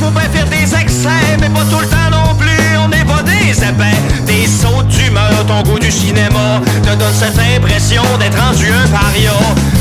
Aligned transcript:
Faut 0.00 0.10
bien 0.10 0.28
faire 0.32 0.46
des 0.46 0.74
excès, 0.74 1.36
mais 1.40 1.50
pas 1.50 1.64
tout 1.70 1.78
le 1.78 1.86
temps 1.86 2.10
non 2.10 2.34
plus. 2.34 2.76
On 2.82 2.88
n'est 2.88 3.04
pas 3.04 3.22
des 3.22 3.52
épais, 3.52 3.98
des 4.26 4.46
sauts 4.46 4.82
d'humeur. 4.84 5.44
Ton 5.46 5.62
goût 5.62 5.78
du 5.78 5.90
cinéma 5.90 6.60
te 6.82 6.94
donne 6.96 7.14
cette 7.18 7.38
impression 7.38 8.02
d'être 8.18 8.40
rendu 8.40 8.66
un 8.72 8.88
paria. 8.88 9.36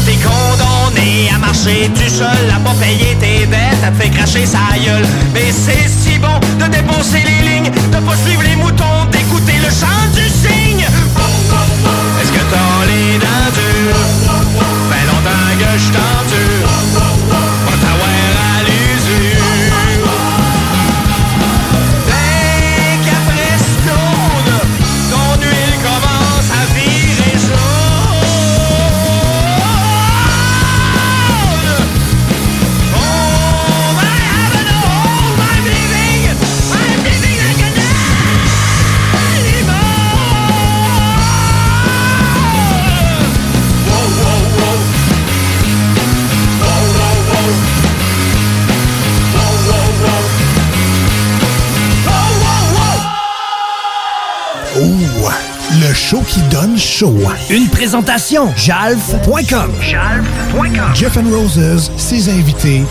T'es 0.05 0.17
condamné 0.19 1.29
à 1.33 1.37
marcher 1.37 1.89
tout 1.95 2.09
seul, 2.09 2.45
à 2.53 2.59
pas 2.59 2.75
payer 2.75 3.15
tes 3.19 3.45
dettes, 3.45 3.83
à 3.83 3.91
te 3.91 4.01
faire 4.01 4.11
cracher 4.11 4.45
sa 4.45 4.77
gueule. 4.83 5.07
Mais 5.33 5.51
c'est 5.51 5.87
si 5.87 6.19
bon 6.19 6.37
de 6.59 6.65
dépenser 6.69 7.23
les 7.23 7.41
lignes, 7.49 7.71
de 7.71 7.99
pas 8.05 8.17
suivre 8.25 8.43
les 8.43 8.57
moutons, 8.57 9.05
d'écouter 9.11 9.57
le 9.63 9.69
chant 9.69 10.05
du 10.13 10.27
cygne. 10.27 10.85
Est-ce 12.21 12.31
que 12.31 12.43
t'as 12.51 12.85
les 12.91 13.17
dents 13.19 13.51
dures? 13.55 14.03
Longtemps 15.07 15.57
que 15.57 15.79
je. 15.79 16.58
Show 56.09 56.23
qui 56.27 56.41
donne 56.49 56.75
chaud. 56.75 57.19
Une 57.51 57.67
présentation, 57.67 58.51
jalf.com. 58.55 59.71
Jalf.com. 59.79 60.95
Jeff 60.95 61.15
and 61.17 61.29
Roses, 61.29 61.91
ses 61.97 62.29
invités, 62.29 62.81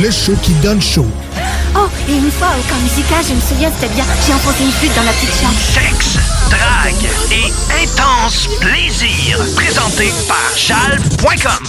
le 0.00 0.08
show 0.12 0.34
qui 0.42 0.52
donne 0.62 0.80
chaud. 0.80 1.08
Oh, 1.74 1.88
et 2.08 2.12
une 2.12 2.30
fois 2.30 2.48
au 2.48 2.62
camp 2.70 2.78
musical, 2.80 3.24
je 3.28 3.34
me 3.34 3.40
souviens, 3.40 3.70
c'était 3.74 3.92
bien. 3.94 4.04
J'ai 4.24 4.32
enfoncé 4.32 4.62
une 4.62 4.70
flûte 4.70 4.94
dans 4.94 5.02
la 5.02 5.10
petite 5.12 5.34
chambre. 5.40 5.58
Sexe, 5.74 6.18
drague 6.50 7.10
et 7.32 7.52
intense 7.82 8.48
plaisir. 8.60 9.38
Présenté 9.56 10.12
par 10.28 10.56
jalf.com. 10.56 11.66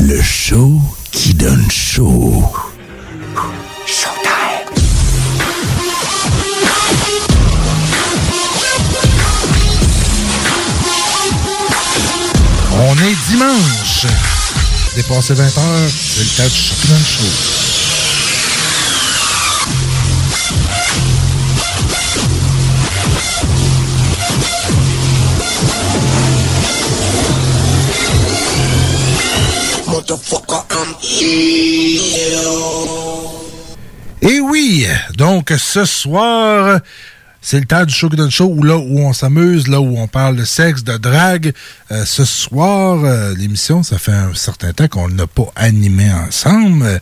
Le 0.00 0.22
show 0.22 0.80
qui 1.10 1.34
donne 1.34 1.68
chaud. 1.68 2.44
On 12.72 12.94
est 12.96 13.16
dimanche. 13.28 14.06
Dépassé 14.96 15.34
20 15.34 15.44
heures, 15.44 15.90
c'est 15.90 16.22
le 16.22 16.30
temps 16.36 16.48
du 16.48 16.60
show 16.60 16.74
donne 16.88 17.04
chaud. 17.04 17.60
Et 34.22 34.40
oui, 34.40 34.86
donc 35.16 35.52
ce 35.56 35.84
soir, 35.84 36.80
c'est 37.42 37.58
le 37.58 37.64
temps 37.66 37.84
du 37.84 37.94
donne 38.16 38.30
show, 38.30 38.46
où 38.54 38.62
là 38.62 38.76
où 38.76 38.98
on 39.00 39.12
s'amuse, 39.12 39.68
là 39.68 39.80
où 39.80 39.98
on 39.98 40.06
parle 40.08 40.36
de 40.36 40.44
sexe, 40.44 40.84
de 40.84 40.96
drague. 40.96 41.52
Euh, 41.90 42.04
ce 42.04 42.24
soir, 42.24 43.00
euh, 43.04 43.34
l'émission, 43.34 43.82
ça 43.82 43.98
fait 43.98 44.12
un 44.12 44.34
certain 44.34 44.72
temps 44.72 44.88
qu'on 44.88 45.08
n'a 45.08 45.26
pas 45.26 45.50
animé 45.56 46.12
ensemble. 46.12 47.00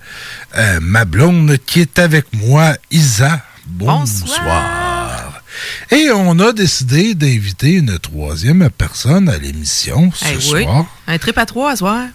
Euh, 0.56 0.78
ma 0.81 1.04
blonde 1.04 1.56
qui 1.66 1.81
est 1.81 1.98
avec 1.98 2.27
moi, 2.34 2.75
Isa. 2.91 3.41
Bonsoir. 3.66 5.43
Et 5.91 6.10
on 6.15 6.38
a 6.38 6.53
décidé 6.53 7.15
d'inviter 7.15 7.72
une 7.72 7.98
troisième 7.98 8.69
personne 8.71 9.28
à 9.28 9.38
l'émission 9.38 10.12
ce 10.15 10.25
Eh 10.31 10.37
oui. 10.54 10.62
soir. 10.65 10.87
Un 11.06 11.19
trip 11.19 11.37
à 11.38 11.47
trois 11.47 11.72
à 11.72 11.77
soir. 11.77 12.06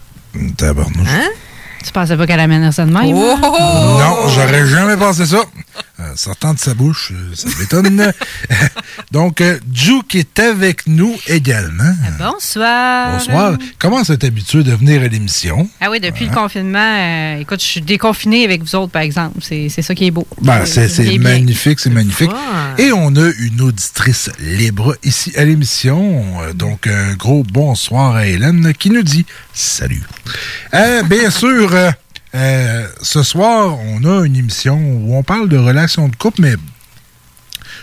Tabarnouche. 0.57 1.07
Hein? 1.09 1.27
Tu 1.83 1.91
pensais 1.91 2.15
pas 2.15 2.25
qu'elle 2.25 2.39
amènerait 2.39 2.71
ça 2.71 2.85
de 2.85 2.91
même? 2.91 3.13
Oh! 3.13 3.35
hein? 3.43 3.99
Non, 3.99 4.29
j'aurais 4.29 4.65
jamais 4.67 4.95
pensé 4.95 5.25
ça. 5.25 5.43
Sortant 6.15 6.53
de 6.53 6.59
sa 6.59 6.73
bouche, 6.73 7.11
euh, 7.13 7.35
ça 7.35 7.49
m'étonne. 7.59 8.11
Donc, 9.11 9.41
euh, 9.41 9.59
qui 10.07 10.19
est 10.19 10.39
avec 10.39 10.87
nous 10.87 11.15
également. 11.27 11.93
Bonsoir. 12.17 13.13
Bonsoir. 13.13 13.57
Comment 13.79 14.03
c'est 14.03 14.23
habitué 14.23 14.63
de 14.63 14.71
venir 14.71 15.01
à 15.01 15.07
l'émission? 15.07 15.69
Ah 15.81 15.89
oui, 15.89 15.99
depuis 15.99 16.25
le 16.25 16.33
confinement, 16.33 16.79
euh, 16.79 17.39
écoute, 17.39 17.61
je 17.61 17.65
suis 17.65 17.81
déconfinée 17.81 18.43
avec 18.45 18.61
vous 18.61 18.75
autres, 18.75 18.91
par 18.91 19.01
exemple. 19.01 19.39
C'est 19.41 19.69
ça 19.69 19.95
qui 19.95 20.07
est 20.07 20.11
beau. 20.11 20.27
Ben, 20.41 20.65
c'est 20.65 21.17
magnifique, 21.17 21.79
c'est 21.79 21.89
magnifique. 21.89 22.31
Et 22.77 22.91
on 22.91 23.15
a 23.15 23.29
une 23.39 23.61
auditrice 23.61 24.29
libre 24.39 24.95
ici 25.03 25.31
à 25.37 25.45
l'émission. 25.45 26.23
Euh, 26.41 26.53
Donc, 26.53 26.87
un 26.87 27.13
gros 27.15 27.43
bonsoir 27.43 28.15
à 28.15 28.27
Hélène 28.27 28.73
qui 28.73 28.89
nous 28.89 29.03
dit 29.03 29.25
salut. 29.53 30.03
Euh, 30.73 31.03
bien 31.03 31.29
sûr, 31.29 31.71
euh, 32.35 32.87
ce 33.01 33.23
soir, 33.23 33.77
on 33.79 34.03
a 34.03 34.25
une 34.25 34.35
émission 34.35 34.77
où 34.77 35.15
on 35.15 35.23
parle 35.23 35.49
de 35.49 35.57
relations 35.57 36.07
de 36.07 36.15
couple, 36.15 36.41
mais 36.41 36.55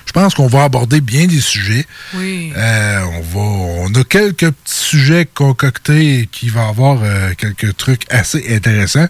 je 0.06 0.12
pense 0.12 0.34
qu'on 0.34 0.48
va 0.48 0.64
aborder 0.64 1.00
bien 1.00 1.26
des 1.26 1.40
sujets. 1.40 1.86
Oui. 2.14 2.52
Euh, 2.56 3.00
on, 3.04 3.20
va, 3.20 3.40
on 3.40 3.94
a 3.94 4.04
quelques 4.04 4.50
petits 4.50 4.74
sujets 4.74 5.24
concoctés 5.24 6.28
qui 6.32 6.48
vont 6.48 6.68
avoir 6.68 6.98
euh, 7.02 7.32
quelques 7.38 7.76
trucs 7.76 8.12
assez 8.12 8.44
intéressants. 8.54 9.06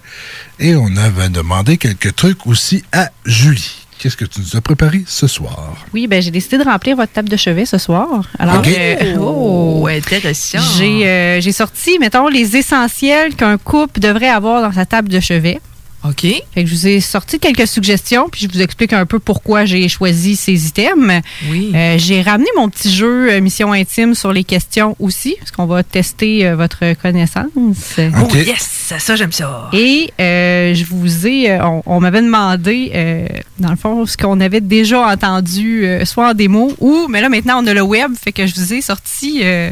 Et 0.58 0.76
on 0.76 0.94
avait 0.96 1.30
demandé 1.30 1.78
quelques 1.78 2.14
trucs 2.16 2.46
aussi 2.46 2.84
à 2.92 3.10
Julie. 3.24 3.79
Qu'est-ce 4.00 4.16
que 4.16 4.24
tu 4.24 4.40
nous 4.40 4.56
as 4.56 4.62
préparé 4.62 5.02
ce 5.06 5.26
soir? 5.26 5.74
Oui, 5.92 6.06
ben 6.06 6.22
j'ai 6.22 6.30
décidé 6.30 6.56
de 6.56 6.64
remplir 6.64 6.96
votre 6.96 7.12
table 7.12 7.28
de 7.28 7.36
chevet 7.36 7.66
ce 7.66 7.76
soir. 7.76 8.08
Alors, 8.38 8.62
euh, 8.66 9.16
Oh, 9.20 9.86
intéressant. 9.90 10.58
J'ai 10.78 11.06
euh, 11.06 11.40
j'ai 11.42 11.52
sorti, 11.52 11.98
mettons, 11.98 12.28
les 12.28 12.56
essentiels 12.56 13.34
qu'un 13.34 13.58
couple 13.58 14.00
devrait 14.00 14.30
avoir 14.30 14.62
dans 14.62 14.72
sa 14.72 14.86
table 14.86 15.10
de 15.10 15.20
chevet. 15.20 15.60
OK. 16.02 16.22
Fait 16.22 16.64
que 16.64 16.66
je 16.66 16.74
vous 16.74 16.86
ai 16.86 17.00
sorti 17.00 17.38
quelques 17.38 17.66
suggestions, 17.66 18.28
puis 18.30 18.42
je 18.42 18.48
vous 18.52 18.62
explique 18.62 18.92
un 18.94 19.04
peu 19.04 19.18
pourquoi 19.18 19.66
j'ai 19.66 19.86
choisi 19.88 20.34
ces 20.34 20.66
items. 20.66 21.20
Oui. 21.50 21.72
Euh, 21.74 21.96
j'ai 21.98 22.22
ramené 22.22 22.48
mon 22.56 22.68
petit 22.70 22.90
jeu 22.90 23.30
euh, 23.30 23.40
Mission 23.40 23.72
Intime 23.72 24.14
sur 24.14 24.32
les 24.32 24.44
questions 24.44 24.96
aussi, 24.98 25.36
parce 25.38 25.50
qu'on 25.50 25.66
va 25.66 25.82
tester 25.82 26.46
euh, 26.46 26.56
votre 26.56 26.94
connaissance. 26.94 27.50
Oh, 27.98 28.34
yes! 28.34 28.96
Ça, 28.98 29.14
j'aime 29.14 29.30
ça. 29.32 29.68
Et 29.72 30.10
euh, 30.18 30.74
je 30.74 30.84
vous 30.84 31.26
ai, 31.26 31.60
on, 31.60 31.82
on 31.84 32.00
m'avait 32.00 32.22
demandé, 32.22 32.90
euh, 32.94 33.26
dans 33.58 33.70
le 33.70 33.76
fond, 33.76 34.06
ce 34.06 34.16
qu'on 34.16 34.40
avait 34.40 34.60
déjà 34.60 35.06
entendu, 35.06 35.84
euh, 35.84 36.04
soit 36.04 36.30
en 36.30 36.34
démo 36.34 36.72
ou, 36.80 37.06
mais 37.08 37.20
là 37.20 37.28
maintenant 37.28 37.62
on 37.62 37.66
a 37.66 37.74
le 37.74 37.82
web, 37.82 38.12
fait 38.20 38.32
que 38.32 38.46
je 38.46 38.54
vous 38.54 38.72
ai 38.74 38.80
sorti 38.80 39.40
euh, 39.42 39.70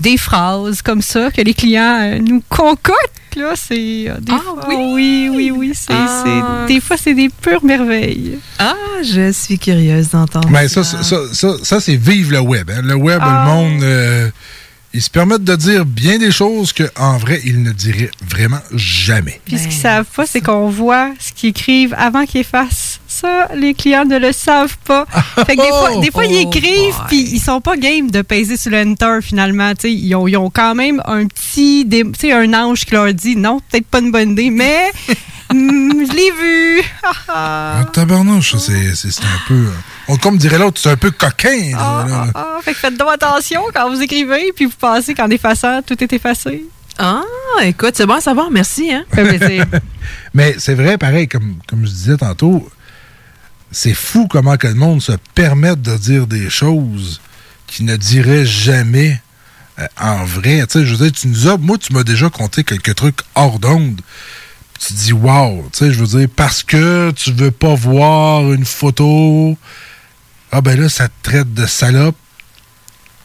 des 0.00 0.16
phrases 0.16 0.82
comme 0.82 1.00
ça 1.00 1.30
que 1.30 1.40
les 1.40 1.54
clients 1.54 2.00
euh, 2.02 2.18
nous 2.18 2.42
concoctent. 2.48 3.20
Là, 3.36 3.52
c'est. 3.56 4.04
euh, 4.08 4.18
Des 4.20 4.32
Ah 4.32 4.40
fois, 4.42 4.64
oui? 4.68 4.76
oui, 4.94 5.30
oui, 5.34 5.50
oui. 5.50 5.72
c'est- 5.74 5.92
Ah. 5.92 6.22
c'est- 6.24 6.74
Des 6.74 6.80
fois, 6.80 6.96
c'est 6.96 7.14
des 7.14 7.28
pures 7.28 7.64
merveilles. 7.64 8.38
Ah, 8.58 8.74
je 9.02 9.32
suis 9.32 9.58
curieuse 9.58 10.10
d'entendre. 10.10 10.48
Mais 10.50 10.68
ça, 10.68 10.82
ça, 10.84 11.02
ça, 11.02 11.16
ça- 11.32 11.56
ça, 11.62 11.80
c'est 11.80 11.96
vivre 11.96 12.32
le 12.32 12.40
web. 12.40 12.70
hein. 12.70 12.80
Le 12.82 12.94
web, 12.94 13.20
Ah. 13.22 13.44
le 13.46 13.52
monde, 13.52 13.82
euh, 13.82 14.30
ils 14.92 15.02
se 15.02 15.10
permettent 15.10 15.44
de 15.44 15.56
dire 15.56 15.84
bien 15.84 16.18
des 16.18 16.30
choses 16.30 16.72
qu'en 16.72 17.16
vrai, 17.18 17.40
ils 17.44 17.62
ne 17.62 17.72
diraient 17.72 18.10
vraiment 18.28 18.60
jamais. 18.74 19.40
Puis 19.44 19.58
ce 19.58 19.64
Ben, 19.64 19.68
qu'ils 19.70 19.80
savent 19.80 20.06
pas, 20.14 20.26
c'est 20.26 20.40
qu'on 20.40 20.68
voit 20.68 21.10
ce 21.18 21.32
qu'ils 21.32 21.50
écrivent 21.50 21.94
avant 21.98 22.24
qu'ils 22.26 22.42
effacent. 22.42 22.93
Ça, 23.20 23.48
les 23.54 23.74
clients 23.74 24.04
ne 24.04 24.18
le 24.18 24.32
savent 24.32 24.76
pas. 24.84 25.06
Fait 25.46 25.54
que 25.56 25.62
des 25.62 25.68
fois, 25.68 26.00
des 26.00 26.10
fois 26.10 26.24
ils 26.26 26.44
Oh 26.46 26.48
écrivent, 26.50 27.00
puis 27.06 27.20
ils 27.20 27.38
sont 27.40 27.60
pas 27.60 27.76
game 27.76 28.10
de 28.10 28.22
peser 28.22 28.56
sur 28.56 28.72
l'enter 28.72 29.20
finalement. 29.22 29.72
Ils, 29.84 30.14
ont, 30.16 30.26
ils 30.26 30.36
ont 30.36 30.50
quand 30.50 30.74
même 30.74 31.00
un 31.06 31.26
petit, 31.26 31.86
sais, 32.18 32.32
un 32.32 32.52
ange 32.54 32.84
qui 32.84 32.92
leur 32.92 33.14
dit 33.14 33.36
non, 33.36 33.60
peut-être 33.70 33.86
pas 33.86 34.00
une 34.00 34.10
bonne 34.10 34.32
idée, 34.32 34.50
mais 34.50 34.90
hmm, 35.52 36.06
je 36.06 36.12
l'ai 36.12 36.30
vu. 36.32 36.82
Ah, 37.04 37.12
ah. 37.28 37.76
Ah, 37.80 37.84
tabarnouche, 37.92 38.56
ça, 38.56 38.72
c'est 38.94 39.08
un 39.22 39.46
peu. 39.46 39.54
euh, 39.54 39.70
on- 40.08 40.16
comme 40.16 40.36
dirait 40.36 40.58
l'autre, 40.58 40.80
c'est 40.82 40.90
un 40.90 40.96
peu 40.96 41.12
coquin. 41.12 41.70
là, 41.70 41.78
Ah, 41.78 42.06
là. 42.08 42.24
ah, 42.34 42.56
ah. 42.56 42.58
Fait 42.62 42.72
que 42.72 42.78
faites 42.80 42.96
donc 42.98 43.10
attention 43.12 43.62
quand 43.72 43.88
vous 43.90 44.02
écrivez, 44.02 44.52
puis 44.56 44.64
vous 44.64 44.72
pensez 44.78 45.14
qu'en 45.14 45.30
effaçant, 45.30 45.82
tout 45.82 46.02
est 46.02 46.12
effacé. 46.12 46.64
Ah, 46.98 47.22
écoute, 47.64 47.92
c'est 47.94 48.06
bon 48.06 48.14
à 48.14 48.20
savoir, 48.20 48.50
merci. 48.50 48.92
Hein? 48.92 49.04
Mais 50.34 50.54
c'est 50.58 50.74
vrai, 50.74 50.96
pareil, 50.98 51.28
comme, 51.28 51.56
comme 51.68 51.84
je 51.84 51.90
disais 51.90 52.16
tantôt, 52.16 52.68
c'est 53.74 53.94
fou 53.94 54.28
comment 54.28 54.56
que 54.56 54.68
le 54.68 54.74
monde 54.74 55.02
se 55.02 55.12
permette 55.34 55.82
de 55.82 55.96
dire 55.96 56.26
des 56.26 56.48
choses 56.48 57.20
qu'il 57.66 57.86
ne 57.86 57.96
dirait 57.96 58.46
jamais 58.46 59.20
euh, 59.78 59.86
en 60.00 60.24
vrai. 60.24 60.64
Tu 60.66 60.78
sais, 60.78 60.86
je 60.86 60.94
veux 60.94 61.08
dire, 61.08 61.12
tu 61.12 61.28
nous 61.28 61.58
moi, 61.58 61.76
tu 61.76 61.92
m'as 61.92 62.04
déjà 62.04 62.30
conté 62.30 62.62
quelques 62.62 62.94
trucs 62.94 63.18
hors 63.34 63.58
d'onde. 63.58 64.00
Tu 64.78 64.92
dis, 64.92 65.12
wow, 65.12 65.68
tu 65.72 65.78
sais, 65.78 65.92
je 65.92 65.98
veux 65.98 66.18
dire, 66.18 66.28
parce 66.34 66.62
que 66.62 67.10
tu 67.12 67.32
veux 67.32 67.50
pas 67.50 67.74
voir 67.74 68.52
une 68.52 68.64
photo, 68.64 69.56
ah 70.52 70.60
ben 70.60 70.80
là, 70.80 70.88
ça 70.88 71.08
te 71.08 71.14
traite 71.22 71.52
de 71.52 71.66
salope. 71.66 72.16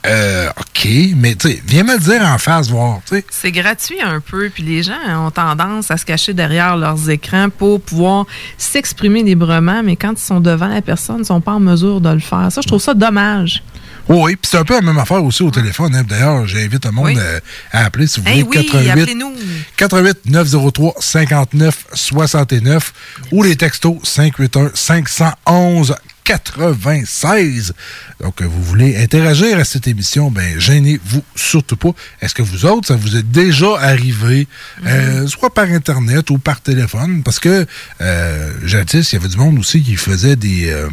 Euh, 0.10 0.50
OK, 0.60 0.88
mais 1.16 1.36
viens 1.66 1.84
me 1.84 1.94
le 1.94 2.00
dire 2.00 2.22
en 2.24 2.38
face, 2.40 2.70
voir. 2.70 3.00
C'est 3.30 3.52
gratuit 3.52 4.02
un 4.02 4.20
peu, 4.20 4.50
puis 4.50 4.64
les 4.64 4.82
gens 4.82 4.98
ont 5.28 5.30
tendance 5.32 5.92
à 5.92 5.98
se 5.98 6.06
cacher 6.06 6.34
derrière 6.34 6.76
leurs 6.78 7.10
écrans 7.10 7.50
pour 7.50 7.80
pouvoir 7.82 8.26
s'exprimer 8.58 9.22
librement, 9.24 9.84
mais 9.84 9.96
quand 9.96 10.14
ils 10.14 10.18
sont 10.26 10.40
devant 10.40 10.68
la 10.68 10.82
personne, 10.82 11.18
ils 11.18 11.20
ne 11.20 11.24
sont 11.26 11.42
pas 11.42 11.52
en 11.54 11.60
mesure 11.60 12.02
de 12.02 12.10
le 12.10 12.20
faire. 12.20 12.48
Ça, 12.52 12.62
je 12.62 12.68
trouve 12.68 12.82
ça 12.82 12.94
dommage. 12.94 13.62
Oui, 14.08 14.36
puis 14.36 14.50
c'est 14.50 14.58
un 14.58 14.64
peu 14.66 14.74
la 14.74 14.82
même 14.82 14.98
affaire 14.98 15.24
aussi 15.24 15.44
au 15.44 15.52
téléphone. 15.52 15.94
hein. 15.96 16.04
D'ailleurs, 16.08 16.48
j'invite 16.48 16.84
le 16.86 16.92
monde 16.92 17.06
Oui. 17.06 17.16
euh, 17.20 17.40
à 17.72 17.86
appeler 17.86 18.08
si 18.08 18.20
vous 18.20 18.26
voulez. 18.26 18.42
oui, 18.42 18.66
88 18.66 18.90
appelez-nous. 18.90 19.34
88 19.78 20.18
903 20.26 20.94
59 21.00 21.86
69 21.94 22.94
ou 23.32 23.44
les 23.44 23.56
textos 23.56 23.98
581 24.04 24.72
511 24.74 25.96
96. 26.30 27.74
Donc, 28.22 28.42
euh, 28.42 28.46
vous 28.46 28.62
voulez 28.64 28.98
interagir 29.02 29.58
à 29.58 29.64
cette 29.64 29.88
émission, 29.88 30.30
ben 30.30 30.60
gênez-vous 30.60 31.24
surtout 31.36 31.76
pas. 31.76 31.90
Est-ce 32.22 32.36
que 32.36 32.42
vous 32.44 32.66
autres, 32.66 32.88
ça 32.88 32.96
vous 32.96 33.16
est 33.18 33.24
déjà 33.24 33.78
arrivé, 33.80 34.48
euh, 34.86 35.26
soit 35.28 35.54
par 35.54 35.66
Internet 35.66 36.30
ou 36.30 36.38
par 36.38 36.62
téléphone? 36.62 37.24
Parce 37.24 37.40
que 37.40 37.66
euh, 38.02 38.52
jadis, 38.64 39.12
il 39.12 39.16
y 39.16 39.18
avait 39.20 39.28
du 39.30 39.38
monde 39.38 39.58
aussi 39.60 39.82
qui 39.82 39.96
faisait 39.96 40.36
des... 40.36 40.70
euh, 40.70 40.88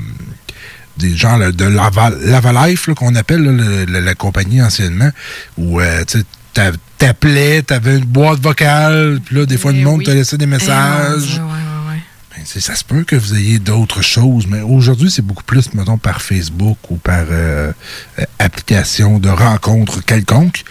des 0.96 1.14
gens 1.14 1.36
là, 1.36 1.52
de 1.52 1.64
Lava, 1.66 2.08
Lava 2.22 2.66
Life 2.68 2.88
qu'on 2.96 3.14
appelle 3.16 3.42
là, 3.42 3.52
le- 3.52 3.84
le- 3.84 4.00
la 4.00 4.14
compagnie 4.14 4.62
anciennement 4.62 5.10
où 5.58 5.78
tu 6.08 6.24
t'appelais, 6.96 7.60
t'avais 7.60 7.98
une 7.98 8.06
boîte 8.06 8.40
vocale, 8.40 9.20
puis 9.22 9.36
là, 9.36 9.44
des 9.44 9.58
fois, 9.58 9.72
Eh 9.74 9.78
le 9.78 9.84
monde 9.84 9.98
oui. 9.98 10.04
te 10.06 10.10
laissait 10.10 10.38
des 10.38 10.46
messages. 10.46 11.38
Eh, 11.38 11.75
ça 12.46 12.74
se 12.76 12.84
peut 12.84 13.04
que 13.04 13.16
vous 13.16 13.34
ayez 13.34 13.58
d'autres 13.58 14.02
choses, 14.02 14.46
mais 14.46 14.60
aujourd'hui, 14.60 15.10
c'est 15.10 15.22
beaucoup 15.22 15.42
plus, 15.44 15.74
mettons, 15.74 15.98
par 15.98 16.22
Facebook 16.22 16.78
ou 16.90 16.96
par 16.96 17.24
euh, 17.30 17.72
euh, 18.18 18.24
application 18.38 19.18
de 19.18 19.28
rencontre 19.28 20.04
quelconque. 20.04 20.64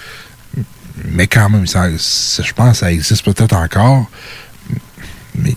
Mais 1.06 1.28
quand 1.28 1.50
même, 1.50 1.68
ça, 1.68 1.88
ça- 1.98 2.44
je 2.44 2.54
pense 2.54 2.72
que 2.72 2.78
ça 2.78 2.92
existe 2.94 3.24
peut-être 3.26 3.54
encore. 3.56 4.10
Mais 5.36 5.56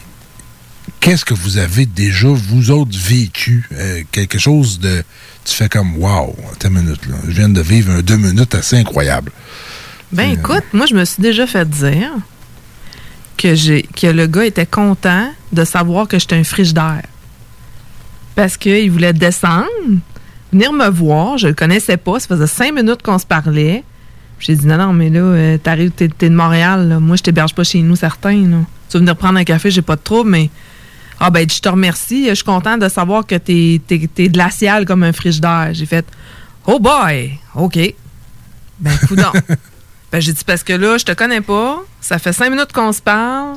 qu'est-ce 1.01 1.25
que 1.25 1.35
vous 1.35 1.59
avez 1.59 1.87
déjà, 1.87 2.29
vous 2.29 2.71
autres, 2.71 2.99
vécu? 2.99 3.69
Euh, 3.73 4.03
quelque 4.11 4.39
chose 4.39 4.81
de... 4.81 5.05
Tu 5.45 5.55
fais 5.55 5.69
comme, 5.69 5.97
wow, 5.97 6.37
une 6.65 6.71
minute, 6.71 7.07
là. 7.07 7.17
Je 7.27 7.31
viens 7.33 7.49
de 7.49 7.61
vivre 7.61 7.93
un 7.93 8.01
deux 8.03 8.17
minutes 8.17 8.55
assez 8.55 8.77
incroyable. 8.77 9.31
Ben 10.13 10.31
écoute, 10.33 10.65
moi, 10.73 10.87
je 10.87 10.95
me 10.95 11.05
suis 11.05 11.23
déjà 11.23 11.47
fait 11.47 11.69
dire 11.69 12.11
que, 13.39 14.07
le 14.11 14.27
gars 14.27 14.45
était 14.45 14.67
content 14.67 15.31
de 15.53 15.65
savoir 15.65 16.09
que 16.09 16.19
j'étais 16.19 16.37
un 16.37 16.45
frigidaire. 16.45 17.05
Parce 18.35 18.57
qu'il 18.57 18.91
voulait 18.91 19.13
descendre, 19.13 19.67
venir 20.53 20.73
me 20.73 20.89
voir. 20.89 21.39
Je 21.39 21.49
le 21.49 21.55
connaissais 21.55 21.97
pas. 21.97 22.21
Ça 22.21 22.29
faisait 22.29 22.47
cinq 22.47 22.75
minutes 22.75 23.03
qu'on 23.03 23.19
se 23.19 23.27
parlait. 23.27 23.85
J'ai 24.39 24.55
dit, 24.55 24.67
non, 24.67 24.77
non, 24.77 24.93
mais 24.93 25.11
là, 25.11 25.21
euh, 25.21 25.59
t'arrives, 25.59 25.91
t'es, 25.91 26.09
de 26.09 26.29
Montréal. 26.29 26.99
Moi, 27.01 27.17
je 27.17 27.23
t'héberge 27.23 27.55
pas 27.55 27.65
chez 27.65 27.81
nous, 27.81 27.97
certains. 27.97 28.35
Tu 28.35 28.95
veux 28.95 29.01
venir 29.01 29.17
prendre 29.17 29.39
un 29.39 29.45
café, 29.45 29.71
j'ai 29.71 29.83
pas 29.83 29.97
de 29.97 30.03
trouble, 30.03 30.31
mais. 30.31 30.51
Ah, 31.21 31.31
ben, 31.31 31.49
je 31.51 31.61
te 31.61 31.69
remercie. 31.69 32.29
Je 32.29 32.35
suis 32.35 32.45
content 32.45 32.79
de 32.79 32.89
savoir 32.89 33.27
que 33.27 33.35
t'es, 33.35 33.81
t'es, 33.85 34.09
t'es 34.13 34.29
glacial 34.29 34.85
comme 34.85 35.03
un 35.03 35.13
frigidaire. 35.13 35.71
J'ai 35.73 35.87
fait, 35.87 36.07
oh 36.65 36.79
boy, 36.79 37.33
OK. 37.57 37.79
Ben, 38.79 38.97
coudonc. 39.09 39.33
Ben, 40.13 40.21
j'ai 40.21 40.33
dit 40.33 40.45
parce 40.47 40.63
que 40.63 40.73
là, 40.73 40.97
je 40.99 41.05
te 41.05 41.13
connais 41.13 41.41
pas. 41.43 41.83
Ça 42.01 42.19
fait 42.19 42.33
cinq 42.33 42.51
minutes 42.51 42.73
qu'on 42.73 42.93
se 42.93 43.03
parle. 43.03 43.57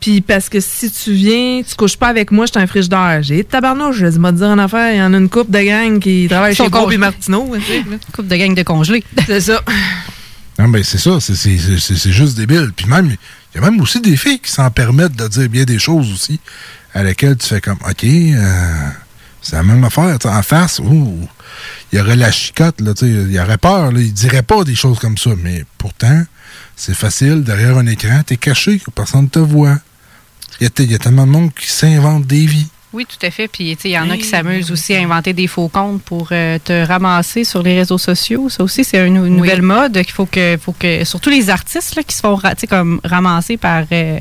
Puis 0.00 0.20
parce 0.20 0.48
que 0.48 0.60
si 0.60 0.90
tu 0.92 1.12
viens, 1.12 1.60
tu 1.68 1.74
couches 1.74 1.96
pas 1.96 2.06
avec 2.06 2.30
moi, 2.30 2.46
je 2.46 2.52
suis 2.52 2.60
un 2.60 2.68
frigidaire. 2.68 3.18
J'ai 3.22 3.38
dit 3.38 3.44
tabarnouche, 3.44 3.96
je 3.96 4.06
te 4.06 4.36
dire 4.36 4.46
en 4.46 4.58
affaire, 4.58 4.92
il 4.94 4.98
y 4.98 5.02
en 5.02 5.12
a 5.12 5.16
une 5.16 5.28
couple 5.28 5.50
de 5.50 5.58
gang 5.60 5.98
qui 5.98 6.28
travaille 6.30 6.54
chez 6.54 6.70
congelés. 6.70 6.94
et 6.94 6.98
Martineau. 6.98 7.50
tu 7.56 7.62
sais, 7.64 7.78
là. 7.78 7.96
Coupe 8.14 8.28
de 8.28 8.36
gang 8.36 8.54
de 8.54 8.62
congelés. 8.62 9.02
C'est 9.26 9.40
ça. 9.40 9.60
Non, 10.56 10.68
ben 10.68 10.82
c'est 10.82 10.98
ça, 10.98 11.20
c'est- 11.20 11.36
c'est 11.36 11.56
c'est- 11.58 11.96
c'est 11.96 12.10
juste 12.12 12.36
débile. 12.36 12.70
Puis 12.74 12.86
même, 12.86 13.06
il 13.54 13.60
y 13.60 13.64
a 13.64 13.70
même 13.70 13.80
aussi 13.80 14.00
des 14.00 14.16
filles 14.16 14.40
qui 14.40 14.50
s'en 14.50 14.70
permettent 14.70 15.14
de 15.16 15.26
dire 15.28 15.48
bien 15.48 15.62
des 15.64 15.78
choses 15.78 16.12
aussi, 16.12 16.40
à 16.94 17.02
lesquelles 17.04 17.36
tu 17.36 17.46
fais 17.46 17.60
comme, 17.60 17.78
OK, 17.88 18.02
euh, 18.04 18.88
c'est 19.40 19.54
la 19.56 19.62
même 19.62 19.82
affaire. 19.84 20.16
tu 20.18 20.28
sais, 20.28 20.34
En 20.34 20.42
face, 20.42 20.80
ouh, 20.80 21.28
il 21.92 21.98
y 21.98 22.02
aurait 22.02 22.16
la 22.16 22.30
chicotte, 22.30 22.80
là, 22.80 22.92
il 23.02 23.32
y 23.32 23.40
aurait 23.40 23.58
peur, 23.58 23.92
là, 23.92 24.00
il 24.00 24.12
dirait 24.12 24.42
pas 24.42 24.64
des 24.64 24.74
choses 24.74 24.98
comme 24.98 25.18
ça, 25.18 25.30
mais 25.42 25.64
pourtant, 25.78 26.24
c'est 26.76 26.94
facile, 26.94 27.42
derrière 27.42 27.76
un 27.76 27.86
écran, 27.86 28.22
t'es 28.24 28.36
caché, 28.36 28.80
personne 28.94 29.24
ne 29.24 29.28
te 29.28 29.38
voit. 29.38 29.78
Il 30.60 30.90
y 30.90 30.94
a 30.94 30.98
tellement 30.98 31.26
de 31.26 31.32
monde 31.32 31.54
qui 31.54 31.68
s'invente 31.68 32.26
des 32.26 32.46
vies. 32.46 32.68
Oui, 32.94 33.04
tout 33.06 33.24
à 33.26 33.30
fait. 33.30 33.48
Puis, 33.48 33.76
tu 33.76 33.82
sais, 33.82 33.88
il 33.90 33.92
y 33.92 33.98
en 33.98 34.08
a 34.08 34.16
qui 34.16 34.24
s'amusent 34.24 34.70
aussi 34.72 34.94
à 34.94 35.00
inventer 35.00 35.34
des 35.34 35.46
faux 35.46 35.68
comptes 35.68 36.00
pour 36.02 36.28
euh, 36.32 36.58
te 36.64 36.86
ramasser 36.86 37.44
sur 37.44 37.62
les 37.62 37.74
réseaux 37.78 37.98
sociaux. 37.98 38.48
Ça 38.48 38.64
aussi, 38.64 38.82
c'est 38.82 39.06
une, 39.06 39.16
une 39.16 39.36
nouvelle 39.36 39.60
mode 39.60 39.92
qu'il 40.02 40.12
faut 40.12 40.24
que, 40.24 40.56
faut 40.58 40.72
que, 40.72 41.04
surtout 41.04 41.28
les 41.28 41.50
artistes 41.50 41.96
là, 41.96 42.02
qui 42.02 42.14
se 42.16 42.20
font 42.22 42.34
ra- 42.34 42.54
comme 42.68 42.98
ramasser 43.04 43.58
par, 43.58 43.84
euh, 43.92 44.18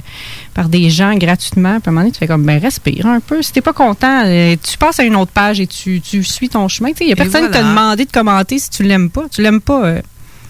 par 0.53 0.67
des 0.67 0.89
gens 0.89 1.15
gratuitement. 1.15 1.79
Puis 1.79 1.83
à 1.85 1.89
un 1.89 1.91
moment 1.93 2.01
donné, 2.01 2.11
tu 2.11 2.19
fais 2.19 2.27
comme, 2.27 2.43
ben, 2.43 2.59
respire 2.61 3.05
un 3.05 3.21
peu. 3.21 3.41
Si 3.41 3.53
t'es 3.53 3.61
pas 3.61 3.71
content, 3.73 4.23
euh, 4.25 4.55
tu 4.61 4.77
passes 4.77 4.99
à 4.99 5.03
une 5.03 5.15
autre 5.15 5.31
page 5.31 5.61
et 5.61 5.67
tu, 5.67 6.01
tu 6.01 6.21
suis 6.25 6.49
ton 6.49 6.67
chemin. 6.67 6.89
Tu 6.91 6.97
sais, 6.97 7.03
il 7.05 7.09
y 7.09 7.13
a 7.13 7.15
personne 7.15 7.45
qui 7.45 7.51
t'a 7.53 7.63
demandé 7.69 8.03
de 8.03 8.11
commenter 8.11 8.59
si 8.59 8.69
tu 8.69 8.83
l'aimes 8.83 9.09
pas. 9.09 9.23
Tu 9.31 9.41
l'aimes 9.41 9.61
pas. 9.61 9.85
euh, 9.85 10.01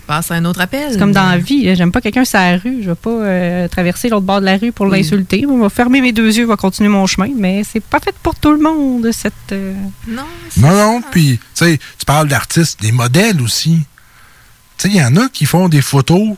Passe 0.07 0.31
à 0.31 0.35
un 0.35 0.45
autre 0.45 0.61
appel. 0.61 0.87
c'est 0.93 0.97
comme 0.99 1.11
dans 1.11 1.29
la 1.29 1.37
vie. 1.37 1.65
là. 1.65 1.75
J'aime 1.75 1.91
pas 1.91 1.99
quelqu'un 1.99 2.23
sur 2.23 2.39
la 2.39 2.57
rue. 2.57 2.77
Je 2.81 2.89
vais 2.89 2.95
pas 2.95 3.09
euh, 3.09 3.67
traverser 3.67 4.07
l'autre 4.07 4.25
bord 4.25 4.39
de 4.39 4.45
la 4.45 4.55
rue 4.57 4.71
pour 4.71 4.85
Oui. 4.87 4.99
l'insulter. 4.99 5.41
Je 5.47 5.61
vais 5.61 5.69
fermer 5.69 5.99
mes 5.99 6.13
deux 6.13 6.27
yeux, 6.35 6.43
je 6.45 6.49
vais 6.49 6.55
continuer 6.55 6.87
mon 6.89 7.05
chemin. 7.07 7.27
Mais 7.35 7.63
c'est 7.69 7.81
pas 7.83 7.99
fait 7.99 8.15
pour 8.23 8.35
tout 8.35 8.51
le 8.53 8.59
monde, 8.59 9.09
cette. 9.11 9.33
euh, 9.51 9.73
Non, 10.07 10.23
Non, 10.57 10.69
ça. 10.69 10.75
non, 10.85 11.01
puis, 11.11 11.37
tu 11.37 11.43
sais, 11.65 11.77
tu 11.99 12.05
parles 12.05 12.29
d'artistes, 12.29 12.81
des 12.81 12.93
modèles 12.93 13.41
aussi. 13.41 13.79
Tu 14.77 14.87
sais, 14.87 14.95
il 14.95 14.95
y 14.95 15.03
en 15.03 15.15
a 15.17 15.27
qui 15.27 15.45
font 15.45 15.67
des 15.67 15.81
photos 15.81 16.35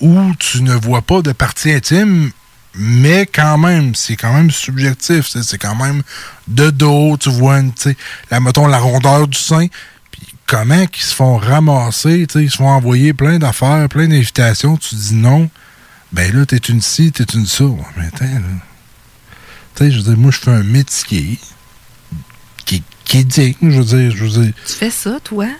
où 0.00 0.18
tu 0.38 0.62
ne 0.62 0.72
vois 0.74 1.02
pas 1.02 1.20
de 1.20 1.32
partie 1.32 1.70
intime, 1.72 2.30
mais 2.74 3.26
quand 3.26 3.58
même, 3.58 3.94
c'est 3.94 4.16
quand 4.16 4.32
même 4.32 4.50
subjectif. 4.50 5.26
C'est 5.28 5.58
quand 5.58 5.74
même 5.74 6.02
de 6.48 6.70
dos, 6.70 7.16
tu 7.18 7.28
vois, 7.28 7.58
une, 7.58 7.72
tu 7.74 7.82
sais, 7.82 7.96
la, 8.30 8.40
mettons, 8.40 8.66
la 8.66 8.78
rondeur 8.78 9.28
du 9.28 9.36
sein. 9.36 9.66
Comment 10.50 10.84
qu'ils 10.86 11.04
se 11.04 11.14
font 11.14 11.36
ramasser, 11.36 12.26
tu 12.26 12.32
sais, 12.40 12.44
ils 12.44 12.50
se 12.50 12.56
font 12.56 12.66
envoyer 12.68 13.12
plein 13.12 13.38
d'affaires, 13.38 13.88
plein 13.88 14.08
d'invitations, 14.08 14.76
tu 14.76 14.96
dis 14.96 15.14
non. 15.14 15.48
Ben 16.12 16.34
là, 16.36 16.44
t'es 16.44 16.56
une 16.56 16.80
ci, 16.80 17.12
t'es 17.12 17.22
une 17.34 17.46
ça. 17.46 17.64
Mais 17.96 18.06
attends, 18.06 18.24
là. 18.24 18.40
Tu 19.76 19.84
sais, 19.84 19.90
je 19.92 19.98
veux 19.98 20.02
dire, 20.02 20.16
moi, 20.16 20.32
je 20.32 20.38
fais 20.38 20.50
un 20.50 20.64
métier 20.64 21.38
qui, 22.66 22.82
qui 23.04 23.18
est 23.18 23.24
digne, 23.24 23.54
je 23.62 23.78
veux 23.80 23.84
dire, 23.84 24.10
je 24.10 24.24
veux 24.24 24.42
dire. 24.44 24.52
Tu 24.66 24.72
fais 24.72 24.90
ça, 24.90 25.18
toi? 25.22 25.46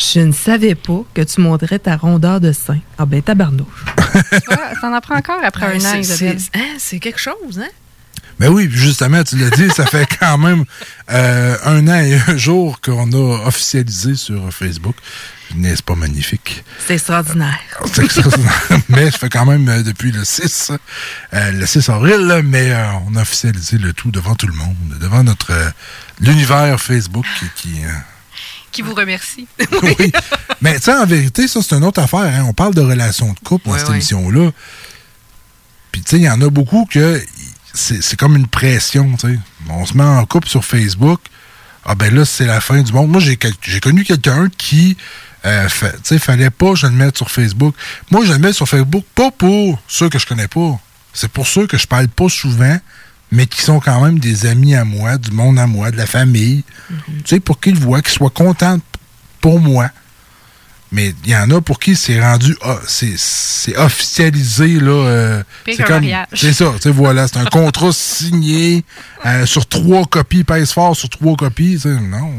Je 0.00 0.20
ne 0.20 0.32
savais 0.32 0.74
pas 0.74 1.04
que 1.14 1.20
tu 1.20 1.40
montrais 1.42 1.78
ta 1.78 1.96
rondeur 1.96 2.40
de 2.40 2.50
sein. 2.50 2.78
Ah 2.98 3.06
ben 3.06 3.22
tabarnouche. 3.22 3.84
Ah, 4.50 4.72
T'en 4.80 4.92
apprends 4.92 5.16
encore 5.16 5.38
après 5.44 5.66
un 5.66 5.76
an, 5.76 5.90
c'est, 5.92 6.00
Isabelle. 6.00 6.40
c'est- 6.40 6.58
hein, 6.58 6.74
c'est 6.78 6.98
quelque 6.98 7.20
chose, 7.20 7.60
hein? 7.60 7.68
Ben 8.40 8.48
oui, 8.48 8.70
justement, 8.72 9.22
tu 9.22 9.36
l'as 9.36 9.50
dit, 9.50 9.68
ça 9.68 9.84
fait 9.84 10.06
quand 10.18 10.38
même 10.38 10.64
euh, 11.10 11.56
un 11.66 11.86
an 11.88 12.00
et 12.00 12.18
un 12.26 12.36
jour 12.38 12.80
qu'on 12.80 13.12
a 13.12 13.46
officialisé 13.46 14.14
sur 14.14 14.50
Facebook 14.50 14.96
N'est-ce 15.54 15.82
pas 15.82 15.94
magnifique? 15.94 16.64
C'est 16.86 16.94
extraordinaire. 16.94 17.58
C'est 17.92 18.02
extraordinaire. 18.02 18.62
mais 18.88 19.10
ça 19.10 19.18
fait 19.18 19.28
quand 19.28 19.44
même 19.44 19.68
euh, 19.68 19.82
depuis 19.82 20.10
le 20.10 20.24
6, 20.24 20.72
euh, 21.34 21.50
le 21.50 21.66
6 21.66 21.90
avril, 21.90 22.40
mais 22.42 22.70
euh, 22.72 22.82
on 23.06 23.14
a 23.16 23.20
officialisé 23.20 23.76
le 23.76 23.92
tout 23.92 24.10
devant 24.10 24.34
tout 24.34 24.46
le 24.46 24.54
monde, 24.54 24.74
devant 24.98 25.22
notre 25.22 25.50
euh, 25.52 25.68
l'univers 26.20 26.80
Facebook 26.80 27.26
qui. 27.38 27.44
qui, 27.56 27.84
euh, 27.84 27.88
Qui 28.72 28.80
vous 28.80 28.94
remercie. 28.94 29.48
oui. 29.82 30.12
Mais 30.62 30.76
tu 30.78 30.84
sais, 30.84 30.94
en 30.94 31.04
vérité, 31.04 31.46
ça, 31.46 31.60
c'est 31.62 31.74
une 31.74 31.84
autre 31.84 32.00
affaire. 32.00 32.20
hein. 32.20 32.46
On 32.48 32.54
parle 32.54 32.74
de 32.74 32.80
relations 32.80 33.34
de 33.34 33.38
couple 33.40 33.68
dans 33.68 33.76
cette 33.76 33.90
émission-là. 33.90 34.50
Puis, 35.92 36.00
tu 36.00 36.10
sais, 36.10 36.16
il 36.16 36.22
y 36.22 36.30
en 36.30 36.40
a 36.40 36.48
beaucoup 36.48 36.86
que 36.90 37.22
c'est 37.72 38.16
comme 38.18 38.36
une 38.36 38.46
pression, 38.46 39.16
tu 39.16 39.28
sais. 39.32 39.38
On 39.68 39.86
se 39.86 39.96
met 39.96 40.02
en 40.04 40.24
couple 40.26 40.48
sur 40.48 40.64
Facebook. 40.64 41.20
Ah, 41.84 41.94
ben 41.94 42.14
là, 42.14 42.24
c'est 42.24 42.46
la 42.46 42.60
fin 42.60 42.82
du 42.82 42.92
monde. 42.92 43.10
Moi, 43.10 43.20
j'ai 43.20 43.36
quel- 43.36 43.54
connu 43.80 44.04
quelqu'un 44.04 44.48
qui. 44.56 44.96
Euh, 45.46 45.68
fait- 45.68 45.92
tu 45.92 46.00
sais, 46.04 46.18
fallait 46.18 46.50
pas 46.50 46.70
que 46.72 46.76
je 46.78 46.86
le 46.86 46.92
mette 46.92 47.16
sur 47.16 47.30
Facebook. 47.30 47.74
Moi, 48.10 48.24
je 48.26 48.32
le 48.32 48.38
mets 48.38 48.52
sur 48.52 48.68
Facebook 48.68 49.04
pas 49.14 49.30
pour 49.30 49.80
ceux 49.88 50.08
que 50.10 50.18
je 50.18 50.26
connais 50.26 50.48
pas. 50.48 50.78
C'est 51.14 51.30
pour 51.30 51.46
ceux 51.46 51.66
que 51.66 51.78
je 51.78 51.86
parle 51.86 52.08
pas 52.08 52.28
souvent, 52.28 52.78
mais 53.32 53.46
qui 53.46 53.62
sont 53.62 53.80
quand 53.80 54.00
même 54.04 54.18
des 54.18 54.44
amis 54.46 54.74
à 54.74 54.84
moi, 54.84 55.16
du 55.16 55.30
monde 55.30 55.58
à 55.58 55.66
moi, 55.66 55.90
de 55.90 55.96
la 55.96 56.06
famille. 56.06 56.62
Tu 56.88 57.22
sais, 57.24 57.40
pour 57.40 57.58
qu'ils 57.60 57.76
voient, 57.78 58.02
qu'ils 58.02 58.12
soient 58.12 58.30
contents 58.30 58.78
pour 59.40 59.58
moi. 59.60 59.88
Mais 60.92 61.14
il 61.24 61.30
y 61.30 61.36
en 61.36 61.48
a 61.52 61.60
pour 61.60 61.78
qui 61.78 61.94
c'est 61.94 62.20
rendu, 62.20 62.56
ah, 62.62 62.78
c'est 62.86 63.14
c'est 63.16 63.76
officialisé, 63.76 64.80
là. 64.80 64.90
euh, 64.90 65.42
c'est 65.64 65.76
comme, 65.84 66.00
mariage. 66.00 66.26
c'est 66.34 66.52
ça, 66.52 66.72
tu 66.76 66.82
sais, 66.82 66.90
voilà, 66.90 67.28
c'est 67.28 67.36
un 67.38 67.44
contrat 67.52 67.92
signé 67.92 68.84
euh, 69.24 69.46
sur 69.46 69.66
trois 69.66 70.04
copies, 70.06 70.42
pèse 70.42 70.72
fort 70.72 70.96
sur 70.96 71.08
trois 71.08 71.36
copies, 71.36 71.74
tu 71.74 71.80
sais, 71.82 72.00
non. 72.00 72.32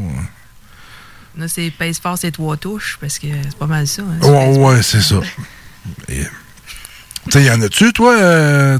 Là, 1.38 1.48
c'est 1.48 1.70
pèse 1.70 1.98
fort, 1.98 2.18
c'est 2.18 2.30
trois 2.30 2.58
touches, 2.58 2.98
parce 3.00 3.18
que 3.18 3.28
c'est 3.42 3.56
pas 3.56 3.66
mal 3.66 3.86
ça. 3.86 4.02
hein, 4.02 4.26
Ouais, 4.28 4.58
ouais, 4.58 4.82
c'est 4.82 5.00
ça. 5.00 5.16
Tu 7.26 7.30
sais, 7.30 7.44
y 7.44 7.50
en 7.52 7.62
a-tu, 7.62 7.92
toi? 7.92 8.16
euh, 8.20 8.78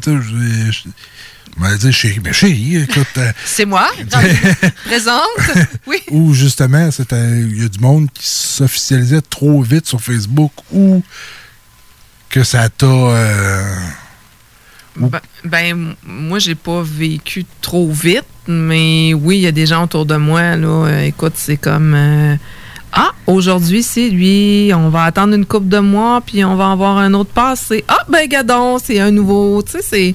je 1.56 1.60
m'allais 1.62 1.78
dire 1.78 1.92
chérie. 1.92 2.76
Écoute. 2.82 3.06
euh, 3.18 3.32
C'est 3.44 3.64
moi, 3.66 3.88
présente. 4.84 5.20
Oui. 5.86 5.98
ou 6.10 6.32
justement, 6.34 6.88
il 7.10 7.60
y 7.62 7.64
a 7.64 7.68
du 7.68 7.78
monde 7.80 8.08
qui 8.12 8.26
s'officialisait 8.26 9.20
trop 9.20 9.62
vite 9.62 9.86
sur 9.86 10.00
Facebook 10.00 10.52
ou 10.72 11.02
que 12.30 12.42
ça 12.44 12.68
t'a. 12.68 12.86
euh, 12.86 13.74
Ben, 14.96 15.10
ben, 15.44 15.94
moi, 16.06 16.38
j'ai 16.38 16.54
pas 16.54 16.82
vécu 16.84 17.44
trop 17.60 17.90
vite, 17.90 18.24
mais 18.46 19.12
oui, 19.14 19.36
il 19.38 19.42
y 19.42 19.46
a 19.46 19.52
des 19.52 19.66
gens 19.66 19.84
autour 19.84 20.06
de 20.06 20.16
moi, 20.16 20.56
là. 20.56 20.66
euh, 20.86 21.02
écoute, 21.04 21.32
c'est 21.36 21.56
comme. 21.58 21.94
ah, 22.92 23.10
aujourd'hui, 23.26 23.82
c'est 23.82 24.08
lui. 24.08 24.70
On 24.74 24.88
va 24.90 25.04
attendre 25.04 25.34
une 25.34 25.46
coupe 25.46 25.68
de 25.68 25.78
mois, 25.78 26.20
puis 26.24 26.44
on 26.44 26.56
va 26.56 26.70
avoir 26.72 26.98
un 26.98 27.12
autre 27.14 27.30
passé. 27.32 27.84
Ah, 27.88 28.04
ben, 28.08 28.26
gadon, 28.28 28.78
c'est 28.78 29.00
un 29.00 29.10
nouveau. 29.10 29.62
Tu 29.62 29.72
sais, 29.72 29.82
c'est. 29.82 30.14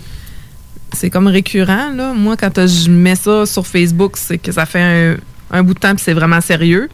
C'est 0.94 1.10
comme 1.10 1.28
récurrent, 1.28 1.92
là. 1.94 2.14
Moi, 2.14 2.38
quand 2.38 2.58
euh, 2.58 2.68
je 2.68 2.90
mets 2.90 3.16
ça 3.16 3.46
sur 3.46 3.68
Facebook, 3.68 4.14
c'est 4.16 4.38
que 4.38 4.52
ça 4.52 4.66
fait 4.66 4.82
un, 5.52 5.58
un 5.58 5.64
bout 5.64 5.74
de 5.74 5.80
temps, 5.80 5.94
puis 5.94 6.04
c'est 6.04 6.14
vraiment 6.14 6.42
sérieux. 6.42 6.90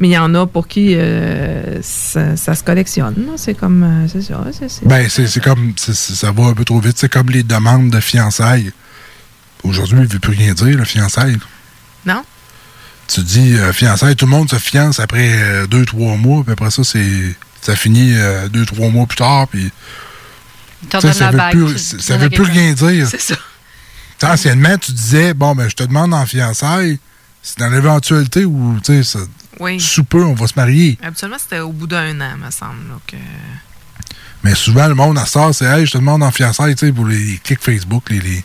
Mais 0.00 0.08
il 0.08 0.12
y 0.12 0.18
en 0.18 0.32
a 0.36 0.46
pour 0.46 0.68
qui 0.68 0.94
euh, 0.94 1.80
ça, 1.82 2.36
ça 2.36 2.54
se 2.54 2.62
collectionne. 2.62 3.14
là. 3.26 3.32
C'est 3.36 3.54
comme. 3.54 3.82
euh, 3.82 4.06
c'est 4.06 4.22
ça. 4.22 4.44
c'est- 4.68 4.86
Ben, 4.86 5.08
comme. 5.42 5.72
ça 5.76 6.30
va 6.30 6.44
un 6.44 6.52
peu 6.54 6.64
trop 6.64 6.78
vite. 6.80 6.98
C'est 6.98 7.08
comme 7.10 7.30
les 7.30 7.42
demandes 7.42 7.90
de 7.90 7.98
fiançailles. 8.00 8.70
Aujourd'hui, 9.64 9.96
il 9.98 10.02
ne 10.02 10.06
veut 10.08 10.18
plus 10.20 10.36
rien 10.36 10.54
dire, 10.54 10.76
le 10.78 10.84
fiançailles. 10.84 11.36
Non? 12.06 12.22
Tu 13.08 13.22
dis 13.22 13.54
euh, 13.56 13.72
fiançailles, 13.72 14.14
tout 14.14 14.26
le 14.26 14.30
monde 14.30 14.48
se 14.50 14.56
fiance 14.56 15.00
après 15.00 15.30
euh, 15.42 15.66
deux, 15.66 15.84
trois 15.84 16.16
mois, 16.16 16.44
puis 16.44 16.52
après 16.52 16.70
ça, 16.70 16.84
c'est. 16.84 17.34
Ça 17.60 17.74
finit 17.74 18.12
euh, 18.14 18.48
deux, 18.48 18.64
trois 18.66 18.88
mois 18.90 19.06
plus 19.06 19.16
tard, 19.16 19.48
puis. 19.48 19.70
Ça 20.90 21.00
la 21.00 21.30
veut 21.30 21.36
bague, 21.36 21.52
plus, 21.52 21.96
ça 21.98 22.16
veut 22.16 22.30
plus 22.30 22.42
rien 22.44 22.72
dire. 22.72 23.08
C'est 23.08 23.20
ça. 23.20 23.34
Anciennement, 24.22 24.76
tu 24.78 24.92
disais, 24.92 25.32
bon, 25.34 25.54
ben, 25.54 25.68
je 25.68 25.74
te 25.76 25.84
demande 25.84 26.12
en 26.12 26.26
fiançailles, 26.26 26.98
c'est 27.42 27.58
dans 27.58 27.68
l'éventualité 27.70 28.44
où, 28.44 28.78
tu 28.84 29.04
sais, 29.04 29.18
Oui. 29.60 29.80
sous 29.80 30.04
peu, 30.04 30.24
on 30.24 30.34
va 30.34 30.46
se 30.48 30.54
marier. 30.56 30.98
Habituellement, 31.02 31.36
c'était 31.38 31.60
au 31.60 31.70
bout 31.72 31.86
d'un 31.86 32.20
an, 32.20 32.36
me 32.36 32.50
semble. 32.50 32.88
Donc, 32.90 33.14
euh, 33.14 33.16
Mais 34.42 34.54
souvent, 34.54 34.88
le 34.88 34.94
monde, 34.94 35.18
à 35.18 35.26
ça, 35.26 35.52
c'est, 35.52 35.66
hey, 35.66 35.86
je 35.86 35.92
te 35.92 35.98
demande 35.98 36.22
en 36.22 36.30
fiançailles, 36.32 36.74
tu 36.74 36.86
sais, 36.86 36.92
pour 36.92 37.06
les, 37.06 37.18
les 37.18 37.38
clics 37.38 37.62
Facebook, 37.62 38.10
les, 38.10 38.20
les, 38.20 38.44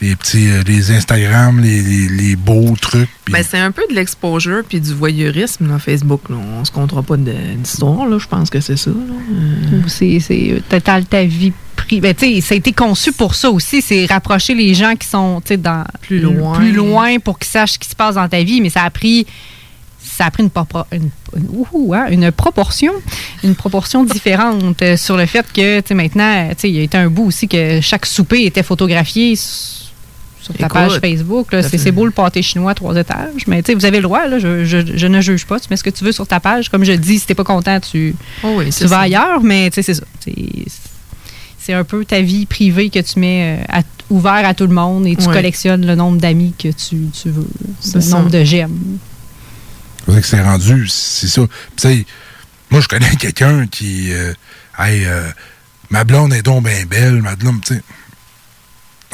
les 0.00 0.14
petits, 0.14 0.50
euh, 0.50 0.62
les 0.66 0.90
Instagram, 0.90 1.60
les, 1.60 1.80
les, 1.80 2.08
les 2.08 2.36
beaux 2.36 2.74
trucs. 2.80 3.08
puis- 3.24 3.32
ben, 3.32 3.42
c'est 3.48 3.58
un 3.58 3.70
peu 3.70 3.82
de 3.88 3.94
l'exposure 3.94 4.62
puis 4.68 4.80
du 4.80 4.92
voyeurisme, 4.92 5.68
là, 5.68 5.78
Facebook. 5.78 6.22
Là. 6.28 6.36
On 6.60 6.64
se 6.64 6.70
comptera 6.70 7.02
pas 7.02 7.16
de- 7.16 7.32
d'histoire, 7.56 8.06
là. 8.06 8.18
Je 8.18 8.26
pense 8.26 8.50
que 8.50 8.60
c'est 8.60 8.76
ça. 8.76 8.90
Euh, 8.90 9.80
c'est 9.86 10.20
c'est 10.20 10.62
total 10.68 11.06
ta 11.06 11.24
vie 11.24 11.52
privée. 11.76 12.00
Ben, 12.00 12.14
tu 12.14 12.34
sais, 12.34 12.40
ça 12.40 12.54
a 12.54 12.58
été 12.58 12.72
conçu 12.72 13.12
pour 13.12 13.34
ça 13.34 13.50
aussi, 13.50 13.80
c'est 13.80 14.06
rapprocher 14.06 14.54
les 14.54 14.74
gens 14.74 14.94
qui 14.96 15.06
sont 15.08 15.40
tu 15.40 15.48
sais, 15.48 15.56
dans 15.56 15.84
Plus 16.02 16.20
loin. 16.20 16.58
plus 16.58 16.72
loin 16.72 17.18
pour 17.18 17.38
qu'ils 17.38 17.50
sachent 17.50 17.72
ce 17.72 17.78
qui 17.78 17.88
se 17.88 17.96
passe 17.96 18.16
dans 18.16 18.28
ta 18.28 18.42
vie, 18.42 18.60
mais 18.60 18.70
ça 18.70 18.82
a 18.82 18.90
pris 18.90 19.26
ça 19.98 20.26
a 20.26 20.30
pris 20.30 20.44
une, 20.44 20.48
propor- 20.50 20.86
une, 20.92 21.10
une- 21.36 21.48
ouhou, 21.50 21.92
hein, 21.92 22.06
une 22.10 22.30
proportion, 22.32 22.92
une 23.44 23.54
proportion 23.54 24.02
différente 24.04 24.80
euh, 24.80 24.96
sur 24.96 25.16
le 25.16 25.26
fait 25.26 25.44
que 25.52 25.80
tu 25.80 25.88
sais, 25.88 25.94
maintenant, 25.94 26.48
tu 26.50 26.54
sais, 26.58 26.70
il 26.70 26.76
y 26.76 26.78
a 26.78 26.82
été 26.82 26.96
un 26.96 27.08
bout 27.10 27.24
aussi 27.24 27.48
que 27.48 27.80
chaque 27.82 28.06
souper 28.06 28.44
était 28.46 28.62
photographié 28.62 29.36
sur 30.46 30.54
ta 30.54 30.66
Écoute, 30.66 30.72
page 30.72 30.98
Facebook. 31.00 31.48
C'est 31.68 31.92
beau 31.92 32.04
le 32.04 32.10
pâté 32.12 32.40
chinois 32.42 32.74
trois 32.74 32.96
étages, 32.96 33.46
mais 33.46 33.62
tu 33.62 33.72
sais, 33.72 33.74
vous 33.74 33.84
avez 33.84 33.96
le 33.98 34.04
droit, 34.04 34.26
là, 34.26 34.38
je, 34.38 34.64
je- 34.64 34.96
je 34.96 35.06
ne 35.06 35.20
juge 35.20 35.44
pas. 35.46 35.58
Tu 35.60 35.66
mets 35.70 35.76
ce 35.76 35.82
que 35.84 35.90
tu 35.90 36.04
veux 36.04 36.12
sur 36.12 36.26
ta 36.26 36.40
page. 36.40 36.68
Comme 36.68 36.84
je 36.84 36.92
dis, 36.92 37.18
si 37.18 37.26
t'es 37.26 37.34
pas 37.34 37.44
content, 37.44 37.80
tu, 37.80 38.14
oh 38.44 38.54
oui, 38.58 38.70
tu 38.70 38.84
vas 38.84 38.88
ça. 38.96 39.00
ailleurs, 39.00 39.42
mais 39.42 39.70
tu 39.70 39.76
sais, 39.76 39.82
c'est 39.82 39.94
ça. 39.94 40.04
C'est- 41.58 41.72
un 41.72 41.82
peu 41.82 42.04
ta 42.04 42.20
vie 42.20 42.46
privée 42.46 42.90
que 42.90 43.00
tu 43.00 43.18
mets 43.18 43.58
euh, 43.60 43.78
à- 43.80 43.82
ouvert 44.08 44.46
à 44.46 44.54
tout 44.54 44.68
le 44.68 44.72
monde 44.74 45.04
et 45.04 45.16
tu 45.16 45.26
Ouais. 45.26 45.32
collectionnes 45.34 45.84
le 45.84 45.96
nombre 45.96 46.18
d'amis 46.20 46.54
que 46.56 46.68
tu, 46.68 47.08
tu 47.12 47.28
veux, 47.30 47.44
le 47.94 48.00
ça. 48.00 48.16
nombre 48.16 48.30
de 48.30 48.44
j'aime. 48.44 48.98
C'est 50.06 50.12
ça 50.14 50.20
que 50.20 50.26
c'est 50.28 50.42
rendu, 50.42 50.86
c'est 50.86 51.26
ça. 51.26 51.42
Puis, 51.42 51.48
tu 51.76 51.88
sais, 51.88 52.06
moi, 52.70 52.80
je 52.80 52.86
connais 52.86 53.16
quelqu'un 53.16 53.66
qui, 53.66 54.12
euh, 54.12 54.32
hey, 54.78 55.04
euh, 55.06 55.28
ma 55.90 56.04
blonde 56.04 56.32
est 56.32 56.42
donc 56.42 56.62
bien 56.64 56.84
belle, 56.88 57.20
ma 57.20 57.34
blonde, 57.34 57.60
tu 57.66 57.74
sais. 57.74 57.82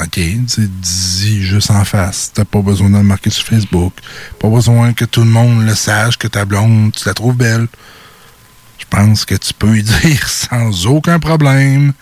OK, 0.02 0.18
dis 0.18 1.42
juste 1.42 1.71
en 1.71 1.85
face. 1.85 2.32
T'as 2.35 2.44
pas 2.44 2.61
besoin 2.61 2.90
de 2.90 2.97
le 2.97 3.02
marquer 3.04 3.30
sur 3.30 3.44
Facebook. 3.44 3.92
Pas 4.40 4.49
besoin 4.49 4.94
que 4.94 5.04
tout 5.04 5.21
le 5.21 5.30
monde 5.30 5.64
le 5.64 5.75
sache 5.76 6.18
que 6.18 6.26
ta 6.26 6.44
blonde, 6.44 6.92
tu 6.92 7.06
la 7.06 7.14
trouves 7.14 7.37
belle. 7.37 7.68
Je 8.78 8.85
pense 8.90 9.25
que 9.25 9.37
tu 9.37 9.54
peux 9.54 9.78
y 9.78 9.82
dire 10.02 10.28
sans 10.28 10.87
aucun 10.87 11.21
problème. 11.21 11.92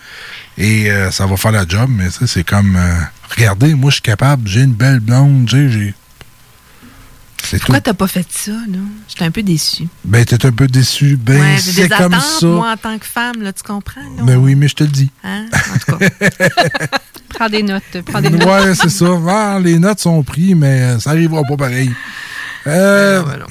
Et 0.57 0.89
euh, 0.89 1.11
ça 1.11 1.27
va 1.27 1.37
faire 1.37 1.51
la 1.51 1.67
job, 1.67 1.89
mais 1.89 2.09
sais, 2.09 2.25
c'est 2.25 2.43
comme, 2.43 2.75
euh, 2.75 3.01
regardez, 3.35 3.75
moi, 3.75 3.91
je 3.91 3.95
suis 3.95 4.01
capable, 4.01 4.47
j'ai 4.47 4.61
une 4.61 4.73
belle 4.73 4.99
blonde, 4.99 5.47
j'ai... 5.47 5.93
tout. 7.49 7.57
Pourquoi 7.65 7.81
t'as 7.81 7.93
pas 7.93 8.07
fait 8.07 8.25
ça, 8.29 8.51
là? 8.51 8.77
J'étais 9.07 9.25
un 9.25 9.31
peu 9.31 9.43
déçue. 9.43 9.87
Ben, 10.05 10.23
t'es 10.25 10.45
un 10.45 10.51
peu 10.51 10.67
déçu. 10.67 11.17
Ben, 11.17 11.39
ouais, 11.39 11.57
c'est 11.59 11.83
des 11.83 11.89
comme 11.89 12.13
attentes, 12.13 12.39
ça. 12.39 12.47
moi, 12.47 12.71
en 12.71 12.77
tant 12.77 12.97
que 12.97 13.05
femme, 13.05 13.41
là, 13.41 13.51
tu 13.53 13.63
comprends? 13.63 14.01
là? 14.17 14.23
Ben 14.23 14.37
oui, 14.37 14.55
mais 14.55 14.67
je 14.67 14.75
te 14.75 14.83
le 14.83 14.89
dis. 14.89 15.09
Hein? 15.23 15.45
En 15.53 15.77
tout 15.91 15.97
cas. 15.97 16.09
Prends 17.29 17.49
des 17.49 17.63
notes. 17.63 17.83
Prends 18.05 18.21
des 18.21 18.29
notes. 18.29 18.43
ouais, 18.45 18.75
c'est 18.75 18.89
ça. 18.89 19.05
Ah, 19.27 19.59
les 19.61 19.79
notes 19.79 19.99
sont 19.99 20.21
prises, 20.23 20.55
mais 20.55 20.81
euh, 20.81 20.99
ça 20.99 21.11
arrivera 21.11 21.43
pas 21.43 21.57
pareil. 21.57 21.91
Euh, 22.67 23.21
voilà. 23.25 23.45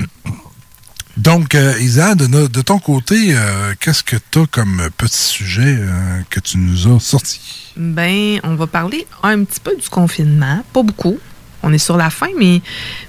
donc, 1.16 1.54
euh, 1.54 1.74
Isa, 1.80 2.14
de, 2.14 2.26
no- 2.26 2.48
de 2.48 2.60
ton 2.62 2.78
côté, 2.78 3.34
euh, 3.34 3.74
qu'est-ce 3.80 4.02
que 4.02 4.16
t'as 4.30 4.46
comme 4.46 4.88
petit 4.96 5.18
sujet 5.18 5.76
euh, 5.78 6.20
que 6.30 6.40
tu 6.40 6.58
nous 6.58 6.94
as 6.94 7.00
sorti? 7.00 7.40
Ben, 7.76 8.40
on 8.44 8.54
va 8.54 8.66
parler 8.66 9.06
un 9.22 9.42
petit 9.44 9.60
peu 9.60 9.74
du 9.76 9.88
confinement. 9.88 10.62
Pas 10.72 10.82
beaucoup. 10.82 11.18
On 11.62 11.72
est 11.72 11.78
sur 11.78 11.96
la 11.96 12.08
fin, 12.10 12.28
mais 12.38 12.62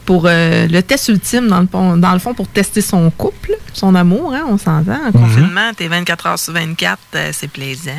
pour 0.05 0.23
euh, 0.25 0.67
le 0.67 0.81
test 0.81 1.07
ultime, 1.07 1.47
dans 1.47 1.61
le, 1.61 1.67
fond- 1.67 1.95
dans 1.97 2.11
le 2.11 2.19
fond, 2.19 2.33
pour 2.33 2.47
tester 2.47 2.81
son 2.81 3.09
couple, 3.11 3.53
son 3.73 3.95
amour, 3.95 4.33
hein, 4.33 4.43
on 4.47 4.57
s'entend. 4.57 4.99
Un 5.07 5.11
confinement, 5.11 5.71
t'es 5.75 5.87
24 5.87 6.25
heures 6.27 6.39
sur 6.39 6.53
24, 6.53 6.99
euh, 7.15 7.29
c'est 7.33 7.47
plaisant. 7.49 7.91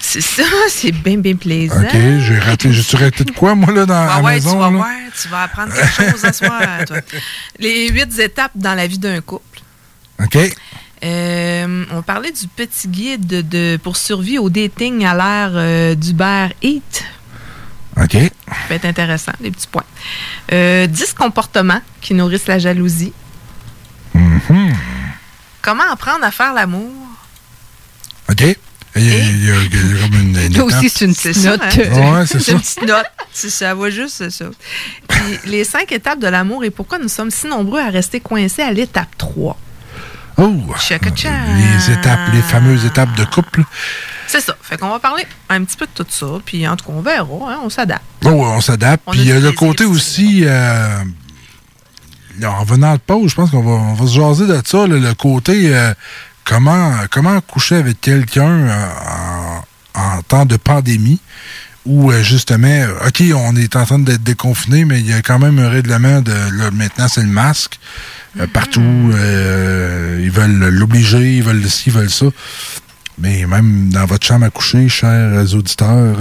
C'est 0.00 0.20
ça, 0.20 0.42
c'est 0.68 0.92
bien, 0.92 1.16
bien 1.18 1.36
plaisant. 1.36 1.80
OK, 1.80 1.92
j'ai 2.18 2.38
raté. 2.38 2.72
J'ai-tu 2.72 2.96
raté 2.96 3.24
de 3.24 3.30
quoi, 3.30 3.54
moi, 3.54 3.72
là, 3.72 3.86
dans 3.86 3.94
Ah 3.94 4.16
la 4.18 4.22
ouais, 4.22 4.34
maison? 4.34 4.50
tu 4.52 4.58
vas 4.58 4.64
là? 4.64 4.70
voir, 4.76 4.88
tu 5.22 5.28
vas 5.28 5.42
apprendre 5.44 5.72
quelque 5.72 6.10
chose 6.12 6.24
à 6.24 6.32
soir, 6.32 6.60
toi. 6.86 6.96
Les 7.58 7.88
huit 7.88 8.18
étapes 8.18 8.52
dans 8.54 8.74
la 8.74 8.86
vie 8.86 8.98
d'un 8.98 9.20
couple. 9.20 9.60
OK. 10.22 10.36
Euh, 11.04 11.84
on 11.92 12.02
parlait 12.02 12.32
du 12.32 12.46
petit 12.48 12.88
guide 12.88 13.26
de, 13.26 13.40
de- 13.42 13.76
pour 13.82 13.96
survie 13.96 14.38
au 14.38 14.48
dating 14.48 15.04
à 15.04 15.14
l'ère 15.14 15.52
euh, 15.54 15.94
d'Uber 15.94 16.48
Eats. 16.62 17.02
OK. 17.96 18.12
Ça 18.12 18.54
peut 18.68 18.74
être 18.74 18.84
intéressant, 18.84 19.32
des 19.40 19.50
petits 19.50 19.66
points. 19.68 19.84
Euh, 20.52 20.86
10 20.86 21.12
comportements 21.14 21.80
qui 22.00 22.14
nourrissent 22.14 22.46
la 22.48 22.58
jalousie. 22.58 23.12
Mhm. 24.14 24.74
Comment 25.62 25.90
apprendre 25.90 26.24
à 26.24 26.30
faire 26.30 26.52
l'amour? 26.52 26.90
OK. 28.30 28.42
Il 28.96 29.02
y 29.04 29.10
a, 29.12 29.18
il 29.18 29.44
y 29.44 29.50
a- 29.50 29.54
il 29.62 29.74
y 29.74 29.98
a 29.98 30.02
comme 30.02 30.14
une, 30.14 30.60
aussi, 30.62 30.88
c'est 30.88 31.04
une 31.06 31.14
petite 31.14 31.42
note. 31.44 31.60
hein? 31.62 32.12
Ouais, 32.20 32.26
c'est 32.26 32.52
une 32.52 32.60
petite 32.60 32.82
note. 32.86 33.06
C'est 33.32 33.50
ça, 33.50 33.74
va 33.74 33.90
juste 33.90 34.14
c'est 34.18 34.30
ça. 34.30 34.44
Puis, 35.08 35.38
les 35.46 35.64
cinq 35.64 35.90
étapes 35.90 36.20
de 36.20 36.28
l'amour 36.28 36.62
et 36.62 36.70
pourquoi 36.70 36.98
nous 36.98 37.08
sommes 37.08 37.32
si 37.32 37.48
nombreux 37.48 37.80
à 37.80 37.90
rester 37.90 38.20
coincés 38.20 38.62
à 38.62 38.70
l'étape 38.72 39.08
3. 39.18 39.58
Oh! 40.36 40.52
Les 40.90 41.92
étapes, 41.92 42.32
les 42.32 42.42
fameuses 42.42 42.84
étapes 42.84 43.14
de 43.16 43.24
couple. 43.24 43.64
C'est 44.34 44.40
ça. 44.40 44.56
Fait 44.60 44.76
qu'on 44.76 44.88
va 44.88 44.98
parler 44.98 45.24
un 45.48 45.62
petit 45.62 45.76
peu 45.76 45.86
de 45.86 45.92
tout 45.92 46.06
ça. 46.08 46.26
Puis 46.44 46.66
en 46.66 46.74
tout 46.74 46.86
cas, 46.86 46.92
on 46.92 47.02
verra. 47.02 47.52
Hein, 47.52 47.60
on 47.62 47.70
s'adapte. 47.70 48.02
Oh, 48.24 48.30
on 48.30 48.60
s'adapte. 48.60 49.04
Puis 49.12 49.20
il 49.20 49.26
y 49.28 49.32
a 49.32 49.38
le 49.38 49.52
côté 49.52 49.84
aussi. 49.84 50.42
Euh, 50.44 51.04
en 52.44 52.64
venant 52.64 52.94
de 52.94 52.98
pause, 52.98 53.30
je 53.30 53.36
pense 53.36 53.52
qu'on 53.52 53.62
va, 53.62 53.70
on 53.70 53.94
va 53.94 54.06
se 54.08 54.12
jaser 54.12 54.48
de 54.48 54.60
ça. 54.66 54.88
le 54.88 55.14
côté. 55.14 55.72
Euh, 55.72 55.94
comment, 56.42 56.94
comment 57.12 57.40
coucher 57.42 57.76
avec 57.76 58.00
quelqu'un 58.00 58.48
euh, 58.48 58.86
en, 59.94 60.16
en, 60.16 60.22
temps 60.22 60.46
de 60.46 60.56
pandémie 60.56 61.20
où 61.86 62.10
justement, 62.22 62.86
OK, 63.06 63.22
on 63.36 63.54
est 63.56 63.76
en 63.76 63.84
train 63.84 63.98
d'être 63.98 64.22
déconfiné, 64.22 64.86
mais 64.86 65.00
il 65.00 65.06
y 65.06 65.12
a 65.12 65.20
quand 65.20 65.38
même 65.38 65.58
un 65.58 65.68
règlement 65.68 66.22
de 66.22 66.32
là, 66.32 66.70
maintenant 66.72 67.08
c'est 67.08 67.20
le 67.20 67.28
masque. 67.28 67.78
Euh, 68.40 68.46
partout. 68.46 68.80
Euh, 69.14 70.20
ils 70.22 70.30
veulent 70.30 70.68
l'obliger, 70.68 71.36
ils 71.36 71.42
veulent 71.42 71.68
ci, 71.68 71.84
ils 71.86 71.92
veulent 71.92 72.10
ça. 72.10 72.26
Mais 73.18 73.46
même 73.46 73.90
dans 73.90 74.06
votre 74.06 74.26
chambre 74.26 74.46
à 74.46 74.50
coucher, 74.50 74.88
chers 74.88 75.54
auditeurs. 75.54 76.16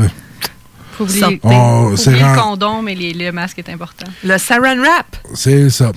Faut 0.93 1.05
oublier, 1.05 1.39
oh, 1.43 1.91
le 1.95 2.39
condom, 2.39 2.83
mais 2.83 2.95
le 2.95 3.31
masque 3.31 3.59
est 3.59 3.69
important. 3.69 4.05
Le 4.23 4.37
saran 4.37 4.77
wrap. 4.77 5.17
C'est 5.33 5.69
ça. 5.69 5.91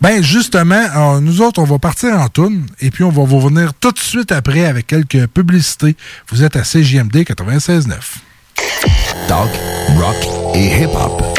Ben 0.00 0.22
justement, 0.22 1.20
nous 1.20 1.40
autres, 1.40 1.60
on 1.60 1.64
va 1.64 1.78
partir 1.78 2.18
en 2.20 2.28
toune 2.28 2.66
et 2.80 2.90
puis 2.90 3.04
on 3.04 3.10
va 3.10 3.24
vous 3.24 3.38
revenir 3.38 3.72
tout 3.74 3.92
de 3.92 3.98
suite 3.98 4.32
après 4.32 4.66
avec 4.66 4.86
quelques 4.86 5.26
publicités. 5.28 5.96
Vous 6.28 6.42
êtes 6.42 6.56
à 6.56 6.62
CJMD 6.62 7.16
96.9. 7.16 7.94
Talk, 9.28 9.50
rock 9.96 10.54
et 10.54 10.82
hip-hop. 10.82 11.33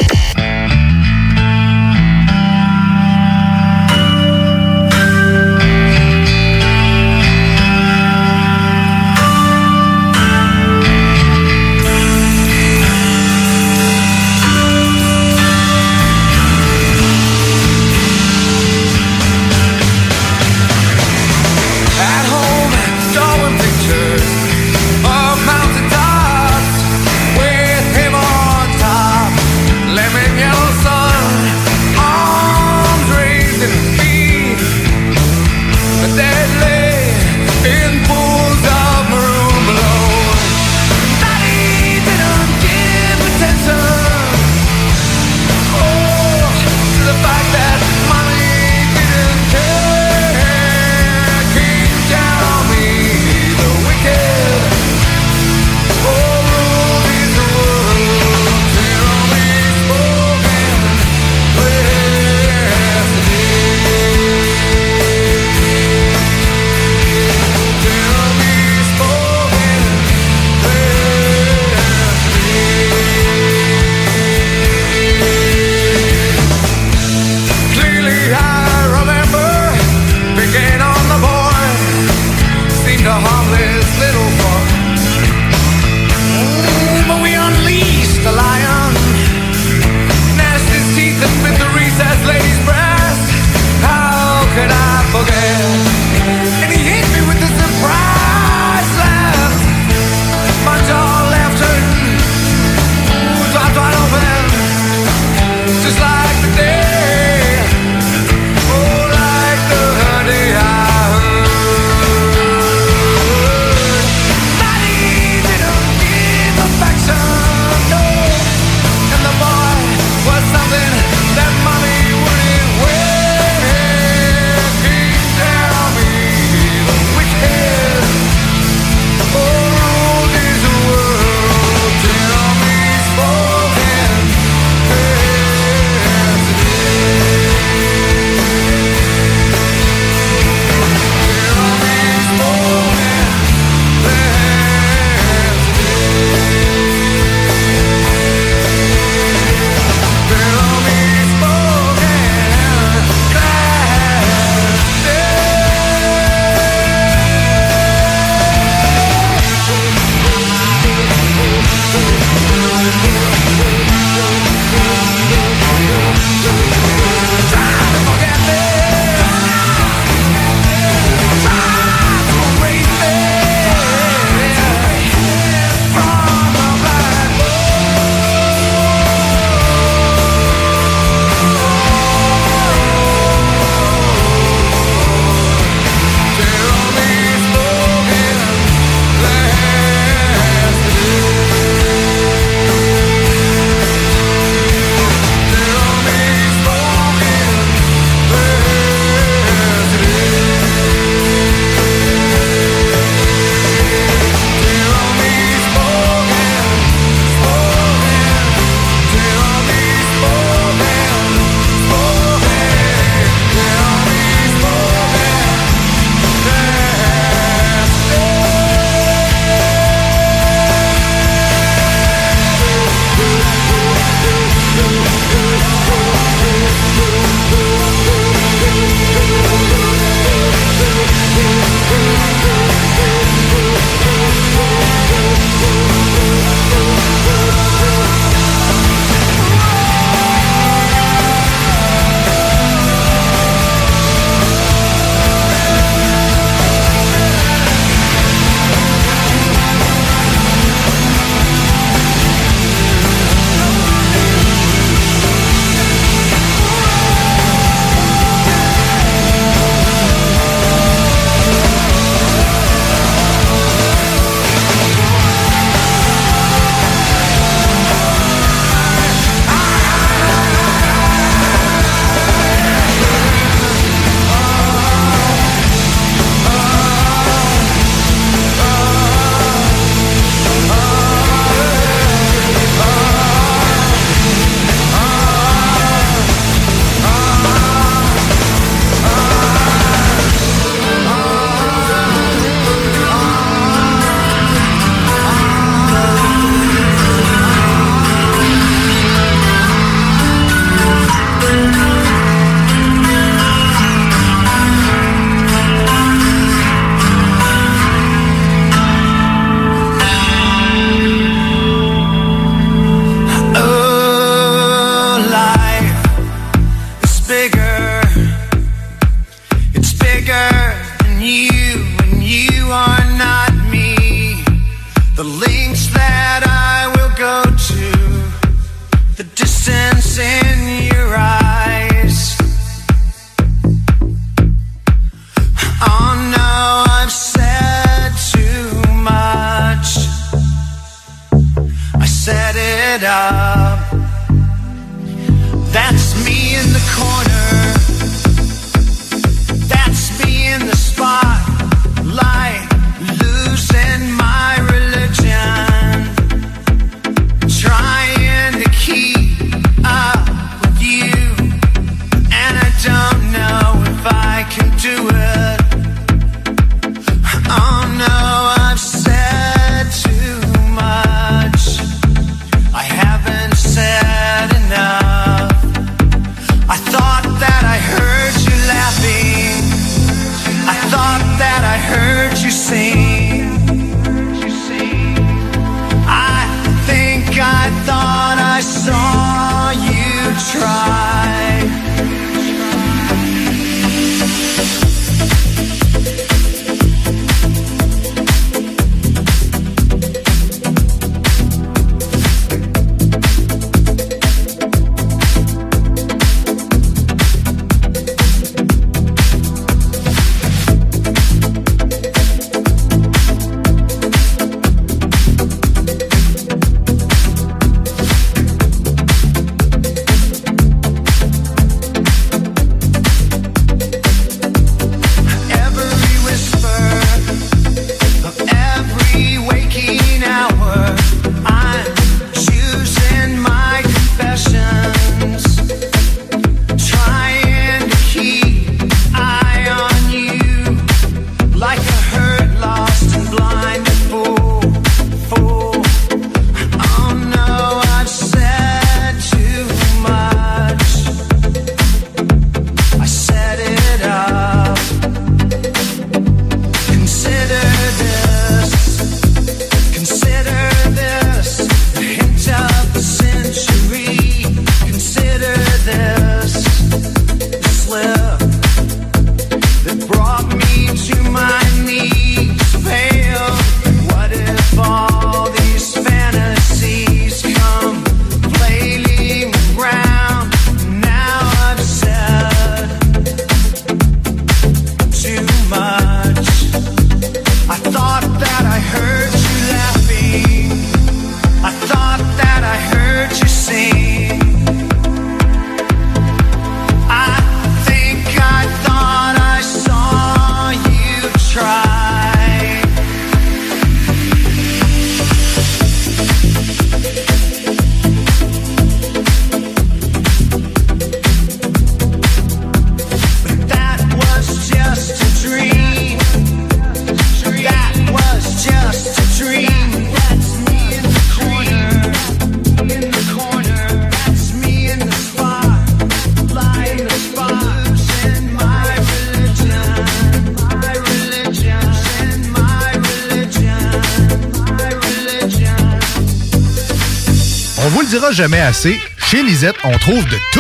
Jamais 538.35 538.59
assez, 538.59 538.99
chez 539.25 539.41
Lisette, 539.41 539.77
on 539.83 539.97
trouve 539.97 540.23
de 540.25 540.37
tout. 540.51 540.59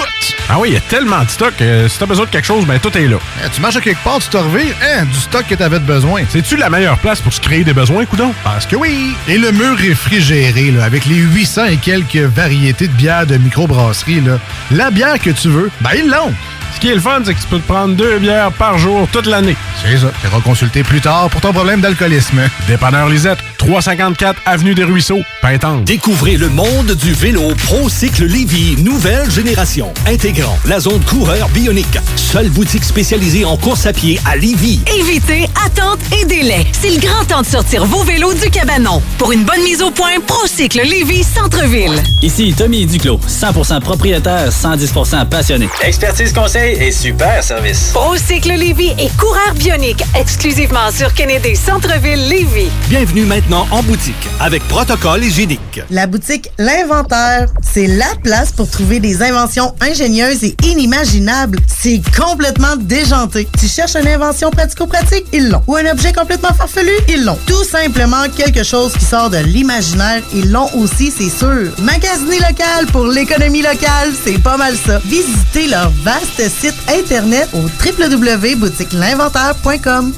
Ah 0.49 0.59
oui, 0.59 0.69
il 0.69 0.73
y 0.75 0.77
a 0.77 0.81
tellement 0.81 1.23
de 1.23 1.29
stock. 1.29 1.53
euh, 1.61 1.89
si 1.89 1.97
t'as 1.99 2.05
besoin 2.05 2.25
de 2.25 2.29
quelque 2.31 2.45
chose, 2.45 2.65
ben 2.65 2.79
tout 2.79 2.95
est 2.97 3.07
là. 3.07 3.17
Eh, 3.43 3.49
tu 3.49 3.61
marches 3.61 3.75
à 3.75 3.81
quelque 3.81 4.03
part, 4.03 4.19
tu 4.19 4.29
te 4.29 4.37
revires, 4.37 4.75
hein, 4.81 5.05
du 5.05 5.19
stock 5.19 5.45
que 5.47 5.55
t'avais 5.55 5.79
de 5.79 5.85
besoin. 5.85 6.23
C'est-tu 6.29 6.55
la 6.55 6.69
meilleure 6.69 6.97
place 6.99 7.19
pour 7.19 7.33
se 7.33 7.41
créer 7.41 7.63
des 7.63 7.73
besoins, 7.73 8.05
coudon? 8.05 8.33
Parce 8.43 8.65
que 8.65 8.75
oui! 8.75 9.15
Et 9.27 9.37
le 9.37 9.51
mur 9.51 9.75
réfrigéré, 9.77 10.71
là, 10.71 10.85
avec 10.85 11.05
les 11.05 11.15
800 11.17 11.65
et 11.65 11.77
quelques 11.77 12.15
variétés 12.15 12.87
de 12.87 12.93
bières 12.93 13.25
de 13.25 13.37
microbrasserie, 13.37 14.21
là, 14.21 14.39
la 14.71 14.91
bière 14.91 15.19
que 15.19 15.31
tu 15.31 15.49
veux, 15.49 15.69
ben 15.81 15.91
ils 15.95 16.09
l'ont! 16.09 16.33
Ce 16.75 16.79
qui 16.79 16.89
est 16.89 16.95
le 16.95 17.01
fun, 17.01 17.21
c'est 17.23 17.33
que 17.33 17.39
tu 17.39 17.47
peux 17.47 17.59
te 17.59 17.67
prendre 17.67 17.95
deux 17.95 18.19
bières 18.19 18.51
par 18.51 18.77
jour 18.77 19.07
toute 19.11 19.27
l'année. 19.27 19.55
C'est 19.81 19.97
ça. 19.97 20.11
Tu 20.21 20.41
consulter 20.41 20.83
plus 20.83 20.99
tard 20.99 21.29
pour 21.29 21.39
ton 21.39 21.53
problème 21.53 21.79
d'alcoolisme. 21.79 22.41
Dépanneur 22.67 23.07
Lisette, 23.07 23.39
354 23.65 24.41
Avenue 24.45 24.75
des 24.75 24.83
Ruisseaux, 24.83 25.21
Pintante. 25.41 25.83
Découvrez 25.85 26.37
le 26.37 26.49
monde 26.49 26.91
du 26.91 27.13
vélo 27.13 27.41
ProCycle 27.55 28.25
Lévy, 28.25 28.75
nouvelle 28.83 29.29
génération, 29.31 29.91
intégrant 30.05 30.57
la 30.65 30.79
zone 30.79 31.03
coureur 31.03 31.49
bionique. 31.49 31.97
Seule 32.15 32.49
boutique 32.49 32.83
spécialisée 32.83 33.43
en 33.43 33.57
course 33.57 33.87
à 33.87 33.93
pied 33.93 34.19
à 34.25 34.35
Lévy. 34.35 34.81
Évitez 34.99 35.47
attente 35.65 35.99
et 36.21 36.25
délai. 36.25 36.67
C'est 36.73 36.91
le 36.91 36.99
grand 36.99 37.25
temps 37.25 37.41
de 37.41 37.47
sortir 37.47 37.85
vos 37.85 38.03
vélos 38.03 38.35
du 38.35 38.51
cabanon. 38.51 39.01
Pour 39.17 39.31
une 39.31 39.43
bonne 39.43 39.63
mise 39.63 39.81
au 39.81 39.89
point, 39.89 40.19
Procycle 40.27 40.81
Lévy 40.83 41.23
Centre-ville. 41.23 42.03
Ici 42.25 42.55
Tommy 42.57 42.87
Duclos, 42.87 43.19
100% 43.27 43.81
propriétaire, 43.81 44.49
110% 44.49 45.29
passionné. 45.29 45.69
Expertise 45.83 46.33
conseil 46.33 46.75
et 46.81 46.91
super 46.91 47.43
service. 47.43 47.91
Procycle 47.93 48.53
Lévy 48.53 48.87
et 48.97 49.11
coureur 49.19 49.53
bionique 49.53 50.03
exclusivement 50.19 50.89
sur 50.91 51.13
Kennedy 51.13 51.55
Centre-ville 51.55 52.27
Lévy. 52.27 52.65
Bienvenue 52.89 53.25
maintenant 53.25 53.67
en 53.69 53.83
boutique 53.83 54.15
avec 54.39 54.67
protocole 54.67 55.23
hygiénique. 55.23 55.81
La 55.91 56.07
boutique 56.07 56.49
L'Inventaire, 56.57 57.45
c'est 57.61 57.85
la 57.85 58.09
place 58.23 58.51
pour 58.51 58.67
trouver 58.71 58.99
des 58.99 59.21
inventions 59.21 59.75
ingénieuses 59.79 60.45
et 60.45 60.55
inimaginables. 60.63 61.59
C'est 61.85 62.01
complètement 62.19 62.75
déjanté. 62.77 63.47
Tu 63.59 63.67
cherches 63.67 63.95
une 63.95 64.07
invention 64.07 64.49
pratico-pratique? 64.49 65.27
Ils 65.31 65.51
l'ont. 65.51 65.61
Ou 65.67 65.75
un 65.75 65.85
objet 65.85 66.13
complètement 66.13 66.51
farfelu? 66.51 66.89
Ils 67.07 67.23
l'ont. 67.23 67.37
Tout 67.45 67.63
simplement 67.63 68.27
quelque 68.35 68.63
chose 68.63 68.93
qui 68.93 69.05
sort 69.05 69.29
de 69.29 69.37
l'imaginaire? 69.37 70.23
Ils 70.33 70.51
l'ont 70.51 70.67
aussi, 70.73 71.13
c'est 71.15 71.29
sûr. 71.29 71.71
Magasiner 71.83 72.39
local 72.39 72.87
pour 72.91 73.05
l'économie 73.05 73.61
locale, 73.61 74.13
c'est 74.23 74.41
pas 74.41 74.57
mal 74.57 74.75
ça. 74.75 74.97
Visitez 75.05 75.67
leur 75.67 75.91
vaste 76.03 76.49
site 76.49 76.73
internet 76.89 77.47
au 77.53 77.59
www.boutiquelinventaire.com. 77.59 80.11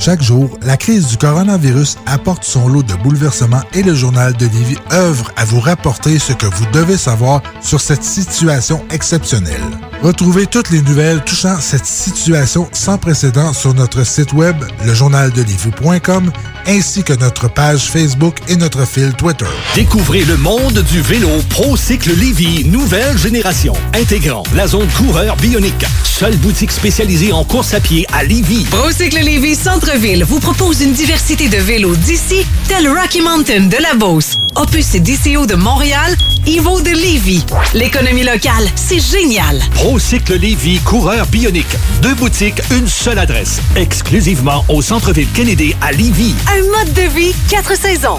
Chaque 0.00 0.20
jour, 0.20 0.58
la 0.62 0.76
crise 0.76 1.06
du 1.06 1.16
coronavirus 1.16 1.96
apporte 2.06 2.42
son 2.42 2.66
lot 2.66 2.82
de 2.82 2.94
bouleversements 2.94 3.62
et 3.72 3.84
le 3.84 3.94
journal 3.94 4.36
de 4.36 4.46
Livy 4.46 4.76
œuvre 4.90 5.30
à 5.36 5.44
vous 5.44 5.60
rapporter 5.60 6.18
ce 6.18 6.32
que 6.32 6.46
vous 6.46 6.66
devez 6.72 6.96
savoir 6.96 7.40
sur 7.62 7.80
cette 7.80 8.02
situation 8.02 8.84
exceptionnelle. 8.90 9.62
Retrouvez 10.02 10.46
toutes 10.46 10.70
les 10.70 10.80
nouvelles 10.80 11.22
touchant 11.24 11.60
cette 11.60 11.84
situation 11.84 12.68
sans 12.72 12.98
précédent 12.98 13.52
sur 13.52 13.74
notre 13.74 14.06
site 14.06 14.32
web, 14.32 14.56
lejournaldelivy.com, 14.86 16.30
ainsi 16.68 17.02
que 17.02 17.14
notre 17.14 17.48
page 17.48 17.90
Facebook 17.90 18.36
et 18.48 18.54
notre 18.54 18.86
fil 18.86 19.12
Twitter. 19.14 19.46
Découvrez 19.74 20.24
le 20.24 20.36
monde 20.36 20.84
du 20.84 21.00
vélo 21.00 21.28
ProCycle 21.50 22.14
Lévy, 22.14 22.64
nouvelle 22.66 23.18
génération, 23.18 23.72
intégrant 23.92 24.44
la 24.54 24.68
zone 24.68 24.88
coureur 24.96 25.36
bionique. 25.36 25.84
Seule 26.04 26.36
boutique 26.36 26.72
spécialisée 26.72 27.32
en 27.32 27.44
course 27.44 27.74
à 27.74 27.80
pied 27.80 28.06
à 28.12 28.22
Lévy. 28.22 28.64
Procycle 28.70 29.18
Lévis 29.18 29.56
Centre-Ville 29.56 30.24
vous 30.24 30.40
propose 30.40 30.80
une 30.80 30.92
diversité 30.92 31.48
de 31.48 31.58
vélos 31.58 31.96
d'ici, 31.96 32.46
tel 32.68 32.88
Rocky 32.88 33.20
Mountain 33.20 33.66
de 33.66 33.76
la 33.82 33.94
Beauce, 33.94 34.36
Opus 34.54 34.92
DCO 34.92 35.46
de 35.46 35.54
Montréal, 35.54 36.16
Evo 36.50 36.80
de 36.80 36.92
Lévis. 36.92 37.44
L'économie 37.74 38.22
locale, 38.22 38.64
c'est 38.74 39.00
génial. 39.00 39.60
ProCycle 39.74 40.38
Lévy, 40.38 40.78
coureur 40.78 41.26
bionique. 41.26 41.76
Deux 42.00 42.14
boutiques, 42.14 42.62
une 42.70 42.88
seule 42.88 43.18
adresse. 43.18 43.60
Exclusivement 43.76 44.64
au 44.70 44.80
centre-ville 44.80 45.28
Kennedy 45.34 45.76
à 45.82 45.92
Lévy. 45.92 46.34
Un 46.50 46.62
mode 46.62 46.94
de 46.94 47.02
vie, 47.14 47.34
quatre 47.50 47.76
saisons. 47.76 48.18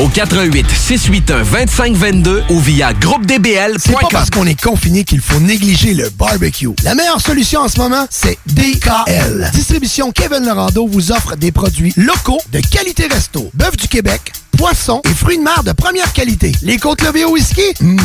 au 0.00 0.08
88 0.08 0.66
681 0.70 1.44
2522 1.44 2.44
ou 2.50 2.60
via 2.60 2.92
groupedbl.com. 2.92 3.78
C'est 3.78 3.92
pas 3.92 4.08
parce 4.10 4.30
qu'on 4.30 4.46
est 4.46 4.60
confiné 4.60 5.04
qu'il 5.04 5.20
faut 5.20 5.40
négliger 5.40 5.94
le 5.94 6.10
barbecue. 6.10 6.68
La 6.82 6.94
meilleure 6.94 7.20
solution 7.20 7.60
en 7.60 7.68
ce 7.68 7.78
moment, 7.78 8.06
c'est 8.10 8.38
DKL. 8.46 9.50
Distribution 9.52 10.12
Kevin 10.12 10.44
Lorando 10.44 10.86
vous 10.86 11.12
offre 11.12 11.36
des 11.36 11.52
produits 11.52 11.92
locaux 11.96 12.40
de 12.52 12.60
qualité 12.60 13.06
resto. 13.06 13.50
Bœuf 13.54 13.76
du 13.76 13.88
Québec, 13.88 14.32
poissons 14.56 15.00
et 15.04 15.14
fruits 15.14 15.38
de 15.38 15.42
mer 15.42 15.62
de 15.64 15.72
première 15.72 16.12
qualité. 16.12 16.52
Les 16.62 16.78
côtes 16.78 17.02
levées 17.02 17.24
au 17.24 17.32
whisky? 17.32 17.62
Mmh. 17.80 17.96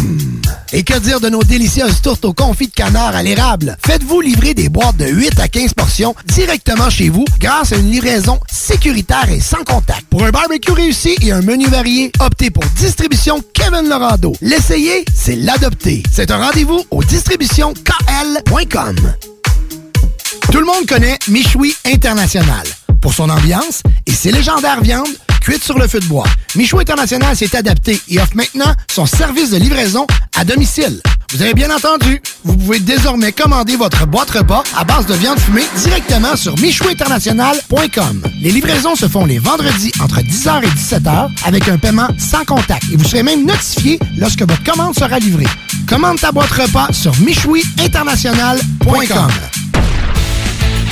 Et 0.74 0.84
que 0.84 0.98
dire 1.00 1.20
de 1.20 1.30
nos 1.30 1.44
délicieuses 1.44 2.02
tourtes 2.02 2.26
au 2.26 2.34
confit 2.34 2.68
de 2.68 2.74
canard 2.74 3.16
à 3.16 3.24
l'érable? 3.24 3.78
Faites-vous 3.86 4.22
livrer 4.22 4.54
des 4.54 4.70
boîtes 4.70 4.98
de 4.98 5.06
8 5.06 5.40
à 5.40 5.48
15 5.48 5.74
portions 5.74 6.16
directement 6.26 6.90
chez 6.90 7.10
vous 7.10 7.26
grâce 7.40 7.74
à 7.74 7.78
une 7.78 7.92
livraison 7.92 8.40
sécuritaire 8.52 9.30
et 9.30 9.40
sans 9.40 9.64
contact. 9.64 10.06
Pour 10.10 10.24
un 10.24 10.32
barbecue 10.32 10.72
réussi 10.72 11.16
et 11.22 11.32
un 11.32 11.42
menu 11.42 11.66
varié, 11.68 12.12
optez 12.20 12.50
pour 12.52 12.64
Distribution 12.78 13.44
Kevin 13.54 13.90
Lorando. 13.90 14.34
L'essayer, 14.42 15.06
c'est 15.14 15.36
l'adopter. 15.36 16.04
C'est 16.12 16.32
un 16.32 16.38
rendez-vous 16.38 16.84
au 16.92 17.04
distributionkl.com. 17.04 18.96
Tout 20.52 20.60
le 20.60 20.66
monde 20.66 20.86
connaît 20.88 21.18
Michoui 21.28 21.76
International 21.86 22.64
pour 23.02 23.14
son 23.14 23.30
ambiance 23.30 23.82
et 24.06 24.12
ses 24.12 24.32
légendaires 24.32 24.82
viandes 24.82 25.08
cuites 25.42 25.64
sur 25.64 25.80
le 25.80 25.88
feu 25.88 26.00
de 26.00 26.06
bois. 26.06 26.26
Michoui 26.56 26.82
International 26.82 27.36
s'est 27.36 27.56
adapté 27.56 28.00
et 28.10 28.20
offre 28.20 28.36
maintenant 28.36 28.74
son 28.92 29.06
service 29.06 29.52
de 29.52 29.58
livraison 29.58 30.06
à 30.38 30.44
domicile. 30.44 31.02
Vous 31.32 31.44
avez 31.44 31.54
bien 31.54 31.70
entendu, 31.74 32.22
vous 32.44 32.58
pouvez 32.58 32.80
désormais 32.80 33.32
commander 33.32 33.76
votre 33.76 34.08
boîte 34.08 34.32
repas 34.32 34.64
à 34.76 34.84
base 34.84 35.06
de 35.06 35.14
viande 35.14 35.40
fumée 35.40 35.66
directement 35.78 36.36
sur 36.36 36.58
michouinternational.com. 36.60 38.24
Les 38.42 38.52
livraisons 38.52 38.96
se 38.96 39.08
font 39.08 39.26
les 39.26 39.38
vendredis 39.38 39.92
entre 40.02 40.22
10h 40.22 40.64
et 40.64 40.68
17h 40.68 41.30
avec 41.46 41.68
un 41.68 41.78
paiement 41.78 42.08
sans 42.18 42.46
contact 42.46 42.84
et 42.92 42.96
vous 42.96 43.06
serez 43.06 43.22
même 43.22 43.46
notifié 43.46 44.00
lorsque 44.18 44.42
votre 44.42 44.64
commande 44.64 44.96
sera 44.96 45.20
livrée. 45.20 45.46
Commande 45.88 46.20
ta 46.20 46.32
boîte 46.32 46.52
repas 46.52 46.92
sur 46.94 47.16
michouiinternational.com. 47.20 49.69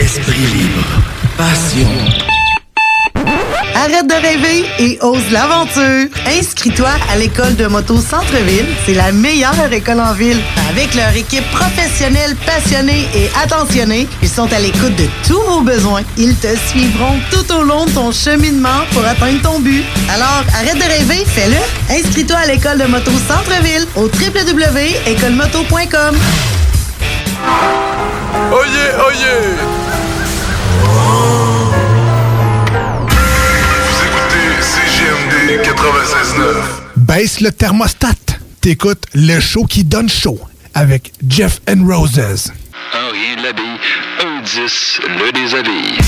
esprit 0.00 0.38
libre, 0.38 0.82
passion. 1.36 1.88
Arrête 3.74 4.06
de 4.06 4.14
rêver 4.14 4.64
et 4.78 4.98
ose 5.02 5.30
l'aventure. 5.30 6.08
Inscris-toi 6.26 6.88
à 7.12 7.16
l'école 7.16 7.54
de 7.56 7.66
moto 7.66 7.96
Centre-ville. 7.96 8.64
C'est 8.86 8.94
la 8.94 9.12
meilleure 9.12 9.70
école 9.72 10.00
en 10.00 10.14
ville. 10.14 10.40
Avec 10.70 10.94
leur 10.94 11.14
équipe 11.14 11.44
professionnelle, 11.50 12.34
passionnée 12.46 13.06
et 13.14 13.28
attentionnée, 13.42 14.08
ils 14.22 14.28
sont 14.28 14.50
à 14.52 14.60
l'écoute 14.60 14.94
de 14.96 15.06
tous 15.26 15.40
vos 15.40 15.60
besoins. 15.60 16.02
Ils 16.16 16.36
te 16.36 16.56
suivront 16.68 17.18
tout 17.30 17.52
au 17.52 17.62
long 17.62 17.84
de 17.86 17.90
ton 17.90 18.10
cheminement 18.12 18.84
pour 18.92 19.04
atteindre 19.04 19.42
ton 19.42 19.58
but. 19.58 19.84
Alors, 20.08 20.44
arrête 20.54 20.78
de 20.78 20.84
rêver, 20.84 21.24
fais-le. 21.26 21.58
Inscris-toi 21.94 22.36
à 22.36 22.46
l'école 22.46 22.78
de 22.78 22.86
moto 22.86 23.10
Centre-ville 23.28 23.86
au 23.96 24.04
www.écolemoto.com. 24.04 26.16
Oyez, 28.52 29.83
CGMD 35.44 35.62
96.9. 35.62 36.64
Baisse 36.96 37.40
le 37.40 37.52
thermostat. 37.52 38.08
T'écoutes 38.60 39.04
le 39.14 39.40
show 39.40 39.64
qui 39.64 39.84
donne 39.84 40.08
chaud 40.08 40.40
avec 40.72 41.12
Jeff 41.28 41.60
and 41.68 41.84
Roses. 41.86 42.50
Un 42.92 43.10
rien 43.12 43.36
de 43.36 44.24
un 44.24 44.42
10 44.42 45.00
le 45.06 45.32
déshabille. 45.32 45.98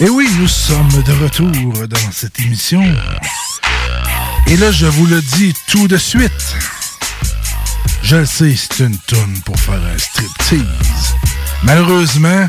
Et 0.00 0.08
oui, 0.08 0.26
nous 0.38 0.48
sommes 0.48 1.02
de 1.06 1.22
retour 1.22 1.86
dans 1.86 2.12
cette 2.12 2.38
émission. 2.40 2.82
Et 4.46 4.56
là, 4.56 4.70
je 4.72 4.86
vous 4.86 5.06
le 5.06 5.20
dis 5.20 5.52
tout 5.68 5.86
de 5.86 5.98
suite. 5.98 6.56
Je 8.10 8.16
le 8.16 8.26
sais, 8.26 8.56
c'est 8.56 8.80
une 8.80 8.98
toune 9.06 9.40
pour 9.44 9.56
faire 9.60 9.80
un 9.80 9.96
striptease. 9.96 11.14
Malheureusement, 11.62 12.48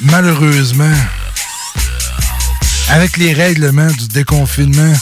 malheureusement, 0.00 0.94
avec 2.88 3.18
les 3.18 3.34
règlements 3.34 3.90
du 3.90 4.08
déconfinement, 4.08 4.94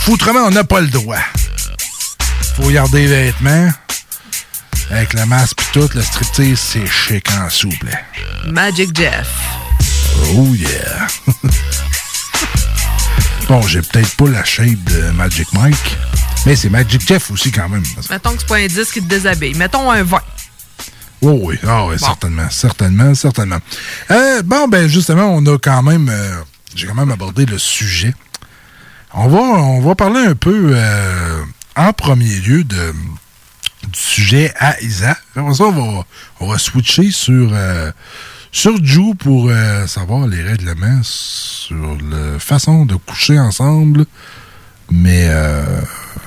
foutrement, 0.00 0.40
on 0.46 0.50
n'a 0.50 0.64
pas 0.64 0.80
le 0.80 0.86
droit. 0.86 1.20
Faut 2.56 2.70
garder 2.70 3.02
les 3.02 3.24
vêtements. 3.24 3.68
Avec 4.88 5.12
le 5.12 5.26
masque 5.26 5.58
pis 5.58 5.66
tout, 5.74 5.90
le 5.94 6.02
striptease, 6.02 6.58
c'est 6.58 6.86
chic 6.86 7.30
en 7.32 7.50
souple. 7.50 7.94
Magic 8.46 8.96
Jeff. 8.96 9.28
Oh 10.36 10.54
yeah! 10.54 11.06
bon, 13.46 13.60
j'ai 13.66 13.82
peut-être 13.82 14.16
pas 14.16 14.28
la 14.30 14.42
shape 14.42 14.82
de 14.84 15.10
Magic 15.10 15.52
Mike, 15.52 15.98
Mais 16.46 16.56
c'est 16.56 16.70
Magic 16.70 17.06
Jeff 17.06 17.30
aussi, 17.30 17.52
quand 17.52 17.68
même. 17.68 17.82
Mettons 18.10 18.32
que 18.32 18.40
c'est 18.40 18.48
pas 18.48 18.56
un 18.56 18.66
disque 18.66 18.94
qui 18.94 19.02
te 19.02 19.08
déshabille. 19.08 19.54
Mettons 19.54 19.90
un 19.90 20.02
vin. 20.02 20.22
Oh 21.22 21.38
oui, 21.42 21.58
ah 21.66 21.86
oui, 21.86 21.98
certainement, 21.98 22.48
certainement, 22.48 23.14
certainement. 23.14 23.58
Euh, 24.10 24.40
bon, 24.42 24.68
ben 24.68 24.88
justement, 24.88 25.26
on 25.26 25.44
a 25.46 25.58
quand 25.58 25.82
même, 25.82 26.08
euh, 26.08 26.40
j'ai 26.74 26.86
quand 26.86 26.94
même 26.94 27.10
abordé 27.10 27.44
le 27.44 27.58
sujet. 27.58 28.14
On 29.12 29.28
va, 29.28 29.38
on 29.38 29.80
va 29.80 29.94
parler 29.94 30.20
un 30.20 30.34
peu 30.34 30.72
euh, 30.74 31.42
en 31.76 31.92
premier 31.92 32.36
lieu 32.36 32.64
de, 32.64 32.94
du 33.92 34.00
sujet 34.00 34.50
à 34.58 34.80
Isa. 34.80 35.14
Après 35.36 35.54
ça, 35.54 35.64
on 35.64 35.72
va, 35.72 36.06
on 36.40 36.46
va 36.50 36.58
switcher 36.58 37.10
sur, 37.10 37.52
sur 38.50 38.82
Jou 38.82 39.14
pour 39.14 39.50
savoir 39.88 40.26
les 40.26 40.40
règlements 40.42 41.00
sur 41.02 41.98
la 42.10 42.38
façon 42.38 42.86
de 42.86 42.94
coucher 42.94 43.38
ensemble, 43.38 44.06
mais 44.90 45.24
euh, 45.28 45.62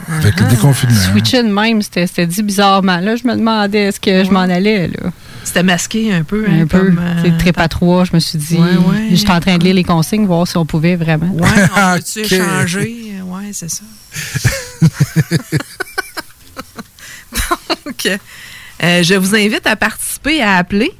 avec 0.10 0.40
le 0.40 0.46
déconfinement. 0.48 0.96
Switcher 1.12 1.44
de 1.44 1.50
même, 1.50 1.82
c'était 1.82 2.08
c'était 2.08 2.28
dit 2.28 2.44
bizarrement. 2.44 2.98
Là, 2.98 3.16
je 3.16 3.26
me 3.28 3.36
demandais 3.36 3.80
est-ce 3.86 4.00
que 4.00 4.24
je 4.24 4.32
m'en 4.32 4.40
allais. 4.42 4.88
là. 4.88 5.12
C'était 5.44 5.64
masqué 5.64 6.14
un 6.14 6.24
peu. 6.24 6.46
Un 6.48 6.62
hein, 6.62 6.68
peu. 6.68 6.80
comme, 6.80 7.00
euh, 7.00 7.22
C'est 7.24 7.38
très 7.38 7.52
pas 7.52 7.68
trois. 7.68 8.06
Je 8.06 8.12
me 8.14 8.20
suis 8.20 8.38
dit, 8.38 8.56
Ouais, 8.56 8.62
ouais. 8.78 9.08
j'étais 9.12 9.32
en 9.32 9.40
train 9.42 9.58
de 9.58 9.64
lire 9.64 9.76
les 9.76 9.84
consignes, 9.84 10.26
voir 10.26 10.48
si 10.48 10.56
on 10.58 10.66
pouvait 10.66 10.96
vraiment. 10.96 11.28
Ouais, 11.34 11.50
on 11.76 11.96
peut-tu 11.98 12.20
Ok. 12.24 12.32
échanger? 12.32 13.14
Ouais, 13.26 13.50
c'est 13.52 13.70
ça. 13.70 13.84
Donc, 17.86 18.06
euh, 18.06 19.04
je 19.04 19.16
vous 19.16 19.36
invite 19.36 19.66
à 19.68 19.76
participer, 19.76 20.42
à 20.42 20.58
appeler. 20.58 20.92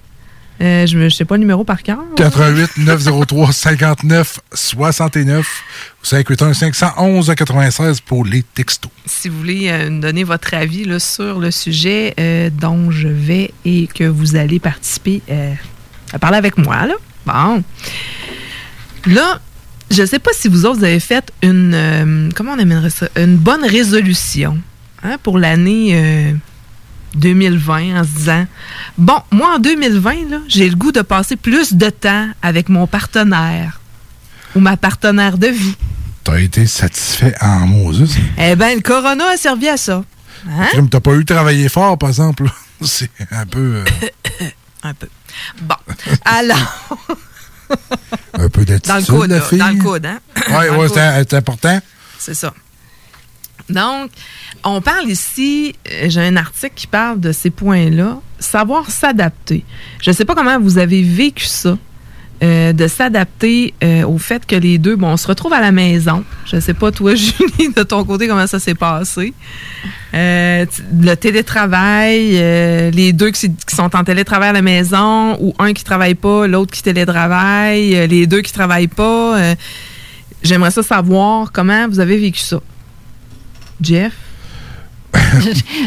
Euh, 0.64 0.86
je 0.86 0.98
ne 0.98 1.10
sais 1.10 1.26
pas 1.26 1.36
le 1.36 1.42
numéro 1.42 1.66
par 1.66 1.84
cœur. 1.84 2.00
88 2.16 2.78
903 2.78 3.52
59 3.52 4.40
69 4.54 5.46
ou 6.02 6.06
581 6.06 6.54
511 6.54 7.34
96 7.36 8.02
pour 8.02 8.24
les 8.24 8.44
textos. 8.44 8.92
Si 9.06 9.28
vous 9.28 9.38
voulez 9.38 9.70
euh, 9.70 9.90
nous 9.90 10.00
donner 10.00 10.24
votre 10.24 10.54
avis 10.54 10.86
là, 10.86 11.00
sur 11.00 11.40
le 11.40 11.52
sujet 11.52 12.14
euh, 12.18 12.50
dont 12.50 12.92
je 12.92 13.10
vais 13.10 13.54
et 13.66 13.88
que 13.88 14.06
vous 14.06 14.38
allez 14.38 14.60
participer 14.60 15.22
euh, 15.30 15.54
à 16.14 16.20
parler 16.20 16.38
avec 16.38 16.58
moi. 16.58 16.86
Là. 16.86 16.94
Bon. 17.26 17.64
Là, 19.06 19.42
je 19.92 20.02
ne 20.02 20.08
sais 20.08 20.20
pas 20.20 20.32
si 20.34 20.48
vous 20.48 20.66
autres 20.66 20.80
vous 20.80 20.86
avez 20.86 21.02
fait 21.02 21.30
une, 21.42 22.32
comment 22.36 22.54
on 22.54 22.60
amènerait 22.60 22.90
ça? 22.90 23.10
Une 23.18 23.36
bonne 23.36 23.66
résolution 23.66 24.58
hein, 25.04 25.18
pour 25.22 25.38
l'année 25.38 26.34
2020 27.16 28.00
en 28.00 28.04
se 28.04 28.10
disant, 28.10 28.48
bon, 28.98 29.22
moi 29.32 29.56
en 29.56 29.60
2020, 29.60 30.30
là, 30.30 30.38
j'ai 30.48 30.70
le 30.70 30.76
goût 30.76 30.92
de 30.92 31.02
passer 31.02 31.36
plus 31.36 31.74
de 31.74 31.90
temps 31.90 32.28
avec 32.42 32.70
mon 32.70 32.88
partenaire 32.88 33.80
ou 34.56 34.60
ma 34.60 34.78
partenaire 34.78 35.38
de 35.38 35.48
vie. 35.48 35.76
T'as 36.24 36.40
été 36.40 36.66
satisfait 36.66 37.36
en 37.42 37.68
Moses? 37.68 38.16
Eh 38.38 38.56
bien, 38.56 38.76
le 38.76 38.82
corona 38.82 39.26
a 39.34 39.38
servi 39.38 39.68
à 39.68 39.78
ça. 39.78 40.04
Hein? 40.50 40.68
T'as 40.90 41.00
pas 41.00 41.14
eu 41.14 41.26
travaillé 41.26 41.70
fort, 41.70 41.98
par 41.98 42.10
exemple. 42.10 42.46
C'est 42.82 43.10
un 43.32 43.46
peu. 43.46 43.84
euh, 44.42 44.46
Un 44.86 44.94
peu. 44.94 45.08
Bon. 45.62 45.76
Alors, 46.26 46.90
un 48.34 48.50
peu 48.50 48.66
d'attitude. 48.66 48.90
dans 48.90 48.98
le 48.98 49.06
coude, 49.22 49.30
la 49.30 49.38
là, 49.38 49.42
fille? 49.42 49.58
dans 49.60 49.70
le 49.70 49.78
coude, 49.82 50.06
hein? 50.06 50.20
Oui, 50.50 50.78
ouais, 50.78 50.88
c'est 50.90 51.34
important. 51.38 51.80
C'est 52.20 52.34
ça. 52.34 52.54
Donc, 53.70 54.12
on 54.64 54.82
parle 54.82 55.10
ici, 55.10 55.76
euh, 55.90 56.06
j'ai 56.10 56.22
un 56.22 56.36
article 56.36 56.74
qui 56.76 56.88
parle 56.88 57.20
de 57.20 57.32
ces 57.32 57.50
points-là, 57.50 58.20
savoir 58.40 58.92
s'adapter. 58.92 59.64
Je 60.02 60.10
ne 60.10 60.16
sais 60.16 60.26
pas 60.26 60.36
comment 60.36 60.60
vous 60.60 60.78
avez 60.78 61.02
vécu 61.02 61.46
ça, 61.46 61.78
euh, 62.44 62.74
de 62.74 62.88
s'adapter 62.88 63.74
euh, 63.84 64.04
au 64.04 64.18
fait 64.18 64.46
que 64.46 64.56
les 64.56 64.78
deux, 64.78 64.98
bon, 64.98 65.08
on 65.08 65.18
se 65.18 65.28
retrouve 65.28 65.54
à 65.54 65.62
la 65.62 65.72
maison. 65.72 66.26
Je 66.46 66.58
ne 66.58 66.62
sais 66.62 66.74
pas, 66.74 66.92
toi, 66.92 67.16
Julie, 67.16 67.74
de 67.74 67.84
ton 67.84 68.04
côté, 68.04 68.28
comment 68.28 68.48
ça 68.48 68.60
s'est 68.60 68.76
passé? 68.76 69.34
Le 70.12 71.16
télétravail, 71.16 72.92
les 72.92 73.14
deux 73.14 73.32
qui, 73.32 73.50
qui 73.50 73.76
sont 73.76 73.96
en 73.96 74.04
télétravail 74.04 74.50
à 74.50 74.54
la 74.54 74.62
maison, 74.62 75.38
ou 75.40 75.54
un 75.58 75.74
qui 75.74 75.84
travaille 75.84 76.16
pas, 76.16 76.48
l'autre 76.48 76.72
qui 76.72 76.84
télétravaille, 76.84 78.08
les 78.08 78.28
deux 78.28 78.42
qui 78.42 78.52
travaillent 78.52 78.88
pas. 78.88 79.56
J'aimerais 80.44 80.72
ça 80.72 80.84
savoir 80.84 81.52
comment 81.52 81.88
vous 81.88 82.02
avez 82.02 82.18
vécu 82.18 82.42
ça. 82.42 82.60
Jeff? 83.84 84.14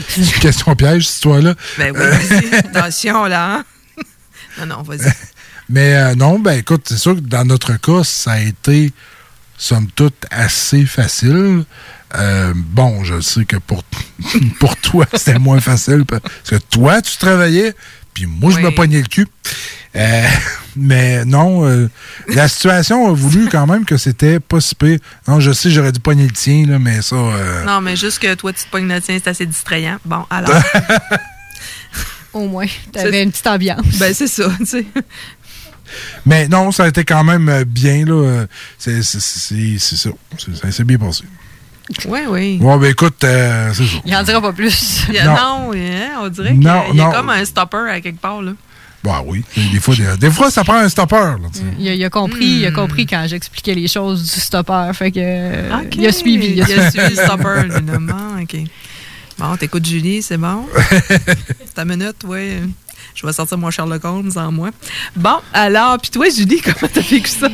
C'est 0.08 0.16
une 0.18 0.30
question 0.40 0.74
piège, 0.76 1.06
cette 1.06 1.16
histoire-là. 1.16 1.54
Ben 1.78 1.92
oui, 1.94 2.00
vas-y. 2.00 2.54
Attention, 2.76 3.24
là. 3.24 3.56
hein? 3.56 3.64
Non, 4.60 4.66
non, 4.66 4.82
vas-y. 4.82 5.12
Mais 5.68 5.96
euh, 5.96 6.14
non, 6.14 6.38
ben 6.38 6.58
écoute, 6.58 6.82
c'est 6.86 6.98
sûr 6.98 7.16
que 7.16 7.20
dans 7.20 7.44
notre 7.44 7.74
cas, 7.80 8.04
ça 8.04 8.32
a 8.32 8.40
été, 8.40 8.92
somme 9.58 9.88
toute, 9.94 10.26
assez 10.30 10.86
facile. 10.86 11.64
Euh, 12.14 12.52
bon, 12.54 13.02
je 13.04 13.20
sais 13.20 13.44
que 13.44 13.56
pour, 13.56 13.82
pour 14.60 14.76
toi, 14.76 15.06
c'était 15.14 15.38
moins 15.38 15.60
facile 15.60 16.04
parce 16.06 16.22
que 16.48 16.56
toi, 16.56 17.02
tu 17.02 17.16
travaillais, 17.16 17.74
puis 18.16 18.24
moi, 18.24 18.50
je 18.50 18.56
me 18.60 18.70
pognais 18.70 19.02
le 19.02 19.06
cul. 19.08 19.26
Euh, 19.94 20.26
mais 20.76 21.26
non, 21.26 21.66
euh, 21.68 21.90
la 22.28 22.48
situation 22.48 23.10
a 23.10 23.12
voulu 23.12 23.50
quand 23.50 23.66
même 23.66 23.84
que 23.84 23.98
c'était 23.98 24.40
pas 24.40 24.58
si 24.58 24.74
pire. 24.74 24.98
Non, 25.28 25.38
je 25.38 25.52
sais, 25.52 25.68
j'aurais 25.70 25.92
dû 25.92 26.00
pogner 26.00 26.24
le 26.24 26.30
tien, 26.32 26.64
là, 26.66 26.78
mais 26.78 27.02
ça... 27.02 27.14
euh, 27.16 27.64
Non, 27.64 27.82
mais 27.82 27.94
juste 27.94 28.18
que 28.20 28.32
toi, 28.34 28.54
tu 28.54 28.64
te 28.64 28.70
pognes 28.70 28.88
le 28.88 29.02
tien, 29.02 29.18
c'est 29.22 29.28
assez 29.28 29.44
distrayant. 29.44 29.98
Bon, 30.06 30.24
alors. 30.30 30.48
Au 32.32 32.48
moins, 32.48 32.64
t'avais 32.90 33.22
une 33.22 33.30
petite 33.32 33.46
ambiance. 33.46 33.84
Ben, 33.98 34.14
c'est 34.14 34.28
ça, 34.28 34.50
tu 34.58 34.64
sais. 34.64 34.86
Mais 36.24 36.48
non, 36.48 36.72
ça 36.72 36.84
a 36.84 36.88
été 36.88 37.04
quand 37.04 37.22
même 37.22 37.64
bien, 37.64 38.06
là. 38.06 38.46
C'est 38.78 39.02
ça. 39.02 39.18
C'est- 39.20 39.78
Ça 39.78 40.72
s'est 40.72 40.84
bien 40.84 40.96
passé. 40.98 41.24
Oui, 42.06 42.20
oui. 42.28 42.58
Ouais, 42.60 42.78
ben 42.78 42.90
écoute, 42.90 43.22
euh, 43.24 43.70
c'est 43.74 43.84
ça. 43.86 43.96
Il 44.04 44.16
en 44.16 44.22
dira 44.22 44.40
pas 44.40 44.52
plus. 44.52 45.04
Il 45.08 45.14
y 45.14 45.18
a- 45.18 45.24
Non. 45.26 45.34
non, 45.34 45.72
hein, 45.74 46.08
on 46.20 46.28
dirait 46.28 46.50
qu'il 46.52 46.62
y 46.62 46.66
Non, 46.66 46.70
a- 46.80 46.84
il 46.90 46.96
y 46.96 47.00
a 47.00 47.04
non. 47.06 47.12
comme 47.12 47.30
un 47.30 47.44
stopper 47.44 47.88
à 47.90 48.00
quelque 48.00 48.20
part, 48.20 48.42
là. 48.42 48.52
Bah 49.04 49.22
oui. 49.24 49.44
Des 49.72 49.78
fois, 49.78 49.94
des, 49.94 50.16
des 50.18 50.30
fois 50.32 50.50
ça 50.50 50.64
prend 50.64 50.74
un 50.78 50.88
stopper, 50.88 51.14
là. 51.14 51.36
Il 51.78 51.88
a, 51.88 51.94
il 51.94 52.04
a 52.04 52.10
compris, 52.10 52.44
il 52.44 52.66
a 52.66 52.72
compris 52.72 53.06
quand 53.06 53.24
j'expliquais 53.28 53.74
les 53.74 53.86
choses 53.86 54.24
du 54.24 54.40
stopper. 54.40 54.90
Fait 54.94 55.12
que 55.12 55.94
il 55.96 56.06
a 56.06 56.12
suivi. 56.12 56.54
Il 56.56 56.62
a 56.62 56.90
suivi 56.90 57.10
le 57.10 57.22
stopper, 57.22 57.66
évidemment. 57.72 58.36
OK. 58.42 58.56
Bon, 59.38 59.54
t'écoutes 59.56 59.86
Julie, 59.86 60.22
c'est 60.22 60.38
bon? 60.38 60.66
Ta 61.74 61.84
minute, 61.84 62.16
oui. 62.26 62.54
Je 63.14 63.24
vais 63.26 63.32
sortir 63.32 63.58
mon 63.58 63.70
Sherlock 63.70 64.04
Holmes 64.04 64.32
en 64.34 64.50
moi. 64.50 64.70
Bon, 65.14 65.36
alors, 65.52 65.98
puis 65.98 66.10
toi, 66.10 66.26
Julie, 66.34 66.60
comment 66.64 66.90
t'as 66.92 67.00
vécu 67.02 67.28
ça? 67.30 67.48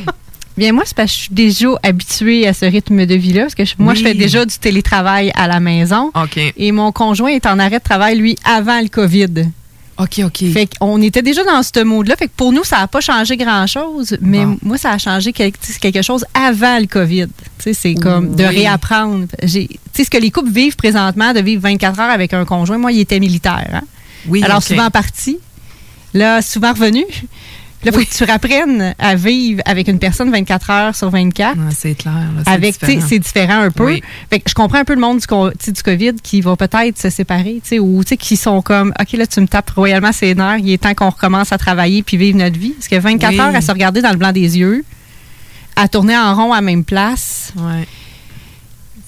Bien, 0.57 0.71
moi, 0.71 0.83
c'est 0.85 0.95
parce 0.95 1.11
que 1.11 1.17
je 1.17 1.21
suis 1.23 1.33
déjà 1.33 1.67
habituée 1.81 2.47
à 2.47 2.53
ce 2.53 2.65
rythme 2.65 3.05
de 3.05 3.15
vie-là, 3.15 3.41
parce 3.43 3.55
que 3.55 3.65
je- 3.65 3.73
moi, 3.79 3.93
Oui. 3.93 3.99
je 3.99 4.03
fais 4.03 4.13
déjà 4.13 4.45
du 4.45 4.55
télétravail 4.57 5.31
à 5.35 5.47
la 5.47 5.59
maison. 5.59 6.11
OK. 6.15 6.37
Et 6.57 6.71
mon 6.71 6.91
conjoint 6.91 7.29
est 7.31 7.45
en 7.45 7.57
arrêt 7.59 7.79
de 7.79 7.83
travail, 7.83 8.17
lui, 8.17 8.37
avant 8.45 8.79
le 8.79 8.87
COVID. 8.87 9.45
OK, 9.99 10.21
OK. 10.25 10.43
Fait 10.51 10.67
qu'on 10.79 10.99
était 11.03 11.21
déjà 11.21 11.43
dans 11.43 11.61
ce 11.61 11.83
mode-là. 11.83 12.15
Fait 12.15 12.25
que 12.27 12.31
pour 12.35 12.51
nous, 12.51 12.63
ça 12.63 12.77
n'a 12.79 12.87
pas 12.87 12.99
changé 12.99 13.37
grand-chose, 13.37 14.17
mais 14.21 14.43
moi, 14.63 14.77
ça 14.79 14.91
a 14.91 14.97
changé 14.97 15.33
quelque, 15.33 16.01
chose 16.01 16.25
avant 16.33 16.79
le 16.79 16.87
COVID. 16.87 17.27
Tu 17.27 17.63
sais, 17.63 17.73
c'est 17.73 17.93
comme 17.93 18.35
de 18.35 18.43
réapprendre. 18.43 19.25
Tu 19.39 19.47
sais, 19.47 20.03
ce 20.03 20.09
que 20.09 20.17
les 20.17 20.31
couples 20.31 20.49
vivent 20.51 20.75
présentement, 20.75 21.31
de 21.33 21.41
vivre 21.41 21.61
24 21.61 21.99
heures 21.99 22.09
avec 22.09 22.33
un 22.33 22.43
conjoint, 22.43 22.79
moi, 22.79 22.91
il 22.91 22.99
était 23.01 23.19
militaire. 23.19 23.69
hein. 23.71 23.81
Oui, 24.27 24.41
Alors, 24.43 24.63
souvent 24.63 24.89
parti, 24.89 25.37
là, 26.15 26.41
souvent 26.41 26.71
revenu. 26.73 27.05
Là, 27.83 27.91
il 27.93 27.99
faut 27.99 27.99
que 27.99 28.15
tu 28.17 28.23
réapprennes 28.23 28.95
à 28.97 29.15
vivre 29.15 29.61
avec 29.65 29.87
une 29.87 29.99
personne 29.99 30.31
24 30.31 30.69
heures 30.69 30.95
sur 30.95 31.09
24. 31.09 31.57
c'est 31.75 31.95
clair. 31.95 32.13
là, 32.13 32.43
Avec, 32.45 32.79
différent. 32.79 33.05
c'est 33.07 33.19
différent 33.19 33.59
un 33.61 33.71
peu. 33.71 33.85
Oui. 33.85 34.03
Fait 34.29 34.39
que 34.39 34.49
je 34.49 34.53
comprends 34.55 34.79
un 34.79 34.85
peu 34.85 34.93
le 34.93 35.01
monde 35.01 35.19
du, 35.19 35.83
COVID 35.83 36.13
qui 36.23 36.41
va 36.41 36.55
peut-être 36.55 36.97
se 36.97 37.09
séparer, 37.09 37.59
tu 37.61 37.69
sais, 37.69 37.79
ou 37.79 38.03
tu 38.03 38.09
sais, 38.09 38.17
qui 38.17 38.37
sont 38.37 38.61
comme, 38.61 38.93
OK, 38.99 39.11
là, 39.13 39.27
tu 39.27 39.41
me 39.41 39.47
tapes 39.47 39.69
royalement 39.71 40.11
ses 40.13 40.33
nerfs, 40.33 40.59
il 40.59 40.71
est 40.71 40.77
temps 40.77 40.93
qu'on 40.93 41.09
recommence 41.09 41.51
à 41.51 41.57
travailler 41.57 42.03
puis 42.03 42.15
vivre 42.17 42.37
notre 42.37 42.57
vie. 42.57 42.71
Parce 42.71 42.87
que 42.87 42.95
24 42.95 43.31
Oui. 43.31 43.39
heures 43.39 43.55
à 43.55 43.61
se 43.61 43.71
regarder 43.71 44.01
dans 44.01 44.11
le 44.11 44.17
blanc 44.17 44.31
des 44.31 44.57
yeux, 44.57 44.85
à 45.75 45.87
tourner 45.87 46.17
en 46.17 46.33
rond 46.35 46.53
à 46.53 46.57
la 46.57 46.61
même 46.61 46.85
place. 46.85 47.51
Ouais. 47.57 47.87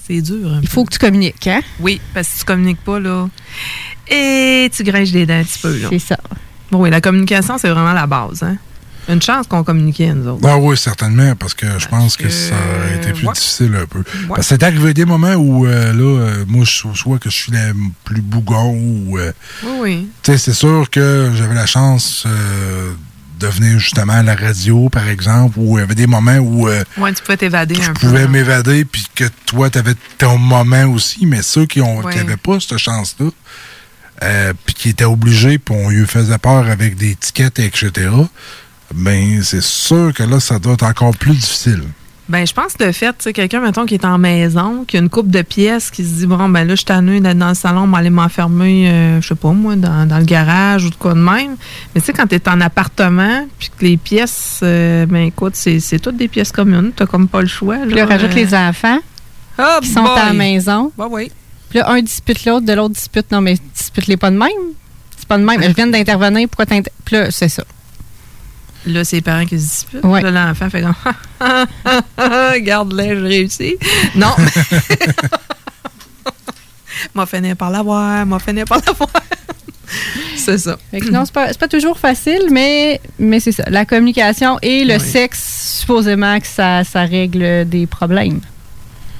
C'est 0.08 0.22
dur. 0.22 0.54
un 0.54 0.62
Il 0.62 0.68
faut 0.68 0.84
que 0.86 0.92
tu 0.92 1.00
communiques, 1.00 1.48
hein? 1.48 1.62
Oui, 1.80 2.00
parce 2.14 2.28
que 2.28 2.34
si 2.34 2.40
tu 2.40 2.46
communiques 2.46 2.82
pas, 2.84 3.00
là. 3.00 3.28
Et 4.10 4.70
tu 4.76 4.84
gringes 4.84 5.12
des 5.12 5.26
dents 5.26 5.40
un 5.40 5.44
petit 5.44 5.60
peu, 5.60 5.76
là. 5.80 5.88
C'est 5.90 6.00
ça. 6.00 6.18
Bon, 6.72 6.80
oui, 6.82 6.90
la 6.90 7.02
communication, 7.02 7.58
c'est 7.58 7.70
vraiment 7.70 7.94
la 7.94 8.08
base, 8.08 8.44
hein. 8.44 8.58
Une 9.08 9.22
chance 9.22 9.46
qu'on 9.46 9.64
communiquait, 9.64 10.12
nous 10.16 10.28
autres. 10.32 10.48
Ah 10.50 10.58
oui, 10.58 10.76
certainement, 10.76 11.36
parce 11.36 11.54
que 11.54 11.68
je 11.78 11.88
pense 11.88 12.18
que 12.18 12.28
ça 12.28 12.56
aurait 12.80 12.96
été 12.96 13.14
plus 13.14 13.28
ouais. 13.28 13.34
difficile 13.34 13.76
un 13.80 13.86
peu. 13.86 14.02
Parce 14.28 14.40
que 14.40 14.46
c'est 14.48 14.64
arrivé 14.64 14.96
des 14.96 15.06
moments 15.06 15.36
où, 15.36 15.68
euh, 15.68 15.94
là, 15.94 16.22
euh, 16.22 16.46
moi, 16.48 16.66
je 16.66 16.88
soit 16.96 17.20
que 17.20 17.30
je 17.30 17.36
suis 17.36 17.52
le 17.52 17.72
plus 18.04 18.22
bougon 18.24 18.72
ou... 18.74 19.20
euh, 19.20 19.32
Oui, 19.64 19.70
oui. 19.80 20.10
tu 20.24 20.32
sais, 20.32 20.40
c'est 20.40 20.56
sûr 20.56 20.90
que 20.90 21.30
j'avais 21.36 21.54
la 21.54 21.68
chance 21.68 22.24
euh, 22.26 22.94
de 23.40 23.46
venir 23.46 23.78
justement 23.78 24.14
à 24.14 24.24
la 24.24 24.34
radio, 24.34 24.90
par 24.90 25.08
exemple, 25.08 25.54
où 25.60 25.78
il 25.78 25.82
y 25.82 25.84
avait 25.84 25.94
des 25.94 26.08
moments 26.08 26.38
où 26.38 26.68
euh, 26.68 26.84
Ouais, 26.98 27.14
tu 27.14 27.22
pouvais 27.22 27.38
t'évader 27.38 27.76
un 27.80 27.84
je 27.84 27.88
peu. 27.90 28.08
pouvais 28.08 28.22
là. 28.24 28.28
m'évader, 28.28 28.86
puis 28.86 29.06
que 29.14 29.26
toi, 29.46 29.70
tu 29.70 29.78
avais 29.78 29.94
ton 30.18 30.40
moment 30.40 30.86
aussi, 30.86 31.28
mais 31.28 31.44
ceux 31.44 31.68
qui 31.68 31.80
Ouais. 31.80 32.16
n'avaient 32.16 32.38
pas 32.38 32.60
cette 32.60 32.80
chance-là, 32.80 33.30
euh, 34.24 34.54
puis 34.66 34.76
qui 34.76 34.90
étaient 34.90 35.06
obligés, 35.06 35.58
puis 35.58 35.76
on 35.76 35.90
lui 35.90 36.06
faisait 36.06 36.38
peur 36.38 36.70
avec 36.70 36.96
des 36.96 37.16
tickets, 37.16 37.60
etc., 37.60 38.10
ben 38.94 39.42
c'est 39.44 39.64
sûr 39.64 40.14
que 40.14 40.24
là, 40.24 40.40
ça 40.40 40.60
doit 40.60 40.74
être 40.74 40.84
encore 40.84 41.18
plus 41.18 41.34
difficile. 41.34 41.84
Ben, 42.28 42.46
je 42.48 42.54
pense 42.54 42.74
que 42.74 42.84
le 42.84 42.92
fait, 42.92 43.12
tu 43.12 43.16
sais, 43.20 43.34
quelqu'un, 43.34 43.62
mettons, 43.62 43.86
qui 43.86 43.94
est 43.94 44.06
en 44.06 44.18
maison, 44.18 44.84
qui 44.84 44.98
a 44.98 45.00
une 45.00 45.10
coupe 45.10 45.30
de 45.30 45.44
pièces, 45.44 45.92
qui 45.92 46.04
se 46.04 46.10
dit, 46.16 46.26
bon, 46.26 46.50
ben 46.50 46.64
là, 46.64 46.74
je 46.74 46.78
suis 46.78 46.86
d'être 46.86 47.38
dans 47.38 47.50
le 47.50 47.54
salon, 47.54 47.82
on 47.82 47.88
va 47.88 48.00
aller 48.00 48.10
m'enfermer, 48.10 48.90
euh, 48.90 49.22
je 49.22 49.28
sais 49.28 49.36
pas, 49.36 49.52
moi, 49.52 49.76
dans, 49.76 50.08
dans 50.08 50.18
le 50.18 50.24
garage 50.24 50.86
ou 50.86 50.90
de 50.90 50.96
quoi 50.96 51.14
de 51.14 51.20
même. 51.20 51.56
Mais 51.94 52.02
tu 52.02 52.08
sais, 52.08 52.14
quand 52.14 52.26
tu 52.26 52.34
es 52.34 52.50
en 52.50 52.62
appartement, 52.62 53.46
puis 53.60 53.70
que 53.78 53.86
les 53.86 53.98
pièces, 53.98 54.62
euh, 54.64 55.06
ben 55.06 55.28
écoute, 55.28 55.56
c'est 55.56 55.80
c'est 55.80 56.00
toutes 56.00 56.18
des 56.18 56.28
pièces 56.28 56.52
communes, 56.52 56.94
t'as 56.96 57.06
comme 57.06 57.28
pas 57.28 57.42
le 57.42 57.48
choix. 57.48 57.78
Puis 57.86 57.94
là, 57.94 58.08
rajoute 58.08 58.32
euh. 58.32 58.36
les 58.36 58.56
enfants 58.56 58.98
Ah, 59.60 59.78
qui 59.84 59.90
sont 59.90 60.04
à 60.04 60.26
la 60.26 60.34
maison. 60.34 60.92
Bah 60.98 61.08
oui. 61.08 61.32
Puis 61.70 61.80
là, 61.80 61.90
un 61.90 62.02
dispute 62.02 62.46
l'autre, 62.46 62.66
de 62.66 62.74
l'autre 62.74 62.94
dispute. 62.94 63.32
Non, 63.32 63.42
mais 63.42 63.58
dispute-les 63.76 64.18
pas 64.18 64.32
de 64.32 64.38
même. 64.38 64.50
C'est 65.18 65.28
pas 65.28 65.38
de 65.38 65.44
même. 65.44 65.62
Je 65.62 65.70
viens 65.70 65.88
d'intervenir, 65.88 66.48
pourquoi 66.50 66.66
t'inter... 66.66 66.92
Puis 67.04 67.16
là, 67.16 67.32
c'est 67.32 67.50
ça. 67.50 67.64
Là, 68.88 69.04
c'est 69.04 69.18
les 69.18 69.22
parents 69.22 69.46
qui 69.46 69.60
se 69.60 69.66
disputent. 69.66 70.04
Ouais. 70.04 70.22
Là, 70.22 70.32
l'enfant 70.32 70.70
fait 70.70 70.82
comme 70.82 70.94
Garde-les, 72.64 73.10
j'ai 73.10 73.22
réussi. 73.22 73.78
Non. 74.16 74.36
m'a 77.16 77.26
fini 77.26 77.56
par 77.56 77.72
l'avoir, 77.72 78.26
m'a 78.26 78.40
fini 78.40 78.64
par 78.64 78.80
l'avoir. 78.86 79.10
c'est 80.36 80.58
ça. 80.58 80.78
Non, 81.12 81.26
c'est 81.26 81.34
pas, 81.34 81.48
c'est 81.48 81.60
pas 81.60 81.68
toujours 81.68 81.98
facile, 81.98 82.48
mais, 82.52 83.02
mais 83.18 83.40
c'est 83.40 83.52
ça. 83.52 83.64
La 83.70 83.86
communication 83.86 84.58
et 84.62 84.86
le 84.86 85.00
sexe, 85.00 85.80
supposément 85.80 86.40
que 86.40 86.48
ça, 86.48 86.84
ça 86.84 87.06
règle 87.06 87.68
des 87.68 87.88
problèmes. 87.88 88.42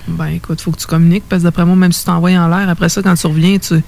Ben 0.08 0.28
écoute, 0.28 0.62
faut 0.62 0.72
que 0.72 0.80
tu 0.80 0.86
communiques 0.86 1.24
parce 1.28 1.42
que 1.42 1.46
d'après 1.46 1.66
moi, 1.66 1.76
même 1.76 1.92
si 1.92 2.00
tu 2.02 2.06
t'envoies 2.06 2.32
en 2.38 2.48
l'air, 2.48 2.70
après 2.70 2.90
ça, 2.90 3.02
quand 3.02 3.16
tu 3.16 3.26
reviens, 3.28 3.58
tu 3.58 3.82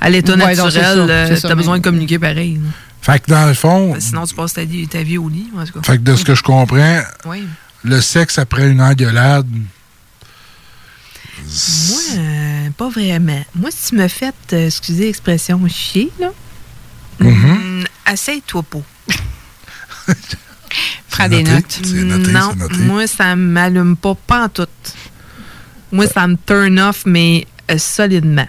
à 0.00 0.10
l'état 0.10 0.34
Ouais, 0.34 0.54
naturel, 0.54 0.98
euh, 1.10 1.36
ça, 1.36 1.48
t'as 1.48 1.54
besoin 1.54 1.78
de 1.78 1.82
communiquer 1.82 2.18
pareil. 2.18 2.54
là. 2.62 2.70
Fait 3.02 3.20
que 3.20 3.30
dans 3.30 3.46
le 3.46 3.54
fond, 3.54 3.92
que 3.92 4.00
Sinon, 4.00 4.26
tu 4.26 4.34
passes 4.34 4.54
ta 4.54 4.64
vie, 4.64 4.86
ta 4.88 5.02
vie 5.02 5.18
au 5.18 5.28
lit. 5.28 5.48
En 5.56 5.64
tout 5.64 5.72
cas. 5.74 5.80
fait 5.82 5.98
que 5.98 6.02
de 6.02 6.14
ce 6.16 6.24
que 6.24 6.34
je 6.34 6.42
comprends, 6.42 7.00
Oui. 7.26 7.44
le 7.84 8.00
sexe 8.00 8.38
après 8.38 8.68
une 8.70 8.80
engueulade, 8.80 9.46
Moi, 11.88 12.00
euh, 12.16 12.70
pas 12.76 12.88
vraiment. 12.88 13.44
Moi, 13.54 13.70
si 13.70 13.90
tu 13.90 13.96
me 13.96 14.08
fais, 14.08 14.32
euh, 14.52 14.66
excusez 14.66 15.06
l'expression, 15.06 15.60
chier, 15.68 16.10
là, 16.18 16.30
Mhm. 17.20 17.50
hum, 17.50 17.84
essaye-toi 18.12 18.62
pas. 18.62 18.80
Prends 21.10 21.28
des 21.28 21.42
notes. 21.42 21.80
non, 21.84 22.52
moi, 22.80 23.06
ça 23.06 23.36
m'allume 23.36 23.96
pas, 23.96 24.14
pas 24.14 24.44
en 24.44 24.48
tout. 24.48 24.66
Moi, 25.92 26.06
ça 26.06 26.26
me 26.26 26.36
turn 26.46 26.78
off, 26.80 27.04
mais 27.06 27.46
euh, 27.70 27.78
solidement. 27.78 28.48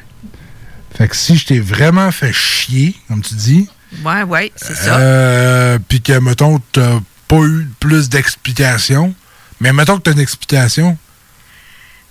fait 0.95 1.07
que 1.07 1.15
si 1.15 1.37
je 1.37 1.45
t'ai 1.45 1.59
vraiment 1.59 2.11
fait 2.11 2.33
chier, 2.33 2.95
comme 3.07 3.21
tu 3.21 3.35
dis, 3.35 3.69
Ouais, 4.03 4.23
ouais, 4.23 4.51
c'est 4.55 4.75
ça. 4.75 4.97
euh, 4.97 5.79
puis 5.87 6.01
que, 6.01 6.19
mettons, 6.19 6.59
t'as 6.71 6.99
pas 7.27 7.41
eu 7.43 7.67
plus 7.79 8.09
d'explications, 8.09 9.13
mais 9.59 9.71
mettons 9.73 9.97
que 9.97 10.03
t'as 10.03 10.11
une 10.13 10.19
explication, 10.19 10.97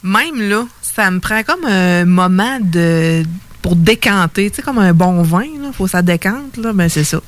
Même 0.03 0.41
là, 0.49 0.65
ça 0.81 1.11
me 1.11 1.21
prend 1.21 1.43
comme 1.43 1.65
un 1.67 2.05
moment 2.05 2.59
de 2.61 3.23
pour 3.63 3.75
décanter. 3.77 4.49
Tu 4.51 4.57
sais, 4.57 4.63
comme 4.63 4.79
un 4.79 4.93
bon 4.95 5.23
vin, 5.23 5.45
là, 5.61 5.71
faut 5.77 5.85
que 5.85 5.91
ça 5.91 6.03
décante, 6.03 6.57
là, 6.57 6.73
ben 6.73 6.89
c'est 6.89 7.05
ça. 7.05 7.21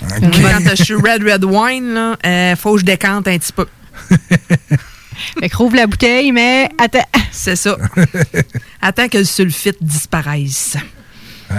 Quand 0.00 0.76
je 0.76 0.82
suis 0.84 0.94
red, 0.94 1.22
red 1.22 1.44
wine, 1.44 1.94
là, 1.94 2.16
euh, 2.26 2.56
faut 2.56 2.74
que 2.74 2.80
je 2.80 2.84
décante 2.84 3.26
un 3.28 3.38
petit 3.38 3.52
peu. 3.52 3.66
Fait 5.40 5.48
que 5.48 5.56
rouvre 5.56 5.76
la 5.76 5.86
bouteille, 5.86 6.32
mais 6.32 6.68
attends. 6.78 7.06
C'est 7.30 7.56
ça. 7.56 7.76
Attends 8.82 9.08
que 9.08 9.18
le 9.18 9.24
sulfite 9.24 9.78
disparaisse. 9.80 10.76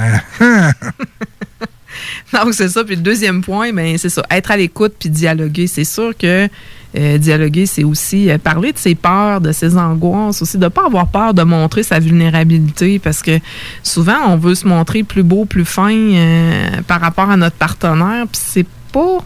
Donc, 2.33 2.53
c'est 2.53 2.69
ça. 2.69 2.83
Puis 2.83 2.95
le 2.95 3.01
deuxième 3.01 3.41
point, 3.41 3.73
ben, 3.73 3.97
c'est 3.97 4.09
ça. 4.09 4.23
Être 4.29 4.51
à 4.51 4.57
l'écoute 4.57 4.95
puis 4.99 5.09
dialoguer. 5.09 5.67
C'est 5.67 5.83
sûr 5.83 6.15
que 6.17 6.47
euh, 6.95 7.17
dialoguer, 7.17 7.65
c'est 7.65 7.83
aussi 7.83 8.29
euh, 8.29 8.37
parler 8.37 8.71
de 8.71 8.77
ses 8.77 8.95
peurs, 8.95 9.41
de 9.41 9.51
ses 9.51 9.77
angoisses, 9.77 10.41
aussi 10.41 10.57
de 10.57 10.63
ne 10.63 10.69
pas 10.69 10.85
avoir 10.85 11.07
peur 11.07 11.33
de 11.33 11.43
montrer 11.43 11.83
sa 11.83 11.99
vulnérabilité 11.99 12.99
parce 12.99 13.21
que 13.21 13.39
souvent, 13.83 14.17
on 14.27 14.37
veut 14.37 14.55
se 14.55 14.67
montrer 14.67 15.03
plus 15.03 15.23
beau, 15.23 15.45
plus 15.45 15.65
fin 15.65 15.93
euh, 15.93 16.81
par 16.87 17.01
rapport 17.01 17.29
à 17.29 17.37
notre 17.37 17.57
partenaire. 17.57 18.25
Puis 18.31 18.41
c'est 18.43 18.67
pas. 18.91 19.19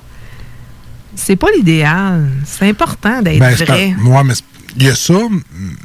C'est 1.15 1.35
pas 1.35 1.47
l'idéal. 1.55 2.29
C'est 2.45 2.67
important 2.69 3.21
d'être 3.21 3.39
Ben, 3.39 3.53
vrai. 3.55 3.65
pas- 3.65 4.09
ouais, 4.09 4.23
mais 4.23 4.33
il 4.77 4.83
y 4.83 4.87
a 4.89 4.95
ça, 4.95 5.19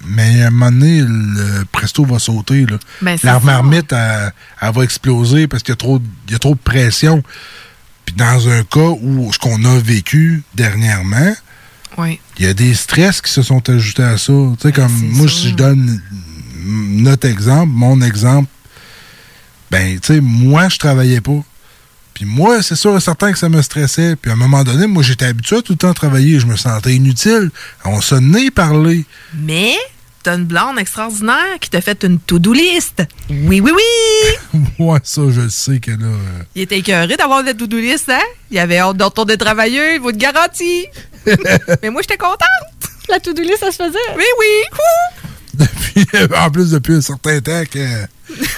mais 0.08 0.42
à 0.42 0.46
un 0.48 0.50
moment 0.50 0.70
donné, 0.70 1.00
le 1.02 1.64
presto 1.72 2.04
va 2.04 2.18
sauter. 2.18 2.66
Là. 2.66 2.78
Ben, 3.02 3.18
La 3.22 3.40
marmite, 3.40 3.92
elle, 3.92 4.32
elle 4.62 4.72
va 4.72 4.82
exploser 4.84 5.46
parce 5.48 5.62
qu'il 5.62 5.72
y, 5.72 5.74
a 5.74 5.76
trop- 5.76 6.00
il 6.28 6.32
y 6.32 6.36
a 6.36 6.38
trop 6.38 6.54
de 6.54 6.60
pression. 6.60 7.22
Puis 8.04 8.14
dans 8.14 8.48
un 8.48 8.62
cas 8.62 8.90
où 9.02 9.32
ce 9.32 9.38
qu'on 9.38 9.64
a 9.64 9.78
vécu 9.80 10.44
dernièrement, 10.54 11.34
Oui. 11.98 12.20
il 12.38 12.44
y 12.44 12.48
a 12.48 12.54
des 12.54 12.74
stress 12.74 13.20
qui 13.20 13.32
se 13.32 13.42
sont 13.42 13.68
ajoutés 13.68 14.04
à 14.04 14.16
ça. 14.18 14.32
Tu 14.32 14.68
sais, 14.68 14.72
comme 14.72 14.92
moi, 15.12 15.26
si 15.28 15.48
je 15.50 15.54
donne 15.54 16.00
notre 16.64 17.26
exemple, 17.28 17.72
mon 17.72 18.00
exemple, 18.02 18.48
ben, 19.70 19.98
tu 19.98 20.14
sais, 20.14 20.20
moi, 20.20 20.68
je 20.68 20.76
travaillais 20.78 21.20
pas. 21.20 21.42
Puis 22.16 22.24
moi, 22.24 22.62
c'est 22.62 22.76
sûr 22.76 22.96
et 22.96 23.00
certain 23.00 23.30
que 23.30 23.36
ça 23.38 23.50
me 23.50 23.60
stressait. 23.60 24.16
Puis 24.16 24.30
à 24.30 24.34
un 24.34 24.38
moment 24.38 24.64
donné, 24.64 24.86
moi, 24.86 25.02
j'étais 25.02 25.26
habitué 25.26 25.56
à 25.58 25.60
tout 25.60 25.74
le 25.74 25.76
temps 25.76 25.92
travailler. 25.92 26.40
Je 26.40 26.46
me 26.46 26.56
sentais 26.56 26.94
inutile. 26.94 27.50
On 27.84 28.00
se 28.00 28.14
tenait 28.14 28.50
parler. 28.50 29.04
Mais 29.34 29.74
t'as 30.22 30.36
une 30.36 30.46
blonde 30.46 30.78
extraordinaire 30.78 31.58
qui 31.60 31.68
t'a 31.68 31.82
fait 31.82 32.04
une 32.04 32.18
to-do 32.18 32.54
list. 32.54 33.02
Oui, 33.28 33.60
oui, 33.60 33.70
oui! 33.70 34.60
Moi, 34.78 34.98
ça, 35.04 35.20
je 35.30 35.42
le 35.42 35.50
sais 35.50 35.78
que 35.78 35.90
là. 35.90 36.06
euh, 36.06 36.42
Il 36.54 36.62
était 36.62 36.78
écœuré 36.78 37.18
d'avoir 37.18 37.42
la 37.42 37.52
to-do 37.52 37.76
list, 37.76 38.08
hein? 38.08 38.18
Il 38.50 38.58
avait 38.58 38.78
hâte 38.78 38.96
de 38.96 39.04
retourner 39.04 39.36
travailler, 39.36 39.96
il 39.96 40.00
vous 40.00 40.08
le 40.08 40.16
garantit. 40.16 40.86
Mais 41.82 41.90
moi, 41.90 42.00
j'étais 42.00 42.16
contente. 42.16 42.40
La 43.10 43.20
to-do 43.20 43.42
list, 43.42 43.58
ça 43.60 43.70
se 43.70 43.76
faisait. 43.76 43.98
Oui, 44.16 44.24
oui. 44.40 44.80
En 46.36 46.50
plus, 46.50 46.70
depuis 46.70 46.94
un 46.94 47.00
certain 47.00 47.40
temps 47.40 47.62
qu'elle 47.70 48.08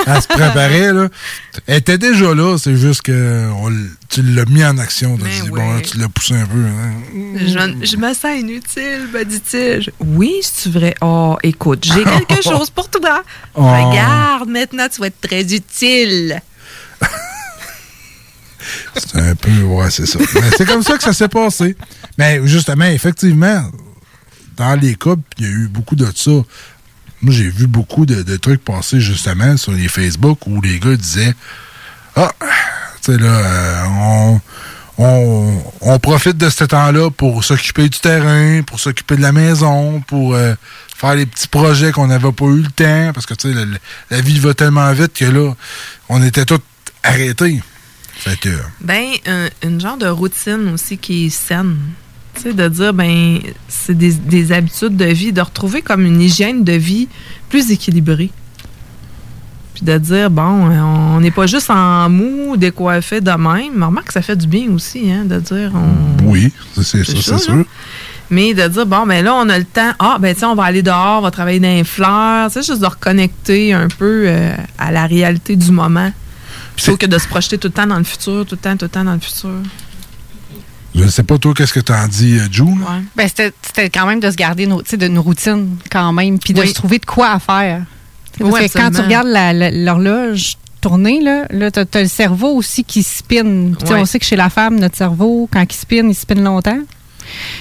elle 0.06 0.22
se 0.22 0.26
préparait, 0.28 0.92
là, 0.92 1.08
elle 1.66 1.76
était 1.78 1.98
déjà 1.98 2.34
là. 2.34 2.56
C'est 2.58 2.76
juste 2.76 3.02
que 3.02 3.48
on 3.50 3.70
tu 4.08 4.22
l'as 4.22 4.44
mis 4.46 4.64
en 4.64 4.78
action. 4.78 5.16
Dit, 5.16 5.48
bon, 5.50 5.56
là, 5.74 5.80
tu 5.80 5.98
l'as 5.98 6.08
poussé 6.08 6.34
un 6.34 6.46
peu. 6.46 6.58
hein. 6.64 6.92
Je, 7.36 7.86
je 7.86 7.96
me 7.96 8.12
sens 8.14 8.40
inutile, 8.40 9.08
me 9.12 9.24
dit-il. 9.24 9.92
Oui, 10.00 10.36
c'est 10.42 10.72
vrai? 10.72 10.94
Oh, 11.00 11.36
écoute, 11.42 11.84
j'ai 11.84 12.04
quelque 12.04 12.42
chose 12.48 12.70
pour 12.70 12.88
toi. 12.88 13.22
Oh. 13.54 13.62
Regarde, 13.62 14.48
maintenant, 14.48 14.88
tu 14.92 15.00
vas 15.00 15.08
être 15.08 15.20
très 15.20 15.42
utile. 15.42 16.40
C'est 18.96 19.20
un 19.20 19.34
peu, 19.34 19.50
ouais, 19.62 19.90
c'est 19.90 20.04
ça. 20.06 20.18
Mais 20.34 20.50
c'est 20.56 20.66
comme 20.66 20.82
ça 20.82 20.96
que 20.98 21.02
ça 21.02 21.12
s'est 21.12 21.28
passé. 21.28 21.76
Mais 22.18 22.40
justement, 22.44 22.84
effectivement, 22.84 23.62
dans 24.56 24.78
les 24.78 24.94
couples, 24.94 25.22
il 25.38 25.44
y 25.44 25.48
a 25.48 25.50
eu 25.50 25.68
beaucoup 25.68 25.96
de 25.96 26.06
ça. 26.14 26.30
Moi, 27.22 27.34
j'ai 27.34 27.48
vu 27.48 27.66
beaucoup 27.66 28.06
de, 28.06 28.36
trucs 28.36 28.64
passer 28.64 29.00
justement 29.00 29.56
sur 29.56 29.72
les 29.72 29.88
Facebook 29.88 30.46
où 30.46 30.60
les 30.60 30.78
gars 30.78 30.96
disaient 30.96 31.34
Ah, 32.14 32.32
tu 33.02 33.12
sais, 33.12 33.18
là, 33.18 33.26
euh, 33.26 34.40
on, 34.98 35.62
on, 35.80 35.98
profite 35.98 36.36
de 36.36 36.50
ce 36.50 36.64
temps-là 36.64 37.10
pour 37.10 37.44
s'occuper 37.44 37.88
du 37.88 37.98
terrain, 37.98 38.62
pour 38.62 38.80
s'occuper 38.80 39.16
de 39.16 39.22
la 39.22 39.32
maison, 39.32 40.00
pour 40.00 40.34
euh, 40.34 40.54
faire 40.96 41.14
les 41.14 41.26
petits 41.26 41.48
projets 41.48 41.92
qu'on 41.92 42.08
n'avait 42.08 42.32
pas 42.32 42.46
eu 42.46 42.62
le 42.62 42.70
temps. 42.70 43.12
Parce 43.12 43.26
que, 43.26 43.34
tu 43.34 43.52
sais, 43.52 43.58
la, 44.10 44.20
vie 44.20 44.38
va 44.38 44.54
tellement 44.54 44.92
vite 44.92 45.14
que 45.14 45.24
là, 45.24 45.54
on 46.08 46.22
était 46.22 46.44
tous 46.44 46.60
arrêtés. 47.02 47.62
Fait 48.14 48.38
que. 48.38 48.50
Ben, 48.80 49.06
un- 49.26 49.48
une 49.62 49.80
genre 49.80 49.96
de 49.96 50.08
routine 50.08 50.70
aussi 50.74 50.98
qui 50.98 51.26
est 51.26 51.30
saine. 51.30 51.78
Tu 52.38 52.44
sais, 52.50 52.52
de 52.54 52.68
dire, 52.68 52.94
ben, 52.94 53.38
c'est 53.68 53.96
des, 53.96 54.12
des 54.12 54.52
habitudes 54.52 54.96
de 54.96 55.04
vie, 55.06 55.32
de 55.32 55.40
retrouver 55.40 55.82
comme 55.82 56.04
une 56.04 56.20
hygiène 56.20 56.64
de 56.64 56.72
vie 56.72 57.08
plus 57.48 57.70
équilibrée. 57.70 58.30
Puis 59.74 59.84
de 59.84 59.96
dire, 59.98 60.30
bon, 60.30 60.42
on 60.42 61.20
n'est 61.20 61.30
pas 61.30 61.46
juste 61.46 61.70
en 61.70 62.08
mou, 62.08 62.56
décoiffé 62.56 63.20
de 63.20 63.30
même. 63.30 63.72
Mais 63.76 63.84
remarque 63.86 64.08
que 64.08 64.12
ça 64.12 64.22
fait 64.22 64.36
du 64.36 64.46
bien 64.46 64.70
aussi, 64.72 65.10
hein, 65.10 65.24
de 65.24 65.38
dire, 65.38 65.72
on, 65.74 66.24
Oui, 66.26 66.52
c'est 66.74 66.82
c'est 66.82 67.04
ça, 67.04 67.12
C'est 67.12 67.16
c'est 67.16 67.30
ça, 67.30 67.38
sûr. 67.38 67.56
là. 67.56 67.62
Mais 68.30 68.52
de 68.54 68.68
dire, 68.68 68.84
bon, 68.86 69.06
ben 69.06 69.24
là, 69.24 69.34
on 69.34 69.48
a 69.48 69.58
le 69.58 69.64
temps. 69.64 69.92
Ah, 69.98 70.18
ben 70.20 70.34
tiens, 70.36 70.50
on 70.50 70.54
va 70.54 70.64
aller 70.64 70.82
dehors, 70.82 71.18
on 71.18 71.22
va 71.22 71.30
travailler 71.30 71.60
dans 71.60 71.68
les 71.74 71.84
fleurs. 71.84 72.50
Tu 72.50 72.60
sais, 72.60 72.62
juste 72.72 72.82
de 72.82 72.86
reconnecter 72.86 73.72
un 73.72 73.88
peu 73.88 74.24
euh, 74.26 74.54
à 74.78 74.92
la 74.92 75.06
réalité 75.06 75.56
du 75.56 75.70
moment. 75.70 76.12
Plutôt 76.76 76.96
que 76.98 77.06
de 77.06 77.18
se 77.18 77.26
projeter 77.26 77.56
tout 77.58 77.68
le 77.68 77.72
temps 77.72 77.86
dans 77.86 77.96
le 77.98 78.04
futur, 78.04 78.44
tout 78.46 78.54
le 78.54 78.58
temps, 78.58 78.76
tout 78.76 78.84
le 78.84 78.88
temps 78.90 79.04
dans 79.04 79.14
le 79.14 79.20
futur. 79.20 79.50
Je 80.98 81.04
ne 81.04 81.10
sais 81.10 81.22
pas, 81.22 81.38
toi, 81.38 81.54
qu'est-ce 81.56 81.72
que 81.72 81.80
t'en 81.80 82.08
dis, 82.08 82.38
euh, 82.38 82.48
June? 82.50 82.78
Ben, 83.16 83.28
c'était 83.28 83.52
c'était 83.62 83.88
quand 83.88 84.04
même 84.04 84.18
de 84.18 84.30
se 84.30 84.36
garder 84.36 84.66
nos, 84.66 84.82
tu 84.82 84.96
de 84.98 85.06
nos 85.06 85.22
routines 85.22 85.76
quand 85.90 86.12
même, 86.12 86.38
puis 86.40 86.52
de 86.52 86.60
Oui. 86.60 86.68
se 86.68 86.74
trouver 86.74 86.98
de 86.98 87.06
quoi 87.06 87.30
à 87.30 87.38
faire. 87.38 87.84
Parce 88.38 88.50
Oui, 88.52 88.68
que 88.68 88.72
quand 88.78 88.90
tu 88.90 89.00
regardes 89.00 89.28
l'horloge 89.28 90.56
tourner, 90.80 91.20
là, 91.22 91.44
là 91.50 91.70
tu 91.70 91.80
as, 91.80 92.02
le 92.02 92.08
cerveau 92.08 92.48
aussi 92.54 92.82
qui 92.82 93.02
spinne. 93.04 93.76
Tu 93.78 93.92
Ouais. 93.92 94.00
On 94.00 94.04
sait 94.04 94.18
que 94.18 94.24
chez 94.24 94.36
la 94.36 94.50
femme, 94.50 94.78
notre 94.78 94.96
cerveau, 94.96 95.48
quand 95.52 95.62
il 95.62 95.72
spinne, 95.76 96.10
il 96.10 96.14
spinne 96.14 96.42
longtemps. 96.42 96.80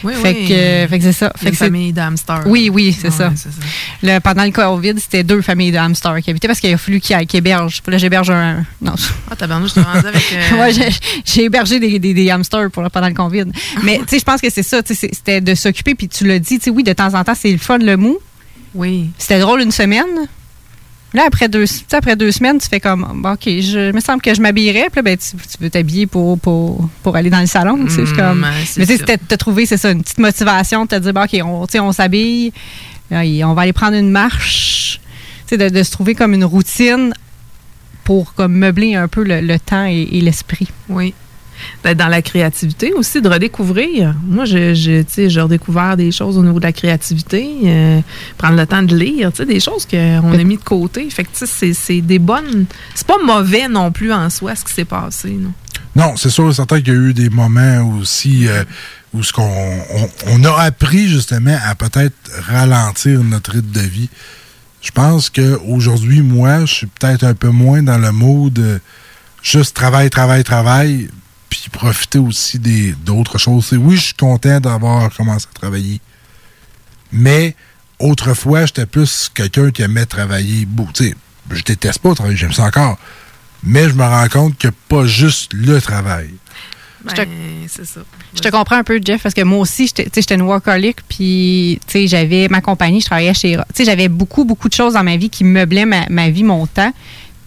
Oui, 0.03 0.13
fait 0.13 0.33
oui. 0.33 0.47
Que, 0.47 0.87
fait 0.89 0.97
que 0.99 1.03
c'est 1.03 1.11
ça. 1.13 1.31
Fait 1.35 1.45
une 1.47 1.51
que 1.51 1.57
famille 1.57 1.93
d'hamsters. 1.93 2.43
Oui, 2.45 2.69
oui, 2.71 2.95
c'est 2.99 3.11
ça. 3.11 3.31
Le- 4.03 4.19
pendant 4.19 4.43
le 4.43 4.51
COVID, 4.51 4.93
c'était 4.99 5.23
deux 5.23 5.41
familles 5.41 5.71
de 5.71 5.77
hamsters 5.77 6.21
qui 6.21 6.29
habitaient 6.29 6.47
parce 6.47 6.59
qu'il 6.59 6.73
a 6.73 6.77
fallu 6.77 6.99
qu'ils 6.99 7.17
qu'ils 7.27 7.37
hébergent. 7.37 7.81
Là, 7.87 7.97
j'héberge 7.97 8.29
un. 8.29 8.65
Non. 8.81 8.93
Ah, 9.29 9.35
tabarnouche, 9.35 9.71
je 9.75 9.81
te 9.81 10.07
avec. 10.07 10.23
euh, 10.51 10.57
Ouais, 10.59 10.71
j'ai- 11.25 11.43
hébergé 11.43 11.79
des, 11.79 11.99
des, 11.99 12.13
des 12.13 12.29
hamsters 12.29 12.69
pour, 12.71 12.89
pendant 12.89 13.07
le 13.07 13.13
COVID. 13.13 13.45
Mais 13.83 13.99
tu 13.99 14.03
sais, 14.09 14.19
je 14.19 14.23
pense 14.25 14.41
que 14.41 14.49
c'est 14.49 14.63
ça. 14.63 14.81
C'était 14.85 15.41
de 15.41 15.55
s'occuper. 15.55 15.95
Puis 15.95 16.07
tu 16.07 16.25
l'as 16.25 16.39
dit, 16.39 16.57
tu 16.59 16.65
sais, 16.65 16.69
oui, 16.69 16.83
de 16.83 16.93
temps 16.93 17.13
en 17.13 17.23
temps, 17.23 17.35
c'est 17.35 17.51
le 17.51 17.57
fun, 17.57 17.77
le 17.77 17.97
mou. 17.97 18.17
Oui. 18.75 19.09
C'était 19.17 19.39
drôle 19.39 19.61
une 19.61 19.71
semaine. 19.71 20.05
Là, 21.13 21.23
après 21.25 21.47
deux, 21.47 21.65
après 21.93 22.15
deux 22.15 22.31
semaines, 22.31 22.57
tu 22.59 22.67
fais 22.67 22.79
comme, 22.81 23.25
OK, 23.25 23.43
je 23.45 23.91
me 23.93 23.99
semble 24.01 24.21
que 24.21 24.33
je 24.35 24.41
m'habillerais. 24.41 24.87
Puis 24.91 24.97
là, 24.97 25.01
ben, 25.03 25.17
tu, 25.17 25.37
tu 25.37 25.57
veux 25.63 25.69
t'habiller 25.69 26.05
pour, 26.05 26.37
pour, 26.37 26.89
pour 27.01 27.15
aller 27.15 27.29
dans 27.29 27.39
le 27.39 27.45
salon. 27.47 27.87
sais, 27.87 28.05
c'est 28.05 28.11
Mm, 28.11 28.15
comme, 28.15 28.45
mais 28.77 28.85
tu 28.85 28.97
sais, 28.97 29.17
t'as 29.27 29.37
trouvé, 29.37 29.65
c'est 29.65 29.77
ça, 29.77 29.91
une 29.91 30.03
petite 30.03 30.17
motivation 30.19 30.83
de 30.83 30.89
te 30.89 30.95
dire, 30.95 31.13
bon, 31.13 31.23
OK, 31.23 31.39
on, 31.43 31.65
on 31.81 31.91
s'habille. 31.91 32.51
Et 33.11 33.43
on 33.45 33.53
va 33.53 33.61
aller 33.61 33.73
prendre 33.73 33.95
une 33.95 34.11
marche. 34.11 34.99
Tu 35.47 35.55
sais, 35.55 35.57
de, 35.57 35.69
de 35.69 35.83
se 35.83 35.91
trouver 35.91 36.13
comme 36.13 36.33
une 36.33 36.43
routine 36.43 37.13
pour 38.03 38.33
comme 38.33 38.53
meubler 38.53 38.95
un 38.95 39.07
peu 39.07 39.23
le, 39.23 39.39
le 39.39 39.59
temps 39.59 39.85
et, 39.85 40.07
et 40.11 40.21
l'esprit. 40.21 40.67
Oui. 40.89 41.13
D'être 41.83 41.97
dans 41.97 42.07
la 42.07 42.21
créativité 42.21 42.93
aussi, 42.93 43.21
de 43.21 43.29
redécouvrir. 43.29 44.13
Moi, 44.25 44.45
je, 44.45 44.73
je, 44.73 45.03
j'ai 45.27 45.41
redécouvert 45.41 45.97
des 45.97 46.11
choses 46.11 46.37
au 46.37 46.43
niveau 46.43 46.59
de 46.59 46.65
la 46.65 46.71
créativité, 46.73 47.49
euh, 47.65 47.99
prendre 48.37 48.55
le 48.57 48.65
temps 48.65 48.83
de 48.83 48.95
lire, 48.95 49.31
des 49.31 49.59
choses 49.59 49.85
qu'on 49.85 50.31
a 50.33 50.43
mis 50.43 50.57
de 50.57 50.63
côté. 50.63 51.09
Fait 51.09 51.27
c'est- 51.33 51.73
c'est 51.73 52.01
des 52.01 52.19
bonnes. 52.19 52.65
C'est 52.95 53.07
pas 53.07 53.17
mauvais 53.23 53.67
non 53.67 53.91
plus 53.91 54.11
en 54.13 54.29
soi 54.29 54.55
ce 54.55 54.63
qui 54.65 54.73
s'est 54.73 54.85
passé. 54.85 55.29
Non? 55.31 55.53
Non, 55.95 56.15
c'est 56.15 56.29
sûr 56.29 56.49
et 56.49 56.53
certain 56.53 56.79
qu'il 56.81 56.93
y 56.93 56.97
a 56.97 56.99
eu 56.99 57.13
des 57.13 57.29
moments 57.29 57.97
aussi 57.99 58.47
euh, 58.47 58.63
où 59.13 59.23
ce 59.23 59.33
qu'on 59.33 59.43
on, 59.47 60.09
on 60.27 60.43
a 60.43 60.61
appris 60.63 61.07
justement 61.07 61.57
à 61.65 61.73
peut-être 61.75 62.15
ralentir 62.47 63.23
notre 63.23 63.51
rythme 63.51 63.71
de 63.71 63.79
vie. 63.81 64.09
Je 64.81 64.91
pense 64.91 65.29
qu'aujourd'hui, 65.31 66.21
moi, 66.21 66.65
je 66.65 66.73
suis 66.73 66.87
peut-être 66.87 67.23
un 67.23 67.33
peu 67.33 67.49
moins 67.49 67.81
dans 67.81 67.97
le 67.97 68.11
mode 68.11 68.59
euh, 68.59 68.77
juste 69.41 69.75
travail, 69.75 70.09
travail, 70.09 70.43
travail, 70.43 71.09
puis 71.69 71.79
profiter 71.79 72.19
aussi 72.19 72.59
des 72.59 72.91
d'autres 72.93 73.37
choses. 73.37 73.65
C'est- 73.67 73.75
Oui, 73.77 73.95
je 73.97 74.05
suis 74.05 74.13
content 74.13 74.59
d'avoir 74.59 75.13
commencé 75.15 75.47
à 75.53 75.59
travailler. 75.59 75.99
Mais 77.11 77.55
autrefois, 77.99 78.65
j'étais 78.65 78.85
plus 78.85 79.29
quelqu'un 79.33 79.71
qui 79.71 79.81
aimait 79.81 80.05
travailler. 80.05 80.67
sais, 81.05 81.15
je 81.51 81.63
déteste 81.63 81.99
pas 81.99 82.13
travailler, 82.15 82.37
j'aime 82.37 82.53
ça 82.53 82.65
encore. 82.65 82.97
Mais 83.63 83.89
je 83.89 83.93
me 83.95 84.03
rends 84.03 84.27
compte 84.29 84.57
que 84.57 84.67
pas 84.87 85.05
juste 85.05 85.51
le 85.53 85.81
travail. 85.81 86.29
Ben, 87.03 87.13
Je 87.15 87.21
te- 87.21 87.27
c'est 87.69 87.85
ça. 87.85 88.01
Je 88.35 88.39
te 88.41 88.49
comprends 88.49 88.75
un 88.77 88.83
peu, 88.83 88.99
Jeff, 89.03 89.23
parce 89.23 89.33
que 89.33 89.41
moi 89.43 89.59
aussi, 89.59 89.87
j'étais 89.95 90.35
une 90.35 90.41
workaholic, 90.41 90.97
puis 91.07 91.79
tu 91.87 91.91
sais, 91.91 92.07
j'avais 92.07 92.47
ma 92.49 92.59
compagnie, 92.61 92.99
je 93.01 93.05
travaillais 93.05 93.33
chez... 93.33 93.55
Tu 93.55 93.63
sais, 93.75 93.85
j'avais 93.85 94.09
beaucoup, 94.09 94.45
beaucoup 94.45 94.67
de 94.67 94.73
choses 94.73 94.93
dans 94.93 95.03
ma 95.03 95.15
vie 95.17 95.29
qui 95.29 95.43
meublaient 95.43 95.85
ma, 95.85 96.07
ma 96.09 96.29
vie, 96.29 96.43
mon 96.43 96.67
temps. 96.67 96.91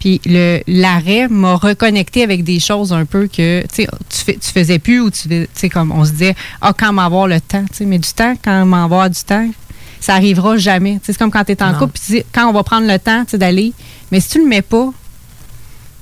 Puis 0.01 0.21
le- 0.25 0.61
l'arrêt 0.67 1.29
m'a 1.29 1.55
reconnecté 1.55 2.23
avec 2.25 2.43
des 2.43 2.59
choses 2.59 2.93
un 2.93 3.05
peu 3.05 3.29
que 3.29 3.63
tu 3.63 3.87
fais- 4.11 4.39
tu 4.41 4.51
faisais 4.51 4.79
plus 4.79 5.01
ou 5.01 5.11
tu 5.11 5.29
sais, 5.53 5.69
comme 5.69 5.93
on 5.93 6.05
se 6.05 6.11
disait, 6.13 6.35
ah, 6.63 6.73
quand 6.77 6.93
m'avoir 6.93 7.27
le 7.29 7.41
temps, 7.41 7.65
tu 7.71 7.77
sais, 7.79 7.85
mais 7.85 7.99
du 7.99 8.09
temps, 8.09 8.35
quand 8.43 8.65
m'avoir 8.65 9.09
du 9.11 9.21
temps, 9.21 9.49
ça 10.01 10.15
arrivera 10.15 10.57
jamais. 10.57 10.95
Tu 10.95 10.99
sais, 11.07 11.13
C'est 11.13 11.19
comme 11.19 11.31
quand 11.31 11.45
tu 11.45 11.53
es 11.53 11.63
en 11.63 11.73
Non. 11.73 11.79
couple, 11.79 11.93
puis 11.93 12.03
tu 12.07 12.13
dis, 12.13 12.23
quand 12.33 12.49
on 12.49 12.53
va 12.53 12.63
prendre 12.63 12.87
le 12.87 12.99
temps 12.99 13.25
tu 13.25 13.33
sais, 13.33 13.39
d'aller, 13.39 13.73
mais 14.11 14.21
si 14.21 14.31
tu 14.31 14.39
le 14.39 14.47
mets 14.49 14.63
pas, 14.63 14.89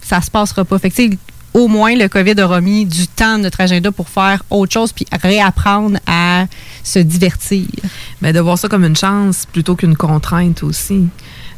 ça 0.02 0.20
se 0.22 0.30
passera 0.30 0.64
pas. 0.64 0.78
Fait 0.78 0.90
que, 0.90 0.94
tu 0.94 1.10
sais, 1.10 1.18
au 1.54 1.66
moins, 1.66 1.96
le 1.96 2.08
COVID 2.08 2.40
aura 2.42 2.60
mis 2.60 2.84
du 2.86 3.08
temps 3.08 3.32
dans 3.36 3.42
notre 3.42 3.60
agenda 3.60 3.90
pour 3.90 4.08
faire 4.08 4.42
autre 4.50 4.72
chose 4.72 4.92
puis 4.92 5.06
réapprendre 5.22 5.98
à 6.06 6.46
se 6.84 6.98
divertir. 7.00 7.66
Mais 8.22 8.32
de 8.32 8.38
voir 8.38 8.58
ça 8.58 8.68
comme 8.68 8.84
une 8.84 8.94
chance 8.96 9.44
plutôt 9.52 9.74
qu'une 9.74 9.96
contrainte 9.96 10.62
aussi. 10.62 11.06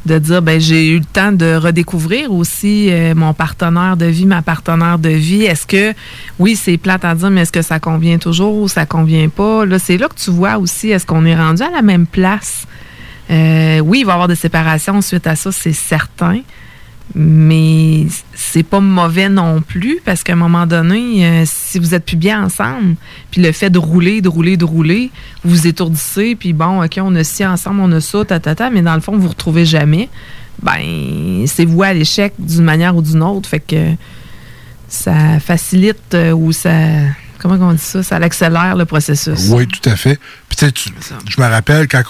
De 0.07 0.19
dire, 0.19 0.41
ben 0.41 0.59
j'ai 0.59 0.89
eu 0.89 0.99
le 0.99 1.05
temps 1.05 1.31
de 1.31 1.57
redécouvrir 1.57 2.33
aussi 2.33 2.91
euh, 2.91 3.15
mon 3.15 3.35
partenaire 3.35 3.99
de 3.99 4.07
vie, 4.07 4.25
ma 4.25 4.41
partenaire 4.41 4.99
de 4.99 5.11
vie. 5.11 5.43
Est-ce 5.43 5.67
que, 5.67 5.93
oui, 6.39 6.57
c'est 6.57 6.79
plate 6.79 7.05
à 7.05 7.15
dire, 7.15 7.31
mais 7.31 7.43
est-ce 7.43 7.53
que 7.53 7.61
ça 7.61 7.79
convient 7.79 8.17
toujours 8.17 8.57
ou 8.57 8.67
ça 8.67 8.87
convient 8.87 9.29
pas? 9.29 9.67
Là, 9.67 9.79
c'est 9.79 9.99
là 9.99 10.09
que 10.09 10.15
tu 10.15 10.31
vois 10.31 10.57
aussi, 10.57 10.89
est-ce 10.89 11.05
qu'on 11.05 11.27
est 11.27 11.37
rendu 11.37 11.63
à 11.63 11.71
la 11.71 11.83
même 11.83 12.07
place? 12.07 12.67
Euh, 13.31 13.81
oui, 13.81 14.01
il 14.01 14.07
va 14.07 14.13
y 14.13 14.15
avoir 14.15 14.29
des 14.29 14.37
séparations 14.37 15.01
suite 15.03 15.27
à 15.27 15.37
ça, 15.37 15.53
c'est 15.53 15.75
certain. 15.75 16.41
Mais 17.15 18.07
c'est 18.35 18.63
pas 18.63 18.81
mauvais 18.81 19.29
non 19.29 19.63
plus 19.63 20.01
parce 20.05 20.23
qu'à 20.23 20.35
un 20.35 20.37
moment 20.37 20.67
donné, 20.67 21.27
euh, 21.27 21.43
si 21.45 21.79
vous 21.81 21.95
êtes 21.95 22.05
plus 22.05 22.17
bien 22.17 22.45
ensemble, 22.45 22.95
puis 23.31 23.43
le 23.43 23.51
fait 23.51 23.69
de 23.69 23.79
rouler, 23.79 24.21
de 24.21 24.29
rouler, 24.29 24.57
de 24.57 24.65
rouler, 24.65 25.11
vous 25.43 25.51
vous 25.51 25.67
étourdissez, 25.67 26.37
puis 26.37 26.53
bon, 26.53 26.85
OK, 26.85 26.99
on 27.03 27.15
a 27.17 27.25
ci 27.25 27.45
ensemble, 27.45 27.81
on 27.81 27.91
a 27.93 28.01
ça, 28.01 28.25
ta, 28.25 28.39
ta, 28.39 28.55
ta, 28.55 28.71
mais 28.71 28.83
dans 28.83 28.95
le 28.95 29.01
fond, 29.01 29.13
vous 29.13 29.23
vous 29.23 29.29
retrouvez 29.29 29.65
jamais. 29.65 30.09
Ben, 30.63 31.45
c'est 31.47 31.65
voué 31.65 31.89
à 31.89 31.95
l'échec 31.95 32.35
d'une 32.39 32.65
manière 32.65 32.95
ou 32.95 33.03
d'une 33.03 33.23
autre. 33.23 33.49
Fait 33.49 33.61
que 33.61 33.95
ça 34.89 35.41
facilite 35.41 36.15
euh, 36.15 36.33
ou 36.33 36.53
ça. 36.53 36.71
Comment 37.39 37.57
on 37.69 37.73
dit 37.73 37.79
ça? 37.79 38.03
Ça 38.03 38.17
accélère 38.17 38.77
le 38.77 38.85
processus. 38.85 39.49
Oui, 39.49 39.67
tout 39.67 39.89
à 39.89 39.97
fait. 39.97 40.21
Puis 40.49 40.71
tu 40.73 40.91
je 41.27 41.41
me 41.41 41.47
rappelle 41.47 41.89
quand, 41.89 42.03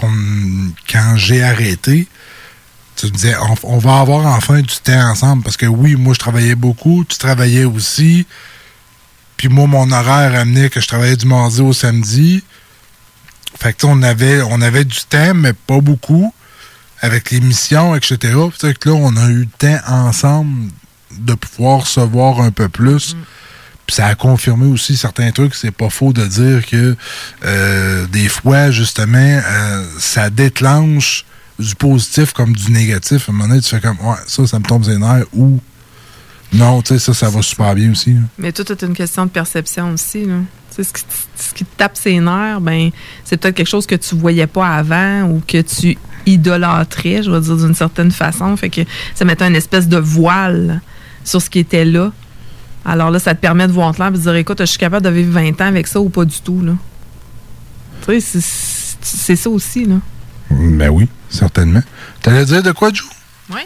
quand 0.90 1.14
j'ai 1.16 1.42
arrêté, 1.42 2.08
tu 3.00 3.06
me 3.06 3.12
disais, 3.12 3.34
on, 3.36 3.74
on 3.74 3.78
va 3.78 4.00
avoir 4.00 4.26
enfin 4.26 4.60
du 4.60 4.76
temps 4.82 5.10
ensemble. 5.10 5.42
Parce 5.42 5.56
que 5.56 5.66
oui, 5.66 5.96
moi, 5.96 6.14
je 6.14 6.18
travaillais 6.18 6.54
beaucoup, 6.54 7.04
tu 7.08 7.18
travaillais 7.18 7.64
aussi. 7.64 8.26
Puis 9.36 9.48
moi, 9.48 9.66
mon 9.66 9.90
horaire 9.90 10.38
amenait 10.38 10.68
que 10.68 10.80
je 10.80 10.86
travaillais 10.86 11.16
du 11.16 11.26
mardi 11.26 11.62
au 11.62 11.72
samedi. 11.72 12.44
Fait 13.58 13.72
que 13.72 13.86
on 13.86 14.02
avait, 14.02 14.42
on 14.42 14.60
avait 14.60 14.84
du 14.84 14.98
temps, 15.08 15.34
mais 15.34 15.52
pas 15.52 15.80
beaucoup, 15.80 16.32
avec 17.00 17.30
les 17.30 17.40
missions, 17.40 17.94
etc. 17.94 18.18
Sais 18.58 18.74
que 18.74 18.90
là, 18.90 18.94
on 18.94 19.16
a 19.16 19.28
eu 19.28 19.40
le 19.40 19.46
temps 19.46 19.80
ensemble 19.86 20.70
de 21.18 21.34
pouvoir 21.34 21.86
se 21.86 22.00
voir 22.00 22.40
un 22.40 22.50
peu 22.50 22.68
plus. 22.68 23.16
Puis 23.86 23.96
ça 23.96 24.06
a 24.06 24.14
confirmé 24.14 24.66
aussi 24.66 24.96
certains 24.96 25.30
trucs. 25.32 25.54
C'est 25.54 25.72
pas 25.72 25.90
faux 25.90 26.12
de 26.12 26.24
dire 26.26 26.66
que 26.66 26.96
euh, 27.44 28.06
des 28.06 28.28
fois, 28.28 28.70
justement, 28.70 29.18
euh, 29.18 29.86
ça 29.98 30.30
déclenche 30.30 31.24
du 31.60 31.74
positif 31.76 32.32
comme 32.32 32.52
du 32.54 32.72
négatif. 32.72 33.28
À 33.28 33.32
un 33.32 33.34
moment 33.34 33.48
donné, 33.48 33.60
tu 33.60 33.68
fais 33.68 33.80
comme, 33.80 33.98
ouais, 34.00 34.16
ça, 34.26 34.46
ça 34.46 34.58
me 34.58 34.64
tombe 34.64 34.84
les 34.88 34.98
nerfs 34.98 35.26
ou 35.34 35.60
non, 36.52 36.82
tu 36.82 36.94
sais, 36.94 36.98
ça, 36.98 37.14
ça 37.14 37.30
va 37.30 37.42
super 37.42 37.74
bien 37.76 37.92
aussi. 37.92 38.14
là. 38.14 38.20
Mais 38.38 38.50
tout 38.52 38.70
est 38.72 38.82
une 38.82 38.94
question 38.94 39.24
de 39.26 39.30
perception 39.30 39.92
aussi. 39.92 40.24
Là. 40.24 40.38
Tu 40.74 40.76
sais, 40.76 40.84
Ce, 40.84 40.92
qui, 40.92 41.04
te- 41.04 41.42
ce 41.42 41.54
qui 41.54 41.64
te 41.64 41.76
tape 41.76 41.96
ses 41.96 42.18
nerfs, 42.18 42.60
ben, 42.60 42.90
c'est 43.24 43.36
peut-être 43.36 43.54
quelque 43.54 43.68
chose 43.68 43.86
que 43.86 43.94
tu 43.94 44.16
voyais 44.16 44.48
pas 44.48 44.66
avant 44.68 45.22
ou 45.30 45.40
que 45.46 45.60
tu 45.62 45.96
idolâtrais, 46.26 47.22
je 47.22 47.30
vais 47.30 47.40
dire 47.40 47.56
d'une 47.56 47.74
certaine 47.74 48.10
façon. 48.10 48.56
Fait 48.56 48.68
que 48.68 48.80
ça 49.14 49.24
mettait 49.24 49.46
une 49.46 49.54
espèce 49.56 49.86
de 49.88 49.96
voile 49.98 50.80
sur 51.24 51.40
ce 51.40 51.48
qui 51.50 51.60
était 51.60 51.84
là. 51.84 52.12
Alors 52.84 53.10
là, 53.10 53.18
ça 53.18 53.34
te 53.34 53.40
permet 53.40 53.66
de 53.68 53.72
voir 53.72 53.94
clair 53.94 54.08
et 54.08 54.12
de 54.12 54.16
dire 54.18 54.34
écoute, 54.34 54.58
je 54.60 54.64
suis 54.66 54.78
capable 54.78 55.04
de 55.04 55.10
vivre 55.10 55.30
20 55.32 55.60
ans 55.60 55.66
avec 55.66 55.86
ça 55.86 56.00
ou 56.00 56.08
pas 56.08 56.24
du 56.24 56.40
tout. 56.40 56.62
Là. 56.62 56.72
Tu 58.06 58.20
sais, 58.20 58.40
c'est- 58.40 58.98
c'est 59.02 59.36
ça 59.36 59.50
aussi. 59.50 59.84
Là. 59.84 59.96
Ben 60.50 60.88
oui, 60.90 61.08
certainement. 61.30 61.82
T'allais 62.22 62.44
dire 62.44 62.62
de 62.62 62.72
quoi, 62.72 62.92
Joe? 62.92 63.08
Oui. 63.50 63.60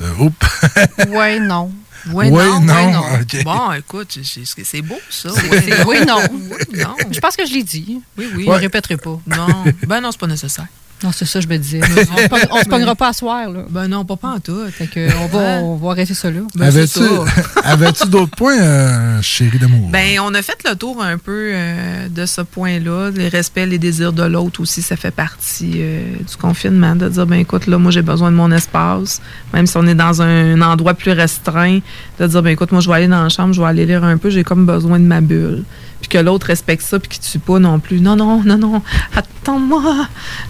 Euh, 0.00 0.14
oups. 0.18 0.46
Ouais, 1.08 1.40
non. 1.40 1.72
Ouais, 2.12 2.30
non, 2.30 2.60
non, 2.60 2.74
ouais, 2.74 2.92
non. 2.92 3.42
Bon, 3.42 3.72
écoute, 3.72 4.18
c'est- 4.22 4.44
c'est 4.46 4.64
c'est 4.64 4.82
beau, 4.82 4.98
ça. 5.10 5.30
C'est- 5.30 5.84
oui, 5.84 5.96
non. 6.06 6.18
Oui, 6.30 6.78
non. 6.78 6.94
Je 7.10 7.18
pense 7.18 7.36
que 7.36 7.44
je 7.44 7.52
l'ai 7.52 7.64
dit. 7.64 8.00
Oui, 8.16 8.26
oui. 8.34 8.44
Je 8.44 8.48
ne 8.50 8.54
le 8.54 8.60
répéterai 8.60 8.96
pas. 8.96 9.18
Non, 9.26 9.64
ben 9.86 10.00
non, 10.00 10.12
c'est 10.12 10.20
pas 10.20 10.28
nécessaire. 10.28 10.68
Non, 11.02 11.10
c'est 11.12 11.26
ça, 11.26 11.40
je 11.40 11.46
me 11.46 11.56
disais. 11.56 11.80
on 11.82 12.36
on 12.56 12.60
se 12.60 12.68
pognera 12.68 12.94
pas 12.96 13.08
à 13.08 13.12
soir, 13.12 13.48
là. 13.50 13.60
Ben 13.70 13.86
non, 13.86 14.04
pas, 14.04 14.16
pas 14.16 14.28
en 14.30 14.40
tout. 14.40 14.58
Fait 14.70 14.86
que 14.86 15.08
on, 15.22 15.26
va, 15.26 15.62
on 15.62 15.76
va 15.76 15.90
arrêter 15.92 16.14
ça 16.14 16.30
là. 16.30 16.40
Ben, 16.56 16.70
c'est 16.70 16.78
Avais-tu 16.78 16.98
ça. 16.98 17.60
avais-tu 17.64 18.08
d'autres 18.08 18.34
points, 18.34 18.60
euh, 18.60 19.22
chérie 19.22 19.58
d'amour? 19.58 19.90
Ben, 19.90 20.18
on 20.20 20.34
a 20.34 20.42
fait 20.42 20.58
le 20.68 20.74
tour 20.74 21.00
un 21.02 21.16
peu 21.18 21.50
euh, 21.52 22.08
de 22.08 22.26
ce 22.26 22.40
point-là. 22.40 23.10
Les 23.14 23.28
respects, 23.28 23.66
les 23.66 23.78
désirs 23.78 24.12
de 24.12 24.24
l'autre 24.24 24.60
aussi, 24.60 24.82
ça 24.82 24.96
fait 24.96 25.12
partie 25.12 25.74
euh, 25.76 26.16
du 26.28 26.36
confinement. 26.36 26.96
De 26.96 27.08
dire, 27.08 27.26
ben 27.26 27.38
écoute, 27.38 27.66
là, 27.68 27.78
moi, 27.78 27.92
j'ai 27.92 28.02
besoin 28.02 28.32
de 28.32 28.36
mon 28.36 28.50
espace. 28.50 29.22
Même 29.54 29.66
si 29.66 29.76
on 29.76 29.86
est 29.86 29.94
dans 29.94 30.20
un, 30.20 30.60
endroit 30.62 30.94
plus 30.94 31.12
restreint, 31.12 31.78
de 32.18 32.26
dire, 32.26 32.42
ben 32.42 32.50
écoute, 32.50 32.72
moi, 32.72 32.80
je 32.80 32.88
vais 32.88 32.96
aller 32.96 33.08
dans 33.08 33.22
la 33.22 33.28
chambre, 33.28 33.54
je 33.54 33.60
vais 33.60 33.68
aller 33.68 33.86
lire 33.86 34.02
un 34.02 34.16
peu, 34.16 34.30
j'ai 34.30 34.42
comme 34.42 34.66
besoin 34.66 34.98
de 34.98 35.04
ma 35.04 35.20
bulle. 35.20 35.62
Puis 36.00 36.08
que 36.08 36.18
l'autre 36.18 36.46
respecte 36.46 36.82
ça, 36.82 36.98
puis 37.00 37.08
qu'il 37.08 37.20
tue 37.22 37.38
pas 37.40 37.58
non 37.58 37.80
plus. 37.80 38.00
Non, 38.00 38.14
non, 38.14 38.42
non, 38.44 38.56
non, 38.56 38.82
attends-moi. 39.16 40.06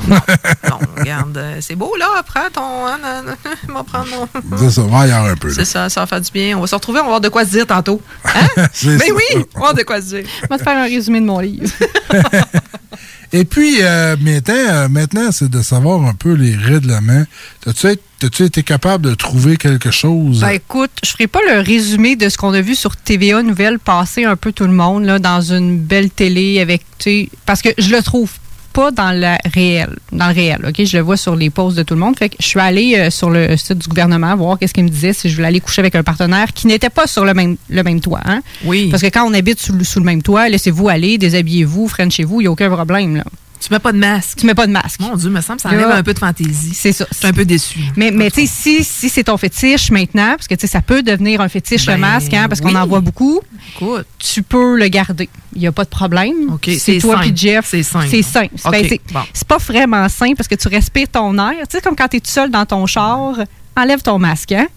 Non, 0.06 0.16
non, 0.70 0.78
regarde, 0.98 1.36
euh, 1.38 1.56
c'est 1.60 1.74
beau, 1.74 1.94
là, 1.98 2.22
prends 2.26 2.50
ton... 2.52 2.86
hein, 2.86 2.98
non, 3.02 3.30
non, 3.30 3.36
je 3.44 3.72
vais 3.72 3.82
prendre 3.84 4.06
mon... 4.50 4.58
Ça, 4.58 4.70
ça 4.70 4.82
va 4.82 5.00
ailleurs 5.00 5.24
un 5.24 5.36
peu. 5.36 5.50
C'est 5.50 5.64
ça, 5.64 5.88
ça 5.88 6.00
va 6.00 6.06
faire 6.06 6.20
du 6.20 6.30
bien. 6.30 6.56
On 6.58 6.60
va 6.60 6.66
se 6.66 6.74
retrouver, 6.74 6.98
on 7.00 7.04
va 7.04 7.06
avoir 7.08 7.20
de 7.22 7.28
quoi 7.30 7.44
se 7.46 7.50
dire 7.50 7.66
tantôt. 7.66 8.02
Hein? 8.24 8.46
Mais 8.56 8.66
ça. 8.98 9.14
oui, 9.14 9.22
on 9.34 9.38
va 9.38 9.44
avoir 9.56 9.74
de 9.74 9.82
quoi 9.82 10.00
se 10.02 10.06
dire. 10.16 10.24
On 10.44 10.54
va 10.54 10.58
te 10.58 10.62
faire 10.64 10.76
un 10.76 10.84
résumé 10.84 11.20
de 11.20 11.26
mon 11.26 11.40
livre. 11.40 11.70
Et 13.32 13.44
puis, 13.44 13.82
euh, 13.82 14.16
maintenant, 14.20 14.54
euh, 14.54 14.88
maintenant 14.88 15.30
c'est 15.32 15.50
de 15.50 15.60
savoir 15.62 16.02
un 16.06 16.14
peu 16.14 16.32
les 16.32 16.56
règlements. 16.56 17.24
T'as-tu 17.62 17.86
être- 17.88 18.02
as-tu 18.22 18.44
été 18.44 18.62
capable 18.62 19.08
de 19.10 19.14
trouver 19.14 19.56
quelque 19.56 19.90
chose? 19.90 20.40
Ben 20.40 20.50
écoute, 20.50 20.90
je 21.04 21.10
ferai 21.10 21.26
pas 21.26 21.40
le 21.50 21.60
résumé 21.60 22.16
de 22.16 22.28
ce 22.28 22.36
qu'on 22.36 22.52
a 22.54 22.60
vu 22.60 22.74
sur 22.74 22.96
TVA 22.96 23.42
Nouvelle 23.42 23.78
passer 23.78 24.24
un 24.24 24.36
peu 24.36 24.52
tout 24.52 24.64
le 24.64 24.72
monde 24.72 25.04
là, 25.04 25.18
dans 25.18 25.40
une 25.40 25.78
belle 25.78 26.10
télé 26.10 26.60
avec, 26.60 26.82
parce 27.46 27.62
que 27.62 27.68
je 27.78 27.90
le 27.90 28.02
trouve 28.02 28.30
pas 28.72 28.90
dans 28.90 29.10
le 29.12 29.34
réel, 29.52 29.88
dans 30.12 30.28
le 30.28 30.34
réel, 30.34 30.64
ok? 30.68 30.84
Je 30.84 30.96
le 30.98 31.02
vois 31.02 31.16
sur 31.16 31.34
les 31.34 31.50
posts 31.50 31.76
de 31.76 31.82
tout 31.82 31.94
le 31.94 32.00
monde. 32.00 32.16
Fait 32.16 32.28
que 32.28 32.36
je 32.38 32.46
suis 32.46 32.60
allée 32.60 32.94
euh, 32.96 33.10
sur 33.10 33.30
le 33.30 33.56
site 33.56 33.78
du 33.78 33.88
gouvernement 33.88 34.36
voir 34.36 34.58
qu'est-ce 34.58 34.74
qu'il 34.74 34.84
me 34.84 34.88
disait 34.88 35.12
si 35.14 35.28
je 35.30 35.34
voulais 35.34 35.48
aller 35.48 35.58
coucher 35.60 35.80
avec 35.80 35.94
un 35.96 36.02
partenaire 36.04 36.52
qui 36.52 36.66
n'était 36.66 36.90
pas 36.90 37.06
sur 37.06 37.24
le 37.24 37.34
même 37.34 37.56
le 37.70 37.82
même 37.82 38.00
toit. 38.00 38.20
Hein? 38.24 38.40
Oui. 38.64 38.88
Parce 38.90 39.02
que 39.02 39.08
quand 39.08 39.24
on 39.28 39.34
habite 39.34 39.58
sous, 39.58 39.72
le- 39.72 39.84
sous 39.84 39.98
le 39.98 40.04
même 40.04 40.22
toit, 40.22 40.48
laissez-vous 40.48 40.88
aller, 40.88 41.18
déshabillez-vous, 41.18 41.90
chez 42.10 42.24
vous, 42.24 42.40
il 42.40 42.44
n'y 42.44 42.48
a 42.48 42.50
aucun 42.52 42.70
problème 42.70 43.16
là. 43.16 43.24
Tu 43.60 43.72
mets 43.72 43.78
pas 43.78 43.92
de 43.92 43.98
masque. 43.98 44.38
Tu 44.38 44.46
mets 44.46 44.54
pas 44.54 44.66
de 44.66 44.72
masque. 44.72 45.00
Mon 45.00 45.16
Dieu, 45.16 45.30
me 45.30 45.40
semble 45.40 45.56
que 45.56 45.62
ça 45.62 45.68
enlève 45.70 45.90
un 45.90 46.02
peu 46.02 46.14
de 46.14 46.18
fantaisie. 46.18 46.74
C'est 46.74 46.92
ça. 46.92 47.06
Je 47.10 47.16
suis 47.18 47.26
un 47.26 47.32
peu 47.32 47.44
déçue. 47.44 47.80
Mais, 47.96 48.10
mais 48.10 48.30
tu 48.30 48.42
sais, 48.42 48.46
si, 48.46 48.84
si 48.84 49.08
c'est 49.08 49.24
ton 49.24 49.36
fétiche 49.36 49.90
maintenant, 49.90 50.34
parce 50.36 50.46
que 50.46 50.54
tu 50.54 50.60
sais, 50.62 50.66
ça 50.66 50.80
peut 50.80 51.02
devenir 51.02 51.40
un 51.40 51.48
fétiche 51.48 51.86
Ben, 51.86 51.94
le 51.94 52.00
masque, 52.00 52.32
hein, 52.34 52.46
parce 52.48 52.60
qu'on 52.60 52.74
en 52.74 52.86
voit 52.86 53.00
beaucoup, 53.00 53.40
Écoute. 53.74 54.06
tu 54.18 54.42
peux 54.42 54.76
le 54.76 54.88
garder. 54.88 55.28
Il 55.54 55.60
n'y 55.60 55.66
a 55.66 55.72
pas 55.72 55.84
de 55.84 55.88
problème. 55.90 56.52
OK, 56.52 56.70
c'est 56.78 56.98
toi 56.98 57.18
puis 57.20 57.32
Jeff. 57.34 57.66
C'est 57.68 57.82
sain. 57.82 58.06
C'est 58.08 58.22
sain. 58.22 58.46
C'est- 58.54 58.70
ben, 58.70 58.98
bon. 59.12 59.20
c'est 59.32 59.48
pas 59.48 59.58
vraiment 59.58 60.08
sain 60.08 60.34
parce 60.36 60.48
que 60.48 60.54
tu 60.54 60.68
respires 60.68 61.08
ton 61.08 61.36
air. 61.38 61.66
Tu 61.68 61.76
sais, 61.76 61.80
comme 61.80 61.96
quand 61.96 62.08
tu 62.08 62.18
es 62.18 62.20
tout 62.20 62.30
seul 62.30 62.50
dans 62.50 62.64
ton 62.64 62.86
char, 62.86 63.34
enlève 63.76 64.02
ton 64.02 64.18
masque. 64.18 64.52
Hein? 64.52 64.68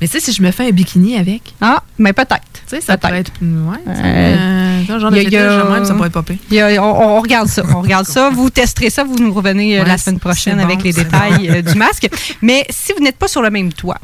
Mais 0.00 0.08
tu 0.08 0.12
sais, 0.14 0.20
si 0.20 0.32
je 0.32 0.42
me 0.42 0.50
fais 0.50 0.68
un 0.68 0.72
bikini 0.72 1.16
avec? 1.16 1.54
Ah, 1.60 1.82
mais 1.98 2.12
peut-être. 2.12 2.42
Tu 2.70 2.76
sais, 2.76 2.82
ça 2.82 2.96
pourrait 2.96 3.18
être. 3.20 3.32
Ouais, 3.42 3.76
Euh, 3.88 3.90
euh, 3.96 4.82
un 4.88 4.98
genre 5.00 5.10
de 5.10 5.16
a- 5.16 5.20
a- 5.20 5.22
fétiche 5.24 5.70
même, 5.72 5.84
ça 5.84 5.94
pourrait 5.94 6.10
y 6.50 6.60
a- 6.60 6.82
on, 6.84 7.16
on 7.16 7.20
regarde 7.20 7.48
ça. 7.48 7.62
On 7.74 7.80
regarde 7.82 8.06
ça. 8.06 8.30
Vous 8.30 8.48
testerez 8.50 8.90
ça. 8.90 9.02
Vous 9.02 9.16
nous 9.16 9.32
revenez 9.34 9.76
euh, 9.78 9.82
Ouais, 9.82 9.88
la 9.88 9.98
semaine 9.98 10.20
prochaine 10.20 10.60
avec 10.60 10.82
les 10.84 10.92
détails 10.92 11.48
bon. 11.48 11.54
euh, 11.54 11.62
du 11.62 11.74
masque. 11.76 12.08
Mais 12.42 12.64
si 12.70 12.92
vous 12.92 13.02
n'êtes 13.02 13.16
pas 13.16 13.26
sur 13.28 13.42
le 13.42 13.50
même 13.50 13.72
toit, 13.72 13.98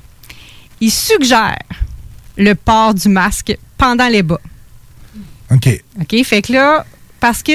il 0.80 0.90
suggère 0.90 1.56
le 2.36 2.54
port 2.54 2.92
du 2.92 3.08
masque 3.08 3.56
pendant 3.78 4.08
les 4.08 4.22
bas. 4.24 4.40
OK. 5.52 5.68
OK? 6.00 6.24
Fait 6.24 6.42
que 6.42 6.52
là, 6.52 6.84
parce 7.20 7.42
que 7.42 7.52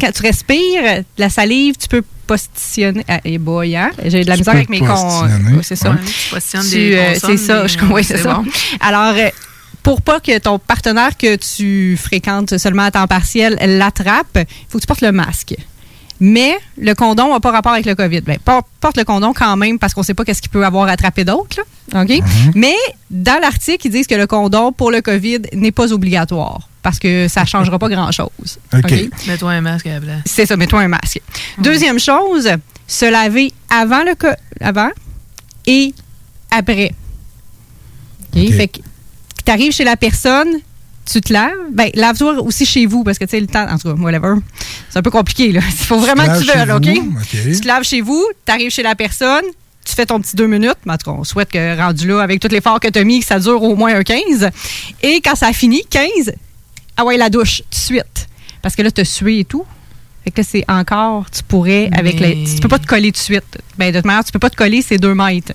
quand 0.00 0.10
tu 0.12 0.22
respires, 0.22 1.04
la 1.16 1.30
salive, 1.30 1.76
tu 1.76 1.88
peux 1.88 2.02
positionner. 2.26 3.04
Ah, 3.08 3.20
et 3.24 3.38
boy, 3.38 3.74
hein? 3.76 3.90
J'ai 4.04 4.22
de 4.24 4.28
la 4.28 4.34
Tu 4.34 4.40
misère 4.40 4.54
avec 4.54 4.68
mes 4.68 4.80
cons. 4.80 5.22
c'est 5.62 5.76
ça. 5.76 5.90
ouais. 5.90 5.96
Tu 6.04 6.30
positionnes 6.34 6.62
Tu, 6.62 6.68
des 6.74 6.96
euh, 6.96 7.14
c'est 7.14 7.36
ça, 7.36 7.66
je 7.66 7.78
ouais, 7.86 8.02
c'est 8.02 8.16
c'est 8.18 8.22
ça. 8.24 8.34
bon. 8.34 8.44
Alors, 8.80 9.14
euh, 9.16 9.28
pour 9.88 10.02
pas 10.02 10.20
que 10.20 10.36
ton 10.38 10.58
partenaire 10.58 11.16
que 11.16 11.36
tu 11.36 11.96
fréquentes 11.96 12.58
seulement 12.58 12.82
à 12.82 12.90
temps 12.90 13.06
partiel 13.06 13.56
l'attrape, 13.78 14.36
il 14.36 14.46
faut 14.68 14.76
que 14.76 14.82
tu 14.82 14.86
portes 14.86 15.00
le 15.00 15.12
masque. 15.12 15.54
Mais 16.20 16.58
le 16.76 16.92
condom 16.94 17.32
n'a 17.32 17.40
pas 17.40 17.52
rapport 17.52 17.72
avec 17.72 17.86
le 17.86 17.94
COVID. 17.94 18.20
Ben, 18.20 18.38
por- 18.44 18.64
porte 18.80 18.98
le 18.98 19.04
condom 19.04 19.32
quand 19.32 19.56
même 19.56 19.78
parce 19.78 19.94
qu'on 19.94 20.02
ne 20.02 20.04
sait 20.04 20.12
pas 20.12 20.26
qu'est-ce 20.26 20.42
qu'il 20.42 20.50
peut 20.50 20.66
avoir 20.66 20.88
attrapé 20.88 21.24
d'autre. 21.24 21.60
OK? 21.94 22.20
Mais 22.54 22.74
dans 23.10 23.40
l'article, 23.40 23.86
ils 23.86 23.90
disent 23.90 24.06
que 24.06 24.14
le 24.16 24.26
condom 24.26 24.72
pour 24.72 24.90
le 24.90 25.00
COVID 25.00 25.38
n'est 25.54 25.72
pas 25.72 25.90
obligatoire 25.90 26.68
parce 26.82 26.98
que 26.98 27.26
ça 27.28 27.42
ne 27.42 27.46
changera 27.46 27.78
pas 27.78 27.88
grand-chose. 27.88 28.58
OK. 28.74 28.92
Mets-toi 29.26 29.52
un 29.52 29.60
masque 29.62 29.86
à. 29.86 30.00
C'est 30.26 30.44
ça, 30.44 30.56
mets-toi 30.58 30.80
un 30.82 30.88
masque. 30.88 31.20
Deuxième 31.58 31.98
chose, 31.98 32.50
se 32.86 33.06
laver 33.10 33.54
avant 33.70 34.02
le 34.04 34.14
co- 34.16 34.26
avant 34.60 34.90
et 35.66 35.94
après. 36.50 36.92
Fait 38.52 38.68
que 38.68 38.80
tu 39.48 39.52
arrives 39.52 39.72
chez 39.72 39.84
la 39.84 39.96
personne, 39.96 40.60
tu 41.10 41.22
te 41.22 41.32
laves. 41.32 41.54
Ben, 41.72 41.88
lave-toi 41.94 42.34
aussi 42.42 42.66
chez 42.66 42.84
vous 42.84 43.02
parce 43.02 43.18
que 43.18 43.24
tu 43.24 43.30
sais, 43.30 43.40
le 43.40 43.46
temps, 43.46 43.66
en 43.66 43.78
tout 43.78 43.88
cas, 43.88 43.98
whatever. 43.98 44.34
C'est 44.90 44.98
un 44.98 45.02
peu 45.02 45.10
compliqué, 45.10 45.52
là. 45.52 45.60
Il 45.66 45.86
faut 45.86 45.98
vraiment 45.98 46.24
te 46.24 46.32
que 46.32 46.40
tu 46.40 46.58
veuilles, 46.58 46.70
OK? 46.70 46.84
chez 46.84 47.00
vous, 47.00 47.16
OK. 47.16 47.54
Tu 47.54 47.60
te 47.62 47.66
laves 47.66 47.82
chez 47.82 48.00
vous, 48.02 48.26
tu 48.44 48.52
arrives 48.52 48.70
chez 48.70 48.82
la 48.82 48.94
personne, 48.94 49.44
tu 49.86 49.94
fais 49.94 50.04
ton 50.04 50.20
petit 50.20 50.36
deux 50.36 50.48
minutes. 50.48 50.76
Mais 50.84 50.92
en 50.92 50.96
tout 50.98 51.10
cas, 51.10 51.16
on 51.18 51.24
souhaite 51.24 51.50
que 51.50 51.78
rendu 51.78 52.06
là, 52.06 52.20
avec 52.20 52.40
tout 52.40 52.48
l'effort 52.48 52.78
que 52.78 52.88
tu 52.88 52.98
as 52.98 53.04
mis, 53.04 53.20
que 53.20 53.26
ça 53.26 53.38
dure 53.38 53.62
au 53.62 53.74
moins 53.74 53.94
un 53.94 54.02
15. 54.02 54.50
Et 55.02 55.22
quand 55.22 55.34
ça 55.34 55.46
a 55.46 55.54
fini, 55.54 55.82
15, 55.88 56.34
ah 56.98 57.06
ouais, 57.06 57.16
la 57.16 57.30
douche, 57.30 57.62
tout 57.62 57.70
de 57.70 57.74
suite. 57.74 58.28
Parce 58.60 58.76
que 58.76 58.82
là, 58.82 58.90
tu 58.90 59.00
as 59.00 59.06
sué 59.06 59.38
et 59.38 59.44
tout. 59.46 59.64
Fait 60.24 60.30
que 60.30 60.42
là, 60.42 60.46
c'est 60.46 60.64
encore, 60.68 61.30
tu 61.30 61.42
pourrais, 61.42 61.88
avec 61.92 62.20
les. 62.20 62.44
Tu 62.44 62.60
peux 62.60 62.68
pas 62.68 62.78
te 62.78 62.86
coller 62.86 63.12
tout 63.12 63.20
de 63.20 63.24
suite. 63.24 63.58
Ben, 63.78 63.92
de 63.92 63.96
toute 63.96 64.04
manière, 64.04 64.24
tu 64.24 64.32
peux 64.32 64.38
pas 64.38 64.50
te 64.50 64.56
coller, 64.56 64.82
c'est 64.82 64.98
deux 64.98 65.14
mètres. 65.14 65.54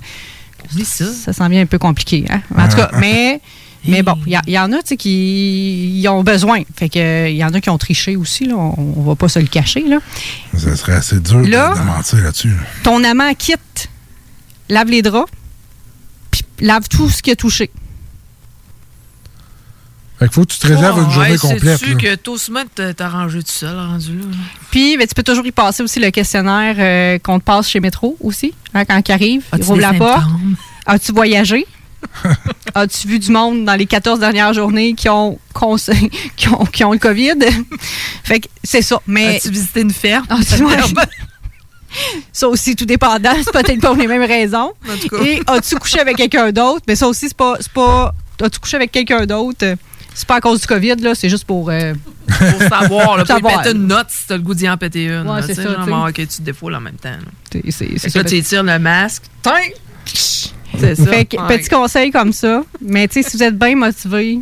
Ça. 0.84 1.06
Ça 1.06 1.32
sent 1.32 1.50
bien 1.50 1.62
un 1.62 1.66
peu 1.68 1.78
compliqué, 1.78 2.26
hein? 2.32 2.42
En 2.58 2.68
tout 2.68 2.78
cas, 2.78 2.90
mais. 3.00 3.40
Mais 3.86 4.02
bon, 4.02 4.14
il 4.26 4.32
y, 4.32 4.36
a- 4.36 4.42
il 4.48 4.54
y 4.54 4.60
en 4.60 4.72
a 4.72 4.82
qui 4.82 6.00
y 6.02 6.08
ont 6.08 6.24
besoin. 6.24 6.62
Fait 6.76 6.88
que 6.90 7.30
il 7.30 7.36
y 7.36 7.44
en 7.44 7.54
a 7.54 7.60
qui 7.60 7.70
ont 7.70 7.78
triché 7.78 8.16
aussi, 8.16 8.46
là. 8.46 8.56
On, 8.56 8.94
on 8.98 9.02
va 9.04 9.16
pas 9.16 9.28
se 9.28 9.40
le 9.40 9.48
cacher, 9.48 9.82
là. 9.88 9.98
Ça 10.58 10.76
serait 10.78 10.94
assez 10.94 11.20
dur 11.20 11.42
de- 11.42 11.48
Là- 11.48 11.74
de, 11.76 11.82
mentir 11.82 12.20
là-dessus. 12.24 12.54
Ton 12.84 13.04
amant 13.04 13.34
quitte, 13.34 13.90
lave 14.70 14.88
les 14.90 15.02
draps, 15.02 15.30
puis 16.32 16.44
lave 16.62 16.88
tout 16.90 17.10
ce 17.10 17.22
qui 17.22 17.32
a 17.32 17.36
touché. 17.36 17.70
Fait 20.20 20.28
qu'il 20.28 20.34
faut 20.36 20.46
que 20.46 20.54
tu 20.54 20.60
te 20.60 20.68
réserves 20.68 21.00
une 21.04 21.10
journée 21.10 21.32
ouais, 21.32 21.38
complète. 21.38 21.80
Sais-tu 21.80 21.94
là. 21.96 22.00
que 22.00 22.16
tôt 22.16 22.38
semaine, 22.38 22.68
t'as 22.74 22.94
t'as 22.94 23.10
rangé 23.10 23.40
tout 23.44 23.52
seul, 23.52 23.76
rendu 23.76 24.16
là? 24.18 24.24
Puis, 24.72 24.96
ben, 24.96 25.06
tu 25.08 25.16
peux 25.16 25.24
toujours 25.24 25.46
y 25.46 25.52
passer 25.52 25.84
aussi 25.84 26.00
le 26.00 26.12
questionnaire 26.12 26.76
euh, 26.78 27.20
qu'on 27.20 27.40
te 27.40 27.44
passe 27.44 27.68
chez 27.68 27.80
Métro 27.80 28.16
aussi, 28.22 28.54
hein, 28.74 28.86
quand 28.86 29.02
il 29.10 29.12
arrive. 29.12 29.44
Il 29.58 29.64
rouvre 29.64 29.76
des 29.76 29.82
la 29.82 29.94
porte. 29.94 30.24
As-tu 30.86 31.12
voyagé? 31.12 31.66
As-tu 32.76 33.08
vu 33.08 33.20
du 33.20 33.32
monde 33.32 33.66
dans 33.66 33.76
les 33.76 33.86
14 33.86 34.20
dernières 34.20 34.54
journées 34.54 34.94
qui 34.94 35.10
ont, 35.10 35.38
qui 36.36 36.50
ont, 36.50 36.66
qui 36.66 36.84
ont 36.84 36.92
le 36.94 36.98
COVID? 37.00 37.36
fait 38.24 38.40
que 38.42 38.48
c'est 38.64 38.82
ça. 38.82 39.00
Mais 39.08 39.38
As-tu 39.38 39.50
visité 39.52 39.82
une 39.82 39.92
ferme? 39.92 40.26
Ah, 40.30 40.38
ça 42.32 42.48
aussi, 42.50 42.76
tout 42.76 42.86
dépendant. 42.86 43.34
C'est 43.44 43.52
peut-être 43.52 43.80
pas 43.80 43.90
pour 43.90 43.98
les 43.98 44.08
mêmes 44.08 44.24
raisons. 44.24 44.74
En 44.90 44.98
tout 45.00 45.10
cas. 45.10 45.24
Et 45.24 45.42
as-tu 45.46 45.76
couché 45.76 46.00
avec 46.00 46.18
quelqu'un 46.18 46.52
d'autre? 46.52 46.82
Mais 46.88 46.96
ça 46.96 47.08
aussi, 47.08 47.28
c'est 47.28 47.38
pas. 47.38 47.56
pas 47.74 48.14
as-tu 48.42 48.60
couché 48.60 48.78
avec 48.78 48.92
quelqu'un 48.92 49.26
d'autre? 49.28 49.76
C'est 50.16 50.28
pas 50.28 50.36
à 50.38 50.42
cause 50.42 50.62
du 50.62 50.68
COVID, 50.68 50.96
là. 50.98 51.14
C'est 51.16 51.30
juste 51.30 51.46
pour. 51.46 51.70
euh, 51.70 51.94
Pour 52.28 52.62
savoir, 52.68 53.18
là, 53.18 53.26
pour 53.26 53.36
Savoir. 53.36 53.62
péter 53.62 53.76
une 53.76 53.88
note 53.88 54.08
si 54.10 54.26
t'as 54.28 54.38
le 54.38 54.42
goût 54.42 54.56
d'y 54.56 54.68
en 54.70 54.78
péter 54.78 55.06
une. 55.06 55.30
Ouais, 55.30 55.42
c'est 55.46 55.54
ça, 55.54 55.64
genre, 55.86 56.08
ok, 56.10 56.14
tu 56.16 56.28
te 56.28 56.42
défoules 56.42 56.74
en 56.76 56.82
même 56.82 56.96
temps. 56.96 57.16
c'est- 57.70 58.10
ça. 58.10 58.24
tu 58.24 58.36
étires 58.36 58.64
le 58.64 58.80
masque. 58.80 59.24
Tain! 59.44 59.52
C'est 60.80 60.96
ça. 60.96 61.06
Fait 61.06 61.26
que, 61.26 61.38
Ouais. 61.38 61.58
petit 61.58 61.70
conseil 61.70 62.12
comme 62.12 62.34
ça. 62.34 62.64
Mais 62.82 63.08
tu 63.08 63.22
sais, 63.22 63.30
si 63.30 63.38
vous 63.38 63.44
êtes 63.44 63.58
bien 63.58 63.76
motivé, 63.76 64.40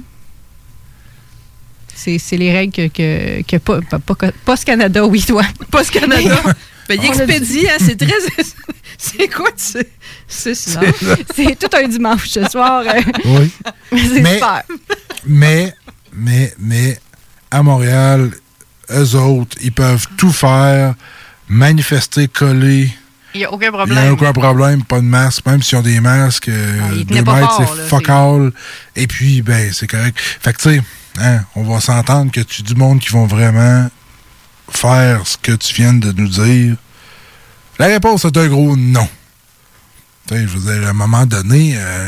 c'est 1.93 2.17
c'est 2.17 2.38
les 2.38 2.51
règles 2.51 2.73
que, 2.73 2.88
que, 2.88 3.41
que 3.43 3.57
pas, 3.57 3.79
pas, 3.82 3.99
pas, 3.99 4.32
Post 4.45 4.65
Canada, 4.65 5.05
oui, 5.05 5.21
toi. 5.23 5.43
Post 5.69 5.91
Canada. 5.91 6.41
Ben, 6.89 6.99
il 7.01 7.05
expédie, 7.07 7.67
hein, 7.69 7.77
c'est 7.79 7.95
très. 7.95 8.11
C'est 8.97 9.27
quoi, 9.29 9.49
tu 9.51 9.86
C'est 10.27 10.55
ça? 10.55 10.82
C'est 11.34 11.57
tout 11.57 11.69
un 11.77 11.88
dimanche 11.88 12.27
ce 12.27 12.43
soir. 12.49 12.84
euh, 12.86 13.01
Oui. 13.23 13.51
c'est 13.91 14.19
Mais- 14.21 14.34
super. 14.34 14.63
Mais, 15.25 15.73
mais, 16.11 16.53
mais, 16.59 16.99
à 17.49 17.63
Montréal, 17.63 18.32
eux 18.89 19.15
autres, 19.15 19.55
ils 19.61 19.71
peuvent 19.71 20.05
tout 20.17 20.32
faire, 20.32 20.95
manifester, 21.47 22.27
coller. 22.27 22.89
Il 23.34 23.38
n'y 23.39 23.45
a 23.45 23.51
aucun 23.51 23.67
Il 23.67 23.71
problème. 23.71 23.99
n'y 24.03 24.07
a 24.09 24.13
aucun 24.13 24.34
problème, 24.34 24.84
pas 24.84 24.97
de 24.99 25.05
masque, 25.05 25.45
même 25.45 25.61
s'ils 25.63 25.77
ont 25.77 25.82
des 25.82 25.99
masques, 25.99 26.49
euh, 26.49 26.79
Ah, 26.84 26.95
deux 27.03 27.15
mètres, 27.23 27.61
c'est 27.89 28.09
all. 28.09 28.51
Et 28.95 29.07
puis, 29.07 29.41
ben, 29.41 29.71
c'est 29.73 29.88
correct. 29.88 30.17
Fait 30.19 30.53
que, 30.53 30.61
tu 30.61 30.69
sais, 30.75 30.82
hein, 31.21 31.41
on 31.55 31.63
va 31.63 31.79
s'entendre 31.79 32.32
que 32.32 32.41
tu 32.41 32.61
du 32.63 32.75
monde 32.75 32.99
qui 32.99 33.09
vont 33.09 33.25
vraiment 33.27 33.89
faire 34.69 35.25
ce 35.27 35.38
que 35.38 35.53
tu 35.53 35.73
viens 35.75 35.93
de 35.93 36.11
nous 36.11 36.27
dire. 36.27 36.75
La 37.79 37.88
réponse 37.88 38.25
est 38.25 38.38
un 38.38 38.47
gros 38.47 38.75
non. 38.75 39.07
Tu 40.27 40.36
sais, 40.36 40.41
je 40.41 40.57
veux 40.57 40.73
dire, 40.73 40.88
à 40.88 40.91
un 40.91 40.93
moment 40.93 41.25
donné, 41.25 41.75
euh, 41.77 42.07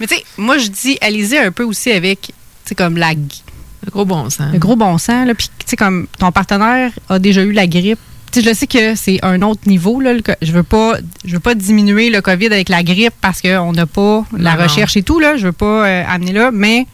Mais 0.00 0.06
tu 0.06 0.16
sais, 0.16 0.24
moi, 0.38 0.58
je 0.58 0.68
dis, 0.68 0.98
allez-y 1.00 1.38
un 1.38 1.52
peu 1.52 1.64
aussi 1.64 1.90
avec, 1.92 2.20
tu 2.22 2.32
sais, 2.64 2.74
comme 2.74 2.96
la, 2.96 3.12
Le 3.12 3.90
gros 3.90 4.04
bon 4.04 4.28
sens. 4.30 4.52
le 4.52 4.58
gros 4.58 4.76
bon 4.76 4.96
sens, 4.98 5.26
là. 5.26 5.34
Puis, 5.34 5.48
tu 5.58 5.64
sais, 5.66 5.76
comme 5.76 6.06
ton 6.18 6.32
partenaire 6.32 6.90
a 7.08 7.18
déjà 7.18 7.42
eu 7.42 7.52
la 7.52 7.66
grippe. 7.66 7.98
Je 8.34 8.54
sais 8.54 8.66
que 8.66 8.94
c'est 8.94 9.22
un 9.22 9.42
autre 9.42 9.62
niveau, 9.66 10.00
là. 10.00 10.14
le 10.14 10.22
je 10.40 10.52
veux 10.52 10.62
pas, 10.62 10.94
je 11.24 11.34
veux 11.34 11.40
pas 11.40 11.54
diminuer 11.54 12.08
le 12.10 12.20
COVID 12.22 12.46
avec 12.46 12.68
la 12.68 12.82
grippe 12.82 13.14
parce 13.20 13.40
qu'on 13.42 13.72
n'a 13.72 13.86
pas 13.86 14.24
la 14.36 14.52
Non, 14.52 14.58
non. 14.58 14.62
recherche 14.64 14.96
et 14.96 15.02
tout, 15.02 15.20
là. 15.20 15.36
Je 15.36 15.46
veux 15.46 15.52
pas 15.52 15.86
euh, 15.86 16.04
amener 16.08 16.32
là. 16.32 16.50
Mais, 16.50 16.86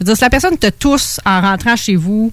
veux 0.00 0.04
dire, 0.06 0.16
si 0.16 0.22
la 0.22 0.30
personne 0.30 0.56
te 0.56 0.68
tousse 0.70 1.20
en 1.26 1.40
rentrant 1.40 1.76
chez 1.76 1.96
vous, 1.96 2.32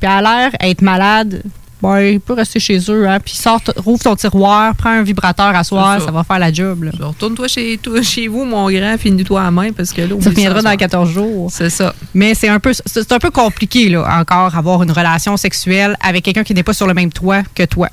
puis 0.00 0.08
elle 0.10 0.24
a 0.26 0.48
l'air 0.48 0.50
être 0.60 0.80
malade, 0.82 1.42
ben, 1.80 2.00
il 2.00 2.20
peut 2.20 2.32
rester 2.32 2.58
chez 2.58 2.78
eux, 2.88 3.08
hein. 3.08 3.20
Puis 3.20 3.34
sort, 3.34 3.60
rouvre 3.76 4.02
ton 4.02 4.16
tiroir, 4.16 4.74
prends 4.74 4.90
un 4.90 5.02
vibrateur 5.02 5.54
à 5.54 5.62
soir, 5.62 6.00
ça. 6.00 6.06
ça. 6.06 6.10
va 6.10 6.24
faire 6.24 6.38
la 6.38 6.52
job, 6.52 6.84
là. 6.84 6.90
Retourne-toi 7.00 7.46
chez, 7.46 7.78
toi, 7.78 8.02
chez 8.02 8.26
vous, 8.26 8.44
mon 8.44 8.68
grand, 8.70 8.98
finis-toi 8.98 9.42
à 9.42 9.50
main 9.50 9.72
parce 9.72 9.92
que 9.92 10.02
là, 10.02 10.08
Tu 10.08 10.14
oublie 10.14 10.28
reviendras 10.28 10.62
ça, 10.62 10.70
dans 10.70 10.76
14 10.76 11.10
jours. 11.10 11.50
C'est 11.52 11.70
ça. 11.70 11.94
Mais 12.14 12.34
c'est 12.34 12.48
un 12.48 12.58
peu 12.58 12.72
c'est 12.72 13.12
un 13.12 13.18
peu 13.18 13.30
compliqué 13.30 13.88
là 13.88 14.18
encore 14.18 14.56
avoir 14.56 14.82
une 14.82 14.90
relation 14.90 15.36
sexuelle 15.36 15.96
avec 16.00 16.24
quelqu'un 16.24 16.44
qui 16.44 16.54
n'est 16.54 16.62
pas 16.62 16.72
sur 16.72 16.86
le 16.86 16.94
même 16.94 17.12
toit 17.12 17.42
que 17.54 17.64
toi. 17.64 17.88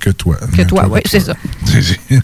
que 0.00 0.10
toi. 0.10 0.36
Que 0.56 0.62
toi, 0.62 0.88
oui, 0.90 1.00
c'est 1.04 1.20
ça. 1.20 1.34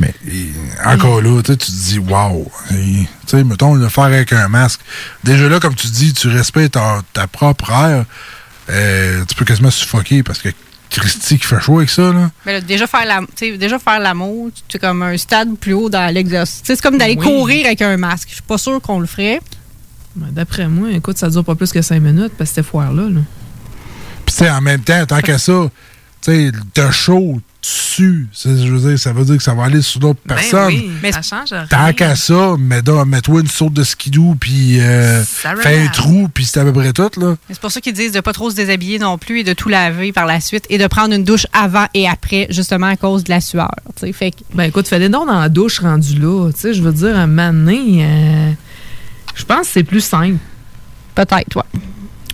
Mais 0.00 0.12
et, 0.26 0.48
encore 0.84 1.22
là, 1.22 1.40
tu 1.42 1.56
te 1.56 1.70
dis, 1.70 1.98
wow. 2.00 2.50
Et, 2.72 2.74
Tu 2.74 3.08
sais, 3.26 3.44
mettons, 3.44 3.74
le 3.74 3.88
faire 3.88 4.04
avec 4.04 4.32
un 4.32 4.48
masque. 4.48 4.80
Déjà 5.22 5.48
là, 5.48 5.60
comme 5.60 5.74
tu 5.74 5.86
dis, 5.88 6.12
tu 6.12 6.28
respectes 6.28 6.72
ta, 6.72 7.00
ta 7.12 7.26
propre 7.28 7.70
air. 7.70 8.04
Euh, 8.70 9.24
tu 9.26 9.34
peux 9.34 9.44
quasiment 9.44 9.70
suffoquer 9.70 10.22
parce 10.22 10.40
que 10.40 10.48
Christy 10.90 11.38
qui 11.38 11.46
fait 11.46 11.60
chaud 11.60 11.78
avec 11.78 11.90
ça, 11.90 12.12
là. 12.12 12.30
Mais 12.46 12.54
là, 12.54 12.60
déjà 12.60 12.86
faire 12.86 13.04
la, 13.04 13.20
tu 13.20 13.26
sais, 13.52 13.58
déjà 13.58 13.78
faire 13.78 14.00
l'amour, 14.00 14.50
c'est 14.70 14.78
comme 14.78 15.02
un 15.02 15.16
stade 15.18 15.54
plus 15.58 15.74
haut 15.74 15.90
dans 15.90 16.12
l'exercice. 16.12 16.62
C'est 16.64 16.80
comme 16.80 16.96
d'aller 16.98 17.16
Oui. 17.18 17.24
courir 17.26 17.66
avec 17.66 17.82
un 17.82 17.96
masque. 17.96 18.28
Je 18.30 18.34
suis 18.34 18.42
pas 18.42 18.58
sûre 18.58 18.80
qu'on 18.80 18.98
le 19.00 19.06
ferait. 19.06 19.40
Ben, 20.16 20.28
D'après 20.32 20.66
moi, 20.66 20.90
écoute, 20.92 21.18
ça 21.18 21.28
dure 21.28 21.44
pas 21.44 21.54
plus 21.54 21.70
que 21.72 21.82
5 21.82 22.00
minutes 22.00 22.32
parce 22.38 22.50
que 22.50 22.54
cette 22.56 22.66
foire-là. 22.66 23.02
Là. 23.02 23.20
Puis, 24.24 24.34
tu 24.34 24.44
sais, 24.44 24.50
en 24.50 24.60
même 24.62 24.80
temps, 24.80 25.04
tant 25.06 25.20
qu'à 25.20 25.38
ça, 25.38 25.70
tu 26.22 26.32
sais, 26.32 26.52
t'as 26.72 26.90
chaud 26.90 27.40
dessus. 27.60 28.28
Je 28.44 28.48
veux 28.72 28.90
dire, 28.90 28.98
ça 28.98 29.12
veut 29.12 29.24
dire 29.24 29.36
que 29.36 29.42
ça 29.42 29.54
va 29.54 29.64
aller 29.64 29.82
sur 29.82 30.00
d'autres 30.00 30.20
personnes. 30.20 30.68
Ben 30.68 30.90
oui, 31.02 31.12
ça 31.12 31.22
change 31.22 31.50
rien. 31.52 31.66
Tant 31.68 31.92
qu'à 31.92 32.14
ça, 32.16 32.56
mets 32.58 32.82
mets-toi 33.06 33.40
une 33.40 33.48
sorte 33.48 33.72
de 33.72 33.82
skidoo, 33.84 34.36
puis 34.38 34.80
euh, 34.80 35.22
fais 35.24 35.48
un 35.84 35.88
trou, 35.88 36.28
puis 36.32 36.44
c'est 36.44 36.60
à 36.60 36.64
peu 36.64 36.72
près 36.72 36.92
tout, 36.92 37.10
là. 37.20 37.36
Mais 37.48 37.54
C'est 37.54 37.60
pour 37.60 37.72
ça 37.72 37.80
qu'ils 37.80 37.92
disent 37.94 38.12
de 38.12 38.20
pas 38.20 38.32
trop 38.32 38.50
se 38.50 38.56
déshabiller 38.56 38.98
non 38.98 39.18
plus 39.18 39.40
et 39.40 39.44
de 39.44 39.52
tout 39.52 39.68
laver 39.68 40.12
par 40.12 40.26
la 40.26 40.40
suite 40.40 40.64
et 40.70 40.78
de 40.78 40.86
prendre 40.86 41.14
une 41.14 41.24
douche 41.24 41.46
avant 41.52 41.86
et 41.94 42.08
après, 42.08 42.46
justement 42.50 42.86
à 42.86 42.96
cause 42.96 43.24
de 43.24 43.30
la 43.30 43.40
sueur. 43.40 43.70
tu 43.96 44.06
sais. 44.06 44.12
Fait 44.12 44.30
que- 44.30 44.36
Ben 44.54 44.64
écoute, 44.64 44.86
fais 44.88 44.98
des 45.00 45.08
dons 45.08 45.26
dans 45.26 45.40
la 45.40 45.48
douche 45.48 45.80
rendu 45.80 46.18
là. 46.18 46.50
Tu 46.52 46.60
sais, 46.60 46.74
je 46.74 46.82
veux 46.82 46.92
dire, 46.92 47.16
un 47.16 47.26
moment 47.26 47.52
donné, 47.52 48.04
euh, 48.04 48.50
je 49.34 49.44
pense 49.44 49.62
que 49.66 49.72
c'est 49.74 49.84
plus 49.84 50.00
simple. 50.00 50.38
Peut-être, 51.14 51.48
toi. 51.50 51.66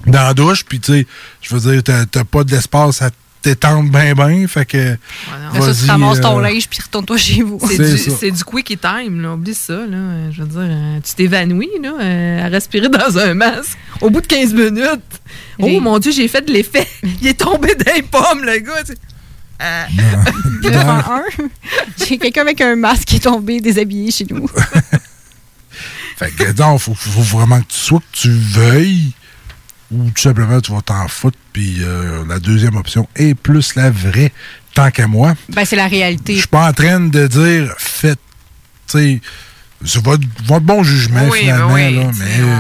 Dans 0.07 0.23
la 0.23 0.35
douche, 0.35 0.65
puis 0.67 0.79
tu 0.81 0.93
sais, 0.93 1.07
je 1.41 1.55
veux 1.57 1.73
dire, 1.73 1.83
t'as 1.83 2.05
t'as 2.05 2.25
pas 2.25 2.45
de 2.45 2.51
l'espace 2.51 3.01
à 3.01 3.09
t'étendre 3.45 3.91
bien, 3.91 4.15
bien, 4.15 4.49
fait 4.49 4.65
que. 4.65 4.79
Là, 4.79 5.61
ça, 5.61 5.75
tu 5.75 5.91
ramasses 5.91 6.21
ton 6.23 6.39
euh, 6.39 6.43
linge 6.43 6.67
puis 6.67 6.81
retourne-toi 6.83 7.19
chez 7.19 7.43
vous. 7.43 7.61
C'est 7.69 7.99
C'est 7.99 8.31
du, 8.31 8.39
du 8.39 8.45
quickie 8.45 8.79
time, 8.79 9.21
là. 9.21 9.35
Oublie 9.35 9.55
ça, 9.55 9.75
là. 9.87 10.31
Je 10.31 10.43
veux 10.43 10.49
dire, 10.49 10.61
euh, 10.61 10.99
tu 11.05 11.15
t'évanouis, 11.15 11.69
là, 11.83 11.93
euh, 12.01 12.47
à 12.47 12.49
respirer 12.49 12.89
dans 12.89 13.19
un 13.19 13.35
masque. 13.35 13.77
Au 14.01 14.09
bout 14.09 14.23
de 14.23 14.27
15 14.27 14.55
minutes. 14.55 15.21
Oh 15.59 15.81
mon 15.81 15.99
Dieu, 15.99 16.11
j'ai 16.11 16.27
fait 16.27 16.41
de 16.41 16.53
l'effet. 16.53 16.89
Il 17.21 17.27
est 17.27 17.39
tombé 17.39 17.75
dans 17.75 17.93
les 17.95 18.03
pommes, 18.03 18.45
le 18.45 18.59
gars. 18.61 18.83
Euh, 19.63 19.85
j'ai 21.99 22.19
quelqu'un 22.19 22.41
avec 22.41 22.61
un 22.61 22.77
masque 22.77 23.05
qui 23.05 23.17
est 23.17 23.21
tombé 23.21 23.61
déshabillé 23.61 24.11
chez 24.11 24.27
nous. 24.29 24.49
Fait 26.17 26.31
que 26.31 26.53
non, 26.61 26.79
faut, 26.79 26.95
faut 26.95 27.39
vraiment 27.39 27.61
que 27.61 27.67
tu 27.69 27.79
sois 27.79 27.99
que 27.99 28.17
tu 28.17 28.31
veuilles 28.31 29.13
ou 29.93 30.05
tout 30.11 30.23
simplement 30.23 30.61
tu 30.61 30.73
vas 30.73 30.81
t'en 30.83 31.07
foutre. 31.09 31.39
Puis 31.53 31.77
euh, 31.83 32.25
la 32.29 32.39
deuxième 32.39 32.77
option 32.77 33.09
est 33.17 33.35
plus 33.35 33.75
la 33.77 33.91
vraie, 33.91 34.33
tant 34.75 34.91
qu'à 34.91 35.07
moi. 35.07 35.35
Ben, 35.51 35.65
c'est 35.65 35.77
la 35.77 35.87
réalité. 35.89 36.35
Je 36.35 36.39
suis 36.41 36.49
pas 36.49 36.69
en 36.69 36.73
train 36.73 37.01
de 37.01 37.27
dire 37.27 37.75
faites. 37.79 38.19
Tu 38.91 39.21
c'est 39.85 40.03
votre, 40.03 40.25
votre 40.47 40.65
bon 40.65 40.83
jugement 40.83 41.27
Oui, 41.31 41.41
finalement, 41.41 41.75
ben 41.75 41.75
oui, 41.75 41.97
là, 41.97 42.11
tu 42.11 42.17
sais, 42.19 42.25
mais 42.25 42.53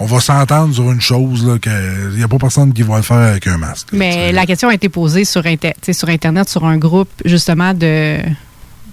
on 0.00 0.06
va 0.06 0.18
s'entendre 0.20 0.74
sur 0.74 0.90
une 0.90 1.00
chose, 1.00 1.46
là, 1.46 1.58
qu'il 1.58 2.16
n'y 2.16 2.22
a 2.22 2.26
pas 2.28 2.38
personne 2.38 2.72
qui 2.72 2.82
va 2.82 2.96
le 2.96 3.02
faire 3.02 3.16
avec 3.18 3.46
un 3.46 3.58
masque. 3.58 3.88
Mais 3.92 4.32
la 4.32 4.44
question 4.44 4.68
a 4.68 4.74
été 4.74 4.88
posée 4.88 5.24
sur, 5.24 5.46
Inter- 5.46 5.74
sur 5.92 6.08
Internet, 6.08 6.48
sur 6.48 6.64
un 6.64 6.76
groupe 6.78 7.10
justement 7.24 7.74
de 7.74 8.18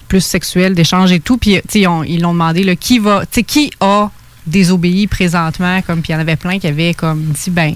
plus 0.08 0.22
sexuel, 0.22 0.76
d'échange 0.76 1.12
et 1.12 1.20
tout. 1.20 1.38
Puis 1.38 1.60
ils 1.74 1.88
ont- 1.88 2.04
ils 2.04 2.22
l'ont 2.22 2.34
demandé 2.34 2.64
là, 2.64 2.76
qui 2.76 3.00
va, 3.00 3.24
qui 3.26 3.72
a 3.80 4.12
désobéi 4.48 5.08
présentement, 5.08 5.82
comme 5.84 6.02
puis 6.02 6.12
il 6.12 6.14
y 6.14 6.16
en 6.18 6.20
avait 6.22 6.36
plein 6.36 6.58
qui 6.60 6.68
avaient 6.68 6.94
comme 6.94 7.22
dit 7.26 7.50
ben 7.52 7.76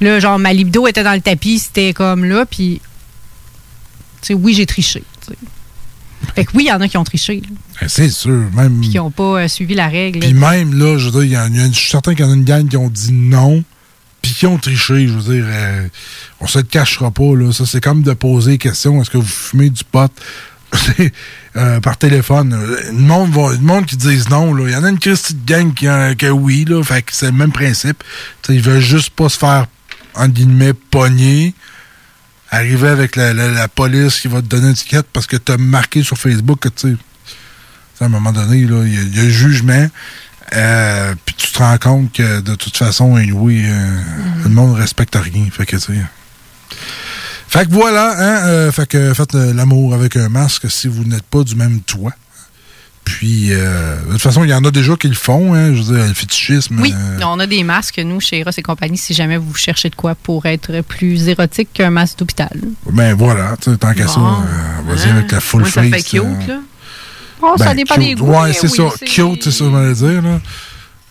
là 0.00 0.20
genre 0.20 0.38
ma 0.38 0.52
libido 0.52 0.86
était 0.86 1.02
dans 1.02 1.14
le 1.14 1.20
tapis, 1.20 1.58
c'était 1.58 1.92
comme 1.92 2.24
là, 2.24 2.46
puis 2.46 2.80
tu 4.20 4.28
sais 4.28 4.34
oui 4.34 4.54
j'ai 4.54 4.66
triché. 4.66 5.02
tu 5.20 5.32
sais. 5.32 5.38
Fait 6.34 6.44
que 6.44 6.52
oui 6.54 6.64
il 6.64 6.68
y 6.68 6.72
en 6.72 6.80
a 6.80 6.88
qui 6.88 6.96
ont 6.96 7.04
triché, 7.04 7.42
Ben, 7.80 7.88
C'est 7.88 8.08
sûr, 8.10 8.48
même. 8.54 8.80
puis 8.80 8.90
qui 8.90 8.96
n'ont 8.96 9.10
pas 9.10 9.42
euh, 9.42 9.48
suivi 9.48 9.74
la 9.74 9.88
règle. 9.88 10.20
Puis 10.20 10.32
même, 10.34 10.72
là, 10.78 10.96
je 10.98 11.10
veux 11.10 11.24
dire, 11.24 11.32
y 11.32 11.36
en 11.36 11.52
a- 11.54 11.68
je 11.70 11.78
suis 11.78 11.90
certain 11.90 12.14
qu'il 12.14 12.24
y 12.24 12.28
en 12.28 12.30
a 12.32 12.34
une 12.34 12.44
gang 12.44 12.66
qui 12.68 12.76
ont 12.76 12.88
dit 12.88 13.12
non, 13.12 13.62
puis 14.22 14.32
qui 14.32 14.46
ont 14.46 14.56
triché. 14.56 15.06
Je 15.06 15.12
veux 15.12 15.34
dire, 15.34 15.44
euh, 15.46 15.86
on 16.40 16.46
se 16.46 16.58
le 16.58 16.64
cachera 16.64 17.10
pas, 17.10 17.34
là. 17.36 17.52
Ça, 17.52 17.66
c'est 17.66 17.82
comme 17.82 18.02
de 18.02 18.12
poser 18.14 18.56
question 18.56 19.02
est-ce 19.02 19.10
que 19.10 19.18
vous 19.18 19.26
fumez 19.26 19.68
du 19.68 19.84
pot? 19.84 20.10
Euh, 21.56 21.80
par 21.80 21.96
téléphone? 21.98 22.56
Le 22.86 22.92
monde, 22.92 23.30
va, 23.32 23.52
le 23.52 23.58
monde 23.58 23.86
qui 23.86 23.96
disent 23.96 24.28
non. 24.28 24.56
Il 24.66 24.72
y 24.72 24.76
en 24.76 24.84
a 24.84 24.88
une 24.90 24.98
petite 24.98 25.44
gang 25.44 25.72
qui 25.74 25.86
a, 25.88 26.14
que 26.14 26.26
oui, 26.26 26.64
là. 26.68 26.82
Fait 26.82 27.02
que 27.02 27.12
c'est 27.14 27.26
le 27.26 27.32
même 27.32 27.52
principe. 27.52 28.02
Tu 28.42 28.48
sais, 28.52 28.54
ils 28.56 28.62
veulent 28.62 28.80
juste 28.80 29.10
pas 29.10 29.28
se 29.28 29.38
faire, 29.38 29.66
entre 30.14 30.32
guillemets, 30.34 30.72
pogner. 30.74 31.54
Arriver 32.50 32.88
avec 32.88 33.16
la, 33.16 33.32
la- 33.32 33.50
la 33.50 33.68
police 33.68 34.20
qui 34.20 34.28
va 34.28 34.40
te 34.40 34.46
donner 34.46 34.66
une 34.66 34.72
étiquette 34.72 35.06
parce 35.12 35.26
que 35.26 35.36
tu 35.36 35.50
as 35.50 35.56
marqué 35.56 36.02
sur 36.04 36.16
Facebook 36.18 36.60
que, 36.60 36.68
tu 36.68 36.96
à 38.00 38.04
un 38.04 38.08
moment 38.08 38.32
donné, 38.32 38.58
il 38.58 38.70
y, 38.70 39.16
y 39.16 39.20
a 39.20 39.28
jugement. 39.28 39.88
euh, 40.54 41.14
puis 41.24 41.34
tu 41.36 41.50
te 41.50 41.58
rends 41.58 41.78
compte 41.78 42.12
que 42.12 42.40
de 42.40 42.54
toute 42.54 42.76
façon, 42.76 43.16
oui, 43.32 43.62
le 44.44 44.48
monde 44.50 44.76
respecte 44.76 45.16
rien. 45.16 45.46
Fait 45.50 45.66
que, 45.66 45.76
tu 45.76 45.82
sais. 45.82 46.00
Fait 47.54 47.66
que 47.66 47.70
voilà, 47.72 48.14
hein, 48.18 48.46
euh, 48.48 48.72
fait 48.72 48.86
que 48.86 49.14
faites 49.14 49.34
l'amour 49.34 49.94
avec 49.94 50.16
un 50.16 50.28
masque 50.28 50.68
si 50.70 50.88
vous 50.88 51.04
n'êtes 51.04 51.22
pas 51.22 51.44
du 51.44 51.54
même 51.54 51.80
toit. 51.80 52.12
Puis, 53.04 53.48
euh, 53.52 53.96
de 54.06 54.12
toute 54.12 54.22
façon, 54.22 54.44
il 54.44 54.50
y 54.50 54.54
en 54.54 54.64
a 54.64 54.70
déjà 54.70 54.96
qui 54.96 55.08
le 55.08 55.14
font, 55.14 55.52
hein, 55.54 55.74
je 55.74 55.82
veux 55.82 55.94
dire, 55.96 56.06
le 56.06 56.14
fétichisme. 56.14 56.80
Oui, 56.80 56.92
euh, 56.96 57.20
on 57.26 57.38
a 57.38 57.46
des 57.46 57.62
masques, 57.62 57.98
nous, 57.98 58.18
chez 58.18 58.42
Ross 58.42 58.56
et 58.56 58.62
compagnie, 58.62 58.96
si 58.96 59.12
jamais 59.12 59.36
vous 59.36 59.54
cherchez 59.54 59.90
de 59.90 59.94
quoi 59.94 60.14
pour 60.14 60.46
être 60.46 60.80
plus 60.80 61.28
érotique 61.28 61.68
qu'un 61.74 61.90
masque 61.90 62.18
d'hôpital. 62.18 62.58
ben 62.90 63.14
voilà, 63.14 63.56
tant 63.78 63.92
qu'à 63.92 64.08
ça, 64.08 64.18
euh, 64.20 64.90
vas-y 64.94 65.10
avec 65.10 65.30
la 65.32 65.40
full 65.40 65.60
Moi, 65.60 65.70
ça 65.70 65.82
face. 65.82 65.90
fait 65.92 66.02
cute, 66.02 66.48
là. 66.48 66.60
Oh, 67.42 67.54
ça 67.58 67.66
Ben, 67.66 67.74
dépend 67.76 67.94
cute. 67.96 68.04
des 68.04 68.14
goûts. 68.14 68.32
Ouais, 68.32 68.52
c'est 68.54 68.70
oui, 68.70 68.76
ça. 68.90 69.04
Cute, 69.04 69.44
c'est 69.44 69.50
ça 69.50 69.64
je 69.66 69.70
voulais 69.70 69.92
dire, 69.92 70.22
là. 70.22 70.40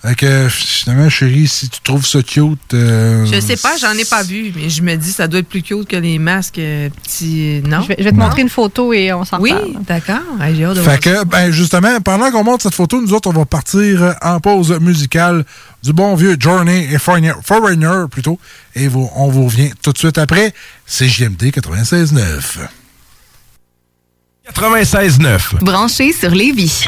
Fait 0.06 0.16
que, 0.16 0.49
finalement, 0.49 1.10
chérie, 1.10 1.47
si 1.47 1.70
tu 1.70 1.80
trouves 1.80 2.06
ça 2.06 2.22
cute. 2.22 2.74
euh, 2.74 3.26
Je 3.26 3.39
sais 3.39 3.56
pas, 3.56 3.78
j'en 3.78 3.93
ai 3.93 4.04
pas 4.04 4.22
vu, 4.22 4.51
mais 4.54 4.70
je 4.70 4.82
me 4.82 4.95
dis 4.97 5.14
ça 5.14 5.30
doit 5.30 5.39
être 5.39 5.47
plus 5.47 5.62
cute 5.62 5.88
que 5.88 5.95
les 5.95 6.20
masques 6.20 6.60
euh, 6.60 6.89
petits. 6.89 7.62
Non? 7.66 7.82
Je 7.84 7.88
vais, 7.88 7.95
je 7.99 8.04
vais 8.04 8.12
te 8.12 8.18
Non? 8.18 8.26
montrer 8.26 8.41
une 8.41 8.49
photo 8.49 8.91
et 8.91 9.14
on 9.14 9.24
s'en 9.24 9.39
Oui, 9.39 9.54
d'accord. 9.88 10.20
J'ai 10.54 10.66
hâte 10.66 10.76
de 10.76 10.82
voir 10.82 10.95
Fait 10.95 10.99
que, 11.01 11.24
ben, 11.24 11.51
justement, 11.51 12.01
pendant 12.01 12.30
qu'on 12.32 12.43
monte 12.43 12.64
cette 12.64 12.76
photo, 12.76 12.99
nous 13.01 13.14
autres, 13.14 13.30
on 13.30 13.34
va 13.34 13.45
partir 13.45 14.04
euh, 14.04 14.12
en 14.22 14.41
pause 14.41 14.78
musicale 14.82 15.45
du 15.82 15.93
bon 15.93 16.16
vieux 16.16 16.36
Journey 16.38 16.86
et 16.91 16.97
Foreigner, 16.99 17.32
Foreigner, 17.41 18.04
plutôt. 18.12 18.38
Et 18.76 18.89
vous- 18.89 19.10
on 19.16 19.30
vous 19.30 19.45
revient 19.45 19.72
tout 19.82 19.93
de 19.93 19.97
suite 19.97 20.18
après. 20.18 20.54
C'est 20.86 21.08
JMD 21.08 21.43
96.9. 21.51 22.58
96.9. 24.54 25.56
Branché 25.62 26.12
sur 26.12 26.32
Lévis. 26.32 26.84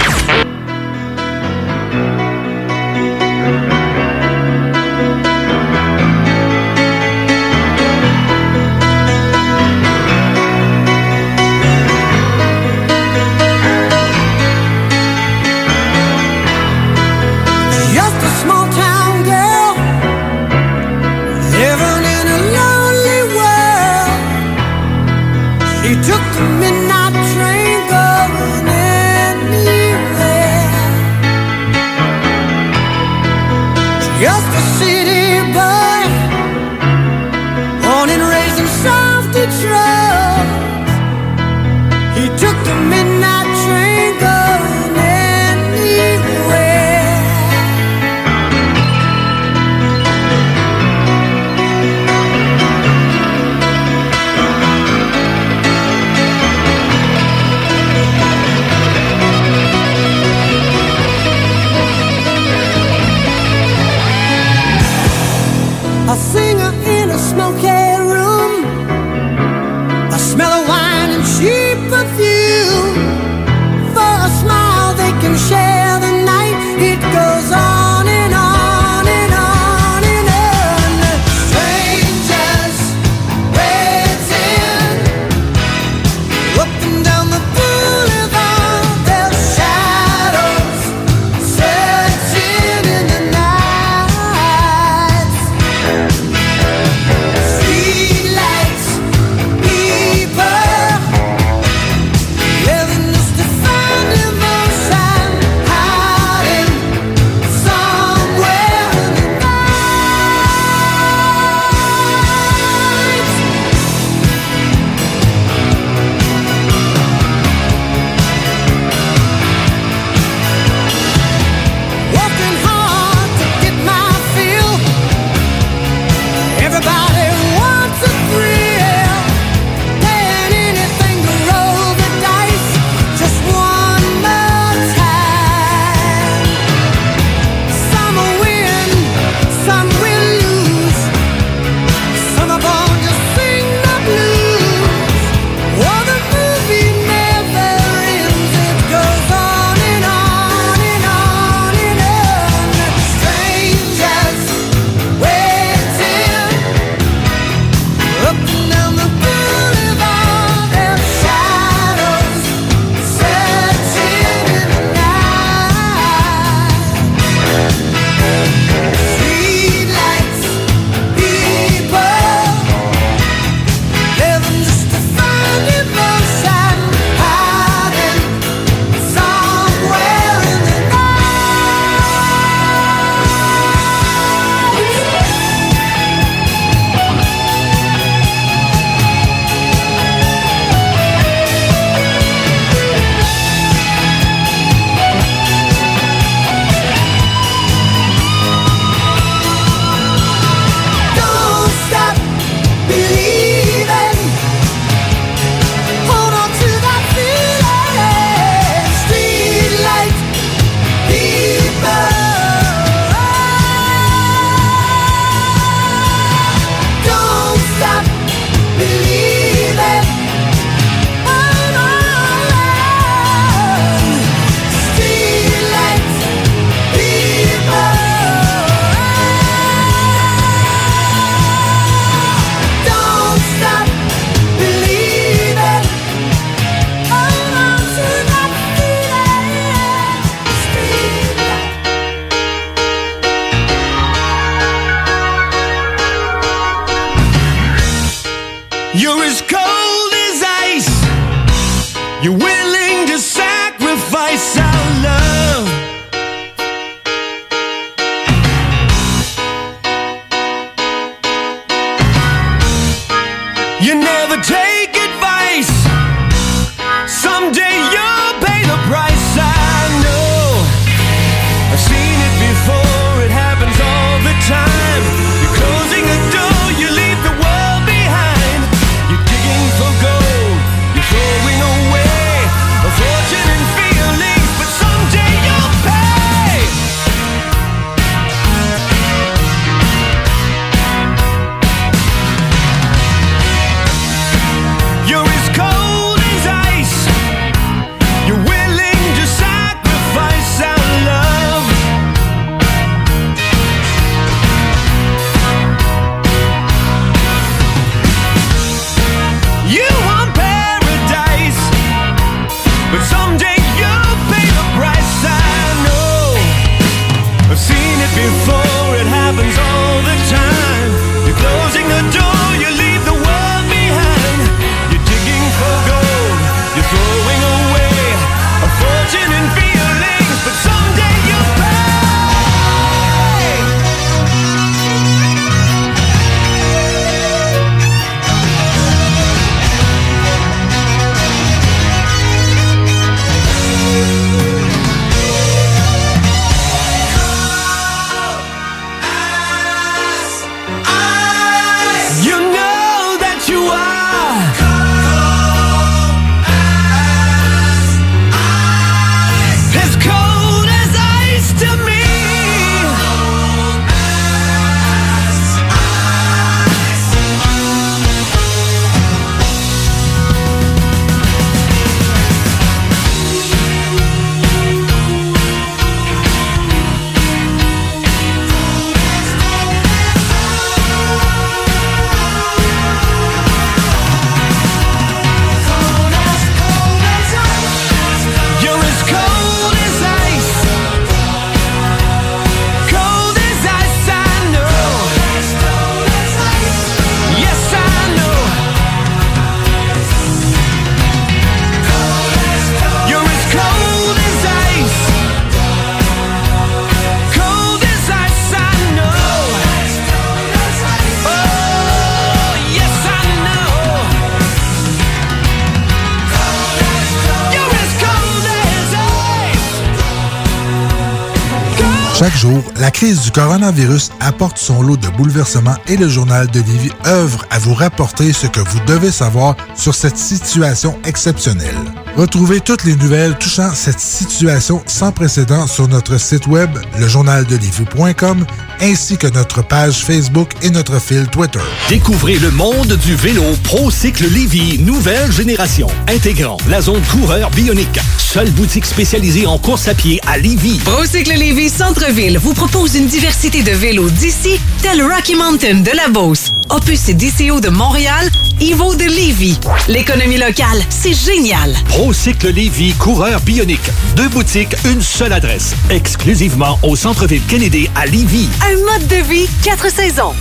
Du 423.24 423.32
coronavirus 423.32 424.11
apporte 424.20 424.57
son 424.57 424.82
lot 424.82 424.97
de 424.97 425.07
bouleversements 425.09 425.76
et 425.88 425.97
le 425.97 426.07
journal 426.07 426.47
de 426.47 426.59
Livy 426.59 426.91
œuvre 427.05 427.45
à 427.49 427.59
vous 427.59 427.74
rapporter 427.74 428.34
ce 428.34 428.47
que 428.47 428.59
vous 428.59 428.80
devez 428.88 429.11
savoir 429.11 429.55
sur 429.76 429.93
cette 429.93 430.18
situation 430.18 430.97
exceptionnelle. 431.05 432.05
Retrouvez 432.16 432.61
toutes 432.61 432.86
les 432.86 432.95
nouvelles 432.95 433.38
touchant 433.38 433.72
cette 433.74 433.99
situation 433.99 434.82
sans 434.86 435.11
précédent 435.11 435.68
sur 435.68 435.89
notre 435.89 436.18
site 436.18 436.47
web, 436.47 436.70
lejournaldelivy.com, 436.97 438.45
ainsi 438.80 439.18
que 439.18 439.28
notre 439.28 439.61
page 439.61 440.05
Facebook 440.05 440.51
et 440.61 440.70
notre 440.70 441.01
fil 441.01 441.28
Twitter. 441.28 441.59
Découvrez 441.89 442.38
le 442.38 442.51
monde 442.51 442.93
du 443.03 443.16
vélo 443.16 443.43
ProCycle 443.63 444.30
Lévy, 444.30 444.80
nouvelle 444.80 445.30
génération, 445.30 445.88
intégrant 446.07 446.55
la 446.70 446.82
zone 446.82 447.01
coureur 447.11 447.51
bionique. 447.51 447.99
Seule 448.18 448.51
boutique 448.51 448.86
spécialisée 448.86 449.45
en 449.45 449.57
course 449.57 449.89
à 449.89 449.93
pied 449.93 450.22
à 450.26 450.38
Lévy. 450.38 450.80
Procycle 450.86 451.38
Lévis 451.38 451.70
Centre-Ville 451.70 452.38
vous 452.38 452.53
propose 452.53 452.95
une 452.95 453.07
diversité 453.07 453.61
de 453.61 453.72
vélos 453.72 454.09
d'ici, 454.09 454.59
tel 454.82 455.01
Rocky 455.01 455.36
Mountain 455.36 455.82
de 455.82 455.91
la 455.91 456.07
Beauce, 456.09 456.51
Opus 456.70 457.09
et 457.09 457.13
DCO 457.13 457.59
de 457.59 457.70
Montréal, 457.70 458.30
Evo 458.61 458.95
de 458.95 459.03
Lévis. 459.03 459.59
L'économie 459.88 460.38
locale, 460.38 460.82
c'est 460.89 461.13
génial. 461.13 461.76
ProCycle 462.06 462.51
Lévy, 462.51 462.93
coureur 462.99 463.41
bionique. 463.41 463.89
Deux 464.16 464.30
boutiques, 464.30 464.76
une 464.86 465.01
seule 465.01 465.34
adresse. 465.34 465.76
Exclusivement 465.89 466.78
au 466.84 466.95
centre-ville 466.95 467.41
Kennedy 467.47 467.89
à 467.95 468.06
Lévy. 468.06 468.47
Un 468.62 468.76
mode 468.91 469.08
de 469.08 469.28
vie, 469.28 469.49
quatre 469.64 469.89
saisons. 469.89 470.36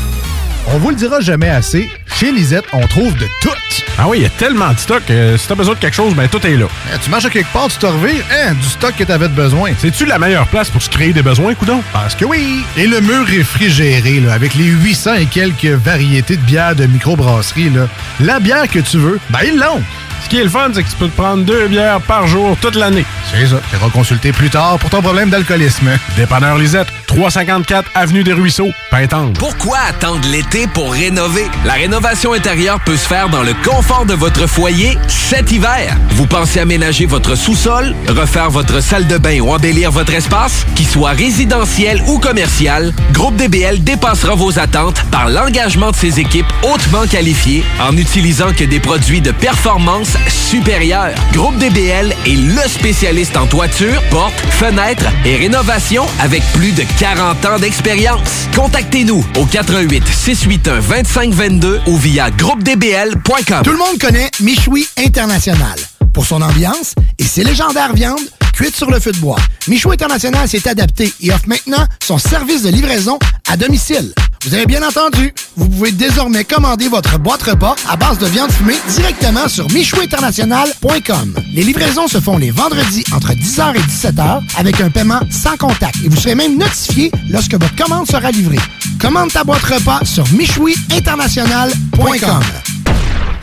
On 0.75 0.77
vous 0.79 0.91
le 0.91 0.97
dira 0.97 1.21
jamais 1.21 1.49
assez, 1.49 1.89
chez 2.19 2.33
Lisette, 2.33 2.67
on 2.75 2.87
trouve 2.87 3.15
de 3.17 3.27
tout. 3.41 3.49
Ah 3.97 4.09
oui, 4.09 4.19
il 4.19 4.23
y 4.25 4.27
a 4.27 4.31
tellement 4.31 4.75
de 4.75 4.79
stock. 4.79 5.03
euh, 5.09 5.39
si 5.39 5.47
t'as 5.49 5.55
besoin 5.55 5.75
de 5.75 5.79
quelque 5.81 5.95
chose, 5.95 6.15
ben 6.15 6.29
tout 6.29 6.45
est 6.47 6.57
là. 6.57 6.67
Eh, 6.93 6.99
tu 7.03 7.09
marches 7.09 7.25
à 7.25 7.31
quelque 7.31 7.51
part, 7.53 7.69
tu 7.69 7.79
te 7.79 7.87
revires, 7.87 8.25
hein, 8.31 8.53
du 8.53 8.69
stock 8.69 8.95
que 8.99 9.05
t'avais 9.05 9.29
de 9.29 9.35
besoin. 9.35 9.71
C'est-tu 9.79 10.05
la 10.05 10.19
meilleure 10.19 10.47
place 10.49 10.69
pour 10.69 10.83
se 10.83 10.91
créer 10.91 11.15
des 11.15 11.23
besoins, 11.23 11.55
coudon? 11.55 11.81
Parce 11.95 12.15
que 12.15 12.27
oui! 12.27 12.62
Et 12.77 12.87
le 12.87 13.01
mur 13.01 13.25
réfrigéré, 13.27 14.21
là, 14.21 14.35
avec 14.35 14.55
les 14.55 14.67
800 14.67 15.15
et 15.15 15.27
quelques 15.27 15.65
variétés 15.65 16.37
de 16.37 16.43
bières 16.43 16.75
de 16.77 16.85
microbrasserie, 16.85 17.71
là, 17.71 17.89
la 18.21 18.39
bière 18.41 18.69
que 18.69 18.81
tu 18.81 18.99
veux, 18.99 19.19
ben 19.31 19.41
ils 19.47 19.57
l'ont! 19.57 19.83
Ce 20.25 20.29
qui 20.31 20.39
est 20.39 20.45
le 20.45 20.49
fun, 20.49 20.70
c'est 20.72 20.83
que 20.83 20.89
tu 20.89 20.97
peux 20.97 21.09
te 21.09 21.16
prendre 21.16 21.45
deux 21.45 21.68
bières 21.68 22.01
par 22.01 22.27
jour 22.27 22.57
toute 22.59 22.77
l'année. 22.77 23.05
C'est 23.31 23.47
ça. 23.47 23.57
Tu 23.70 23.77
consulter 23.91 24.33
plus 24.33 24.49
tard 24.49 24.79
pour 24.79 24.89
ton 24.89 25.03
problème 25.03 25.29
d'alcoolisme. 25.29 25.91
Dépanneur 26.16 26.57
Lisette, 26.57 26.89
354 27.07 27.91
Avenue 27.95 28.25
des 28.25 28.33
Ruisseaux, 28.33 28.70
Pintante. 28.91 29.39
Pourquoi 29.39 29.79
attendre 29.89 30.27
l'été 30.33 30.66
pour 30.66 30.93
rénover? 30.93 31.45
La 31.66 31.75
rénovation 31.75 32.33
intérieure 32.33 32.81
peut 32.81 32.97
se 32.97 33.07
faire 33.07 33.29
dans 33.29 33.43
le 33.43 33.53
confort 33.64 34.07
de 34.07 34.14
votre 34.14 34.47
foyer 34.47 34.97
cet 35.09 35.53
hiver. 35.53 35.95
Vous 36.11 36.27
pensez 36.27 36.61
aménager 36.61 37.05
votre 37.05 37.35
sous-sol, 37.35 37.95
refaire 38.09 38.51
votre 38.51 38.81
salle 38.81 39.07
de 39.07 39.18
bain 39.18 39.41
ou 39.41 39.53
embellir 39.53 39.91
votre 39.91 40.14
espace? 40.14 40.64
Qu'il 40.75 40.87
soit 40.87 41.11
résidentiel 41.11 42.03
ou 42.07 42.18
commercial, 42.18 42.93
Groupe 43.12 43.37
DBL 43.37 43.85
dépassera 43.85 44.35
vos 44.35 44.59
attentes 44.59 45.05
par 45.11 45.29
l'engagement 45.29 45.91
de 45.91 45.97
ses 45.97 46.18
équipes 46.18 46.51
hautement 46.62 47.07
qualifiées 47.07 47.62
en 47.81 47.97
utilisant 47.97 48.53
que 48.57 48.64
des 48.64 48.81
produits 48.81 49.20
de 49.20 49.31
performance 49.31 50.14
supérieure. 50.29 51.15
Groupe 51.33 51.57
DBL 51.59 52.15
est 52.27 52.37
le 52.37 52.69
spécialiste 52.69 53.37
en 53.37 53.47
toiture, 53.47 54.03
portes, 54.11 54.39
fenêtres 54.51 55.07
et 55.25 55.37
rénovation 55.37 56.07
avec 56.21 56.43
plus 56.53 56.73
de 56.73 56.85
40 56.99 57.45
ans 57.47 57.59
d'expérience. 57.59 58.49
Contactez-nous 58.55 59.25
au 59.39 59.45
88 59.47 60.07
681 60.07 60.81
2522 60.81 61.81
ou 61.87 61.97
via 61.97 62.31
groupedbl.com. 62.31 63.62
Tout 63.65 63.73
le 63.73 63.79
monde 63.79 63.99
connaît 64.01 64.31
Michoui 64.41 64.87
International 64.97 65.79
pour 66.12 66.25
son 66.25 66.41
ambiance 66.43 66.95
et 67.19 67.25
ses 67.25 67.45
légendaires 67.45 67.93
viandes 67.93 68.21
cuites 68.53 68.77
sur 68.77 68.91
le 68.91 69.01
feu 69.01 69.12
de 69.12 69.19
bois. 69.19 69.39
Michoui 69.69 69.95
International 69.95 70.49
s'est 70.49 70.69
adapté 70.69 71.12
et 71.21 71.33
offre 71.33 71.49
maintenant 71.49 71.85
son 72.03 72.19
service 72.19 72.62
de 72.62 72.71
livraison 72.71 73.19
à 73.51 73.57
domicile. 73.57 74.15
Vous 74.45 74.55
avez 74.55 74.66
bien 74.66 74.86
entendu. 74.86 75.32
Vous 75.57 75.66
pouvez 75.68 75.90
désormais 75.90 76.45
commander 76.45 76.86
votre 76.88 77.18
boîte 77.18 77.42
repas 77.45 77.74
à 77.88 77.97
base 77.97 78.18
de 78.18 78.26
viande 78.26 78.53
fumée 78.53 78.76
directement 78.88 79.49
sur 79.49 79.66
michouinternational.com. 79.70 81.34
Les 81.55 81.62
livraisons 81.62 82.09
se 82.09 82.20
font 82.20 82.36
les 82.36 82.51
vendredis 82.51 83.05
entre 83.14 83.32
10h 83.32 83.74
et 83.74 83.80
17h 83.80 84.42
avec 84.59 84.82
un 84.82 84.90
paiement 84.90 85.20
sans 85.30 85.57
contact 85.57 85.97
et 86.05 86.11
vous 86.11 86.16
serez 86.16 86.34
même 86.34 86.59
notifié 86.59 87.11
lorsque 87.30 87.55
votre 87.55 87.74
commande 87.74 88.07
sera 88.07 88.30
livrée. 88.32 88.59
Commande 89.01 89.32
ta 89.32 89.45
boîte 89.45 89.62
repas 89.62 90.05
sur 90.05 90.30
michouiinternational.com. 90.32 92.42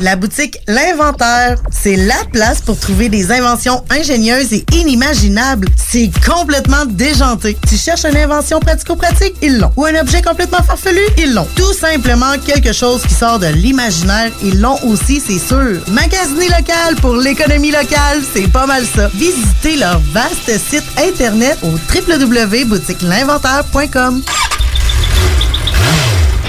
La 0.02 0.16
boutique 0.16 0.58
L'Inventaire, 0.68 1.60
c'est 1.70 1.95
la 1.95 2.16
place 2.34 2.62
pour 2.62 2.80
trouver 2.80 3.08
des 3.08 3.32
inventions 3.32 3.84
ingénieuses 3.91 4.52
et 4.52 4.66
inimaginables. 4.74 5.68
C'est 5.78 6.10
complètement 6.26 6.86
déjanté. 6.88 7.56
Tu 7.70 7.78
cherches 7.78 8.06
une 8.06 8.18
invention 8.18 8.60
pratico-pratique? 8.60 9.36
Ils 9.43 9.60
l'ont. 9.60 9.72
Ou 9.78 9.86
un 9.86 10.02
objet 10.02 10.24
complètement 10.24 10.64
farfelu? 10.64 10.91
Ils 11.18 11.34
l'ont. 11.34 11.48
Tout 11.56 11.74
simplement 11.74 12.38
quelque 12.46 12.72
chose 12.74 13.02
qui 13.04 13.14
sort 13.14 13.39
de 13.39 13.48
l'imaginaire? 13.48 14.30
Ils 14.44 14.60
l'ont 14.60 14.78
aussi, 14.84 15.22
c'est 15.26 15.39
sûr. 15.39 15.80
Magasiner 15.88 16.50
local 16.50 16.96
pour 17.02 17.16
l'économie 17.16 17.72
locale, 17.72 18.22
c'est 18.34 18.52
pas 18.52 18.66
mal 18.66 18.86
ça. 18.86 19.10
Visitez 19.14 19.78
leur 19.78 20.02
vaste 20.12 20.52
site 20.70 20.84
internet 20.98 21.58
au 21.64 21.70
www.boutiquelinventaire.com. 21.70 24.22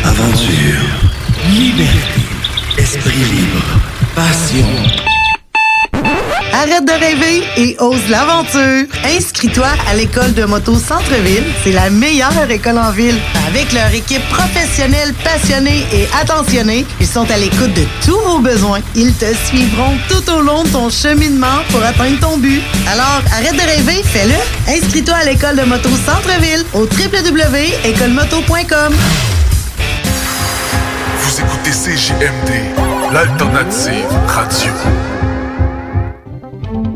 Aventure, 0.05 0.83
liberté, 1.51 2.21
esprit 2.79 3.13
libre, 3.13 3.63
passion. 4.15 4.67
Arrête 6.63 6.85
de 6.85 6.93
rêver 6.93 7.43
et 7.57 7.77
ose 7.81 8.09
l'aventure. 8.09 8.87
Inscris-toi 9.05 9.67
à 9.91 9.97
l'école 9.97 10.33
de 10.33 10.45
moto 10.45 10.77
Centre-ville. 10.77 11.43
C'est 11.65 11.73
la 11.73 11.91
meilleure 11.91 12.49
école 12.49 12.79
en 12.79 12.93
ville. 12.93 13.19
Avec 13.49 13.73
leur 13.73 13.93
équipe 13.93 14.23
professionnelle, 14.29 15.13
passionnée 15.25 15.85
et 15.93 16.07
attentionnée, 16.21 16.87
ils 17.01 17.09
sont 17.09 17.29
à 17.33 17.37
l'écoute 17.37 17.75
de 17.75 17.83
tous 18.05 18.21
vos 18.21 18.39
besoins. 18.39 18.79
Ils 18.95 19.13
te 19.13 19.35
suivront 19.47 19.97
tout 20.09 20.31
au 20.31 20.41
long 20.41 20.63
de 20.63 20.69
ton 20.69 20.89
cheminement 20.89 21.65
pour 21.71 21.83
atteindre 21.83 22.21
ton 22.21 22.37
but. 22.37 22.63
Alors, 22.87 23.23
arrête 23.33 23.57
de 23.57 23.63
rêver, 23.63 24.01
fais-le. 24.05 24.37
Inscris-toi 24.73 25.17
à 25.17 25.25
l'école 25.25 25.57
de 25.57 25.65
moto 25.65 25.89
Centre-ville 26.07 26.65
au 26.75 26.83
www.écolemoto.com. 26.83 28.95
Vous 31.19 31.41
écoutez 31.41 31.73
CJMD, 31.73 32.53
l'alternative 33.13 34.07
radio. 34.29 34.73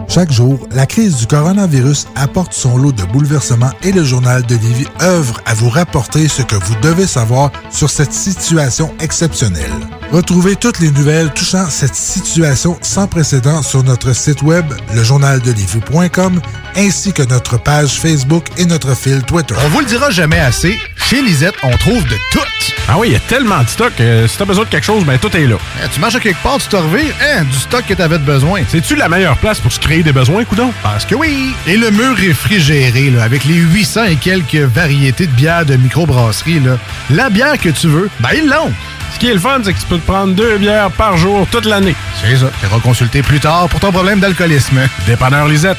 Chaque 0.09 0.31
jour, 0.31 0.59
la 0.73 0.87
crise 0.87 1.17
du 1.17 1.27
coronavirus 1.27 2.07
apporte 2.15 2.53
son 2.53 2.79
lot 2.79 2.93
de 2.93 3.03
bouleversements 3.05 3.73
et 3.83 3.93
le 3.93 4.05
journal 4.05 4.43
de 4.45 4.55
Lévis 4.55 4.87
œuvre 5.03 5.41
à 5.45 5.55
vous 5.55 5.69
rapporter 5.69 6.29
ce 6.29 6.43
que 6.43 6.57
vous 6.57 6.75
devez 6.81 7.07
savoir 7.07 7.51
sur 7.71 7.91
cette 7.91 8.13
situation 8.13 8.95
exceptionnelle. 9.01 9.73
Retrouvez 10.13 10.55
toutes 10.57 10.79
les 10.79 10.91
nouvelles 10.91 11.33
touchant 11.35 11.69
cette 11.69 11.95
situation 11.95 12.79
sans 12.81 13.07
précédent 13.09 13.63
sur 13.63 13.83
notre 13.83 14.15
site 14.15 14.43
web, 14.43 14.65
lejournaldelivie.com, 14.95 16.41
ainsi 16.77 17.13
que 17.13 17.23
notre 17.23 17.59
page 17.59 18.01
Facebook 18.01 18.47
et 18.57 18.67
notre 18.67 18.95
fil 18.97 19.23
Twitter. 19.23 19.55
On 19.65 19.69
vous 19.69 19.81
le 19.81 19.87
dira 19.87 20.11
jamais 20.11 20.39
assez, 20.39 20.79
chez 21.09 21.21
Lisette, 21.23 21.57
on 21.63 21.77
trouve 21.77 22.05
de 22.05 22.17
tout. 22.31 22.41
Ah 22.89 22.97
oui, 22.99 23.09
il 23.09 23.13
y 23.15 23.17
a 23.17 23.21
tellement 23.21 23.63
de 23.63 23.69
stock. 23.69 23.93
que 23.97 24.29
si 24.29 24.39
t'as 24.39 24.45
besoin 24.45 24.65
de 24.65 24.71
quelque 24.71 24.85
chose, 24.85 25.05
ben 25.05 25.19
tout 25.19 25.37
est 25.37 25.47
là. 25.47 25.57
Eh, 25.85 25.89
tu 25.93 25.99
marches 25.99 26.15
à 26.15 26.21
quelque 26.21 26.41
part, 26.41 26.59
tu 26.59 26.69
te 26.69 26.77
revires, 26.77 27.15
hein, 27.21 27.43
du 27.43 27.59
stock 27.59 27.85
que 27.85 27.95
t'avais 27.95 28.19
de 28.19 28.25
besoin. 28.25 28.63
C'est-tu 28.69 28.95
la 28.95 29.09
meilleure 29.09 29.37
place 29.39 29.59
pour 29.59 29.73
se 29.73 29.81
créer 29.81 30.05
des 30.05 30.13
besoins, 30.13 30.45
coudon? 30.45 30.73
Parce 30.85 31.05
que 31.05 31.17
oui! 31.17 31.53
Et 31.67 31.77
le 31.77 31.91
mur 31.91 32.17
réfrigéré, 32.17 33.11
là, 33.11 33.25
avec 33.25 33.45
les 33.45 33.57
800 33.57 34.05
et 34.05 34.17
quelques 34.17 34.55
variétés 34.55 35.27
de 35.27 35.33
bières 35.33 35.67
de 35.67 35.75
microbrasserie, 35.75 36.61
là, 36.61 36.79
la 37.11 37.29
bière 37.29 37.59
que 37.59 37.71
tu 37.71 37.89
veux, 37.89 38.09
ben 38.21 38.31
ils 38.37 38.49
l'ont! 38.49 38.73
Ce 39.17 39.19
qui 39.19 39.29
est 39.29 39.33
le 39.33 39.41
fun, 39.41 39.61
c'est 39.65 39.73
que 39.73 39.81
tu 39.81 39.87
peux 39.87 39.97
te 39.97 40.07
prendre 40.07 40.35
deux 40.35 40.59
bières 40.59 40.91
par 40.91 41.17
jour 41.17 41.47
toute 41.51 41.65
l'année. 41.65 41.97
C'est 42.21 42.37
ça. 42.37 42.51
Tu 42.61 42.67
consulter 42.83 43.23
plus 43.23 43.41
tard 43.41 43.67
pour 43.71 43.81
ton 43.81 43.91
problème 43.91 44.21
d'alcoolisme. 44.21 44.79
Dépanneur 45.07 45.49
Lisette, 45.49 45.79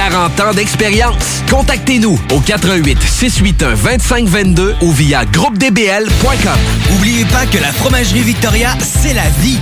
ans 0.00 0.54
d'expérience. 0.54 1.42
Contactez-nous 1.50 2.18
au 2.32 2.40
88 2.40 2.98
681 3.02 3.76
2522 3.76 4.76
ou 4.80 4.92
via 4.92 5.24
groupedbl.com. 5.26 6.58
N'oubliez 6.90 7.24
pas 7.26 7.46
que 7.46 7.58
la 7.58 7.72
fromagerie 7.72 8.22
Victoria, 8.22 8.70
c'est 8.80 9.12
la 9.12 9.28
vie. 9.40 9.58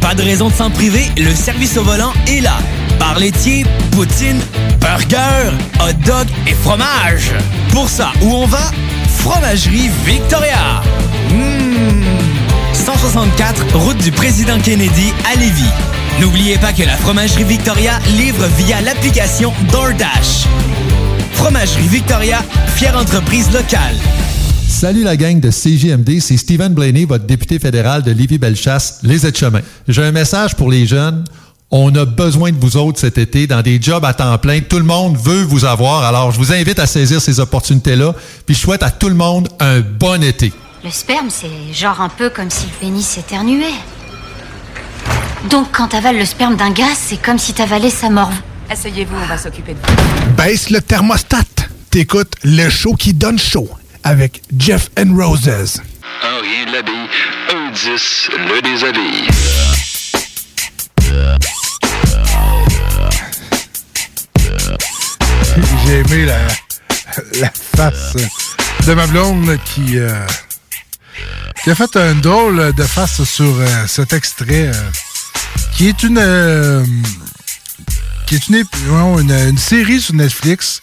Pas 0.00 0.14
de 0.14 0.22
raison 0.22 0.48
de 0.48 0.54
s'en 0.54 0.70
priver, 0.70 1.04
le 1.18 1.34
service 1.34 1.76
au 1.76 1.82
volant 1.82 2.12
est 2.26 2.40
là. 2.40 2.56
Bar 2.98 3.18
laitier, 3.18 3.66
poutine, 3.90 4.40
burger, 4.80 5.52
hot 5.80 5.92
dog 6.06 6.26
et 6.46 6.54
fromage. 6.54 7.32
Pour 7.70 7.88
ça, 7.88 8.12
où 8.22 8.32
on 8.32 8.46
va? 8.46 8.70
Fromagerie 9.18 9.90
Victoria. 10.06 10.82
Mmh. 11.30 12.02
164, 12.72 13.76
route 13.76 13.98
du 13.98 14.10
président 14.10 14.58
Kennedy 14.58 15.12
à 15.30 15.36
Lévis. 15.38 15.99
N'oubliez 16.18 16.58
pas 16.58 16.72
que 16.72 16.82
la 16.82 16.96
Fromagerie 16.96 17.44
Victoria 17.44 17.98
livre 18.16 18.46
via 18.58 18.80
l'application 18.80 19.52
DoorDash. 19.70 20.46
Fromagerie 21.32 21.88
Victoria, 21.88 22.42
fière 22.74 22.96
entreprise 22.96 23.50
locale. 23.52 23.94
Salut 24.68 25.02
la 25.02 25.16
gang 25.16 25.40
de 25.40 25.50
CJMD, 25.50 26.20
c'est 26.20 26.36
Stephen 26.36 26.74
Blaney, 26.74 27.04
votre 27.04 27.24
député 27.24 27.58
fédéral 27.58 28.02
de 28.02 28.10
Lévis-Bellechasse, 28.10 29.00
les 29.02 29.26
aides-chemins. 29.26 29.62
J'ai 29.88 30.02
un 30.02 30.12
message 30.12 30.56
pour 30.56 30.70
les 30.70 30.86
jeunes. 30.86 31.24
On 31.70 31.94
a 31.94 32.04
besoin 32.04 32.50
de 32.50 32.58
vous 32.58 32.76
autres 32.76 32.98
cet 32.98 33.16
été 33.16 33.46
dans 33.46 33.62
des 33.62 33.80
jobs 33.80 34.04
à 34.04 34.12
temps 34.12 34.36
plein. 34.38 34.60
Tout 34.60 34.78
le 34.78 34.84
monde 34.84 35.16
veut 35.16 35.42
vous 35.42 35.64
avoir. 35.64 36.02
Alors, 36.04 36.32
je 36.32 36.38
vous 36.38 36.52
invite 36.52 36.78
à 36.80 36.86
saisir 36.86 37.20
ces 37.20 37.40
opportunités-là. 37.40 38.14
Puis, 38.44 38.56
je 38.56 38.60
souhaite 38.60 38.82
à 38.82 38.90
tout 38.90 39.08
le 39.08 39.14
monde 39.14 39.48
un 39.60 39.80
bon 39.80 40.22
été. 40.22 40.52
Le 40.82 40.90
sperme, 40.90 41.28
c'est 41.30 41.72
genre 41.72 42.00
un 42.00 42.08
peu 42.08 42.30
comme 42.30 42.50
si 42.50 42.64
le 42.64 42.72
pénis 42.80 43.06
s'éternuait. 43.06 43.66
Donc 45.48 45.68
quand 45.72 45.88
t'avales 45.88 46.18
le 46.18 46.24
sperme 46.24 46.56
d'un 46.56 46.70
gars, 46.70 46.94
c'est 46.94 47.20
comme 47.20 47.38
si 47.38 47.54
t'avalais 47.54 47.90
sa 47.90 48.10
morve. 48.10 48.34
Asseyez-vous, 48.68 49.16
on 49.16 49.26
va 49.26 49.38
s'occuper 49.38 49.74
de 49.74 49.78
vous. 49.78 50.30
Baisse 50.36 50.70
le 50.70 50.80
thermostat. 50.80 51.38
T'écoutes 51.90 52.34
le 52.44 52.68
show 52.68 52.94
qui 52.94 53.14
donne 53.14 53.38
chaud 53.38 53.68
avec 54.04 54.42
Jeff 54.56 54.88
and 54.98 55.14
Roses. 55.16 55.80
Un 56.22 56.40
rien 56.42 56.66
de 56.66 56.72
la 56.72 56.82
bille, 56.82 57.08
un 57.52 57.72
10, 57.72 58.30
le 58.36 58.62
déshabille. 58.62 59.28
J'ai 65.86 65.98
aimé 65.98 66.26
la, 66.26 66.38
la 67.40 67.50
face 67.76 68.16
de 68.86 68.94
ma 68.94 69.06
blonde 69.06 69.58
qui, 69.64 69.98
euh, 69.98 70.12
qui 71.64 71.70
a 71.70 71.74
fait 71.74 71.96
un 71.96 72.14
drôle 72.14 72.72
de 72.74 72.82
face 72.84 73.24
sur 73.24 73.58
euh, 73.58 73.66
cet 73.88 74.12
extrait 74.12 74.68
euh, 74.68 74.90
qui 75.72 75.88
est 75.88 76.02
une 76.02 76.18
euh, 76.18 76.84
qui 78.26 78.34
est 78.36 78.48
une, 78.48 78.64
une, 79.30 79.58
série 79.58 80.00
sur 80.00 80.14
Netflix 80.14 80.82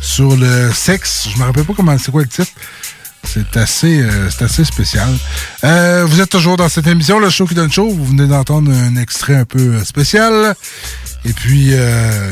sur 0.00 0.36
le 0.36 0.72
sexe. 0.72 1.28
Je 1.32 1.38
me 1.38 1.44
rappelle 1.44 1.64
pas 1.64 1.74
comment 1.74 1.96
c'est 1.98 2.10
quoi 2.10 2.22
le 2.22 2.28
titre. 2.28 2.50
C'est 3.22 3.56
assez, 3.56 4.00
euh, 4.00 4.30
c'est 4.30 4.44
assez 4.44 4.64
spécial. 4.64 5.08
Euh, 5.62 6.04
vous 6.06 6.20
êtes 6.20 6.30
toujours 6.30 6.56
dans 6.56 6.68
cette 6.68 6.86
émission, 6.86 7.18
le 7.18 7.30
show 7.30 7.46
qui 7.46 7.54
donne 7.54 7.70
chaud. 7.70 7.90
Vous 7.90 8.06
venez 8.06 8.26
d'entendre 8.26 8.72
un 8.72 8.96
extrait 8.96 9.34
un 9.36 9.44
peu 9.44 9.84
spécial. 9.84 10.54
Et 11.24 11.32
puis, 11.32 11.72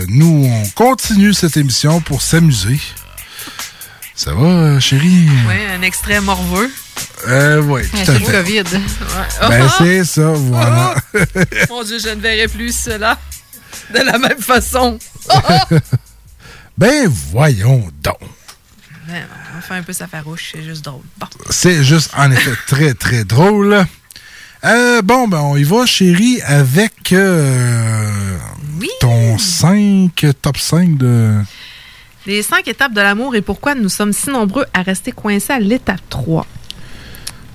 nous, 0.08 0.50
on 0.50 0.68
continue 0.70 1.34
cette 1.34 1.58
émission 1.58 2.00
pour 2.00 2.22
s'amuser. 2.22 2.80
Ça 4.18 4.34
va, 4.34 4.46
euh, 4.46 4.80
chérie? 4.80 5.28
Oui, 5.46 5.54
un 5.72 5.82
extrait 5.82 6.20
morveux. 6.20 6.68
Euh, 7.28 7.62
oui, 7.62 7.82
tout 7.88 8.10
à 8.10 8.14
fait. 8.14 8.24
COVID. 8.24 8.64
Ouais. 8.64 9.48
Ben, 9.48 9.68
c'est 9.78 10.04
ça, 10.04 10.32
voilà. 10.32 10.96
Mon 11.70 11.84
Dieu, 11.84 12.00
je 12.00 12.08
ne 12.08 12.20
verrai 12.20 12.48
plus 12.48 12.76
cela 12.76 13.16
de 13.94 14.00
la 14.00 14.18
même 14.18 14.40
façon. 14.40 14.98
ben, 16.78 17.08
voyons 17.30 17.88
donc. 18.02 18.18
Ben, 19.06 19.24
on 19.56 19.60
fait 19.60 19.74
un 19.74 19.82
peu 19.84 19.92
sa 19.92 20.08
farouche, 20.08 20.50
c'est 20.52 20.64
juste 20.64 20.84
drôle. 20.84 21.02
Bon. 21.16 21.28
C'est 21.50 21.84
juste, 21.84 22.10
en 22.16 22.32
effet, 22.32 22.54
très, 22.66 22.94
très 22.94 23.22
drôle. 23.22 23.86
Euh, 24.64 25.00
bon, 25.00 25.28
ben, 25.28 25.38
on 25.38 25.56
y 25.56 25.62
va, 25.62 25.86
chérie, 25.86 26.42
avec 26.42 27.12
euh, 27.12 28.36
ton 28.98 29.38
5, 29.38 30.26
top 30.42 30.58
5 30.58 30.98
de... 30.98 31.40
Les 32.28 32.42
cinq 32.42 32.68
étapes 32.68 32.92
de 32.92 33.00
l'amour 33.00 33.34
et 33.36 33.40
pourquoi 33.40 33.74
nous 33.74 33.88
sommes 33.88 34.12
si 34.12 34.28
nombreux 34.28 34.66
à 34.74 34.82
rester 34.82 35.12
coincés 35.12 35.54
à 35.54 35.58
l'étape 35.58 36.02
3. 36.10 36.46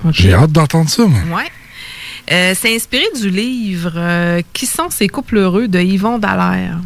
J'ai 0.09 0.33
hâte 0.33 0.51
d'entendre 0.51 0.89
ça, 0.89 1.05
moi. 1.05 1.19
Ouais. 1.37 1.51
Euh, 2.31 2.55
c'est 2.59 2.75
inspiré 2.75 3.03
du 3.21 3.29
livre 3.29 3.91
euh, 3.95 4.41
Qui 4.51 4.65
sont 4.65 4.89
ces 4.89 5.07
couples 5.07 5.37
heureux 5.37 5.67
de 5.67 5.79
Yvon 5.79 6.17
Dallaire? 6.17 6.79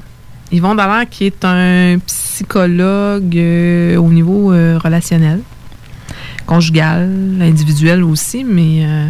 Yvon 0.51 0.75
Dallaire 0.75 1.07
qui 1.09 1.27
est 1.27 1.45
un 1.45 1.97
psychologue 2.05 3.37
euh, 3.37 3.95
au 3.95 4.09
niveau 4.09 4.51
euh, 4.51 4.77
relationnel, 4.83 5.39
conjugal, 6.45 7.09
individuel 7.39 8.03
aussi, 8.03 8.43
mais 8.43 8.83
euh, 8.83 9.07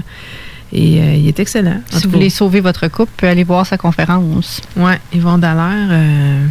et, 0.71 1.01
euh, 1.01 1.15
il 1.15 1.27
est 1.27 1.39
excellent. 1.39 1.81
En 1.93 1.97
Si 1.97 2.05
vous 2.05 2.11
voulez 2.11 2.29
sauver 2.29 2.59
votre 2.59 2.87
couple, 2.89 3.25
allez 3.25 3.43
voir 3.43 3.65
sa 3.65 3.79
conférence. 3.79 4.61
Oui, 4.75 4.93
Yvon 5.13 5.39
Dallaire. 5.39 6.47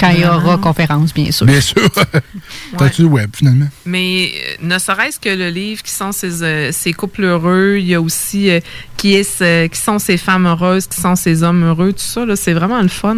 Quand 0.00 0.10
il 0.10 0.20
y 0.20 0.24
aura 0.24 0.56
conférence, 0.58 1.12
bien 1.12 1.30
sûr. 1.30 1.46
Bien 1.46 1.60
sûr. 1.60 1.88
T'as-tu 2.78 3.02
le 3.02 3.08
web, 3.08 3.30
finalement? 3.36 3.66
Mais 3.84 4.30
euh, 4.34 4.56
ne 4.66 4.78
serait-ce 4.78 5.20
que 5.20 5.28
le 5.28 5.48
livre 5.50 5.82
qui 5.82 5.92
sont 5.92 6.12
ces, 6.12 6.42
euh, 6.42 6.70
ces 6.72 6.92
couples 6.92 7.24
heureux, 7.24 7.76
il 7.78 7.86
y 7.86 7.94
a 7.94 8.00
aussi 8.00 8.48
euh, 8.50 8.60
qui, 8.96 9.14
est, 9.14 9.24
ce- 9.24 9.66
qui 9.66 9.78
sont 9.78 9.98
ces 9.98 10.16
femmes 10.16 10.46
heureuses, 10.46 10.86
qui 10.86 11.00
sont 11.00 11.16
ces 11.16 11.42
hommes 11.42 11.64
heureux, 11.64 11.92
tout 11.92 11.98
ça, 12.00 12.24
là, 12.24 12.34
c'est 12.36 12.52
vraiment 12.54 12.80
le 12.80 12.88
fun. 12.88 13.16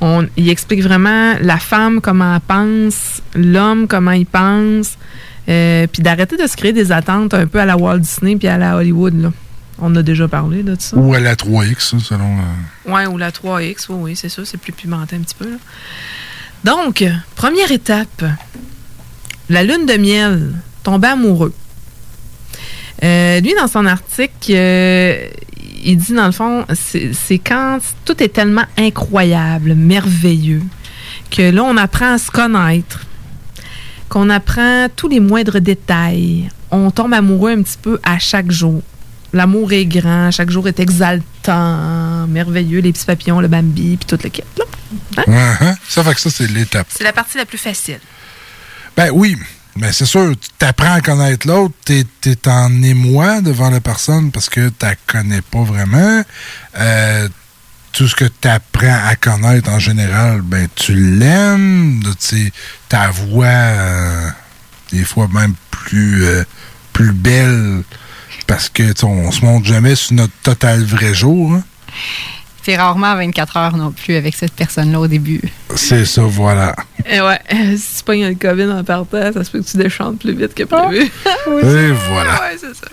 On, 0.00 0.26
il 0.36 0.48
explique 0.48 0.82
vraiment 0.82 1.34
la 1.40 1.58
femme 1.58 2.00
comment 2.00 2.34
elle 2.34 2.40
pense, 2.40 3.22
l'homme 3.34 3.86
comment 3.86 4.10
il 4.12 4.26
pense, 4.26 4.96
euh, 5.48 5.86
puis 5.92 6.02
d'arrêter 6.02 6.36
de 6.36 6.46
se 6.48 6.56
créer 6.56 6.72
des 6.72 6.90
attentes 6.90 7.34
un 7.34 7.46
peu 7.46 7.60
à 7.60 7.64
la 7.66 7.76
Walt 7.76 7.98
Disney 7.98 8.34
puis 8.36 8.48
à 8.48 8.58
la 8.58 8.76
Hollywood. 8.76 9.14
Là. 9.22 9.32
On 9.78 9.94
a 9.96 10.02
déjà 10.02 10.26
parlé 10.26 10.62
de 10.62 10.74
ça. 10.78 10.96
Ou 10.96 11.12
à 11.14 11.20
la 11.20 11.34
3X, 11.34 11.78
ça, 11.90 11.98
selon. 11.98 12.38
euh, 12.38 12.92
Ouais, 12.92 13.06
ou 13.06 13.18
la 13.18 13.30
3X, 13.30 13.86
oui, 13.90 13.96
oui, 14.00 14.16
c'est 14.16 14.28
ça, 14.30 14.42
c'est 14.44 14.56
plus 14.58 14.72
pimenté 14.72 15.16
un 15.16 15.20
petit 15.20 15.34
peu. 15.34 15.50
là. 15.50 15.56
Donc, 16.64 17.04
première 17.34 17.70
étape, 17.70 18.24
la 19.50 19.62
lune 19.62 19.86
de 19.86 19.94
miel, 19.98 20.52
tomber 20.82 21.08
amoureux. 21.08 21.54
Euh, 23.04 23.40
lui, 23.40 23.52
dans 23.60 23.68
son 23.68 23.84
article, 23.84 24.32
euh, 24.50 25.28
il 25.84 25.98
dit, 25.98 26.14
dans 26.14 26.26
le 26.26 26.32
fond, 26.32 26.64
c'est 26.72 27.38
quand 27.38 27.78
tout 28.04 28.20
est 28.22 28.30
tellement 28.30 28.64
incroyable, 28.78 29.74
merveilleux, 29.74 30.62
que 31.30 31.50
là, 31.50 31.62
on 31.64 31.76
apprend 31.76 32.14
à 32.14 32.18
se 32.18 32.30
connaître, 32.30 33.04
qu'on 34.08 34.30
apprend 34.30 34.88
tous 34.96 35.08
les 35.08 35.20
moindres 35.20 35.60
détails. 35.60 36.48
On 36.70 36.90
tombe 36.90 37.12
amoureux 37.12 37.50
un 37.52 37.62
petit 37.62 37.78
peu 37.80 38.00
à 38.02 38.18
chaque 38.18 38.50
jour. 38.50 38.82
L'amour 39.32 39.72
est 39.72 39.86
grand, 39.86 40.30
chaque 40.30 40.50
jour 40.50 40.68
est 40.68 40.80
exaltant, 40.80 42.26
merveilleux, 42.28 42.80
les 42.80 42.92
petits 42.92 43.06
papillons, 43.06 43.40
le 43.40 43.48
Bambi, 43.48 43.96
puis 43.96 44.06
tout 44.06 44.18
le 44.22 44.28
kit. 44.30 44.42
là. 44.56 44.64
Hein? 45.26 45.56
uh-huh. 45.60 45.76
Ça 45.88 46.04
fait 46.04 46.14
que 46.14 46.20
ça, 46.20 46.30
c'est 46.30 46.50
l'étape. 46.50 46.86
C'est 46.90 47.04
la 47.04 47.12
partie 47.12 47.36
la 47.36 47.44
plus 47.44 47.58
facile. 47.58 48.00
Ben 48.96 49.10
oui, 49.12 49.36
mais 49.76 49.92
c'est 49.92 50.06
sûr, 50.06 50.32
tu 50.58 50.64
apprends 50.64 50.94
à 50.94 51.00
connaître 51.00 51.46
l'autre, 51.46 51.74
t'es 51.84 52.06
es 52.24 52.48
en 52.48 52.82
émoi 52.82 53.42
devant 53.42 53.68
la 53.68 53.80
personne 53.80 54.30
parce 54.30 54.48
que 54.48 54.68
tu 54.68 54.74
la 54.86 54.94
connais 55.06 55.42
pas 55.42 55.62
vraiment. 55.62 56.22
Euh, 56.78 57.28
tout 57.92 58.08
ce 58.08 58.14
que 58.14 58.24
tu 58.24 58.48
apprends 58.48 58.98
à 59.06 59.16
connaître 59.16 59.70
en 59.70 59.78
général, 59.78 60.40
ben 60.42 60.68
tu 60.74 60.94
l'aimes. 60.94 62.00
Tu 62.04 62.10
sais, 62.18 62.52
Ta 62.88 63.10
voix, 63.10 63.46
euh, 63.46 64.28
des 64.92 65.04
fois 65.04 65.28
même 65.32 65.54
plus, 65.70 66.24
euh, 66.24 66.44
plus 66.92 67.12
belle 67.12 67.82
parce 68.46 68.68
que 68.68 68.82
on 69.04 69.30
se 69.30 69.44
montre 69.44 69.66
jamais 69.66 69.94
sur 69.94 70.14
notre 70.14 70.32
total 70.42 70.82
vrai 70.84 71.14
jour. 71.14 71.52
hein. 71.52 71.62
C'est 72.62 72.76
rarement 72.76 73.14
24 73.14 73.56
heures 73.58 73.76
non 73.76 73.92
plus 73.92 74.16
avec 74.16 74.34
cette 74.34 74.52
personne-là 74.52 74.98
au 74.98 75.06
début. 75.06 75.40
C'est 75.76 76.04
ça, 76.04 76.22
voilà. 76.22 76.74
Eh 77.08 77.20
ouais, 77.20 77.38
euh, 77.54 77.76
si 77.78 77.98
tu 77.98 78.04
pognes 78.04 78.26
le 78.26 78.34
COVID 78.34 78.64
en 78.72 78.82
partant, 78.82 79.32
ça 79.32 79.44
se 79.44 79.50
peut 79.50 79.60
que 79.60 79.68
tu 79.70 79.76
déchantes 79.76 80.18
plus 80.18 80.34
vite 80.34 80.52
que 80.52 80.64
prévu. 80.64 81.02
Et 81.46 81.92
voilà. 82.08 82.32
Ouais, 82.40 82.56
c'est 82.58 82.74
ça. 82.74 82.88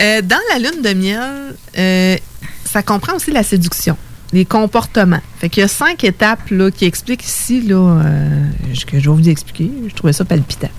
Euh, 0.00 0.22
dans 0.22 0.38
la 0.52 0.58
lune 0.58 0.80
de 0.82 0.94
miel, 0.94 1.54
euh, 1.76 2.16
ça 2.64 2.82
comprend 2.82 3.14
aussi 3.16 3.30
la 3.30 3.42
séduction, 3.42 3.96
les 4.32 4.46
comportements. 4.46 5.20
Fait 5.38 5.50
qu'il 5.50 5.60
y 5.60 5.64
a 5.64 5.68
cinq 5.68 6.04
étapes 6.04 6.48
là, 6.50 6.70
qui 6.70 6.86
expliquent 6.86 7.26
ici, 7.26 7.60
là, 7.60 7.76
euh, 7.76 8.46
que 8.86 8.98
je 9.00 9.10
vais 9.10 9.16
vous 9.16 9.28
expliquer. 9.28 9.70
Je 9.86 9.94
trouvais 9.94 10.14
ça 10.14 10.24
palpitant. 10.24 10.70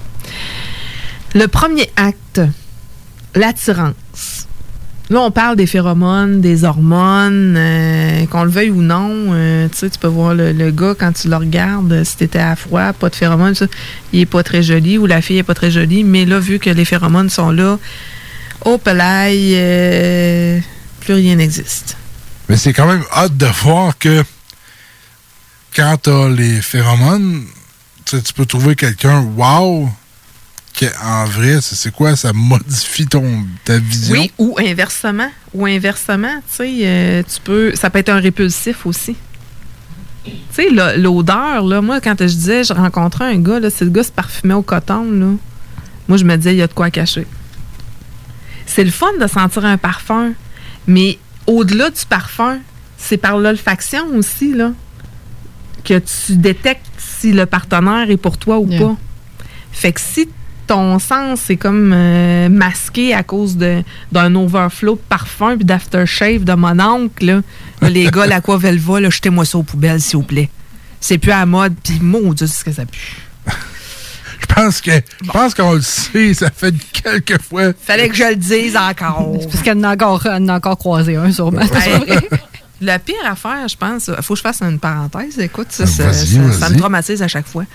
Le 1.36 1.46
premier 1.48 1.92
acte, 1.96 2.42
l'attirance. 3.36 4.48
Là, 5.10 5.22
on 5.22 5.32
parle 5.32 5.56
des 5.56 5.66
phéromones, 5.66 6.40
des 6.40 6.66
hormones, 6.66 7.56
euh, 7.58 8.28
qu'on 8.28 8.44
le 8.44 8.52
veuille 8.52 8.70
ou 8.70 8.84
non. 8.84 9.10
euh, 9.34 9.68
tu 9.68 9.78
sais, 9.78 9.90
tu 9.90 9.98
peux 9.98 10.08
voir 10.08 10.36
le, 10.36 10.52
le 10.52 10.70
gars 10.70 10.94
quand 10.98 11.12
tu 11.14 11.30
le 11.30 11.36
regardes, 11.36 12.04
si 12.04 12.18
t'étais 12.18 12.38
à 12.38 12.56
froid, 12.56 12.94
pas 12.94 13.10
de 13.10 13.16
phéromones, 13.16 13.56
il 14.14 14.20
est 14.20 14.26
pas 14.28 14.44
très 14.44 14.62
joli, 14.62 15.00
ou 15.00 15.08
la 15.08 15.24
fille 15.24 15.40
est 15.40 15.44
pas 15.44 15.56
très 15.56 15.72
jolie. 15.72 16.04
Mais 16.04 16.26
là, 16.26 16.38
vu 16.40 16.60
que 16.60 16.70
les 16.70 16.86
phéromones 16.86 17.30
sont 17.32 17.50
là, 17.50 17.80
au 18.66 18.78
pelaille, 18.78 19.54
euh, 19.56 20.60
plus 21.00 21.16
rien 21.16 21.36
n'existe. 21.36 21.98
Mais 22.48 22.58
c'est 22.58 22.74
quand 22.74 22.86
même 22.86 23.04
hâte 23.12 23.36
de 23.36 23.48
voir 23.48 23.98
que 23.98 24.24
quand 25.76 25.98
t'as 26.04 26.30
les 26.30 26.62
phéromones, 26.62 27.46
tu 28.06 28.34
peux 28.36 28.46
trouver 28.46 28.76
quelqu'un, 28.76 29.22
wow, 29.36 29.90
que 30.80 30.86
en 31.04 31.26
vrai, 31.26 31.60
c'est 31.62 31.92
quoi, 31.92 32.16
ça 32.16 32.32
modifie 32.34 33.06
ton, 33.06 33.46
ta 33.66 33.78
vision? 33.80 34.22
Oui, 34.22 34.32
ou 34.38 34.56
inversement. 34.60 35.30
Ou 35.54 35.66
inversement, 35.66 36.36
tu 36.50 36.56
sais, 36.56 36.72
euh, 36.84 37.24
tu 37.24 37.42
peux. 37.42 37.76
Ça 37.76 37.90
peut 37.90 38.00
être 38.00 38.10
un 38.10 38.20
répulsif 38.20 38.86
aussi. 38.86 39.16
Tu 40.26 40.32
sais, 40.52 40.70
l'odeur, 40.98 41.64
là, 41.66 41.82
moi, 41.82 42.00
quand 42.02 42.16
je 42.20 42.26
disais, 42.26 42.64
je 42.64 42.74
rencontrais 42.74 43.26
un 43.26 43.40
gars, 43.40 43.60
là, 43.60 43.70
si 43.70 43.84
le 43.84 43.90
gars 43.90 44.04
se 44.04 44.12
parfumait 44.12 44.54
au 44.54 44.62
coton, 44.62 45.04
là, 45.12 45.28
moi, 46.08 46.18
je 46.18 46.24
me 46.24 46.36
disais, 46.38 46.54
il 46.54 46.58
y 46.58 46.62
a 46.62 46.68
de 46.68 46.74
quoi 46.74 46.90
cacher. 46.92 47.26
C'est 48.66 48.84
le 48.84 48.92
fun 48.92 49.08
de 49.20 49.28
sentir 49.28 49.66
un 49.66 49.78
parfum, 49.78 50.34
mais 50.88 51.18
au-delà 51.48 51.90
du 51.90 52.06
parfum, 52.08 52.60
c'est 52.98 53.18
par 53.18 53.38
l'olfaction 53.38 54.06
aussi, 54.16 54.54
là, 54.54 54.72
que 55.84 55.98
tu 56.00 56.36
détectes 56.38 56.86
si 56.98 57.32
le 57.32 57.46
partenaire 57.46 58.10
est 58.12 58.18
pour 58.18 58.38
toi 58.38 58.60
ou 58.60 58.70
Yeah. 58.70 58.80
pas. 58.82 58.98
Fait 59.72 59.94
que 59.94 60.02
si 60.02 60.28
ton 60.70 61.00
sens 61.00 61.50
est 61.50 61.58
comme 61.58 61.92
euh, 61.94 62.48
masqué 62.50 63.14
à 63.14 63.24
cause 63.24 63.58
de- 63.58 63.84
d'un 64.12 64.34
overflow 64.36 64.96
de 64.96 65.02
parfum 65.10 65.56
puis 65.58 65.66
d'aftershave 65.66 66.44
de 66.44 66.54
mon 66.54 66.80
oncle, 66.80 67.26
là, 67.26 67.42
là, 67.82 67.90
les 67.90 68.06
gars, 68.12 68.26
la 68.26 68.40
quoi 68.40 68.58
Velva, 68.58 69.02
jetez-moi 69.10 69.46
ça 69.46 69.58
aux 69.58 69.64
poubelles, 69.64 70.00
s'il 70.02 70.18
vous 70.18 70.24
plaît. 70.24 70.50
C'est 71.02 71.18
plus 71.18 71.32
à 71.32 71.40
la 71.40 71.46
mode, 71.46 71.74
puis 71.84 72.00
maudit 72.02 72.48
ce 72.48 72.64
que 72.64 72.72
ça 72.72 72.86
pue. 72.86 73.18
Je 74.42 74.46
pense 74.56 74.82
que 74.82 74.92
je 75.22 75.30
pense 75.32 75.54
qu'on 75.54 75.74
le 75.74 75.82
sait, 75.82 76.34
ça 76.34 76.50
fait 76.50 76.74
quelques 76.94 77.42
fois. 77.42 77.72
Fallait 77.82 78.08
que 78.10 78.16
je 78.16 78.24
le 78.24 78.36
dise 78.36 78.76
encore. 78.78 79.34
Parce 79.52 79.62
qu'elle 79.62 79.78
en 79.80 79.84
a 79.84 79.94
encore, 79.94 80.26
elle 80.26 80.44
en 80.44 80.48
a 80.50 80.56
encore 80.56 80.78
croisé 80.78 81.16
un, 81.18 81.32
sûrement. 81.32 81.62
C'est. 81.72 82.30
La 82.82 82.98
pire 83.00 83.16
affaire, 83.30 83.68
je 83.68 83.76
pense, 83.76 84.08
il 84.08 84.24
faut 84.24 84.34
que 84.36 84.38
je 84.38 84.42
fasse 84.44 84.62
une 84.62 84.80
parenthèse. 84.80 85.38
Écoute, 85.40 85.68
ça, 85.72 85.84
Ah, 85.84 85.88
ça, 85.88 86.14
ça- 86.14 86.52
ça 86.54 86.70
me 86.70 86.78
traumatise 86.78 87.22
à 87.22 87.28
chaque 87.28 87.48
fois. 87.48 87.66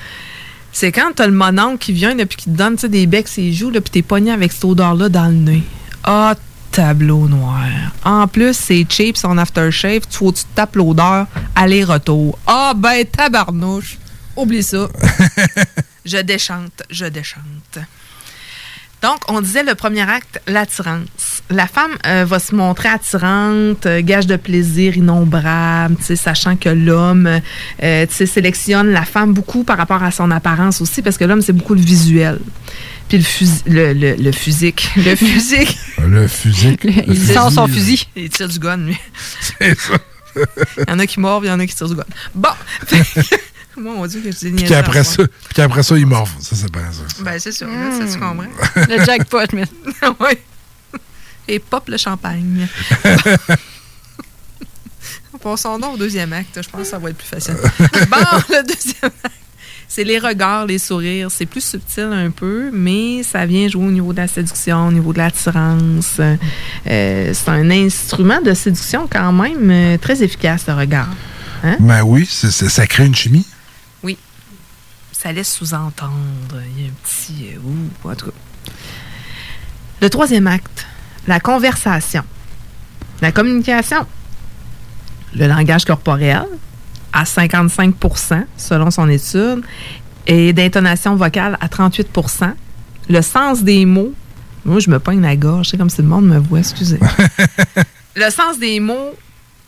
C'est 0.74 0.90
quand 0.90 1.12
t'as 1.14 1.28
le 1.28 1.32
mononcle 1.32 1.78
qui 1.78 1.92
vient 1.92 2.18
et 2.18 2.26
qui 2.26 2.46
te 2.46 2.50
donne 2.50 2.74
des 2.74 3.06
becs 3.06 3.28
ses 3.28 3.52
joues, 3.52 3.70
là, 3.70 3.80
puis 3.80 3.92
t'es 3.92 4.02
pogné 4.02 4.32
avec 4.32 4.50
cette 4.50 4.64
odeur-là 4.64 5.08
dans 5.08 5.28
le 5.28 5.34
nez. 5.34 5.62
Ah, 6.02 6.34
tableau 6.72 7.28
noir. 7.28 7.68
En 8.04 8.26
plus, 8.26 8.56
c'est 8.56 8.84
cheap, 8.88 9.16
son 9.16 9.38
aftershave. 9.38 10.00
Tu 10.10 10.18
faut 10.18 10.32
que 10.32 10.38
tu 10.38 10.44
tapes 10.56 10.74
l'odeur 10.74 11.28
aller-retour. 11.54 12.36
Ah, 12.44 12.74
ben, 12.76 13.06
tabarnouche. 13.06 13.98
Oublie 14.36 14.64
ça. 14.64 14.88
je 16.04 16.18
déchante, 16.18 16.82
je 16.90 17.04
déchante. 17.04 17.78
Donc, 19.00 19.20
on 19.28 19.40
disait 19.40 19.62
le 19.62 19.76
premier 19.76 20.02
acte, 20.02 20.42
l'attirance. 20.48 21.33
La 21.50 21.66
femme 21.66 21.92
euh, 22.06 22.24
va 22.24 22.38
se 22.38 22.54
montrer 22.54 22.88
attirante, 22.88 23.84
euh, 23.84 24.00
gage 24.02 24.26
de 24.26 24.36
plaisir 24.36 24.96
innombrable, 24.96 25.96
tu 25.96 26.04
sais, 26.04 26.16
sachant 26.16 26.56
que 26.56 26.70
l'homme 26.70 27.40
euh, 27.82 28.06
tu 28.06 28.14
sais, 28.14 28.26
sélectionne 28.26 28.88
la 28.88 29.04
femme 29.04 29.34
beaucoup 29.34 29.62
par 29.62 29.76
rapport 29.76 30.02
à 30.02 30.10
son 30.10 30.30
apparence 30.30 30.80
aussi, 30.80 31.02
parce 31.02 31.18
que 31.18 31.24
l'homme, 31.24 31.42
c'est 31.42 31.52
beaucoup 31.52 31.74
le 31.74 31.82
visuel. 31.82 32.40
Puis 33.08 33.18
le, 33.18 33.24
fusi- 33.24 33.62
le, 33.66 33.92
le, 33.92 34.14
le 34.14 34.32
physique. 34.32 34.88
Le 34.96 35.14
physique. 35.16 35.76
Le 35.98 36.26
fusil. 36.26 36.76
Il 37.06 37.18
sort 37.18 37.52
son 37.52 37.66
fusil. 37.68 38.08
Il 38.16 38.30
tire 38.30 38.48
du 38.48 38.58
gun, 38.58 38.78
lui. 38.78 38.96
C'est 39.58 39.78
ça. 39.78 39.94
Il 40.36 40.84
y 40.88 40.92
en 40.92 40.98
a 40.98 41.06
qui 41.06 41.20
mordent, 41.20 41.44
il 41.44 41.48
y 41.48 41.50
en 41.50 41.60
a 41.60 41.66
qui 41.66 41.74
tirent 41.74 41.88
du 41.90 41.94
gun. 41.94 42.04
Bon. 42.34 42.48
Moi, 43.76 43.92
on 43.98 44.06
dit 44.06 44.22
que 44.22 44.30
je 44.32 44.36
dis 44.38 44.50
Puis 44.52 44.64
qu'après 44.64 45.04
ça, 45.04 45.24
puis 45.26 45.54
qu'après 45.54 45.82
ça, 45.82 45.98
il 45.98 46.06
morve. 46.06 46.30
Ça, 46.40 46.56
c'est 46.56 46.72
bien 46.72 46.90
ça. 46.90 47.22
Ben, 47.22 47.38
c'est 47.38 47.52
sûr, 47.52 47.66
là, 47.66 47.90
ça, 47.98 48.06
tu 48.12 48.18
comprends. 48.18 48.46
Le 48.76 49.04
jackpot, 49.04 49.38
mais. 49.52 49.64
oui. 50.20 50.38
Et 51.48 51.58
pop 51.58 51.88
le 51.88 51.96
champagne. 51.96 52.66
Passons 55.42 55.78
donc 55.78 55.94
au 55.94 55.98
deuxième 55.98 56.32
acte. 56.32 56.58
Je 56.62 56.68
pense 56.70 56.82
que 56.82 56.86
ça 56.86 56.98
va 56.98 57.10
être 57.10 57.18
plus 57.18 57.26
facile. 57.26 57.56
bon, 57.78 58.16
le 58.48 58.62
deuxième 58.66 59.10
acte, 59.24 59.34
c'est 59.88 60.04
les 60.04 60.18
regards, 60.18 60.64
les 60.64 60.78
sourires. 60.78 61.30
C'est 61.30 61.44
plus 61.44 61.62
subtil 61.62 62.04
un 62.12 62.30
peu, 62.30 62.70
mais 62.72 63.22
ça 63.22 63.44
vient 63.44 63.68
jouer 63.68 63.84
au 63.86 63.90
niveau 63.90 64.12
de 64.12 64.18
la 64.18 64.28
séduction, 64.28 64.88
au 64.88 64.92
niveau 64.92 65.12
de 65.12 65.18
l'attirance. 65.18 66.16
Euh, 66.18 67.30
c'est 67.34 67.48
un 67.50 67.70
instrument 67.70 68.40
de 68.40 68.54
séduction 68.54 69.06
quand 69.10 69.32
même 69.32 69.70
euh, 69.70 69.98
très 69.98 70.22
efficace, 70.22 70.66
le 70.66 70.74
regard. 70.74 71.10
Hein? 71.62 71.76
Ben 71.80 72.02
oui, 72.02 72.26
c'est- 72.30 72.50
c'est- 72.50 72.68
ça 72.70 72.86
crée 72.86 73.04
une 73.04 73.14
chimie. 73.14 73.46
Oui. 74.02 74.16
Ça 75.12 75.30
laisse 75.32 75.52
sous-entendre. 75.52 76.14
Il 76.76 76.84
y 76.84 76.86
a 76.86 76.88
un 76.90 76.92
petit. 77.04 77.48
euh, 77.54 77.58
ouh, 77.68 78.08
en 78.08 78.14
tout 78.14 78.26
cas. 78.26 78.72
Le 80.00 80.08
troisième 80.10 80.46
acte, 80.46 80.86
la 81.26 81.40
conversation, 81.40 82.22
la 83.20 83.32
communication, 83.32 84.06
le 85.34 85.46
langage 85.46 85.84
corporel 85.84 86.44
à 87.12 87.24
55% 87.24 88.44
selon 88.56 88.90
son 88.90 89.08
étude 89.08 89.64
et 90.26 90.52
d'intonation 90.52 91.16
vocale 91.16 91.56
à 91.60 91.66
38% 91.68 92.54
le 93.08 93.22
sens 93.22 93.62
des 93.62 93.84
mots, 93.84 94.14
moi 94.64 94.78
je 94.80 94.90
me 94.90 94.98
pogne 94.98 95.20
la 95.20 95.36
gorge, 95.36 95.68
c'est 95.70 95.76
comme 95.76 95.90
si 95.90 96.02
le 96.02 96.08
monde 96.08 96.26
me 96.26 96.38
voit, 96.38 96.60
excusez. 96.60 96.98
le 98.16 98.30
sens 98.30 98.58
des 98.58 98.80
mots 98.80 99.14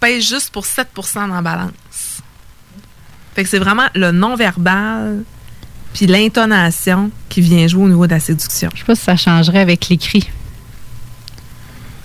pèse 0.00 0.26
juste 0.26 0.50
pour 0.50 0.64
7% 0.64 0.86
dans 1.14 1.26
la 1.34 1.42
balance. 1.42 2.22
Fait 3.34 3.42
que 3.42 3.48
c'est 3.48 3.58
vraiment 3.58 3.86
le 3.94 4.12
non-verbal 4.12 5.22
puis 5.92 6.06
l'intonation 6.06 7.10
qui 7.28 7.40
vient 7.40 7.66
jouer 7.66 7.84
au 7.84 7.88
niveau 7.88 8.06
de 8.06 8.12
la 8.12 8.20
séduction. 8.20 8.70
Je 8.74 8.80
sais 8.80 8.84
pas 8.84 8.94
si 8.94 9.02
ça 9.02 9.16
changerait 9.16 9.60
avec 9.60 9.88
l'écrit. 9.88 10.28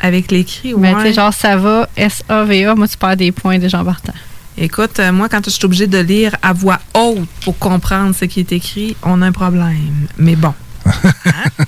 Avec 0.04 0.32
l'écrit, 0.32 0.74
Mais 0.78 0.92
tu 0.92 0.98
ouais. 0.98 1.04
sais, 1.04 1.14
genre, 1.14 1.34
ça 1.34 1.56
va, 1.58 1.88
S-A-V-A, 1.96 2.74
moi, 2.76 2.88
tu 2.88 2.98
perds 2.98 3.18
des 3.18 3.32
points 3.32 3.60
déjà 3.60 3.80
en 3.82 3.86
partant. 3.86 4.14
Écoute, 4.58 5.00
euh, 5.00 5.12
moi, 5.12 5.30
quand 5.30 5.46
je 5.46 5.52
suis 5.52 5.64
obligée 5.64 5.88
de 5.88 6.00
lire 6.00 6.36
à 6.42 6.54
voix 6.54 6.80
haute 6.96 7.30
pour 7.44 7.58
comprendre 7.58 8.14
ce 8.14 8.26
qui 8.26 8.40
est 8.40 8.52
écrit, 8.52 8.96
on 9.04 9.22
a 9.22 9.28
un 9.28 9.32
problème. 9.32 10.08
Mais 10.18 10.36
bon. 10.36 10.54
Hein? 11.26 11.66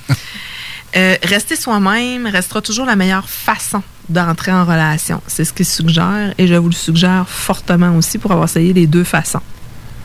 Euh, 0.96 1.16
rester 1.24 1.56
soi-même 1.56 2.26
restera 2.28 2.60
toujours 2.62 2.86
la 2.86 2.94
meilleure 2.94 3.28
façon 3.28 3.82
d'entrer 4.08 4.52
en 4.52 4.64
relation. 4.64 5.20
C'est 5.26 5.44
ce 5.44 5.52
qu'il 5.52 5.66
suggère 5.66 6.32
et 6.38 6.46
je 6.46 6.54
vous 6.54 6.68
le 6.68 6.74
suggère 6.74 7.28
fortement 7.28 7.96
aussi 7.96 8.18
pour 8.18 8.30
avoir 8.30 8.48
essayé 8.48 8.72
les 8.72 8.86
deux 8.86 9.02
façons. 9.02 9.40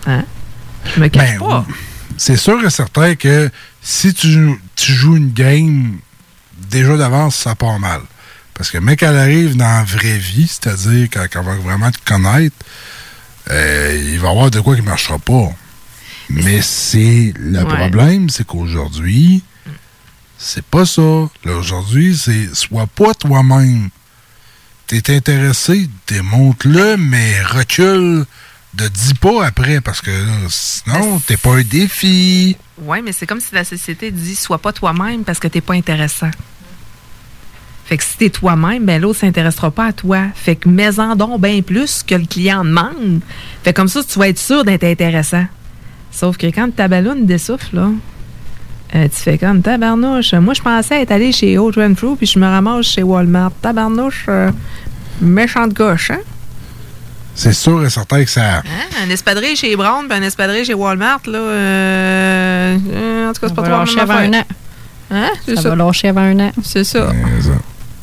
Hein? 0.08 0.24
Je 0.96 1.00
me 1.00 1.08
cache 1.08 1.38
Ben, 1.38 1.40
pas. 1.40 1.66
C'est 2.18 2.38
sûr 2.38 2.66
et 2.66 2.70
certain 2.72 3.14
que 3.14 3.52
si 3.84 4.16
tu, 4.16 4.60
tu 4.76 4.92
joues 4.94 5.18
une 5.18 5.32
game, 5.32 6.00
déjà 6.72 6.98
d'avance, 6.98 7.36
ça 7.36 7.54
part 7.54 7.78
mal. 7.78 8.02
Parce 8.60 8.72
que, 8.72 8.78
mec, 8.78 9.02
elle 9.04 9.16
arrive 9.18 9.56
dans 9.56 9.64
la 9.64 9.84
vraie 9.86 10.18
vie, 10.18 10.46
c'est-à-dire 10.48 11.08
quand 11.12 11.26
elle 11.34 11.46
va 11.46 11.56
vraiment 11.56 11.90
te 11.92 11.98
connaître, 12.06 12.58
euh, 13.50 13.98
il 14.14 14.20
va 14.20 14.28
y 14.28 14.32
avoir 14.32 14.52
de 14.52 14.60
quoi 14.60 14.76
qui 14.76 14.82
ne 14.82 14.86
marchera 14.88 15.18
pas. 15.18 15.50
Mais 16.30 16.62
c'est 16.62 17.34
le 17.40 17.60
Ouais. 17.64 17.66
problème, 17.78 18.30
c'est 18.30 18.46
qu'aujourd'hui, 18.46 19.44
c'est 20.38 20.66
pas 20.66 20.86
ça. 20.86 21.30
Aujourd'hui, 21.46 22.18
c'est 22.18 22.54
sois 22.54 22.86
pas 22.86 23.14
toi-même. 23.14 23.90
T'es 24.88 25.16
intéressé, 25.16 25.90
démontre-le, 26.08 26.98
mais 26.98 27.42
recule 27.44 28.26
de 28.74 28.88
10 28.90 29.14
pas 29.16 29.46
après, 29.46 29.80
parce 29.80 30.02
que 30.02 30.12
sinon, 30.50 31.20
t'es 31.26 31.38
pas 31.38 31.56
un 31.56 31.62
défi. 31.64 32.58
Oui, 32.78 33.02
mais 33.04 33.14
c'est 33.14 33.26
comme 33.26 33.40
si 33.40 33.56
la 33.56 33.64
société 33.64 34.12
dit 34.12 34.36
sois 34.36 34.58
pas 34.60 34.74
toi-même 34.74 35.24
parce 35.24 35.40
que 35.40 35.48
t'es 35.48 35.62
pas 35.62 35.76
intéressant. 35.76 36.30
Fait 37.90 37.98
que 37.98 38.04
si 38.04 38.18
t'es 38.18 38.30
toi-même, 38.30 38.86
ben 38.86 39.02
l'autre 39.02 39.18
s'intéressera 39.22 39.72
pas 39.72 39.88
à 39.88 39.94
toi. 39.94 40.20
Fait 40.36 40.56
que 40.56 40.70
mets-en 40.70 41.16
donc 41.16 41.42
bien 41.42 41.60
plus 41.64 42.04
que 42.04 42.14
le 42.14 42.28
client 42.28 42.64
demande. 42.64 43.22
Fait 43.64 43.74
comme 43.74 43.88
ça, 43.88 44.02
tu 44.04 44.20
vas 44.20 44.28
être 44.30 44.38
sûr 44.38 44.64
d'être 44.64 44.84
intéressant. 44.84 45.46
Sauf 46.12 46.38
que 46.38 46.46
quand 46.48 46.70
ta 46.76 46.88
ballonne 46.88 47.26
dessouffle, 47.26 47.76
là, 47.78 47.90
euh, 48.94 49.08
tu 49.08 49.16
fais 49.24 49.40
comme 49.40 49.64
tabarnouche. 49.64 50.36
Moi, 50.36 50.54
je 50.54 50.62
pensais 50.62 51.02
être 51.02 51.12
allé 51.12 51.32
chez 51.32 51.58
Old 51.58 51.78
Renfrew 51.80 52.16
puis 52.16 52.28
je 52.28 52.38
me 52.38 52.46
ramasse 52.46 52.86
chez 52.86 53.02
Walmart. 53.02 53.54
Tabarnouche, 53.60 54.26
euh, 54.30 54.52
méchante 55.20 55.74
gauche, 55.74 56.12
hein? 56.12 56.20
C'est 57.34 57.54
sûr 57.54 57.84
et 57.84 57.90
certain 57.90 58.24
que 58.24 58.30
ça. 58.30 58.58
Hein? 58.58 59.04
Un 59.04 59.10
espadrille 59.10 59.56
chez 59.56 59.76
Brown 59.76 60.06
puis 60.08 60.16
un 60.16 60.22
espadrille 60.22 60.64
chez 60.66 60.76
Walmart, 60.76 61.22
là. 61.26 61.40
euh, 61.40 62.78
euh, 62.94 63.30
en 63.30 63.34
tout 63.34 63.42
cas, 63.42 63.48
c'est 63.48 63.56
pas 63.56 63.64
trop 63.64 63.74
un 63.74 64.34
an. 64.34 64.44
Hein? 65.12 65.30
C'est 65.44 65.56
Ça 65.56 65.62
ça. 65.64 65.70
va 65.70 65.76
lâcher 65.76 66.10
avant 66.10 66.22
un 66.22 66.40
an. 66.40 66.52
C'est 66.64 66.84
ça. 66.84 67.08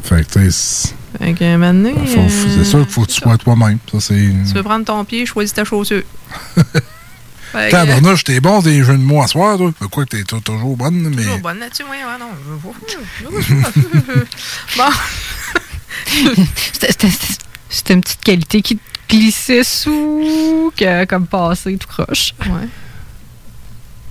C'est 0.08 0.14
ça. 0.14 0.16
Fait 0.16 0.24
que, 0.24 0.32
tu 0.44 0.50
sais, 0.52 0.94
Fait 1.18 1.32
que, 1.34 1.44
un 1.44 1.58
moment 1.58 1.72
donné, 1.74 1.94
c'est- 2.06 2.18
euh, 2.18 2.64
sûr 2.64 2.80
qu'il 2.80 2.88
faut 2.90 3.02
que 3.02 3.10
tu 3.12 3.20
sois 3.20 3.36
toi-même. 3.38 3.78
Ça, 3.92 4.00
c'est. 4.00 4.14
tu 4.14 4.54
veux 4.54 4.62
prendre 4.62 4.84
ton 4.84 5.04
pied, 5.04 5.26
choisis 5.26 5.52
ta 5.54 5.64
chaussure. 5.64 6.02
Fait 7.52 7.66
que, 7.66 7.70
Tabarnouche, 7.70 8.24
t'es 8.24 8.40
bon 8.40 8.60
des 8.60 8.82
jeux 8.84 8.98
de 8.98 9.02
mots 9.02 9.22
à 9.22 9.28
soir, 9.28 9.56
toi. 9.56 9.72
De 9.80 9.86
quoi 9.86 10.04
que 10.04 10.16
t'es 10.16 10.22
toujours 10.24 10.76
bonne, 10.76 11.08
mais. 11.10 11.22
Toujours 11.22 11.38
bonne 11.38 11.58
là-dessus, 11.60 11.84
oui, 11.90 11.96
ouais, 11.96 12.18
non. 12.18 12.26
bon. 12.62 12.74
C'était- 16.72 17.94
une 17.94 18.00
petite 18.00 18.20
qualité 18.24 18.62
qui 18.62 18.76
te 18.76 18.82
glissait 19.08 19.64
sous, 19.64 20.72
que, 20.76 21.04
comme 21.04 21.26
passé 21.26 21.76
tout 21.76 21.88
croche. 21.88 22.34
Ouais. 22.40 22.68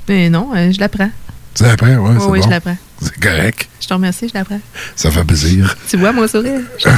Mais 0.07 0.29
non, 0.29 0.51
euh, 0.55 0.71
je 0.71 0.79
l'apprends. 0.79 1.09
Tu 1.55 1.65
après, 1.65 1.95
ouais, 1.95 2.09
Oui, 2.09 2.15
c'est 2.19 2.25
oui, 2.27 2.39
bon. 2.39 2.45
je 2.45 2.49
l'apprends. 2.49 2.77
C'est 3.05 3.19
correct. 3.19 3.69
Je 3.79 3.87
te 3.87 3.93
remercie, 3.93 4.27
je 4.27 4.33
l'apprends. 4.33 4.59
Ça 4.95 5.11
fait 5.11 5.23
plaisir. 5.23 5.75
Tu 5.89 5.97
vois, 5.97 6.11
moi, 6.11 6.27
sourire. 6.27 6.61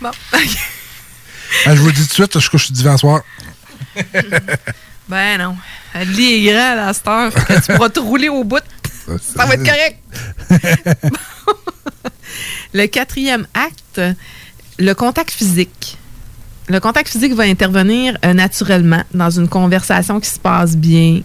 Bon. 0.00 0.10
Ah, 1.66 1.74
je 1.74 1.80
vous 1.80 1.86
le 1.86 1.92
dis 1.92 2.02
tout 2.02 2.08
de 2.08 2.12
suite, 2.12 2.38
je 2.38 2.50
couche 2.50 2.70
divan 2.70 2.96
soir. 2.96 3.22
ben 5.08 5.38
non. 5.38 5.56
Le 5.94 6.04
lit 6.04 6.46
est 6.46 6.52
grand 6.52 6.88
à 6.88 6.92
cette 6.92 7.08
heure. 7.08 7.32
que 7.32 7.64
tu 7.64 7.72
pourras 7.72 7.88
te 7.88 8.00
rouler 8.00 8.28
au 8.28 8.44
bout. 8.44 8.62
Ça 9.22 9.46
va 9.46 9.54
être 9.54 9.64
correct. 9.64 9.98
le 12.74 12.86
quatrième 12.86 13.46
acte, 13.54 14.00
le 14.78 14.92
contact 14.92 15.30
physique. 15.30 15.96
Le 16.68 16.80
contact 16.80 17.08
physique 17.08 17.32
va 17.32 17.44
intervenir 17.44 18.18
euh, 18.24 18.34
naturellement 18.34 19.02
dans 19.14 19.30
une 19.30 19.48
conversation 19.48 20.20
qui 20.20 20.28
se 20.28 20.38
passe 20.38 20.76
bien. 20.76 21.22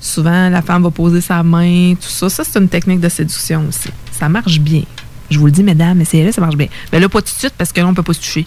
Souvent, 0.00 0.48
la 0.48 0.62
femme 0.62 0.82
va 0.82 0.90
poser 0.90 1.20
sa 1.20 1.42
main, 1.42 1.94
tout 1.94 2.08
ça. 2.08 2.30
Ça, 2.30 2.42
c'est 2.44 2.58
une 2.58 2.68
technique 2.68 3.00
de 3.00 3.08
séduction 3.08 3.66
aussi. 3.68 3.90
Ça 4.12 4.28
marche 4.28 4.58
bien. 4.58 4.82
Je 5.30 5.38
vous 5.38 5.46
le 5.46 5.52
dis, 5.52 5.62
mesdames, 5.62 6.00
essayez-le, 6.00 6.32
ça 6.32 6.40
marche 6.40 6.56
bien. 6.56 6.68
Mais 6.92 7.00
là, 7.00 7.08
pas 7.08 7.20
tout 7.20 7.32
de 7.34 7.38
suite 7.38 7.54
parce 7.56 7.72
que 7.72 7.80
là, 7.80 7.86
on 7.86 7.94
peut 7.94 8.02
pas 8.02 8.14
se 8.14 8.20
toucher. 8.20 8.46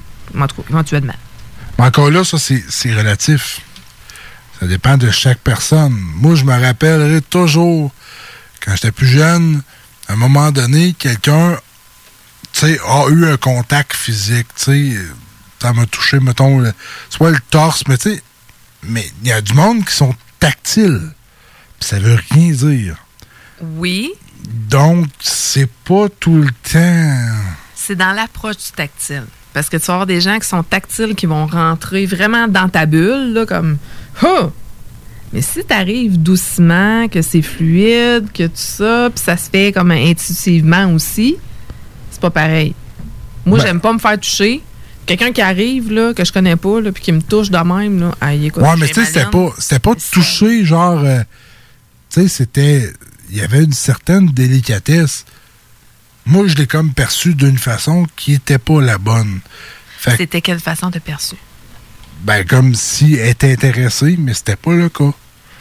Éventuellement. 0.70 1.14
Mais 1.78 1.86
encore 1.86 2.10
là, 2.10 2.24
ça, 2.24 2.38
c'est 2.40 2.94
relatif. 2.94 3.62
Ça 4.60 4.68
dépend 4.68 4.98
de 4.98 5.10
chaque 5.12 5.40
personne. 5.40 5.94
Moi, 5.94 6.36
je 6.36 6.44
me 6.44 6.60
rappellerai 6.60 7.22
toujours, 7.22 7.92
quand 8.64 8.72
j'étais 8.74 8.92
plus 8.92 9.08
jeune, 9.08 9.62
à 10.08 10.14
un 10.14 10.16
moment 10.16 10.52
donné, 10.52 10.94
quelqu'un 10.94 11.58
a 12.62 13.10
eu 13.10 13.26
un 13.26 13.38
contact 13.38 13.94
physique. 13.94 14.48
tu 14.56 14.64
sais, 14.64 14.98
Ça 15.62 15.74
m'a 15.74 15.86
touché, 15.86 16.20
mettons, 16.20 16.64
soit 17.10 17.32
le 17.32 17.40
torse, 17.50 17.84
mais 17.88 17.98
tu 17.98 18.16
sais, 18.16 18.24
mais 18.84 19.10
il 19.22 19.30
y 19.30 19.32
a 19.32 19.42
du 19.42 19.54
monde 19.54 19.86
qui 19.86 19.94
sont 19.94 20.14
tactiles. 20.40 21.12
Ça 21.84 22.00
veut 22.00 22.18
rien 22.32 22.52
dire. 22.52 22.96
Oui, 23.62 24.12
Donc, 24.70 25.08
c'est 25.20 25.70
pas 25.86 26.08
tout 26.20 26.38
le 26.38 26.48
temps. 26.72 27.36
c'est 27.76 27.96
dans 27.96 28.12
l'approche 28.14 28.58
du 28.58 28.72
tactile. 28.76 29.26
Parce 29.54 29.70
que 29.70 29.78
tu 29.78 29.86
vas 29.86 29.94
avoir 29.94 30.08
des 30.08 30.20
gens 30.22 30.40
qui 30.40 30.48
sont 30.48 30.64
tactiles 30.64 31.14
qui 31.16 31.26
vont 31.28 31.46
rentrer 31.46 32.06
vraiment 32.06 32.48
dans 32.48 32.68
ta 32.70 32.86
bulle, 32.86 33.34
là, 33.34 33.46
comme 33.46 33.78
Oh! 34.24 34.52
Mais 35.32 35.42
si 35.42 35.64
tu 35.66 35.74
arrives 35.74 36.22
doucement, 36.22 37.08
que 37.08 37.22
c'est 37.22 37.42
fluide, 37.42 38.32
que 38.34 38.44
tout 38.48 38.52
ça, 38.56 39.10
puis 39.14 39.24
ça 39.24 39.36
se 39.38 39.50
fait 39.50 39.72
comme 39.72 39.92
intuitivement 39.92 40.92
aussi, 40.94 41.36
c'est 42.12 42.22
pas 42.22 42.30
pareil. 42.30 42.74
Moi, 43.46 43.58
Ben- 43.58 43.66
j'aime 43.68 43.82
pas 43.82 43.94
me 43.94 44.00
faire 44.00 44.20
toucher. 44.20 44.62
Quelqu'un 45.06 45.32
qui 45.34 45.42
arrive, 45.42 45.92
là, 45.92 46.14
que 46.14 46.24
je 46.24 46.32
connais 46.32 46.56
pas, 46.56 46.80
là, 46.80 46.92
puis 46.94 47.04
qui 47.04 47.12
me 47.12 47.22
touche 47.22 47.50
de 47.52 47.58
même, 47.58 48.00
là, 48.00 48.12
aïe, 48.22 48.46
écoute, 48.48 48.64
Ouais, 48.64 48.76
mais 48.78 48.88
tu 48.88 48.94
sais, 48.94 49.06
c'était 49.06 49.26
pas, 49.26 49.50
pas 49.92 49.96
touché, 50.12 50.64
genre. 50.64 51.00
euh, 51.04 51.20
tu 52.14 52.22
sais, 52.22 52.28
c'était. 52.28 52.94
Il 53.30 53.38
y 53.38 53.42
avait 53.42 53.64
une 53.64 53.74
certaine 53.74 54.28
délicatesse. 54.28 55.26
Moi, 56.26 56.48
je 56.48 56.56
l'ai 56.56 56.68
comme 56.68 56.94
perçu 56.94 57.34
d'une 57.34 57.58
façon 57.58 58.06
qui 58.16 58.34
était 58.34 58.60
pas 58.60 58.82
la 58.82 58.98
bonne. 58.98 59.40
C'était 60.18 60.42
quelle 60.42 60.60
façon 60.60 60.90
de 60.90 61.00
perçu? 61.00 61.36
ben, 62.24 62.46
comme 62.46 62.74
si 62.76 63.16
elle 63.16 63.30
était 63.30 63.52
intéressée, 63.52 64.16
mais 64.18 64.34
c'était 64.34 64.56
pas 64.56 64.74
le 64.74 64.90
cas. 64.90 65.12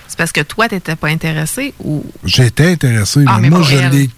C'est 0.07 0.17
parce 0.17 0.33
que 0.33 0.43
toi, 0.43 0.69
t'étais 0.69 0.95
pas 0.95 1.09
intéressé 1.09 1.75
ou? 1.81 2.05
J'étais 2.25 2.71
intéressé, 2.73 3.25
Ah, 3.27 3.39
mais, 3.41 3.49
mais 3.49 3.57
moi, 3.57 3.63
je 3.63 3.77
l'ai. 3.77 4.11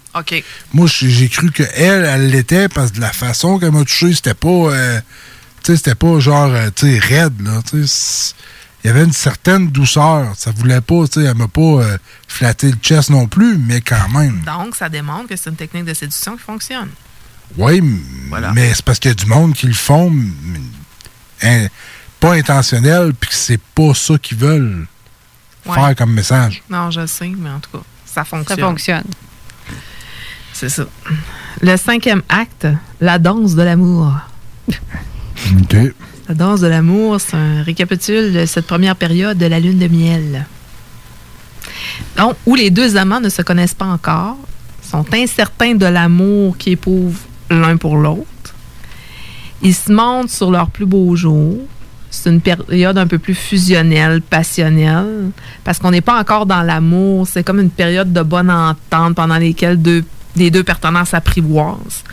Moi, 0.73 0.87
j'ai 0.87 1.29
cru 1.29 1.51
que 1.51 1.63
elle, 1.75 2.29
l'était 2.29 2.67
parce 2.69 2.91
que 2.91 2.97
de 2.97 3.01
la 3.01 3.13
façon 3.13 3.57
qu'elle 3.57 3.71
m'a 3.71 3.83
touché, 3.83 4.13
c'était 4.13 4.33
pas. 4.33 4.49
euh, 4.49 4.99
tu 5.63 5.71
sais, 5.71 5.77
c'était 5.77 5.95
pas 5.95 6.19
genre, 6.19 6.51
euh, 6.53 6.69
tu 6.75 6.87
sais, 6.91 6.99
raide, 6.99 7.41
là. 7.41 7.61
Tu 7.69 7.87
sais, 7.87 8.33
il 8.85 8.89
y 8.89 8.91
avait 8.91 9.03
une 9.03 9.13
certaine 9.13 9.69
douceur. 9.69 10.31
Ça 10.37 10.51
voulait 10.51 10.79
pas, 10.79 11.07
tu 11.07 11.19
sais, 11.19 11.25
elle 11.25 11.35
m'a 11.35 11.47
pas 11.47 11.61
euh, 11.61 11.97
flatté 12.27 12.69
le 12.69 12.77
chest 12.79 13.09
non 13.09 13.25
plus, 13.25 13.57
mais 13.57 13.81
quand 13.81 14.09
même. 14.09 14.41
Donc, 14.45 14.75
ça 14.75 14.89
démontre 14.89 15.27
que 15.29 15.35
c'est 15.35 15.49
une 15.49 15.55
technique 15.55 15.85
de 15.85 15.93
séduction 15.95 16.35
qui 16.37 16.43
fonctionne. 16.43 16.89
Oui, 17.57 17.81
mais 18.53 18.73
c'est 18.75 18.85
parce 18.85 18.99
qu'il 18.99 19.09
y 19.09 19.11
a 19.11 19.15
du 19.15 19.25
monde 19.25 19.53
qui 19.55 19.65
le 19.65 19.73
font, 19.73 20.13
hein, 21.41 21.65
pas 22.19 22.33
intentionnel, 22.33 23.13
puis 23.19 23.29
que 23.31 23.35
c'est 23.35 23.59
pas 23.73 23.93
ça 23.95 24.19
qu'ils 24.19 24.37
veulent 24.37 24.85
Ouais. 25.65 25.73
faire 25.73 25.95
comme 25.95 26.13
message. 26.13 26.61
Non, 26.69 26.91
je 26.91 27.07
sais, 27.07 27.31
mais 27.35 27.49
en 27.49 27.59
tout 27.59 27.71
cas, 27.71 27.83
ça 28.05 28.23
fonctionne. 28.23 28.59
Ça 28.59 28.63
fonctionne. 28.67 29.03
C'est 30.53 30.69
ça. 30.69 30.85
Le 31.61 31.75
cinquième 31.75 32.21
acte, 32.29 32.67
la 33.01 33.17
danse 33.17 33.55
de 33.55 33.63
l'amour. 33.63 34.13
OK. 34.69 35.75
La 36.27 36.33
danse 36.33 36.61
de 36.61 36.67
l'amour, 36.67 37.21
c'est 37.21 37.37
un 37.37 37.61
récapitule 37.61 38.33
de 38.33 38.47
cette 38.47 38.65
première 38.65 38.95
période 38.95 39.37
de 39.37 39.45
la 39.45 39.59
lune 39.59 39.77
de 39.77 39.87
miel. 39.87 40.47
Donc, 42.17 42.35
où 42.47 42.55
les 42.55 42.71
deux 42.71 42.97
amants 42.97 43.19
ne 43.19 43.29
se 43.29 43.43
connaissent 43.43 43.75
pas 43.75 43.85
encore, 43.85 44.35
sont 44.81 45.05
incertains 45.13 45.75
de 45.75 45.85
l'amour 45.85 46.57
qu'ils 46.57 46.73
éprouvent 46.73 47.19
l'un 47.51 47.77
pour 47.77 47.97
l'autre. 47.97 48.25
Ils 49.61 49.75
se 49.75 49.91
montrent 49.91 50.31
sur 50.31 50.49
leur 50.49 50.71
plus 50.71 50.87
beau 50.87 51.15
jour. 51.15 51.59
C'est 52.09 52.31
une 52.31 52.41
période 52.41 52.97
un 52.97 53.05
peu 53.07 53.19
plus 53.19 53.35
fusionnelle, 53.35 54.21
passionnelle, 54.23 55.29
parce 55.63 55.77
qu'on 55.77 55.91
n'est 55.91 56.01
pas 56.01 56.19
encore 56.19 56.47
dans 56.47 56.63
l'amour. 56.63 57.27
C'est 57.27 57.43
comme 57.43 57.59
une 57.59 57.69
période 57.69 58.11
de 58.13 58.21
bonne 58.23 58.49
entente 58.49 59.15
pendant 59.15 59.37
lesquelles 59.37 59.79
deux, 59.79 60.03
les 60.35 60.49
deux 60.49 60.63
partenaires 60.63 61.05
s'apprivoisent. 61.05 62.03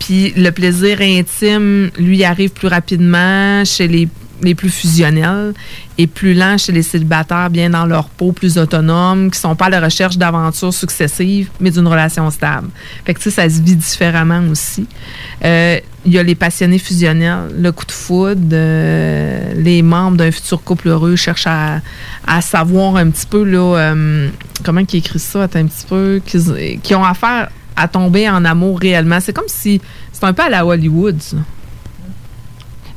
Puis 0.00 0.32
le 0.34 0.50
plaisir 0.50 1.00
intime, 1.00 1.90
lui, 1.98 2.24
arrive 2.24 2.50
plus 2.50 2.68
rapidement 2.68 3.64
chez 3.64 3.86
les, 3.86 4.08
plus 4.54 4.70
fusionnels 4.70 5.52
et 5.98 6.06
plus 6.06 6.32
lent 6.32 6.56
chez 6.56 6.72
les 6.72 6.82
célibataires 6.82 7.50
bien 7.50 7.68
dans 7.68 7.84
leur 7.84 8.08
peau, 8.08 8.32
plus 8.32 8.56
autonomes, 8.56 9.30
qui 9.30 9.38
sont 9.38 9.54
pas 9.54 9.66
à 9.66 9.70
la 9.70 9.80
recherche 9.80 10.16
d'aventures 10.16 10.72
successives, 10.72 11.50
mais 11.60 11.70
d'une 11.70 11.86
relation 11.86 12.28
stable. 12.30 12.68
Fait 13.04 13.12
que, 13.12 13.30
ça 13.30 13.48
se 13.48 13.60
vit 13.60 13.76
différemment 13.76 14.42
aussi. 14.50 14.86
Euh, 15.44 15.78
Il 16.06 16.12
y 16.14 16.18
a 16.18 16.22
les 16.22 16.34
passionnés 16.34 16.78
fusionnels, 16.78 17.50
le 17.58 17.70
coup 17.70 17.84
de 17.84 17.92
foudre, 17.92 18.40
euh, 18.54 19.52
les 19.54 19.82
membres 19.82 20.16
d'un 20.16 20.30
futur 20.30 20.62
couple 20.62 20.88
heureux 20.88 21.16
cherchent 21.16 21.46
à, 21.46 21.82
savoir 22.40 22.96
un 22.96 23.10
petit 23.10 23.26
peu, 23.26 23.44
là, 23.44 23.76
euh, 23.76 24.30
comment 24.64 24.86
qui 24.86 24.96
écrit 24.96 25.18
ça, 25.18 25.42
un 25.42 25.46
petit 25.48 25.86
peu, 25.86 26.22
qui 26.82 26.94
ont 26.94 27.04
affaire 27.04 27.50
à 27.76 27.88
tomber 27.88 28.28
en 28.28 28.44
amour 28.44 28.78
réellement. 28.80 29.20
C'est 29.20 29.32
comme 29.32 29.48
si, 29.48 29.80
c'est 30.12 30.24
un 30.24 30.32
peu 30.32 30.42
à 30.42 30.48
la 30.48 30.64
Hollywood, 30.66 31.20
ça. 31.20 31.36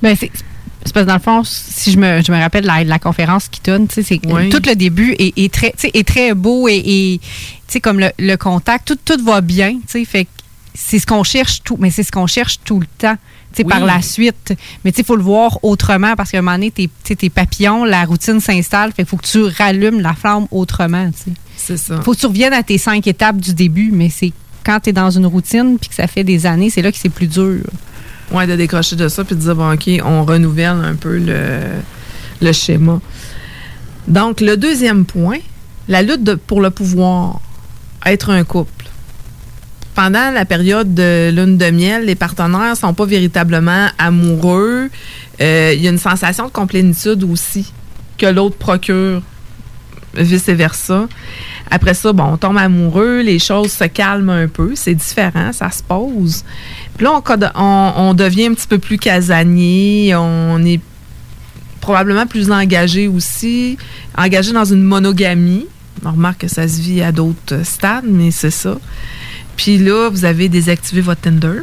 Ben, 0.01 0.15
c'est 0.19 0.31
c'est 0.85 0.91
parce 0.93 1.05
que 1.05 1.09
dans 1.09 1.15
le 1.15 1.21
fond, 1.21 1.43
si 1.45 1.91
je 1.93 1.97
me, 1.97 2.21
je 2.21 2.29
me 2.29 2.37
rappelle 2.37 2.65
la, 2.65 2.83
la 2.83 2.99
conférence 2.99 3.47
qui 3.47 3.61
sais, 3.63 4.03
c'est 4.03 4.19
Oui. 4.25 4.49
tout 4.49 4.61
le 4.67 4.75
début 4.75 5.15
est, 5.17 5.31
est 5.37 5.53
très, 5.53 5.71
tu 5.71 5.77
sais, 5.79 5.91
est 5.93 6.05
très 6.05 6.33
beau 6.33 6.67
et, 6.67 6.73
et, 6.75 7.19
tu 7.19 7.27
sais, 7.67 7.79
comme 7.79 7.99
le, 8.01 8.09
le 8.19 8.35
contact, 8.35 8.85
tout, 8.87 8.97
tout 9.15 9.23
va 9.23 9.39
bien, 9.39 9.71
tu 9.75 9.79
sais, 9.87 10.03
fait 10.05 10.25
que 10.25 10.29
c'est 10.73 10.99
ce 10.99 11.05
qu'on 11.07 11.23
cherche 11.23 11.61
tout, 11.63 11.77
mais 11.79 11.89
c'est 11.89 12.03
ce 12.03 12.11
qu'on 12.11 12.27
cherche 12.27 12.59
tout 12.65 12.81
le 12.81 12.85
temps, 12.97 13.15
tu 13.53 13.57
sais, 13.57 13.63
Oui. 13.63 13.69
par 13.69 13.85
la 13.85 14.01
suite. 14.01 14.53
Mais 14.83 14.91
tu 14.91 14.97
sais, 14.97 15.01
il 15.03 15.05
faut 15.05 15.15
le 15.15 15.23
voir 15.23 15.57
autrement 15.63 16.15
parce 16.17 16.31
qu'à 16.31 16.39
un 16.39 16.41
moment 16.41 16.57
donné, 16.57 16.71
tes, 16.71 17.29
papillons, 17.29 17.85
la 17.85 18.03
routine 18.03 18.41
s'installe, 18.41 18.91
fait 18.91 19.05
faut 19.05 19.15
que 19.15 19.25
tu 19.25 19.41
rallumes 19.43 20.01
la 20.01 20.13
flamme 20.13 20.47
autrement, 20.51 21.09
tu 21.11 21.31
sais. 21.31 21.37
C'est 21.55 21.77
ça. 21.77 22.01
faut 22.01 22.13
que 22.13 22.19
tu 22.19 22.25
reviennes 22.25 22.51
à 22.51 22.63
tes 22.63 22.77
cinq 22.77 23.07
étapes 23.07 23.37
du 23.37 23.53
début, 23.53 23.91
mais 23.93 24.09
c'est 24.09 24.33
quand 24.63 24.79
tu 24.81 24.89
es 24.89 24.93
dans 24.93 25.09
une 25.09 25.25
routine 25.25 25.77
puis 25.79 25.89
que 25.89 25.95
ça 25.95 26.07
fait 26.07 26.23
des 26.23 26.45
années, 26.45 26.69
c'est 26.69 26.81
là 26.81 26.91
que 26.91 26.97
c'est 26.97 27.09
plus 27.09 27.27
dur. 27.27 27.61
Ouais, 28.31 28.47
de 28.47 28.55
décrocher 28.55 28.95
de 28.95 29.07
ça 29.07 29.23
puis 29.23 29.35
de 29.35 29.41
dire, 29.41 29.55
bon, 29.55 29.73
OK, 29.73 29.89
on 30.03 30.25
renouvelle 30.25 30.79
un 30.83 30.95
peu 30.95 31.17
le, 31.17 31.59
le 32.41 32.51
schéma. 32.51 32.99
Donc, 34.07 34.41
le 34.41 34.57
deuxième 34.57 35.05
point, 35.05 35.39
la 35.87 36.01
lutte 36.01 36.35
pour 36.35 36.61
le 36.61 36.69
pouvoir, 36.69 37.41
être 38.05 38.29
un 38.29 38.43
couple. 38.43 38.85
Pendant 39.95 40.31
la 40.31 40.45
période 40.45 40.93
de 40.93 41.29
lune 41.29 41.57
de 41.57 41.69
miel, 41.69 42.05
les 42.05 42.15
partenaires 42.15 42.75
sont 42.75 42.93
pas 42.93 43.05
véritablement 43.05 43.87
amoureux. 43.99 44.89
Euh, 45.39 45.73
Il 45.75 45.81
y 45.81 45.87
a 45.87 45.91
une 45.91 45.99
sensation 45.99 46.47
de 46.47 46.51
complénitude 46.51 47.23
aussi 47.23 47.71
que 48.17 48.25
l'autre 48.25 48.57
procure, 48.57 49.21
vice-versa. 50.15 51.07
Après 51.71 51.93
ça, 51.93 52.13
bon, 52.13 52.23
on 52.33 52.37
tombe 52.37 52.57
amoureux, 52.57 53.21
les 53.21 53.39
choses 53.39 53.71
se 53.71 53.85
calment 53.85 54.29
un 54.31 54.47
peu, 54.47 54.73
c'est 54.75 54.93
différent, 54.95 55.51
ça 55.53 55.71
se 55.71 55.81
pose. 55.81 56.43
Puis 56.97 57.05
là, 57.05 57.13
on, 57.13 57.21
code- 57.21 57.51
on- 57.55 57.93
on 57.97 58.13
devient 58.13 58.47
un 58.47 58.53
petit 58.53 58.67
peu 58.67 58.77
plus 58.79 58.97
casanier, 58.97 60.13
on 60.15 60.63
est 60.65 60.79
probablement 61.81 62.27
plus 62.27 62.51
engagé 62.51 63.07
aussi, 63.07 63.77
engagé 64.17 64.51
dans 64.53 64.65
une 64.65 64.83
monogamie. 64.83 65.65
On 66.05 66.11
remarque 66.11 66.39
que 66.41 66.47
ça 66.47 66.67
se 66.67 66.81
vit 66.81 67.01
à 67.01 67.11
d'autres 67.11 67.63
stades, 67.65 68.05
mais 68.05 68.31
c'est 68.31 68.51
ça. 68.51 68.77
Puis 69.55 69.77
là, 69.77 70.09
vous 70.09 70.25
avez 70.25 70.49
désactivé 70.49 71.01
votre 71.01 71.21
Tinder. 71.21 71.59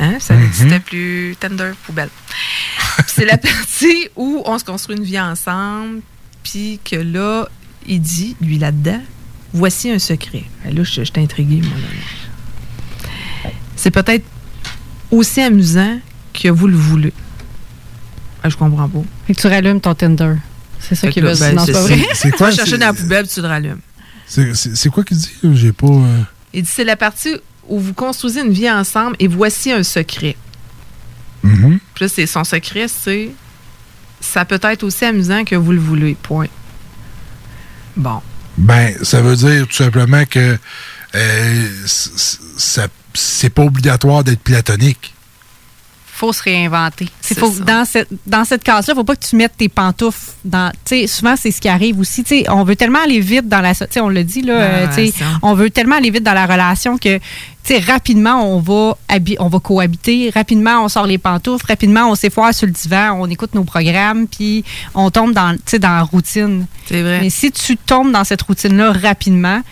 Hein? 0.00 0.14
Ça 0.18 0.34
n'existait 0.34 0.80
plus. 0.80 1.36
Tinder, 1.38 1.70
poubelle. 1.86 2.08
C'est 3.06 3.24
la 3.24 3.36
partie 3.38 4.08
où 4.16 4.42
on 4.44 4.58
se 4.58 4.64
construit 4.64 4.96
une 4.96 5.04
vie 5.04 5.20
ensemble, 5.20 6.00
puis 6.44 6.78
que 6.84 6.94
là, 6.96 7.48
il 7.86 8.00
dit, 8.00 8.36
lui 8.40 8.58
là-dedans, 8.58 9.00
voici 9.52 9.90
un 9.90 9.98
secret. 9.98 10.44
Ben 10.64 10.74
Là, 10.74 10.84
je, 10.84 10.92
je 10.92 11.02
suis 11.02 11.12
intriguée, 11.16 11.60
moi. 11.62 11.70
là. 13.44 13.50
C'est 13.76 13.90
peut-être 13.90 14.24
aussi 15.10 15.40
amusant 15.40 15.98
que 16.32 16.48
vous 16.48 16.66
le 16.68 16.76
voulez. 16.76 17.12
Ah, 18.42 18.48
je 18.48 18.56
comprends 18.56 18.88
pas. 18.88 19.02
Fait 19.26 19.34
que 19.34 19.40
tu 19.40 19.46
rallumes 19.46 19.80
ton 19.80 19.94
Tinder. 19.94 20.34
C'est 20.78 20.94
ça 20.94 21.08
qui 21.10 21.20
veut 21.20 21.34
ben, 21.34 21.54
Non, 21.54 21.64
c'est 21.64 21.72
pas 21.72 21.80
vrai? 21.82 22.06
c'est 22.14 22.30
Tu 22.30 22.36
quoi, 22.36 22.46
vas 22.50 22.56
chercher 22.56 22.78
dans 22.78 22.86
la 22.86 22.92
poubelle, 22.94 23.24
puis 23.26 23.34
tu 23.34 23.40
le 23.40 23.48
rallumes. 23.48 23.80
C'est- 24.26 24.54
C'est 24.54 24.76
c'est 24.76 24.88
quoi 24.90 25.02
qu'il 25.04 25.16
dit? 25.16 25.30
J'ai 25.54 25.72
pas. 25.72 25.86
euh, 25.86 26.20
Il 26.52 26.62
dit 26.62 26.70
c'est 26.72 26.84
la 26.84 26.96
partie 26.96 27.34
où 27.68 27.78
vous 27.80 27.94
construisez 27.94 28.40
une 28.42 28.52
vie 28.52 28.70
ensemble 28.70 29.16
et 29.18 29.26
voici 29.28 29.72
un 29.72 29.82
secret. 29.82 30.36
mhm. 31.42 31.78
Puis 31.94 32.04
là, 32.04 32.08
c'est 32.08 32.26
son 32.26 32.44
secret, 32.44 32.86
c'est 32.88 33.30
ça 34.24 34.44
peut 34.44 34.60
être 34.62 34.82
aussi 34.82 35.04
amusant 35.04 35.44
que 35.44 35.54
vous 35.54 35.72
le 35.72 35.78
voulez. 35.78 36.16
Point. 36.20 36.48
Bon. 37.96 38.20
Ben, 38.56 38.94
ça 39.02 39.20
veut 39.20 39.36
dire 39.36 39.66
tout 39.66 39.76
simplement 39.76 40.24
que 40.24 40.56
euh, 41.14 41.68
c'est 43.14 43.50
pas 43.50 43.62
obligatoire 43.62 44.24
d'être 44.24 44.40
platonique. 44.40 45.13
Faut 46.16 46.32
se 46.32 46.42
réinventer. 46.42 47.08
C'est 47.20 47.34
C'est 47.34 47.40
faut, 47.40 47.50
ça. 47.50 47.64
dans 47.64 47.84
cette, 47.84 48.08
dans 48.26 48.44
cette 48.44 48.62
case-là, 48.62 48.92
il 48.92 48.96
ne 48.96 49.00
faut 49.00 49.04
pas 49.04 49.16
que 49.16 49.26
tu 49.26 49.34
mettes 49.36 49.56
tes 49.56 49.68
pantoufles 49.68 50.30
dans. 50.44 50.70
Souvent, 51.06 51.34
c'est 51.36 51.50
ce 51.50 51.60
qui 51.60 51.68
arrive 51.68 51.98
aussi. 51.98 52.24
On 52.48 52.62
veut 52.64 52.76
tellement 52.76 53.00
aller 53.02 53.20
vite 53.20 53.48
dans 53.48 53.60
la. 53.60 53.72
On 54.00 54.08
le 54.08 54.22
dit, 54.24 54.42
là. 54.42 54.54
Euh, 54.54 54.86
relation. 54.86 55.26
on 55.42 55.54
veut 55.54 55.70
tellement 55.70 55.96
aller 55.96 56.10
vite 56.10 56.22
dans 56.22 56.34
la 56.34 56.46
relation 56.46 56.98
que. 56.98 57.18
Rapidement, 57.86 58.54
on 58.54 58.60
va, 58.60 58.96
habi- 59.08 59.36
on 59.38 59.48
va 59.48 59.58
cohabiter. 59.58 60.30
Rapidement, 60.34 60.84
on 60.84 60.88
sort 60.88 61.06
les 61.06 61.16
pantoufles. 61.16 61.64
Rapidement, 61.66 62.10
on 62.10 62.14
s'effoire 62.14 62.52
sur 62.52 62.66
le 62.66 62.72
divan. 62.72 63.12
On 63.18 63.26
écoute 63.30 63.54
nos 63.54 63.64
programmes. 63.64 64.26
Puis, 64.28 64.64
on 64.94 65.10
tombe 65.10 65.32
dans, 65.32 65.56
dans 65.78 65.88
la 65.88 66.02
routine. 66.02 66.66
C'est 66.86 67.00
vrai. 67.00 67.20
Mais 67.22 67.30
si 67.30 67.50
tu 67.50 67.76
tombes 67.78 68.12
dans 68.12 68.22
cette 68.24 68.42
routine-là 68.42 68.92
rapidement, 68.92 69.62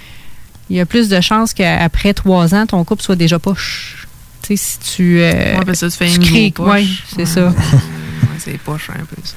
il 0.70 0.76
y 0.76 0.80
a 0.80 0.86
plus 0.86 1.10
de 1.10 1.20
chances 1.20 1.52
qu'après 1.52 2.14
trois 2.14 2.54
ans, 2.54 2.64
ton 2.66 2.82
couple 2.82 3.02
soit 3.02 3.14
déjà 3.16 3.38
poche. 3.38 4.01
Tu 4.42 4.56
sais, 4.56 4.64
si 4.64 4.78
tu. 4.96 5.20
euh, 5.20 5.56
Ouais, 5.58 5.64
parce 5.64 5.80
que 5.80 5.86
tu 5.86 5.96
fais 5.96 6.08
tu 6.10 6.16
une 6.16 6.22
crées- 6.24 6.52
poche. 6.52 6.68
ouais, 6.68 6.86
c'est 7.16 7.26
ça. 7.26 7.46
Ouais, 7.48 7.54
c'est 8.38 8.58
poche 8.58 8.90
un 8.90 9.04
peu. 9.04 9.16
ça. 9.24 9.34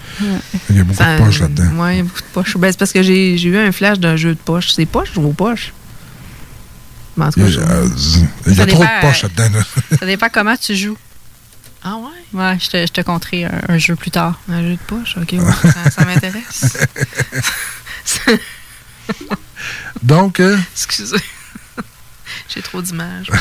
Il 0.69 0.77
y 0.77 0.79
a 0.79 0.83
beaucoup 0.83 0.97
Ça- 0.97 1.17
de 1.19 1.23
poches 1.23 1.39
là-dedans. 1.39 1.69
Oui, 1.75 1.93
il 1.93 1.97
y 1.97 1.99
a 1.99 2.03
beaucoup 2.03 2.21
de 2.21 2.25
poches. 2.33 2.57
Ben, 2.57 2.71
c'est 2.71 2.79
parce 2.79 2.91
que 2.91 3.03
j'ai 3.03 3.37
j'ai 3.37 3.49
eu 3.49 3.57
un 3.57 3.71
flash 3.71 3.99
d'un 3.99 4.15
jeu 4.15 4.33
de 4.33 4.39
poche. 4.39 4.71
C'est 4.73 4.85
poche 4.87 5.09
ou 5.15 5.31
poche? 5.33 5.73
Ben, 7.17 7.27
en 7.27 7.31
tout 7.31 7.39
Il 7.41 7.45
cas, 7.45 7.49
y 7.51 7.53
a, 7.53 7.65
je- 7.67 7.71
euh, 7.71 7.89
il 8.47 8.53
y 8.53 8.55
a 8.55 8.55
Ça 8.55 8.65
trop 8.65 8.79
dépend, 8.81 8.95
de 8.95 9.01
poches 9.07 9.23
là-dedans. 9.23 9.59
là. 9.59 9.97
Ça 9.99 10.05
dépend 10.05 10.27
comment 10.33 10.57
tu 10.57 10.75
joues. 10.75 10.97
Ah 11.83 11.97
ouais? 11.97 12.39
Ouais, 12.39 12.57
je 12.59 12.67
te, 12.69 12.77
je 12.87 12.91
te 12.91 13.01
conterai 13.01 13.45
un, 13.45 13.61
un 13.69 13.77
jeu 13.77 13.95
plus 13.95 14.09
tard. 14.09 14.39
Un 14.49 14.63
jeu 14.63 14.71
de 14.71 14.79
poche, 14.87 15.15
ok, 15.21 15.33
ouais, 15.33 15.71
ça, 15.71 15.91
ça 15.91 16.03
m'intéresse. 16.03 16.77
Donc, 20.01 20.39
euh, 20.39 20.57
Excusez. 20.73 21.17
J'ai 22.53 22.61
trop 22.61 22.81
d'images. 22.81 23.29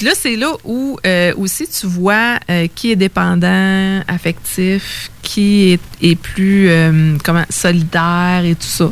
Puis 0.00 0.06
là, 0.08 0.14
c'est 0.18 0.36
là 0.36 0.54
où 0.64 0.98
euh, 1.06 1.34
aussi 1.36 1.68
tu 1.68 1.86
vois 1.86 2.38
euh, 2.48 2.66
qui 2.74 2.90
est 2.90 2.96
dépendant, 2.96 4.00
affectif, 4.08 5.10
qui 5.20 5.72
est, 5.72 5.80
est 6.00 6.14
plus 6.16 6.70
euh, 6.70 7.18
comment, 7.22 7.44
solidaire 7.50 8.40
et 8.46 8.54
tout 8.54 8.66
ça. 8.66 8.90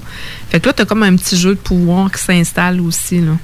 Fait 0.51 0.61
que 0.61 0.67
là, 0.67 0.75
tu 0.75 0.83
as 0.83 0.85
comme 0.85 1.03
un 1.05 1.17
petit 1.17 1.39
jeu 1.39 1.55
de 1.55 1.61
pouvoir 1.61 2.13
qui 2.13 2.23
s'installe 2.23 2.83
aussi. 2.83 3.23
Là. 3.23 3.39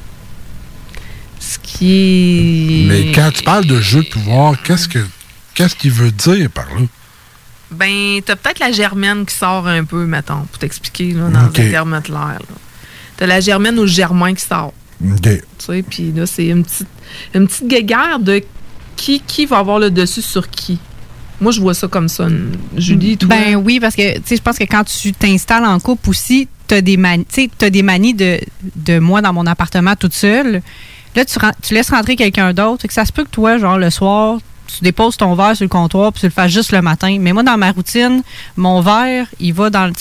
Ce 1.41 1.59
qui 1.63 2.83
est. 2.83 2.87
mais 2.87 3.13
quand 3.13 3.31
tu 3.33 3.43
parles 3.43 3.65
de 3.65 3.81
jeu 3.81 4.03
de 4.03 4.09
pouvoir, 4.11 4.61
qu'est-ce 4.63 4.87
que 4.87 4.99
qu'est-ce 5.55 5.75
qu'il 5.75 5.93
veut 5.93 6.13
dire 6.13 6.51
par 6.51 6.67
là? 6.67 6.83
Ben, 7.71 8.21
t'as 8.27 8.37
peut-être 8.37 8.59
la 8.59 8.73
germaine 8.73 9.25
qui 9.25 9.35
sort 9.35 9.67
un 9.67 9.85
peu, 9.85 10.05
mettons, 10.05 10.43
pour 10.43 10.59
t'expliquer, 10.59 11.13
là, 11.15 11.31
dans 11.31 11.47
Ok. 11.47 11.61
un 11.61 11.71
terme 11.71 11.99
de 12.05 12.09
l'air. 12.09 12.41
là. 12.41 12.57
T'as 13.17 13.27
la 13.27 13.41
germaine 13.41 13.79
ou 13.79 13.85
le 13.85 13.89
germain 13.89 14.35
qui 14.35 14.45
sort. 14.45 14.75
OK. 15.03 15.23
Tu 15.23 15.41
sais, 15.59 15.83
puis 15.83 16.13
là, 16.13 16.27
c'est 16.27 16.47
une 16.47 16.65
petite, 16.65 16.89
une 17.35 17.47
petite 17.47 17.67
guéguerre 17.67 18.19
de 18.19 18.43
qui, 18.97 19.21
qui 19.21 19.47
va 19.47 19.59
avoir 19.59 19.79
le 19.79 19.91
dessus 19.91 20.23
sur 20.23 20.49
qui. 20.49 20.79
Moi, 21.41 21.53
je 21.53 21.61
vois 21.61 21.75
ça 21.75 21.89
comme 21.89 22.09
ça. 22.09 22.29
Julie, 22.77 23.17
toi. 23.17 23.29
Ben 23.29 23.57
oui, 23.57 23.81
parce 23.81 23.97
que 23.97 24.17
tu 24.17 24.23
sais, 24.25 24.37
je 24.37 24.43
pense 24.43 24.57
que 24.57 24.65
quand 24.65 24.85
tu 24.85 25.13
t'installes 25.13 25.65
en 25.65 25.81
couple 25.81 26.11
aussi, 26.11 26.49
tu 26.69 26.75
as 26.75 26.81
des 26.81 26.97
manies, 26.97 27.27
as 27.61 27.71
des 27.71 27.83
manies 27.83 28.15
de, 28.15 28.39
de 28.77 28.99
moi 28.99 29.21
dans 29.21 29.33
mon 29.33 29.47
appartement 29.47 29.97
toute 29.97 30.15
seule. 30.15 30.63
Là, 31.17 31.25
tu, 31.25 31.75
laisses 31.75 31.91
rentrer 31.91 32.17
quelqu'un 32.17 32.53
d'autre. 32.53 32.87
Que 32.87 32.93
Ça 32.93 33.05
se 33.05 33.13
peut 33.13 33.25
que 33.25 33.31
toi, 33.31 33.59
genre 33.59 33.79
le 33.79 33.91
soir, 33.91 34.39
tu 34.79 34.85
déposes 34.85 35.17
ton 35.17 35.35
verre 35.35 35.57
sur 35.57 35.65
le 35.65 35.69
comptoir 35.69 36.13
puis 36.13 36.21
tu 36.21 36.27
le 36.27 36.33
fasses 36.33 36.53
juste 36.53 36.73
le 36.73 36.83
matin. 36.83 37.17
Mais 37.21 37.33
moi, 37.33 37.43
dans 37.43 37.57
ma 37.57 37.71
routine, 37.73 38.23
mon 38.57 38.81
verre, 38.81 39.27
il 39.41 39.53
va 39.55 39.71
dans 39.71 39.87
le. 39.87 39.93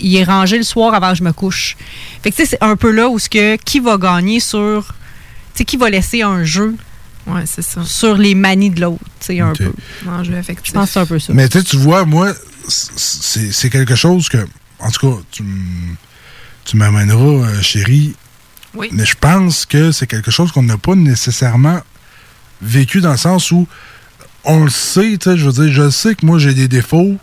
Il 0.00 0.14
est 0.16 0.24
rangé 0.24 0.56
le 0.58 0.62
soir 0.64 0.94
avant 0.94 1.10
que 1.12 1.18
je 1.18 1.24
me 1.24 1.32
couche. 1.32 1.76
Fait 2.22 2.30
que 2.30 2.36
tu 2.36 2.42
sais, 2.44 2.50
c'est 2.50 2.62
un 2.62 2.76
peu 2.76 2.90
là 2.92 3.08
où 3.08 3.18
ce 3.18 3.28
que 3.28 3.56
qui 3.56 3.80
va 3.80 3.96
gagner 3.96 4.38
sur. 4.40 4.84
Tu 5.54 5.58
sais, 5.58 5.64
qui 5.64 5.76
va 5.76 5.90
laisser 5.90 6.22
un 6.22 6.44
jeu 6.44 6.76
Ouais, 7.26 7.42
c'est 7.46 7.62
ça. 7.62 7.82
sur 7.84 8.16
les 8.16 8.34
manies 8.34 8.70
de 8.70 8.80
l'autre, 8.80 9.02
tu 9.20 9.26
sais, 9.26 9.40
un 9.40 9.52
peu. 9.52 9.72
Non, 10.06 10.22
je 10.24 10.32
pense 10.72 10.86
que 10.86 10.92
c'est 10.92 10.98
un 11.00 11.06
peu 11.06 11.18
ça. 11.18 11.32
Mais 11.34 11.48
tu 11.48 11.58
sais, 11.58 11.64
tu 11.64 11.76
vois, 11.76 12.04
moi, 12.06 12.32
c'est 12.68 13.52
c'est 13.52 13.68
quelque 13.70 13.94
chose 13.96 14.28
que, 14.28 14.38
en 14.78 14.90
tout 14.90 15.10
cas, 15.10 15.20
tu, 15.30 15.42
m- 15.42 15.96
tu 16.64 16.76
m'amèneras, 16.76 17.48
euh, 17.48 17.60
chérie, 17.60 18.14
Mais 18.92 19.04
je 19.04 19.14
pense 19.20 19.66
que 19.66 19.90
c'est 19.92 20.06
quelque 20.06 20.30
chose 20.30 20.52
qu'on 20.52 20.62
n'a 20.62 20.78
pas 20.78 20.94
nécessairement 20.94 21.80
vécu 22.62 23.00
dans 23.00 23.10
le 23.10 23.16
sens 23.18 23.50
où 23.50 23.66
on 24.48 24.64
le 24.64 24.70
sait, 24.70 25.16
tu 25.20 25.30
sais, 25.30 25.36
je 25.36 25.48
veux 25.48 25.52
dire, 25.64 25.72
je 25.72 25.90
sais 25.90 26.14
que 26.16 26.26
moi 26.26 26.38
j'ai 26.38 26.54
des 26.54 26.66
défauts, 26.68 27.16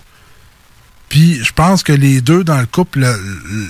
puis 1.10 1.44
je 1.44 1.52
pense 1.54 1.84
que 1.84 1.92
les 1.94 2.22
deux 2.22 2.44
dans 2.44 2.60
le 2.60 2.66
couple 2.66 3.00
le- 3.00 3.08
le- 3.52 3.68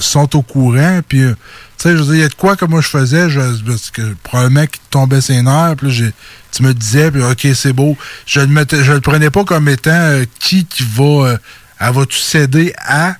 sont 0.00 0.36
au 0.36 0.42
courant, 0.42 1.00
puis 1.08 1.22
euh, 1.22 1.32
tu 1.76 1.82
sais, 1.84 1.90
je 1.92 1.96
veux 1.96 2.04
dire, 2.04 2.14
il 2.14 2.20
y 2.20 2.24
a 2.24 2.28
de 2.28 2.34
quoi 2.34 2.54
que 2.56 2.64
moi 2.64 2.80
je 2.80 2.86
faisais, 2.88 3.28
je, 3.30 3.40
parce 3.66 3.90
que 3.90 4.14
probablement 4.22 4.66
qu'il 4.66 4.80
tombait 4.90 5.20
ses 5.20 5.42
nerfs, 5.42 5.74
puis 5.76 6.12
tu 6.52 6.62
me 6.62 6.72
disais, 6.74 7.10
puis 7.10 7.22
ok, 7.22 7.48
c'est 7.54 7.72
beau, 7.72 7.96
je 8.26 8.40
le 8.40 8.46
le 8.94 9.00
prenais 9.00 9.30
pas 9.30 9.44
comme 9.44 9.68
étant 9.68 9.90
euh, 9.90 10.24
qui 10.38 10.64
qui 10.66 10.84
va, 10.84 11.04
euh, 11.04 11.38
elle 11.80 11.92
va-tu 11.94 12.18
céder 12.18 12.72
à, 12.78 13.16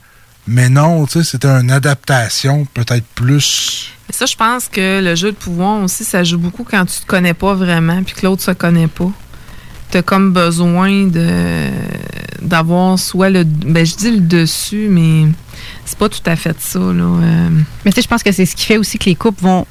mais 0.47 0.69
non, 0.69 1.05
tu 1.07 1.15
sais, 1.15 1.25
c'était 1.25 1.49
une 1.49 1.71
adaptation 1.71 2.65
peut-être 2.75 3.07
plus. 3.15 3.91
Mais 4.09 4.15
ça, 4.15 4.25
je 4.27 4.37
pense 4.37 4.69
que 4.69 5.03
le 5.03 5.15
jeu 5.17 5.33
de 5.33 5.37
pouvoir 5.37 5.83
aussi, 5.83 6.05
ça 6.05 6.23
joue 6.25 6.39
beaucoup 6.39 6.65
quand 6.65 6.85
tu 6.87 7.01
te 7.01 7.07
connais 7.07 7.35
pas 7.35 7.55
vraiment 7.55 8.03
puis 8.05 8.15
que 8.15 8.25
l'autre 8.25 8.43
se 8.43 8.53
connaît 8.53 8.87
pas. 8.89 9.11
Tu 9.91 9.99
as 9.99 10.03
comme 10.03 10.33
besoin 10.33 11.07
de 11.07 11.69
d'avoir 12.43 12.99
soit 12.99 13.31
le. 13.31 13.45
Ben, 13.45 13.85
je 13.85 13.97
dis 13.97 14.11
le 14.11 14.21
dessus, 14.21 14.89
mais 14.91 15.27
c'est 15.85 15.99
pas 15.99 16.09
tout 16.09 16.21
à 16.27 16.37
fait 16.37 16.57
ça, 16.61 16.79
là. 16.79 16.85
euh. 17.05 17.49
Mais 17.85 17.91
tu 17.93 17.97
sais, 17.97 18.03
je 18.03 18.09
pense 18.09 18.23
que 18.23 18.33
c'est 18.33 18.47
ce 18.47 18.55
qui 18.55 18.65
fait 18.65 18.77
aussi 18.77 18.99
que 18.99 19.07
les 19.07 19.15
couples 19.15 19.43
vont 19.43 19.67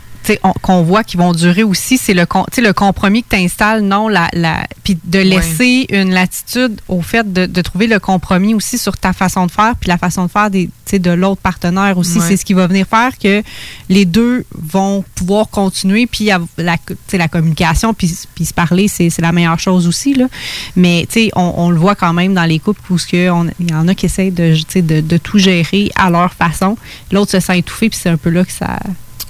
qu'on 0.62 0.84
voit 0.84 1.04
qu'ils 1.04 1.20
vont 1.20 1.32
durer 1.34 1.64
aussi, 1.64 1.98
c'est 1.98 2.14
le, 2.14 2.26
le 2.58 2.72
compromis 2.74 3.24
que 3.24 3.30
tu 3.30 3.36
installes, 3.38 3.82
non, 3.82 4.08
la, 4.08 4.30
la, 4.34 4.66
puis 4.84 4.98
de 5.04 5.20
laisser 5.20 5.86
une 5.90 6.12
latitude 6.12 6.80
au 6.88 7.02
fait 7.02 7.32
de, 7.32 7.46
de 7.46 7.62
trouver 7.62 7.88
le 7.88 8.00
compromis 8.00 8.54
aussi 8.54 8.78
sur 8.78 8.98
ta 8.98 9.14
façon 9.14 9.46
de 9.46 9.52
faire, 9.52 9.76
puis 9.80 9.88
la 9.88 9.98
façon 9.98 10.26
de 10.26 10.32
faire 10.32 10.50
des, 10.50 10.70
de 10.94 11.12
l'autre 11.12 11.42
partenaire 11.42 11.98
aussi. 11.98 12.20
Ouais. 12.20 12.26
C'est 12.28 12.38
ce 12.38 12.46
qui 12.46 12.54
va 12.54 12.68
venir 12.68 12.88
faire 12.88 13.18
que 13.18 13.44
les 13.90 14.06
deux 14.06 14.46
vont 14.54 15.04
pouvoir 15.16 15.50
continuer, 15.50 16.08
puis 16.08 16.26
la, 16.26 16.78
la 17.14 17.28
communication, 17.28 17.94
puis, 17.94 18.14
puis 18.36 18.46
se 18.46 18.54
parler, 18.54 18.88
c'est 18.88 19.18
la 19.20 19.32
meilleure 19.32 19.60
chose 19.60 19.88
aussi. 19.88 20.14
Là. 20.14 20.28
Mais 20.76 21.06
tu 21.10 21.26
sais, 21.26 21.32
on, 21.36 21.54
on 21.58 21.70
le 21.70 21.78
voit 21.78 21.96
quand 21.96 22.14
même 22.14 22.34
dans 22.34 22.46
les 22.46 22.60
couples 22.60 22.82
où 22.92 22.98
il 23.12 23.20
y 23.20 23.74
en 23.74 23.88
a 23.88 23.96
qui 23.96 24.06
essayent 24.06 24.32
de, 24.32 24.56
de, 24.82 25.02
de 25.02 25.18
tout 25.18 25.38
gérer 25.38 25.92
à 25.96 26.10
leur 26.10 26.34
façon. 26.34 26.78
L'autre 27.12 27.32
se 27.32 27.40
sent 27.40 27.60
étouffé, 27.60 27.90
puis 27.90 28.00
c'est 28.02 28.10
un 28.10 28.18
peu 28.18 28.30
là 28.30 28.44
que 28.44 28.52
ça, 28.52 28.80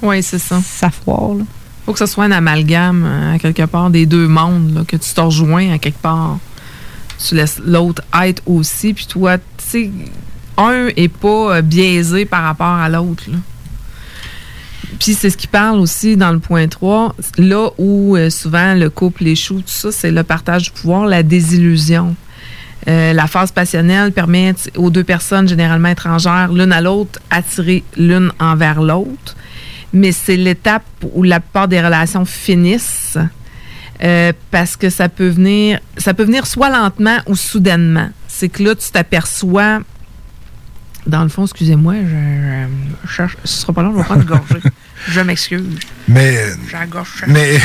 Oui, 0.02 0.22
c'est 0.24 0.40
ça. 0.40 0.62
ça 0.64 0.90
foire. 0.90 1.36
Là. 1.36 1.44
faut 1.86 1.94
que 1.94 2.00
ce 2.00 2.06
soit 2.06 2.26
un 2.26 2.32
amalgame, 2.32 3.04
euh, 3.06 3.36
à 3.36 3.40
quelque 3.40 3.64
part, 3.64 3.90
des 3.90 4.06
deux 4.06 4.28
mondes, 4.28 4.74
là, 4.74 4.82
que 4.88 4.98
tu 4.98 5.14
te 5.14 5.22
rejoins 5.22 5.74
à 5.74 5.78
quelque 5.78 6.02
part. 6.02 6.38
Tu 7.26 7.36
laisses 7.36 7.60
l'autre 7.66 8.04
être 8.22 8.44
aussi, 8.46 8.94
puis 8.94 9.08
toi, 9.08 9.38
tu 9.38 9.44
sais, 9.58 9.92
un 10.58 10.88
est 10.96 11.08
pas 11.08 11.58
euh, 11.58 11.62
biaisé 11.62 12.26
par 12.26 12.44
rapport 12.44 12.68
à 12.68 12.90
l'autre. 12.90 13.24
Puis 15.00 15.14
c'est 15.14 15.30
ce 15.30 15.38
qui 15.38 15.48
parle 15.48 15.80
aussi 15.80 16.18
dans 16.18 16.32
le 16.32 16.40
point 16.40 16.68
3, 16.68 17.16
là 17.38 17.70
où 17.78 18.16
euh, 18.16 18.30
souvent 18.30 18.74
le 18.74 18.90
couple 18.90 19.28
échoue, 19.28 19.60
tout 19.60 19.64
ça, 19.68 19.92
c'est 19.92 20.12
le 20.12 20.24
partage 20.24 20.64
du 20.64 20.72
pouvoir, 20.72 21.06
la 21.06 21.24
désillusion. 21.24 22.16
Euh, 22.88 23.14
la 23.14 23.28
phase 23.28 23.52
passionnelle 23.52 24.12
permet 24.12 24.56
aux 24.76 24.90
deux 24.90 25.04
personnes 25.04 25.48
généralement 25.48 25.90
étrangères, 25.90 26.52
l'une 26.54 26.72
à 26.72 26.82
l'autre, 26.82 27.20
attirer 27.30 27.84
l'une 27.98 28.32
envers 28.40 28.82
l'autre. 28.82 29.36
Mais 29.94 30.12
c'est 30.12 30.38
l'étape 30.38 30.86
où 31.14 31.24
la 31.24 31.40
plupart 31.40 31.68
des 31.68 31.82
relations 31.82 32.26
finissent 32.26 33.18
euh, 34.04 34.32
parce 34.52 34.76
que 34.76 34.90
ça 34.90 35.10
peut 35.10 35.30
venir, 35.30 35.80
ça 35.98 36.14
peut 36.14 36.24
venir 36.24 36.46
soit 36.46 36.70
lentement 36.70 37.18
ou 37.26 37.36
soudainement. 37.36 38.10
C'est 38.28 38.50
que 38.50 38.64
là, 38.64 38.76
tu 38.76 38.92
t'aperçois, 38.92 39.80
dans 41.08 41.24
le 41.24 41.30
fond, 41.30 41.46
excusez-moi, 41.46 41.96
je, 42.04 42.68
je 43.08 43.12
cherche, 43.12 43.38
ce 43.44 43.62
sera 43.62 43.74
pas 43.74 43.82
long, 43.82 43.94
je 43.94 43.98
vais 43.98 44.04
prendre 44.04 44.22
une 44.22 44.28
gorgée. 44.28 44.62
Je 45.10 45.22
m'excuse. 45.22 45.64
Mais. 46.08 46.36
Mais, 47.28 47.60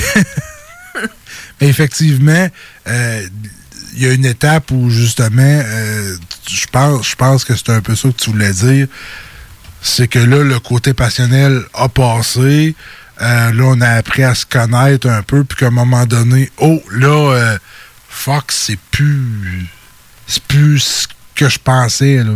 mais 1.61 1.69
effectivement, 1.69 2.49
euh, 2.87 3.27
il 3.95 4.03
y 4.03 4.07
a 4.07 4.13
une 4.13 4.27
étape 4.27 4.71
où 4.71 4.91
justement, 4.91 5.43
euh, 5.43 6.17
je 6.49 6.67
pense, 6.67 7.09
je 7.09 7.17
pense 7.17 7.45
que 7.45 7.57
c'est 7.57 7.71
un 7.71 7.81
peu 7.81 7.97
ça 7.97 8.09
que 8.09 8.15
tu 8.15 8.31
voulais 8.31 8.53
dire. 8.53 8.87
C'est 9.83 10.07
que 10.09 10.19
là, 10.21 10.45
le 10.45 10.59
côté 10.61 10.95
passionnel 10.95 11.63
a 11.75 11.89
passé. 11.89 12.75
Euh, 13.21 13.53
là, 13.53 13.65
on 13.67 13.81
a 13.81 13.89
appris 13.89 14.23
à 14.23 14.35
se 14.35 14.47
connaître 14.47 15.09
un 15.09 15.23
peu, 15.23 15.45
puis 15.45 15.59
qu'à 15.59 15.67
un 15.67 15.71
moment 15.71 16.07
donné, 16.07 16.51
oh, 16.59 16.81
là, 16.93 17.09
euh, 17.35 17.59
fuck, 18.09 18.51
c'est 18.51 18.79
plus. 18.91 19.67
C'est 20.27 20.43
plus 20.45 20.79
ce 20.79 21.09
que 21.35 21.49
je 21.49 21.59
pensais, 21.59 22.17
là. 22.19 22.33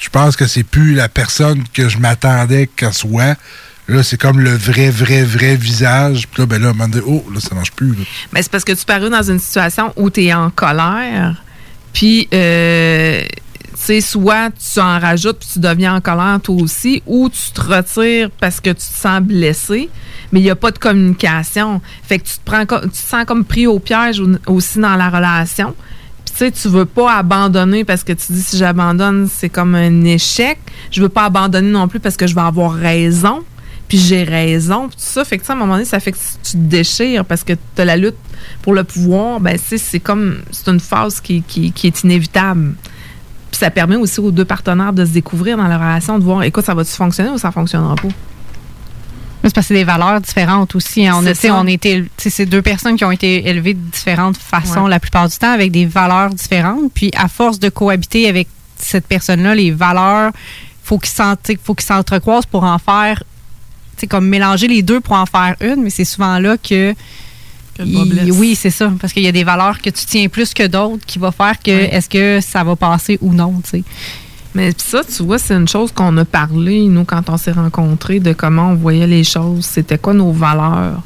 Je- 0.00 0.08
pense 0.10 0.36
que 0.36 0.46
c'est 0.46 0.64
plus 0.64 0.94
la 0.94 1.08
personne 1.08 1.64
que 1.72 1.88
je 1.88 1.96
m'attendais 1.98 2.66
qu'elle 2.66 2.92
soit. 2.92 3.36
Là, 3.88 4.02
c'est 4.02 4.18
comme 4.20 4.38
le 4.40 4.54
vrai, 4.54 4.90
vrai, 4.90 5.22
vrai 5.24 5.56
visage. 5.56 6.28
Puis 6.30 6.42
là, 6.42 6.46
ben 6.46 6.60
là, 6.60 6.68
un 6.68 6.72
moment 6.72 6.88
donné, 6.88 7.04
oh, 7.06 7.24
là, 7.32 7.40
ça 7.40 7.54
marche 7.54 7.72
plus. 7.72 7.90
là. 7.94 8.04
Mais 8.32 8.42
c'est 8.42 8.50
parce 8.50 8.64
que 8.64 8.72
tu 8.72 8.84
parais 8.84 9.08
dans 9.08 9.22
une 9.22 9.38
situation 9.38 9.92
où 9.96 10.10
tu 10.10 10.24
es 10.24 10.34
en 10.34 10.50
colère, 10.50 11.42
puis, 11.92 12.28
euh, 12.34 13.22
sais, 13.80 14.00
soit 14.00 14.50
tu 14.50 14.80
en 14.80 14.98
rajoutes 14.98 15.38
puis 15.38 15.48
tu 15.54 15.58
deviens 15.58 15.96
en 15.96 16.00
colère 16.00 16.38
toi 16.42 16.56
aussi, 16.62 17.02
ou 17.06 17.28
tu 17.28 17.52
te 17.52 17.60
retires 17.60 18.30
parce 18.40 18.60
que 18.60 18.70
tu 18.70 18.76
te 18.76 18.82
sens 18.82 19.20
blessé, 19.20 19.88
mais 20.32 20.40
il 20.40 20.44
n'y 20.44 20.50
a 20.50 20.56
pas 20.56 20.70
de 20.70 20.78
communication. 20.78 21.80
Fait 22.02 22.18
que 22.18 22.24
tu 22.24 22.34
te, 22.34 22.40
prends, 22.44 22.64
sens 22.92 23.24
comme 23.26 23.44
pris 23.44 23.66
au 23.66 23.78
piège 23.78 24.20
au- 24.20 24.52
aussi 24.52 24.78
dans 24.78 24.96
la 24.96 25.08
relation. 25.10 25.74
Puis, 26.24 26.32
tu 26.32 26.38
sais, 26.38 26.50
tu 26.50 26.68
veux 26.68 26.84
pas 26.86 27.16
abandonner 27.18 27.84
parce 27.84 28.02
que 28.04 28.12
tu 28.12 28.32
dis 28.32 28.42
si 28.42 28.56
j'abandonne, 28.56 29.28
c'est 29.32 29.48
comme 29.48 29.74
un 29.74 30.04
échec. 30.04 30.58
Je 30.90 31.02
veux 31.02 31.08
pas 31.08 31.24
abandonner 31.24 31.70
non 31.70 31.88
plus 31.88 32.00
parce 32.00 32.16
que 32.16 32.26
je 32.26 32.34
vais 32.34 32.40
avoir 32.40 32.72
raison 32.72 33.42
puis 33.86 33.98
j'ai 33.98 34.24
raison, 34.24 34.88
puis 34.88 34.96
tout 34.96 35.02
ça. 35.04 35.24
Fait 35.26 35.36
que, 35.36 35.46
à 35.46 35.52
un 35.52 35.56
moment 35.56 35.74
donné, 35.74 35.84
ça 35.84 36.00
fait 36.00 36.12
que 36.12 36.16
tu 36.42 36.52
te 36.52 36.56
déchires 36.56 37.22
parce 37.26 37.44
que 37.44 37.52
tu 37.52 37.82
as 37.82 37.84
la 37.84 37.96
lutte 37.98 38.16
pour 38.62 38.72
le 38.72 38.82
pouvoir. 38.82 39.40
Ben, 39.40 39.58
c'est 39.58 40.00
comme, 40.00 40.38
c'est 40.50 40.68
une 40.68 40.80
phase 40.80 41.20
qui, 41.20 41.42
qui, 41.42 41.70
qui 41.70 41.88
est 41.88 42.02
inévitable. 42.02 42.74
Puis 43.54 43.60
ça 43.60 43.70
permet 43.70 43.94
aussi 43.94 44.18
aux 44.18 44.32
deux 44.32 44.44
partenaires 44.44 44.92
de 44.92 45.04
se 45.04 45.12
découvrir 45.12 45.56
dans 45.56 45.68
leur 45.68 45.78
relation, 45.78 46.18
de 46.18 46.24
voir, 46.24 46.42
écoute, 46.42 46.64
ça 46.64 46.74
va-tu 46.74 46.90
fonctionner 46.90 47.30
ou 47.30 47.38
ça 47.38 47.52
fonctionnera 47.52 47.94
pas? 47.94 48.08
C'est 48.08 49.42
parce 49.42 49.52
que 49.52 49.62
c'est 49.62 49.74
des 49.74 49.84
valeurs 49.84 50.20
différentes 50.20 50.74
aussi. 50.74 51.06
hein. 51.06 51.14
On 51.18 51.22
C'est 51.22 51.34
ça. 51.36 51.54
on 51.54 51.64
sais, 52.16 52.30
c'est 52.30 52.46
deux 52.46 52.62
personnes 52.62 52.96
qui 52.96 53.04
ont 53.04 53.12
été 53.12 53.48
élevées 53.48 53.74
de 53.74 53.90
différentes 53.92 54.36
façons 54.38 54.82
Ouais. 54.84 54.90
la 54.90 54.98
plupart 54.98 55.28
du 55.28 55.36
temps, 55.36 55.52
avec 55.52 55.70
des 55.70 55.86
valeurs 55.86 56.30
différentes. 56.30 56.90
Puis 56.92 57.12
à 57.16 57.28
force 57.28 57.60
de 57.60 57.68
cohabiter 57.68 58.28
avec 58.28 58.48
cette 58.76 59.06
personne-là, 59.06 59.54
les 59.54 59.70
valeurs, 59.70 60.32
faut 60.82 60.98
qu'ils 60.98 61.12
faut 61.62 61.76
qu'ils 61.76 61.86
s'entrecroisent 61.86 62.46
pour 62.46 62.64
en 62.64 62.78
faire, 62.80 63.22
sais, 63.98 64.08
comme 64.08 64.26
mélanger 64.26 64.66
les 64.66 64.82
deux 64.82 64.98
pour 64.98 65.14
en 65.14 65.26
faire 65.26 65.54
une. 65.60 65.80
Mais 65.84 65.90
c'est 65.90 66.04
souvent 66.04 66.40
là 66.40 66.56
que 66.58 66.92
il- 68.24 68.32
oui, 68.32 68.54
c'est 68.54 68.70
ça. 68.70 68.92
Parce 69.00 69.12
qu'il 69.12 69.22
y 69.22 69.28
a 69.28 69.32
des 69.32 69.44
valeurs 69.44 69.80
que 69.80 69.90
tu 69.90 70.04
tiens 70.06 70.28
plus 70.28 70.54
que 70.54 70.66
d'autres 70.66 71.04
qui 71.06 71.18
va 71.18 71.32
faire 71.32 71.58
que 71.62 71.70
est-ce 71.96 72.08
que 72.08 72.40
ça 72.40 72.62
va 72.64 72.76
passer 72.76 73.18
ou 73.20 73.32
non, 73.32 73.60
tu 73.64 73.70
sais. 73.70 73.84
Mais 74.54 74.70
ça, 74.76 75.02
tu 75.04 75.24
vois, 75.24 75.38
c'est 75.38 75.54
une 75.54 75.66
chose 75.66 75.90
qu'on 75.90 76.16
a 76.16 76.24
parlé, 76.24 76.86
nous, 76.86 77.04
quand 77.04 77.28
on 77.28 77.36
s'est 77.36 77.50
rencontrés, 77.52 78.20
de 78.20 78.32
comment 78.32 78.68
on 78.70 78.74
voyait 78.76 79.06
les 79.08 79.24
choses. 79.24 79.64
C'était 79.64 79.98
quoi 79.98 80.14
nos 80.14 80.30
valeurs? 80.30 81.02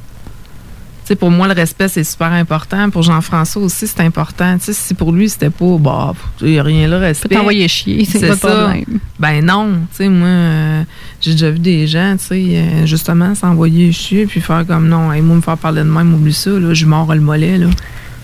Tu 1.08 1.14
sais, 1.14 1.16
pour 1.16 1.30
moi, 1.30 1.48
le 1.48 1.54
respect, 1.54 1.88
c'est 1.88 2.04
super 2.04 2.30
important. 2.32 2.90
Pour 2.90 3.02
Jean-François 3.02 3.62
aussi, 3.62 3.86
c'est 3.86 4.00
important. 4.02 4.58
Tu 4.58 4.66
sais, 4.66 4.72
si 4.74 4.92
pour 4.92 5.10
lui, 5.10 5.30
c'était 5.30 5.48
pas, 5.48 5.78
bah, 5.78 6.12
il 6.42 6.48
n'y 6.48 6.58
a 6.58 6.62
rien 6.62 6.86
là, 6.86 6.98
respect. 6.98 7.30
Peut 7.30 7.36
t'envoyer 7.36 7.66
chier, 7.66 8.04
c'est 8.04 8.28
pas 8.28 8.36
ça. 8.36 8.48
problème. 8.48 9.00
Ben 9.18 9.42
non. 9.42 9.72
Tu 9.90 9.96
sais, 9.96 10.08
moi, 10.10 10.28
euh, 10.28 10.82
j'ai 11.22 11.30
déjà 11.30 11.50
vu 11.50 11.60
des 11.60 11.86
gens, 11.86 12.14
tu 12.18 12.26
sais, 12.26 12.44
euh, 12.58 12.84
justement, 12.84 13.34
s'envoyer 13.34 13.90
chier, 13.90 14.26
puis 14.26 14.42
faire 14.42 14.66
comme 14.66 14.86
non, 14.86 15.10
hey, 15.10 15.22
moi, 15.22 15.36
me 15.36 15.40
faire 15.40 15.56
parler 15.56 15.80
de 15.80 15.88
même, 15.88 16.12
oublie 16.12 16.34
ça, 16.34 16.50
là, 16.50 16.74
je 16.74 16.84
mords 16.84 17.14
le 17.14 17.22
mollet, 17.22 17.56
là. 17.56 17.68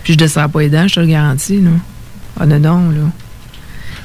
Puis 0.02 0.12
je 0.12 0.18
descends 0.18 0.50
pas 0.50 0.60
les 0.60 0.68
dents, 0.68 0.86
je 0.86 0.96
te 0.96 1.00
le 1.00 1.06
garantis, 1.06 1.62
là. 1.62 1.70
Ah, 2.38 2.44
non, 2.44 2.58
non, 2.58 2.90
là. 2.90 3.10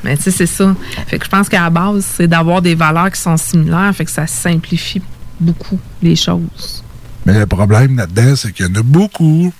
Mais 0.06 0.16
tu 0.16 0.24
sais, 0.24 0.32
c'est 0.32 0.46
ça. 0.46 0.74
Fait 1.08 1.20
que 1.20 1.26
je 1.26 1.30
pense 1.30 1.50
qu'à 1.50 1.64
la 1.64 1.70
base, 1.70 2.06
c'est 2.16 2.30
d'avoir 2.30 2.62
des 2.62 2.76
valeurs 2.76 3.12
qui 3.12 3.20
sont 3.20 3.36
similaires, 3.36 3.94
fait 3.94 4.06
que 4.06 4.12
ça 4.12 4.26
simplifie 4.26 5.02
beaucoup 5.38 5.78
les 6.02 6.16
choses. 6.16 6.82
Mais 7.30 7.38
le 7.38 7.46
problème 7.46 7.96
là-dedans, 7.96 8.36
c'est 8.36 8.52
qu'il 8.52 8.66
y 8.66 8.70
en 8.70 8.74
a 8.76 8.82
beaucoup 8.82 9.54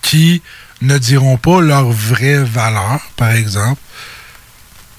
qui 0.00 0.40
ne 0.80 0.96
diront 0.96 1.36
pas 1.36 1.60
leur 1.60 1.90
vraie 1.90 2.42
valeur, 2.42 2.98
par 3.16 3.32
exemple, 3.32 3.80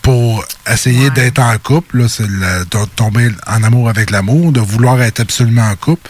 pour 0.03 0.45
essayer 0.72 1.10
d'être 1.10 1.39
en 1.39 1.57
couple. 1.57 2.02
Là, 2.02 2.07
c'est 2.07 2.30
la- 2.30 2.60
de 2.64 2.85
tomber 2.95 3.30
en 3.48 3.64
amour 3.64 3.89
avec 3.89 4.11
l'amour, 4.11 4.52
de 4.52 4.60
vouloir 4.60 5.02
être 5.02 5.19
absolument 5.19 5.68
en 5.68 5.76
couple. 5.76 6.07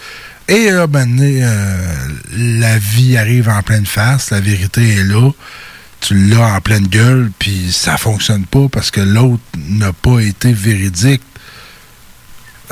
Et 0.49 0.69
là, 0.69 0.85
ben, 0.87 1.17
euh, 1.21 2.07
la 2.35 2.77
vie 2.77 3.15
arrive 3.15 3.47
en 3.47 3.61
pleine 3.61 3.85
face, 3.85 4.31
la 4.31 4.41
vérité 4.41 4.95
est 4.95 5.03
là. 5.05 5.31
Tu 6.01 6.13
l'as 6.27 6.55
en 6.55 6.59
pleine 6.59 6.87
gueule, 6.87 7.31
puis 7.39 7.71
ça 7.71 7.95
fonctionne 7.95 8.43
pas 8.45 8.67
parce 8.69 8.91
que 8.91 8.99
l'autre 8.99 9.43
n'a 9.55 9.93
pas 9.93 10.19
été 10.19 10.51
véridique 10.51 11.21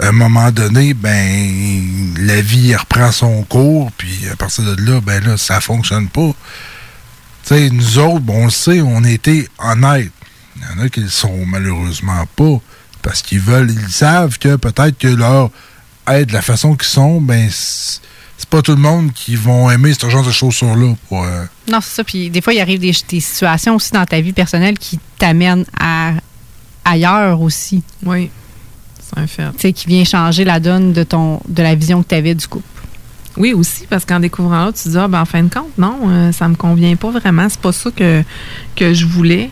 à 0.01 0.07
un 0.07 0.11
moment 0.11 0.51
donné, 0.51 0.93
ben, 0.93 2.13
la 2.17 2.41
vie 2.41 2.75
reprend 2.75 3.11
son 3.11 3.43
cours, 3.43 3.91
puis 3.97 4.27
à 4.31 4.35
partir 4.35 4.63
de 4.63 4.81
là, 4.81 5.01
ben 5.01 5.23
là, 5.23 5.37
ça 5.37 5.59
fonctionne 5.59 6.07
pas. 6.07 6.31
Tu 7.43 7.55
sais, 7.55 7.69
nous 7.69 7.99
autres, 7.99 8.19
bon, 8.19 8.43
on 8.43 8.45
le 8.45 8.51
sait, 8.51 8.81
on 8.81 9.03
a 9.03 9.09
été 9.09 9.47
honnêtes. 9.59 10.11
Il 10.55 10.61
y 10.61 10.79
en 10.79 10.85
a 10.85 10.89
qui 10.89 11.01
le 11.01 11.09
sont 11.09 11.45
malheureusement 11.45 12.25
pas, 12.35 12.59
parce 13.01 13.21
qu'ils 13.21 13.39
veulent, 13.39 13.71
ils 13.71 13.91
savent 13.91 14.37
que 14.37 14.55
peut-être 14.55 14.97
que 14.97 15.07
leur 15.07 15.51
être 16.07 16.29
de 16.29 16.33
la 16.33 16.41
façon 16.41 16.75
qu'ils 16.75 16.89
sont, 16.89 17.21
ben, 17.21 17.49
c'est 17.51 18.01
c'est 18.39 18.47
pas 18.47 18.61
tout 18.61 18.71
le 18.71 18.77
monde 18.77 19.11
qui 19.11 19.35
vont 19.35 19.69
aimer 19.69 19.93
ce 19.93 20.09
genre 20.09 20.25
de 20.25 20.31
chaussures-là. 20.31 20.95
pour, 21.09 21.25
euh, 21.25 21.43
Non, 21.69 21.81
c'est 21.81 21.95
ça. 21.97 22.03
Puis 22.05 22.29
des 22.29 22.39
fois, 22.39 22.53
il 22.53 22.61
arrive 22.61 22.79
des, 22.79 22.95
des 23.09 23.19
situations 23.19 23.75
aussi 23.75 23.91
dans 23.91 24.05
ta 24.05 24.21
vie 24.21 24.31
personnelle 24.31 24.79
qui 24.79 24.97
t'amènent 25.17 25.65
à 25.77 26.13
ailleurs 26.85 27.41
aussi. 27.41 27.83
Oui, 28.05 28.31
c'est 29.09 29.19
un 29.19 29.27
fait. 29.27 29.51
Tu 29.53 29.59
sais, 29.59 29.73
qui 29.73 29.87
vient 29.87 30.03
changer 30.03 30.43
la 30.43 30.59
donne 30.59 30.93
de 30.93 31.03
ton 31.03 31.41
de 31.47 31.63
la 31.63 31.75
vision 31.75 32.03
que 32.03 32.09
tu 32.09 32.15
avais 32.15 32.35
du 32.35 32.47
couple. 32.47 32.65
Oui, 33.37 33.53
aussi, 33.53 33.85
parce 33.89 34.05
qu'en 34.05 34.19
découvrant 34.19 34.65
là, 34.65 34.71
tu 34.73 34.83
te 34.83 34.89
dis, 34.89 34.97
ah, 34.97 35.07
ben, 35.07 35.21
en 35.21 35.25
fin 35.25 35.41
de 35.43 35.53
compte, 35.53 35.77
non, 35.77 35.97
euh, 36.07 36.31
ça 36.31 36.47
me 36.47 36.55
convient 36.55 36.95
pas 36.95 37.09
vraiment. 37.09 37.47
C'est 37.47 37.61
pas 37.61 37.71
ça 37.71 37.89
que, 37.91 38.21
que 38.75 38.93
je 38.93 39.05
voulais. 39.05 39.49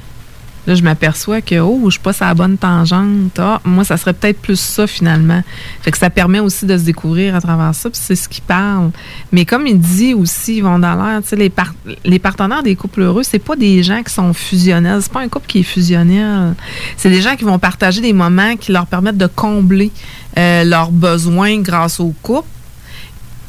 Là, 0.68 0.76
je 0.76 0.84
m'aperçois 0.84 1.39
que, 1.41 1.60
oh, 1.60 1.80
je 1.85 1.91
suis 1.91 1.99
pas 2.02 2.11
sur 2.14 2.26
la 2.26 2.34
bonne 2.34 2.57
tangente. 2.57 3.39
Ah, 3.39 3.61
moi, 3.64 3.85
ça 3.85 3.95
serait 3.95 4.14
peut-être 4.14 4.41
plus 4.41 4.60
ça, 4.60 4.85
finalement. 4.85 5.41
Fait 5.81 5.91
que 5.91 5.98
ça 5.98 6.10
permet 6.10 6.39
aussi 6.41 6.65
de 6.65 6.77
se 6.77 6.84
découvrir 6.84 7.35
à 7.35 7.41
travers 7.41 7.73
ça, 7.73 7.89
puis 7.89 7.99
c'est 8.03 8.15
ce 8.18 8.27
qui 8.27 8.41
parle. 8.41 8.91
Mais 9.31 9.45
comme 9.45 9.65
il 9.65 9.80
dit 9.80 10.14
aussi, 10.14 10.57
Yvon 10.57 10.80
Dallaire, 10.80 11.22
tu 11.23 11.30
sais, 11.30 11.35
les, 11.38 11.49
par- 11.49 11.73
les 12.03 12.19
partenaires 12.19 12.64
des 12.64 12.76
couples 12.76 13.02
heureux, 13.02 13.23
c'est 13.23 13.39
pas 13.39 13.56
des 13.56 13.81
gens 13.81 14.03
qui 14.03 14.14
sont 14.14 14.34
fusionnels. 14.34 15.02
C'est 15.02 15.11
pas 15.14 15.22
un 15.22 15.30
couple 15.30 15.48
qui 15.48 15.60
est 15.60 15.64
fusionnel. 15.64 16.53
C'est 16.98 17.10
des 17.10 17.22
gens 17.22 17.35
qui 17.38 17.45
vont 17.45 17.60
partager 17.60 18.02
des 18.02 18.14
moments 18.14 18.57
qui 18.57 18.73
leur 18.73 18.88
permettent 18.88 19.18
de 19.18 19.27
combler 19.27 19.91
euh, 20.38 20.64
leurs 20.65 20.91
besoins 20.91 21.60
grâce 21.61 21.99
au 22.02 22.14
couple. 22.22 22.48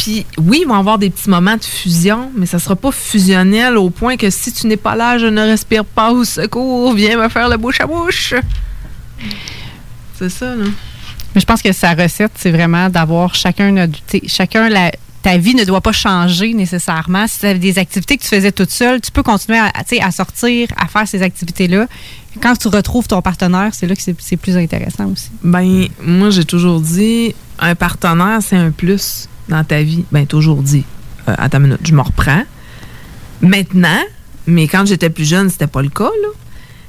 Puis 0.09 0.25
oui, 0.39 0.61
ils 0.63 0.67
vont 0.67 0.75
avoir 0.75 0.97
des 0.97 1.11
petits 1.11 1.29
moments 1.29 1.59
de 1.59 1.65
fusion, 1.65 2.31
mais 2.35 2.47
ça 2.47 2.59
sera 2.59 2.75
pas 2.75 2.91
fusionnel 2.93 3.77
au 3.77 3.91
point 3.91 4.17
que 4.17 4.31
si 4.31 4.51
tu 4.51 4.67
n'es 4.67 4.79
pas 4.79 4.97
là, 4.97 5.19
je 5.19 5.27
ne 5.27 5.43
respire 5.43 5.85
pas 5.85 6.13
au 6.13 6.25
secours, 6.25 6.95
viens 6.95 7.19
me 7.19 7.29
faire 7.29 7.47
le 7.51 7.59
bouche 7.59 7.83
à 7.83 7.87
bouche. 7.87 8.33
C'est 10.19 10.31
ça, 10.31 10.55
là. 10.55 10.65
Mais 11.35 11.43
je 11.43 11.45
pense 11.45 11.61
que 11.61 11.73
sa 11.73 11.93
recette, 11.93 12.33
c'est 12.37 12.51
vraiment 12.51 12.89
d'avoir 12.89 13.35
chacun 13.35 13.71
notre. 13.71 13.99
Chacun 14.29 14.71
la, 14.71 14.93
ta 15.21 15.37
vie 15.37 15.55
ne 15.55 15.65
doit 15.65 15.83
pas 15.83 15.93
changer 15.93 16.55
nécessairement. 16.55 17.27
Si 17.27 17.41
tu 17.41 17.47
avais 17.47 17.59
des 17.59 17.79
activités 17.79 18.17
que 18.17 18.23
tu 18.23 18.31
faisais 18.31 18.51
toute 18.51 18.71
seule, 18.71 19.03
tu 19.03 19.11
peux 19.11 19.23
continuer 19.23 19.59
à, 19.59 19.71
à 19.75 20.11
sortir, 20.11 20.69
à 20.79 20.87
faire 20.87 21.07
ces 21.07 21.21
activités-là. 21.21 21.87
Quand 22.41 22.57
tu 22.57 22.69
retrouves 22.69 23.09
ton 23.09 23.21
partenaire, 23.21 23.75
c'est 23.75 23.87
là 23.87 23.95
que 23.95 24.01
c'est 24.01 24.17
c'est 24.19 24.39
plus 24.39 24.57
intéressant 24.57 25.05
aussi. 25.09 25.29
Ben, 25.45 25.89
moi, 26.03 26.31
j'ai 26.31 26.47
toujours 26.47 26.81
dit, 26.81 27.35
un 27.59 27.75
partenaire, 27.75 28.39
c'est 28.41 28.57
un 28.57 28.71
plus 28.71 29.29
dans 29.49 29.65
ta 29.65 29.83
vie? 29.83 30.05
Ben, 30.13 30.27
toujours 30.27 30.63
dit. 30.63 30.85
Euh, 31.29 31.35
attends 31.39 31.59
une 31.59 31.65
minute, 31.65 31.81
je 31.85 31.95
me 31.95 32.01
reprends. 32.01 32.43
Maintenant, 33.43 34.03
mais 34.47 34.67
quand 34.67 34.87
j'étais 34.87 35.11
plus 35.11 35.29
jeune, 35.29 35.51
c'était 35.51 35.67
pas 35.67 35.83
le 35.83 35.91
cas, 35.91 36.11
là. 36.23 36.29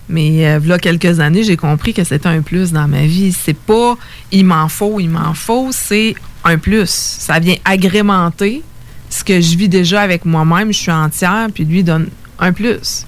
Mais 0.08 0.48
euh, 0.48 0.60
là, 0.66 0.80
quelques 0.80 1.20
années, 1.20 1.44
j'ai 1.44 1.58
compris 1.58 1.94
que 1.94 2.04
c'était 2.04 2.28
un 2.28 2.42
plus 2.42 2.72
dans 2.72 2.88
ma 2.88 3.04
vie. 3.04 3.32
C'est 3.32 3.56
pas 3.56 3.96
il 4.32 4.46
m'en 4.46 4.68
faut, 4.68 5.00
il 5.00 5.10
m'en 5.10 5.36
faut, 5.36 5.70
c'est 5.72 6.16
un 6.44 6.58
plus. 6.58 6.90
Ça 6.90 7.38
vient 7.40 7.58
agrémenter 7.64 8.64
ce 9.12 9.24
que 9.24 9.40
je 9.40 9.56
vis 9.56 9.70
déjà 9.70 10.02
avec 10.02 10.26
moi-même. 10.26 10.74
Je 10.74 10.80
suis 10.80 10.92
entière, 10.92 11.48
puis 11.54 11.64
lui 11.66 11.84
donne 11.84 12.08
un 12.40 12.54
plus. 12.54 13.06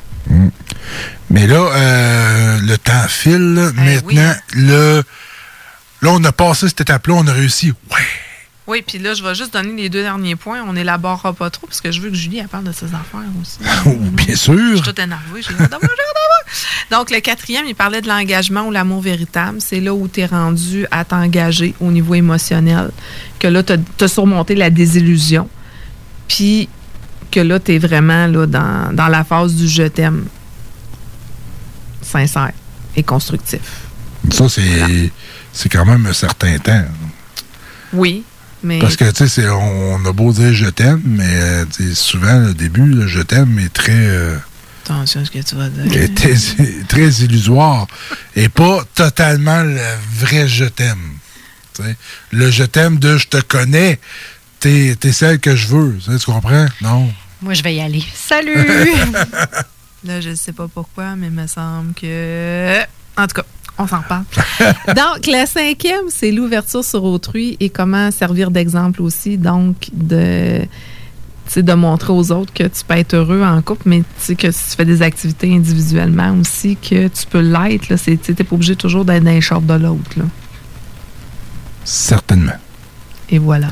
Mais 1.32 1.48
là, 1.48 1.72
euh, 1.74 2.60
le 2.62 2.78
temps 2.78 3.08
file. 3.08 3.54
là. 3.56 3.72
Maintenant, 3.74 4.34
le, 4.54 5.04
là, 6.02 6.10
on 6.12 6.24
a 6.24 6.32
passé 6.32 6.68
cette 6.68 6.82
étape-là, 6.82 7.16
on 7.18 7.26
a 7.28 7.34
réussi. 7.34 7.74
Ouais. 7.92 7.98
Oui, 8.68 8.84
puis 8.86 9.00
là, 9.00 9.14
je 9.16 9.24
vais 9.24 9.34
juste 9.34 9.54
donner 9.54 9.74
les 9.74 9.90
deux 9.90 10.04
derniers 10.04 10.36
points. 10.36 10.62
On 10.68 10.74
n'élaborera 10.74 11.34
pas 11.34 11.50
trop, 11.50 11.66
parce 11.68 11.82
que 11.82 11.92
je 11.92 12.00
veux 12.00 12.10
que 12.10 12.16
Julie 12.16 12.38
elle 12.38 12.48
parle 12.48 12.66
de 12.66 12.72
ses 12.72 12.86
affaires 12.86 13.20
aussi. 13.42 13.58
Bien 13.98 14.26
Je 14.30 14.36
sûr. 14.36 14.76
suis 14.76 14.82
toute 14.82 15.00
énervée. 15.00 15.42
J'ai. 15.42 15.54
Donc, 16.92 17.10
le 17.10 17.20
quatrième, 17.22 17.66
il 17.66 17.76
parlait 17.76 18.02
de 18.02 18.08
l'engagement 18.08 18.68
ou 18.68 18.72
l'amour 18.72 19.02
véritable. 19.02 19.60
C'est 19.62 19.80
là 19.80 19.94
où 19.94 20.08
tu 20.08 20.20
es 20.20 20.26
rendu 20.26 20.86
à 20.92 21.04
t'engager 21.06 21.74
au 21.80 21.90
niveau 21.92 22.14
émotionnel. 22.14 22.92
Que 23.40 23.48
là, 23.48 23.64
tu 23.64 23.74
as, 24.00 24.08
surmonté 24.08 24.54
la 24.56 24.70
désillusion. 24.70 25.50
Puis 26.28 26.70
que 27.32 27.40
là, 27.40 27.60
tu 27.60 27.74
es 27.74 27.80
vraiment 27.80 28.28
là, 28.28 28.46
dans, 28.46 28.94
dans 28.94 29.08
la 29.08 29.24
phase 29.24 29.56
du 29.56 29.68
je 29.68 29.84
t'aime. 29.84 30.26
Sincère 32.02 32.52
et 32.96 33.04
constructif. 33.04 33.62
Ça, 34.32 34.50
c'est 34.50 35.12
c'est 35.54 35.70
quand 35.70 35.86
même 35.86 36.06
un 36.06 36.14
certain 36.14 36.58
temps. 36.60 36.84
Oui, 37.94 38.24
mais. 38.64 38.80
Parce 38.80 38.96
que, 38.96 39.10
tu 39.12 39.28
sais, 39.28 39.50
on, 39.50 40.06
a 40.06 40.12
beau 40.12 40.32
dire 40.32 40.54
je 40.54 40.68
t'aime, 40.68 41.02
mais 41.06 41.24
euh, 41.26 41.66
souvent, 41.94 42.40
le 42.40 42.54
début, 42.54 42.86
le 42.86 43.08
je 43.08 43.22
t'aime 43.22 43.60
est 43.60 43.74
très, 43.74 43.94
euh, 43.94 44.38
Attention 44.84 45.22
à 45.22 45.26
ce 45.26 45.32
que 45.32 45.40
tu 45.40 45.56
vas 45.56 45.70
dire. 45.70 46.02
est 46.02 46.16
très, 46.16 46.36
très 46.88 47.10
illusoire 47.24 47.88
et 48.36 48.50
pas 48.50 48.84
totalement 48.96 49.64
le 49.64 49.80
vrai 50.16 50.48
je 50.48 50.66
t'aime. 50.66 51.18
Le 52.32 52.52
je 52.52 52.64
t'aime 52.64 53.00
de 53.00 53.18
je 53.18 53.28
te 53.28 53.38
connais, 53.38 54.00
t'es 54.60 54.96
es 55.02 55.12
celle 55.12 55.40
que 55.40 55.56
je 55.56 55.68
veux. 55.68 55.98
Tu 56.20 56.26
comprends? 56.26 56.68
Non. 56.82 57.12
Moi, 57.42 57.56
je 57.56 57.64
vais 57.64 57.76
y 57.76 57.82
aller. 57.82 58.04
Salut! 58.14 58.54
Là, 60.04 60.22
je 60.22 60.30
ne 60.30 60.36
sais 60.36 60.52
pas 60.52 60.68
pourquoi, 60.68 61.16
mais 61.16 61.28
il 61.28 61.34
me 61.34 61.48
semble 61.48 61.94
que. 61.94 62.82
En 63.18 63.28
tout 63.28 63.36
cas, 63.36 63.46
on 63.78 63.88
s'en 63.88 64.00
reparle. 64.00 64.24
Donc, 64.88 65.28
la 65.28 65.46
cinquième, 65.46 66.06
c'est 66.10 66.32
l'ouverture 66.32 66.84
sur 66.84 67.04
autrui 67.04 67.58
et 67.60 67.70
comment 67.70 68.12
servir 68.12 68.52
d'exemple 68.52 69.02
aussi. 69.02 69.38
Donc, 69.38 69.90
de, 69.94 70.62
de 71.56 71.74
montrer 71.74 72.14
aux 72.14 72.32
autres 72.32 72.54
que 72.54 72.64
tu 72.64 72.84
peux 72.88 72.96
être 72.96 73.14
heureux 73.16 73.44
en 73.44 73.62
couple, 73.62 73.84
mais 73.86 74.04
que 74.38 74.52
si 74.52 74.70
tu 74.70 74.76
fais 74.78 74.86
des 74.86 75.02
activités 75.02 75.54
individuellement 75.54 76.36
aussi, 76.40 76.78
que 76.78 77.08
tu 77.08 77.26
peux 77.30 77.42
l'être. 77.42 77.96
Tu 77.96 78.12
n'es 78.12 78.36
pas 78.36 78.56
obligé 78.56 78.76
toujours 78.76 79.06
d'être 79.06 79.24
dans 79.24 79.32
les 79.32 79.42
shorts 79.42 79.62
de 79.62 79.74
l'autre. 79.74 80.12
Certainement. 81.84 82.54
Et 83.30 83.40
voilà. 83.40 83.68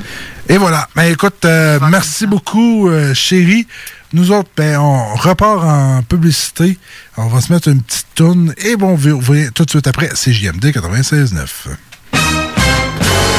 Et 0.47 0.57
voilà. 0.57 0.88
Ben 0.95 1.11
écoute, 1.11 1.45
euh, 1.45 1.80
merci 1.91 2.26
beaucoup, 2.26 2.89
euh, 2.89 3.13
chérie. 3.13 3.67
Nous 4.11 4.31
autres, 4.31 4.49
ben, 4.57 4.80
on 4.80 5.15
repart 5.15 5.64
en 5.64 6.02
publicité. 6.02 6.77
On 7.18 7.27
va 7.27 7.41
se 7.41 7.53
mettre 7.53 7.68
une 7.68 7.81
petite 7.81 8.07
tourne 8.15 8.53
et 8.57 8.76
bon, 8.76 8.90
on 8.90 8.95
va 8.95 9.11
ouvrir 9.11 9.52
tout 9.53 9.65
de 9.65 9.69
suite 9.69 9.86
après 9.88 10.10
CJMD 10.10 10.65
96.9. 10.65 11.48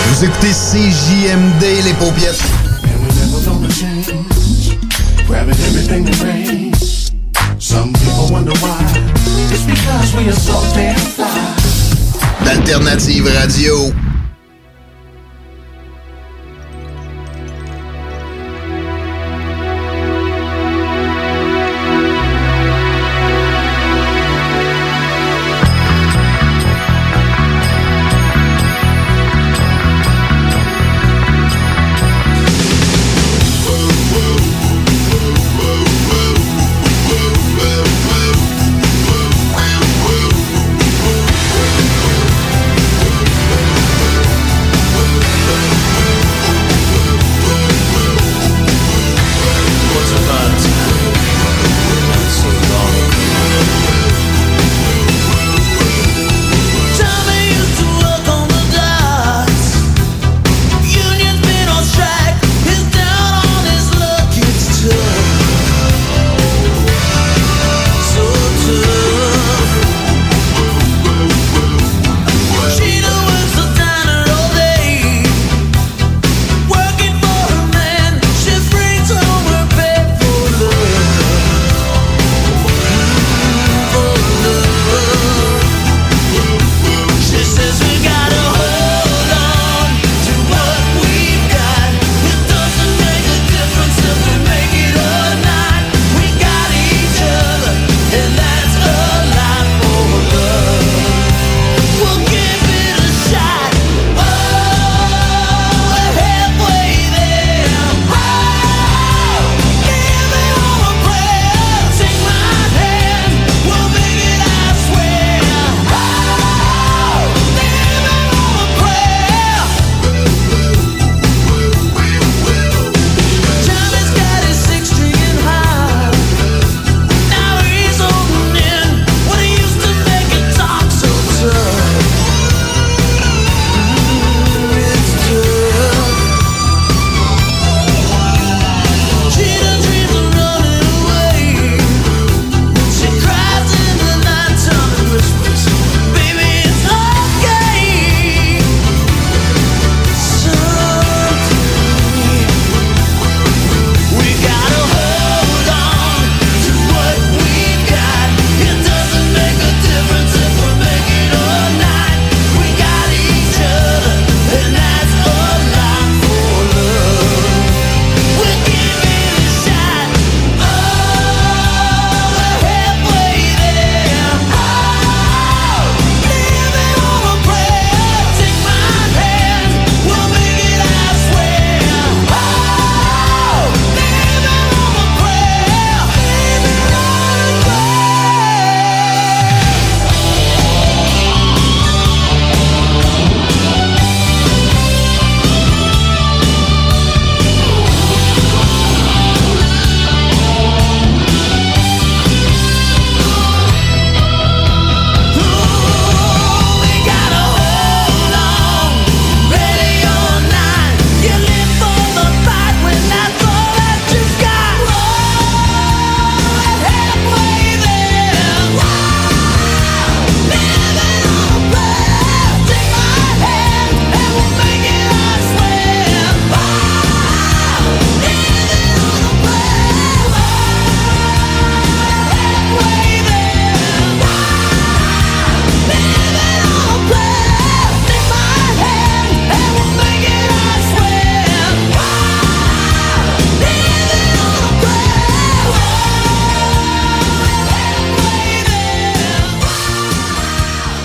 Vous 0.07 0.25
écoutez 0.25 0.53
CJMD, 0.53 1.85
les 1.85 1.95
paupiètes. 1.95 2.43
Grabbing 5.27 5.55
everything 5.55 6.05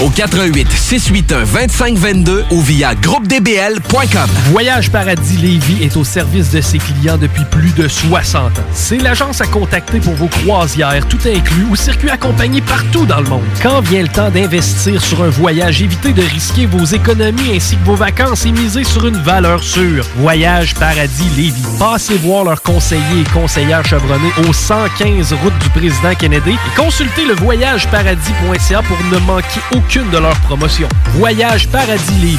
au 0.00 0.10
88 0.10 0.70
681 0.70 1.44
2522 1.44 2.44
ou 2.50 2.60
via 2.60 2.94
groupedbl.com. 2.94 4.30
Voyage 4.50 4.90
Paradis 4.90 5.36
Lévis 5.36 5.82
est 5.82 5.96
au 5.96 6.04
service 6.04 6.50
de 6.50 6.60
ses 6.60 6.78
clients 6.78 7.18
depuis 7.18 7.44
plus 7.50 7.72
de 7.74 7.88
60 7.88 8.58
ans. 8.58 8.62
C'est 8.72 8.98
l'agence 8.98 9.40
à 9.40 9.46
contacter 9.46 10.00
pour 10.00 10.14
vos 10.14 10.28
croisières, 10.28 11.06
tout 11.08 11.18
inclus 11.26 11.64
ou 11.70 11.76
circuits 11.76 12.10
accompagnés 12.10 12.62
partout 12.62 13.06
dans 13.06 13.20
le 13.20 13.28
monde. 13.28 13.44
Quand 13.62 13.80
vient 13.80 14.02
le 14.02 14.08
temps 14.08 14.30
d'investir 14.30 15.02
sur 15.02 15.22
un 15.22 15.30
voyage, 15.30 15.82
évitez 15.82 16.12
de 16.12 16.22
risquer 16.22 16.66
vos 16.66 16.84
économies 16.84 17.56
ainsi 17.56 17.76
que 17.76 17.84
vos 17.84 17.96
vacances 17.96 18.46
et 18.46 18.52
misez 18.52 18.84
sur 18.84 19.06
une 19.06 19.16
valeur 19.16 19.62
sûre. 19.62 20.04
Voyage 20.16 20.74
Paradis 20.74 21.28
Lévis. 21.36 21.62
Passez 21.78 22.16
voir 22.18 22.44
leurs 22.44 22.62
conseillers 22.62 23.20
et 23.20 23.30
conseillères 23.32 23.84
chevronnés 23.86 24.32
au 24.48 24.52
115 24.52 25.32
route 25.34 25.58
du 25.60 25.68
président 25.70 26.14
Kennedy 26.14 26.52
et 26.52 26.76
consultez 26.76 27.24
le 27.26 27.34
voyageparadis.ca 27.34 28.82
pour 28.82 28.98
ne 29.12 29.18
manquer 29.26 29.60
aucune 29.84 30.10
de 30.10 30.18
leurs 30.18 30.38
promotions. 30.40 30.88
Voyage 31.14 31.68
Paradis 31.68 32.14
Lévis. 32.20 32.38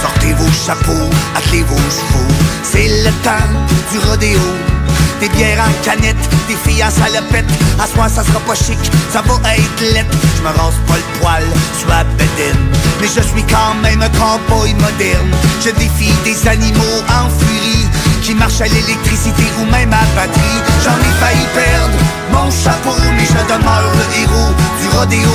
Sortez 0.00 0.32
vos 0.34 0.52
chapeaux, 0.52 1.10
attelez 1.36 1.62
vos 1.62 1.76
chevaux. 1.76 2.32
C'est 2.62 2.88
le 3.04 3.10
temps 3.22 3.30
du 3.90 3.98
rodéo. 3.98 4.61
Des 5.22 5.28
bières 5.28 5.62
en 5.62 5.84
canette, 5.84 6.16
des 6.48 6.56
filles 6.56 6.82
en 6.82 6.90
salopette. 6.90 7.46
À 7.78 7.86
soir, 7.86 8.10
ça 8.10 8.24
sera 8.24 8.40
pas 8.40 8.56
chic, 8.56 8.78
ça 9.12 9.22
va 9.22 9.54
être 9.54 9.94
lettre. 9.94 10.18
Je 10.36 10.42
me 10.42 10.48
rase 10.48 10.74
pas 10.88 10.96
le 10.96 11.20
poil, 11.20 11.44
à 11.92 12.02
bedaine. 12.18 12.58
Mais 13.00 13.06
je 13.06 13.22
suis 13.22 13.44
quand 13.44 13.76
même 13.84 14.02
un 14.02 14.08
cowboy 14.18 14.74
moderne. 14.74 15.30
Je 15.64 15.70
défie 15.78 16.12
des 16.24 16.48
animaux 16.48 16.98
en 17.06 17.30
furie 17.38 17.86
qui 18.20 18.34
marchent 18.34 18.62
à 18.62 18.66
l'électricité 18.66 19.44
ou 19.60 19.64
même 19.70 19.92
à 19.92 20.02
batterie. 20.16 20.60
J'en 20.82 20.98
ai 20.98 21.14
failli 21.22 21.46
perdre 21.54 21.98
mon 22.32 22.50
chapeau, 22.50 22.98
mais 23.16 23.24
je 23.24 23.46
demeure 23.46 23.92
le 23.94 24.22
héros 24.22 24.52
du 24.82 24.88
rodéo. 24.98 25.30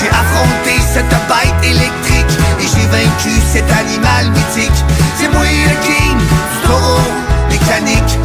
J'ai 0.00 0.08
affronté 0.08 0.80
cette 0.90 1.12
bête 1.28 1.60
électrique 1.62 2.32
et 2.60 2.64
j'ai 2.66 2.86
vaincu 2.88 3.36
cet 3.52 3.70
animal 3.72 4.30
mythique. 4.30 4.80
C'est 5.20 5.28
moi 5.28 5.44
le 5.44 5.76
king 5.84 6.16
du 6.16 6.66
taureau 6.66 7.12
mécanique. 7.50 8.21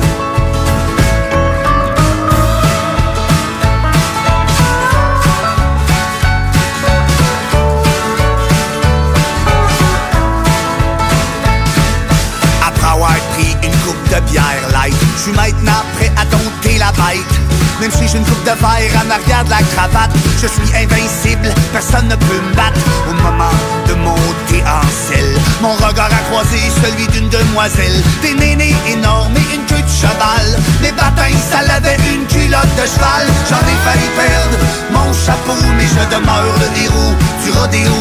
Suis 15.27 15.35
maintenant 15.35 15.83
prêt 15.97 16.11
à 16.15 16.23
dompter 16.25 16.77
la 16.77 16.91
bête. 16.91 17.33
Même 17.81 17.91
si 17.91 18.07
j'ai 18.07 18.17
une 18.17 18.25
coupe 18.25 18.43
de 18.43 18.55
verre 18.55 18.95
en 19.03 19.09
arrière 19.11 19.43
de 19.43 19.49
la 19.49 19.61
cravate, 19.75 20.11
je 20.41 20.47
suis 20.47 20.71
invincible, 20.73 21.49
personne 21.73 22.07
ne 22.07 22.15
peut 22.15 22.41
me 22.49 22.55
battre. 22.55 22.79
Au 23.09 23.13
moment 23.13 23.57
de 23.87 23.93
monter 23.95 24.63
en 24.63 24.81
selle, 24.87 25.35
mon 25.61 25.73
regard 25.73 26.09
a 26.09 26.23
croisé 26.31 26.57
celui 26.81 27.07
d'une 27.07 27.29
demoiselle. 27.29 28.01
Des 28.21 28.33
nénés 28.33 28.75
énormes 28.87 29.35
et 29.35 29.55
une 29.55 29.65
queue 29.65 29.83
de 29.83 29.93
cheval. 30.01 30.47
Mes 30.81 30.91
bâtins, 30.91 31.35
ça 31.51 31.61
l'avait 31.67 31.99
une 32.13 32.25
culotte 32.27 32.73
de 32.79 32.87
cheval. 32.87 33.25
J'en 33.49 33.61
ai 33.61 33.77
failli 33.83 34.09
perdre 34.15 34.57
mon 34.91 35.11
chapeau, 35.13 35.59
mais 35.77 35.87
je 35.87 36.03
demeure 36.15 36.55
le 36.63 36.69
héros 36.83 37.15
du 37.43 37.51
rodéo. 37.51 37.95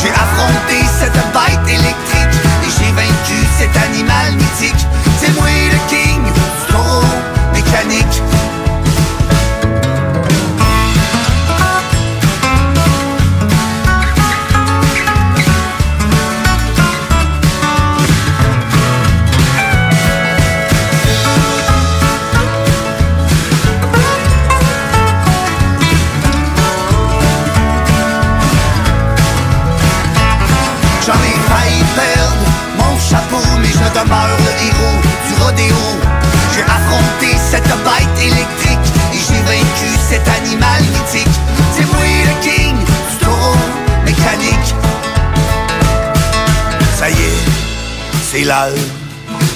J'ai 0.00 0.12
affronté 0.12 0.78
cette 1.00 1.20
bête 1.32 1.68
électrique 1.68 2.36
et 2.64 2.70
j'ai 2.76 2.92
vaincu 2.92 3.38
cet 3.58 3.74
animal 3.76 4.34
mythique. 4.36 4.86
C'est 5.20 5.34
moi 5.34 5.48
le 5.48 5.78
king 5.88 6.19
mécanique. 7.90 8.49
Électrique 38.20 38.86
et 39.12 39.18
j'ai 39.18 39.42
vaincu 39.42 39.88
cet 40.08 40.26
animal 40.28 40.82
mythique. 40.82 41.36
C'est 41.74 41.82
le 41.82 42.42
king 42.42 42.76
du 42.76 43.24
taureau 43.24 43.56
mécanique. 44.04 44.74
Ça 46.98 47.10
y 47.10 47.12
est, 47.12 47.40
c'est 48.30 48.44
l'heure. 48.44 48.74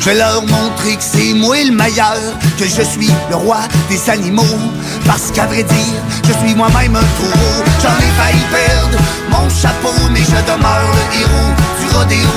Je 0.00 0.10
vais 0.10 0.16
leur 0.16 0.42
montrer 0.42 0.96
que 0.96 1.02
c'est 1.02 1.32
moi 1.32 1.56
le 1.64 1.72
meilleur, 1.72 2.18
que 2.58 2.64
je 2.66 2.82
suis 2.82 3.10
le 3.30 3.36
roi 3.36 3.60
des 3.88 4.10
animaux. 4.10 4.58
Parce 5.06 5.30
qu'à 5.30 5.46
vrai 5.46 5.62
dire, 5.62 6.02
je 6.26 6.32
suis 6.44 6.54
moi-même 6.54 6.94
un 6.94 7.08
taureau. 7.16 7.64
J'en 7.82 7.88
ai 7.88 8.12
failli 8.18 8.44
perdre 8.52 8.98
mon 9.30 9.48
chapeau, 9.48 9.94
mais 10.12 10.20
je 10.20 10.52
demeure 10.52 10.90
le 10.94 11.20
héros 11.20 11.54
du 11.80 11.96
rodéo. 11.96 12.28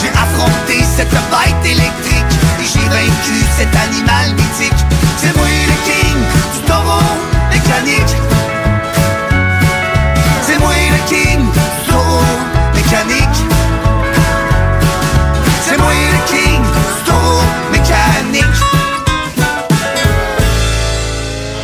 J'ai 0.00 0.10
affronté 0.10 0.84
cette 0.96 1.10
bête 1.10 1.64
électrique 1.64 2.32
et 2.60 2.64
j'ai 2.64 2.88
vaincu 2.88 3.44
cet 3.56 3.68
animal 3.76 4.34
mythique. 4.34 4.87
C'est 5.20 5.36
moi 5.36 5.46
le 5.46 5.76
king 5.84 6.16
du 6.52 6.60
taureau 6.60 7.02
mécanique. 7.50 8.14
C'est 10.42 10.58
moi 10.60 10.70
le 10.70 11.08
king 11.08 11.40
du 11.40 11.90
taureau 11.90 12.22
mécanique. 12.72 13.57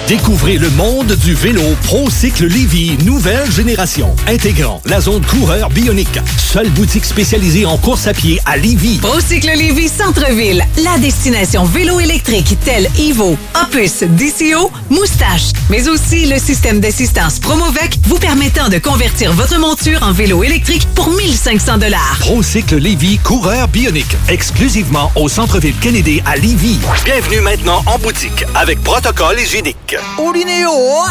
Découvrez 0.07 0.59
le 0.59 0.69
monde 0.71 1.17
du 1.17 1.33
vélo 1.33 1.63
ProCycle 1.85 2.45
Lévy, 2.47 2.99
nouvelle 3.07 3.51
génération, 3.51 4.15
intégrant 4.27 4.83
la 4.85 5.01
zone 5.01 5.25
coureur 5.25 5.71
bionique. 5.71 6.19
Seule 6.37 6.69
boutique 6.69 7.07
spécialisée 7.07 7.65
en 7.65 7.79
course 7.79 8.07
à 8.07 8.13
pied 8.13 8.39
à 8.45 8.59
Lévy. 8.59 8.99
Procycle 8.99 9.51
Lévis 9.57 9.89
Centre-Ville, 9.89 10.63
la 10.85 10.99
destination 10.99 11.65
vélo 11.65 12.01
électrique 12.01 12.59
telle 12.67 12.91
Evo, 12.99 13.39
Opus, 13.63 14.03
DCO, 14.03 14.71
Moustache, 14.91 15.53
mais 15.71 15.89
aussi 15.89 16.27
le 16.27 16.39
système 16.39 16.81
d'assistance 16.81 17.39
Promovec 17.39 17.97
vous 18.05 18.19
permettant 18.19 18.69
de 18.69 18.77
convertir 18.77 19.33
votre 19.33 19.59
monture 19.59 20.03
en 20.03 20.13
vélo 20.13 20.45
électrique 20.45 20.87
pour 20.95 21.09
1500 21.13 21.79
dollars. 21.79 22.19
ProCycle 22.21 22.77
Lévy, 22.77 23.17
coureur 23.21 23.69
bionique, 23.69 24.17
exclusivement 24.29 25.11
au 25.17 25.31
centre-ville 25.31 25.75
Kennedy 25.81 26.21
à 26.27 26.37
Lévy. 26.37 26.79
Bienvenue 27.07 27.41
maintenant 27.41 27.83
en 27.87 27.99
boutique 27.99 28.45
avec 28.55 28.83
protocole 28.83 29.41
hygiénique. 29.41 29.94
Olinéo 30.19 30.71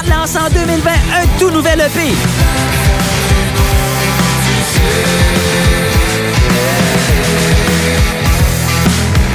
lance 0.10 0.36
en 0.36 0.50
2020 0.50 0.92
un 0.92 1.28
tout 1.40 1.50
nouvel 1.52 1.82
EP. 1.82 2.14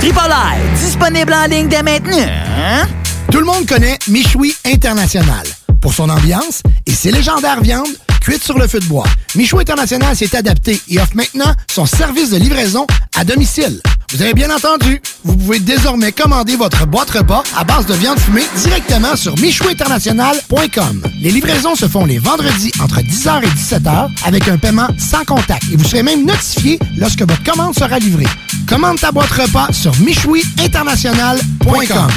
Tripolaire, 0.00 0.56
disponible 0.80 1.34
en 1.34 1.46
ligne 1.46 1.68
dès 1.68 1.82
maintenant. 1.82 2.16
hein? 2.18 2.86
Tout 3.30 3.38
le 3.40 3.44
monde 3.44 3.66
connaît 3.66 3.98
Michoui 4.08 4.54
International 4.64 5.46
pour 5.80 5.92
son 5.92 6.08
ambiance 6.08 6.62
et 6.86 6.92
ses 6.92 7.10
légendaires 7.10 7.60
viandes 7.60 7.88
cuites 8.20 8.44
sur 8.44 8.58
le 8.58 8.66
feu 8.66 8.80
de 8.80 8.86
bois. 8.86 9.06
Michoui 9.34 9.60
International 9.60 10.16
s'est 10.16 10.34
adapté 10.36 10.80
et 10.88 10.98
offre 10.98 11.14
maintenant 11.14 11.52
son 11.70 11.86
service 11.86 12.30
de 12.30 12.38
livraison 12.38 12.86
à 13.16 13.24
domicile. 13.24 13.80
Vous 14.12 14.22
avez 14.22 14.32
bien 14.32 14.50
entendu, 14.50 15.02
vous 15.24 15.36
pouvez 15.36 15.58
désormais 15.58 16.12
commander 16.12 16.56
votre 16.56 16.86
boîte 16.86 17.10
repas 17.10 17.42
à 17.54 17.64
base 17.64 17.84
de 17.84 17.92
viande 17.92 18.18
fumée 18.18 18.46
directement 18.56 19.14
sur 19.16 19.38
michouinternational.com. 19.38 21.02
Les 21.20 21.30
livraisons 21.30 21.74
se 21.74 21.86
font 21.86 22.06
les 22.06 22.18
vendredis 22.18 22.72
entre 22.82 23.00
10h 23.00 23.44
et 23.44 23.48
17h 23.48 24.08
avec 24.24 24.48
un 24.48 24.56
paiement 24.56 24.88
sans 24.98 25.26
contact 25.26 25.64
et 25.70 25.76
vous 25.76 25.84
serez 25.84 26.02
même 26.02 26.24
notifié 26.24 26.78
lorsque 26.96 27.20
votre 27.20 27.42
commande 27.42 27.74
sera 27.74 27.98
livrée. 27.98 28.24
Commande 28.66 28.98
ta 28.98 29.12
boîte 29.12 29.30
repas 29.30 29.70
sur 29.72 29.94
michouiinternational.com. 30.00 32.08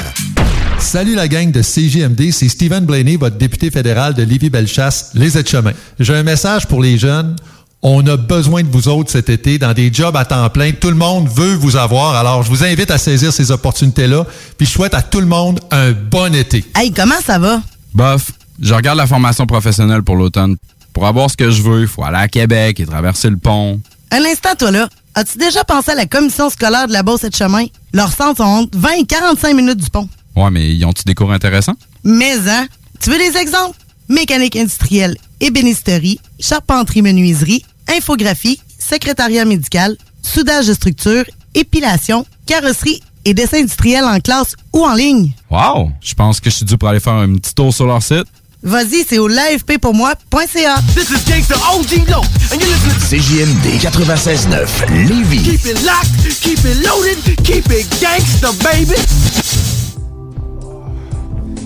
Salut 0.79 1.15
la 1.15 1.27
gang 1.27 1.51
de 1.51 1.61
CJMD, 1.61 2.31
c'est 2.31 2.49
Stephen 2.49 2.85
Blaney, 2.85 3.15
votre 3.15 3.37
député 3.37 3.71
fédéral 3.71 4.13
de 4.13 4.23
Lévis-Bellechasse, 4.23 5.11
les 5.13 5.37
aides-chemins. 5.37 5.73
J'ai 5.99 6.15
un 6.15 6.23
message 6.23 6.67
pour 6.67 6.81
les 6.81 6.97
jeunes. 6.97 7.35
On 7.81 8.05
a 8.07 8.17
besoin 8.17 8.61
de 8.61 8.67
vous 8.67 8.87
autres 8.87 9.11
cet 9.11 9.29
été 9.29 9.57
dans 9.57 9.73
des 9.73 9.91
jobs 9.91 10.15
à 10.15 10.25
temps 10.25 10.49
plein. 10.49 10.71
Tout 10.71 10.89
le 10.89 10.95
monde 10.95 11.27
veut 11.29 11.53
vous 11.55 11.77
avoir. 11.77 12.15
Alors, 12.15 12.43
je 12.43 12.49
vous 12.49 12.63
invite 12.63 12.91
à 12.91 12.97
saisir 12.97 13.31
ces 13.33 13.51
opportunités-là. 13.51 14.25
Puis, 14.57 14.67
je 14.67 14.71
souhaite 14.71 14.93
à 14.93 15.01
tout 15.01 15.19
le 15.19 15.25
monde 15.25 15.59
un 15.71 15.91
bon 15.91 16.35
été. 16.35 16.63
Hey, 16.75 16.91
comment 16.91 17.19
ça 17.25 17.39
va? 17.39 17.61
Bof, 17.93 18.31
je 18.61 18.73
regarde 18.73 18.97
la 18.97 19.07
formation 19.07 19.45
professionnelle 19.47 20.03
pour 20.03 20.15
l'automne. 20.15 20.57
Pour 20.93 21.07
avoir 21.07 21.31
ce 21.31 21.37
que 21.37 21.49
je 21.49 21.61
veux, 21.61 21.81
il 21.81 21.87
faut 21.87 22.03
aller 22.03 22.17
à 22.17 22.27
Québec 22.27 22.79
et 22.79 22.85
traverser 22.85 23.29
le 23.29 23.37
pont. 23.37 23.79
Un 24.11 24.23
instant, 24.25 24.55
toi 24.57 24.71
là. 24.71 24.89
As-tu 25.15 25.37
déjà 25.37 25.63
pensé 25.63 25.91
à 25.91 25.95
la 25.95 26.05
commission 26.05 26.49
scolaire 26.49 26.87
de 26.87 26.93
la 26.93 27.03
Beauce 27.03 27.23
et 27.23 27.29
de 27.29 27.35
chemin? 27.35 27.65
Leurs 27.93 28.13
centres 28.13 28.37
sont 28.37 28.43
entre 28.43 28.77
20 28.77 28.89
et 28.99 29.05
45 29.05 29.55
minutes 29.55 29.77
du 29.77 29.89
pont. 29.89 30.07
Ouais, 30.35 30.49
mais 30.49 30.73
ils 30.73 30.85
ont-tu 30.85 31.03
des 31.05 31.15
cours 31.15 31.31
intéressants? 31.31 31.75
Mais, 32.03 32.37
hein? 32.47 32.67
Tu 32.99 33.09
veux 33.09 33.17
des 33.17 33.37
exemples? 33.37 33.77
Mécanique 34.07 34.55
industrielle, 34.55 35.15
ébénisterie, 35.39 36.19
charpenterie-menuiserie, 36.39 37.63
infographie, 37.87 38.59
secrétariat 38.77 39.45
médical, 39.45 39.95
soudage 40.21 40.67
de 40.67 40.73
structure, 40.73 41.23
épilation, 41.55 42.25
carrosserie 42.45 43.01
et 43.25 43.33
dessin 43.33 43.59
industriel 43.59 44.03
en 44.03 44.19
classe 44.19 44.55
ou 44.73 44.83
en 44.83 44.93
ligne. 44.95 45.31
Wow! 45.49 45.91
Je 46.01 46.13
pense 46.13 46.39
que 46.39 46.49
je 46.49 46.55
suis 46.57 46.65
dû 46.65 46.77
pour 46.77 46.89
aller 46.89 46.99
faire 46.99 47.13
un 47.13 47.35
petit 47.35 47.53
tour 47.53 47.73
sur 47.73 47.85
leur 47.85 48.01
site. 48.01 48.25
Vas-y, 48.63 49.03
c'est 49.07 49.17
au 49.17 49.27
l'AFPpourmoi.ca. 49.27 50.81
This 50.93 51.09
is 51.09 51.25
Gangsta 51.27 51.55
OG 51.73 52.07
Low, 52.09 52.21
and 52.51 52.59
you're 52.59 52.69
listening 52.69 52.99
to 52.99 53.07
CJMD 53.07 53.79
96.9 53.79 55.07
Lévis. 55.07 55.41
Keep 55.43 55.65
it 55.65 55.83
locked, 55.83 56.41
keep 56.41 56.59
it 56.59 56.85
loaded, 56.85 57.37
keep 57.43 57.71
it 57.71 57.87
gangsta, 57.99 58.51
baby. 58.63 59.80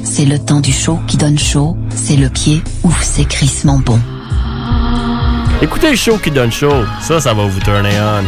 C'est 0.06 0.24
le 0.24 0.40
temps 0.40 0.62
du 0.62 0.72
show 0.72 1.00
qui 1.08 1.18
donne 1.18 1.38
chaud. 1.38 1.76
C'est 1.94 2.16
le 2.16 2.30
pied. 2.30 2.64
Ouf, 2.84 3.04
c'est 3.04 3.26
crissement 3.26 3.80
bon. 3.80 4.00
Écoutez 5.62 5.90
le 5.90 5.98
show 5.98 6.18
qui 6.18 6.32
donne 6.32 6.52
chaud. 6.52 6.86
Ça, 7.02 7.20
ça 7.20 7.34
va 7.34 7.46
vous 7.46 7.60
tourner 7.60 7.98
on. 8.00 8.24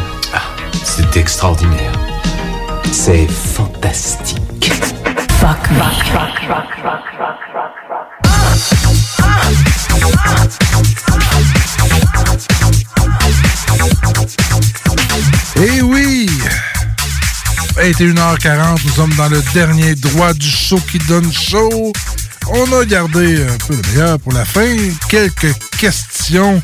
C'est 0.83 1.15
extraordinaire. 1.15 1.93
C'est 2.91 3.27
fantastique. 3.27 4.41
Fuck 5.39 5.71
me. 5.71 5.87
21h40, 17.77 18.79
nous 18.85 18.91
sommes 18.91 19.13
dans 19.15 19.29
le 19.29 19.41
dernier 19.53 19.93
droit 19.93 20.33
du 20.33 20.49
show 20.49 20.79
qui 20.91 20.97
donne 20.99 21.31
chaud. 21.31 21.93
On 22.47 22.71
a 22.73 22.85
gardé 22.85 23.43
un 23.43 23.57
peu 23.67 23.75
le 23.75 23.81
meilleur 23.91 24.19
pour 24.19 24.33
la 24.33 24.45
fin. 24.45 24.75
Quelques 25.09 25.53
questions 25.77 26.61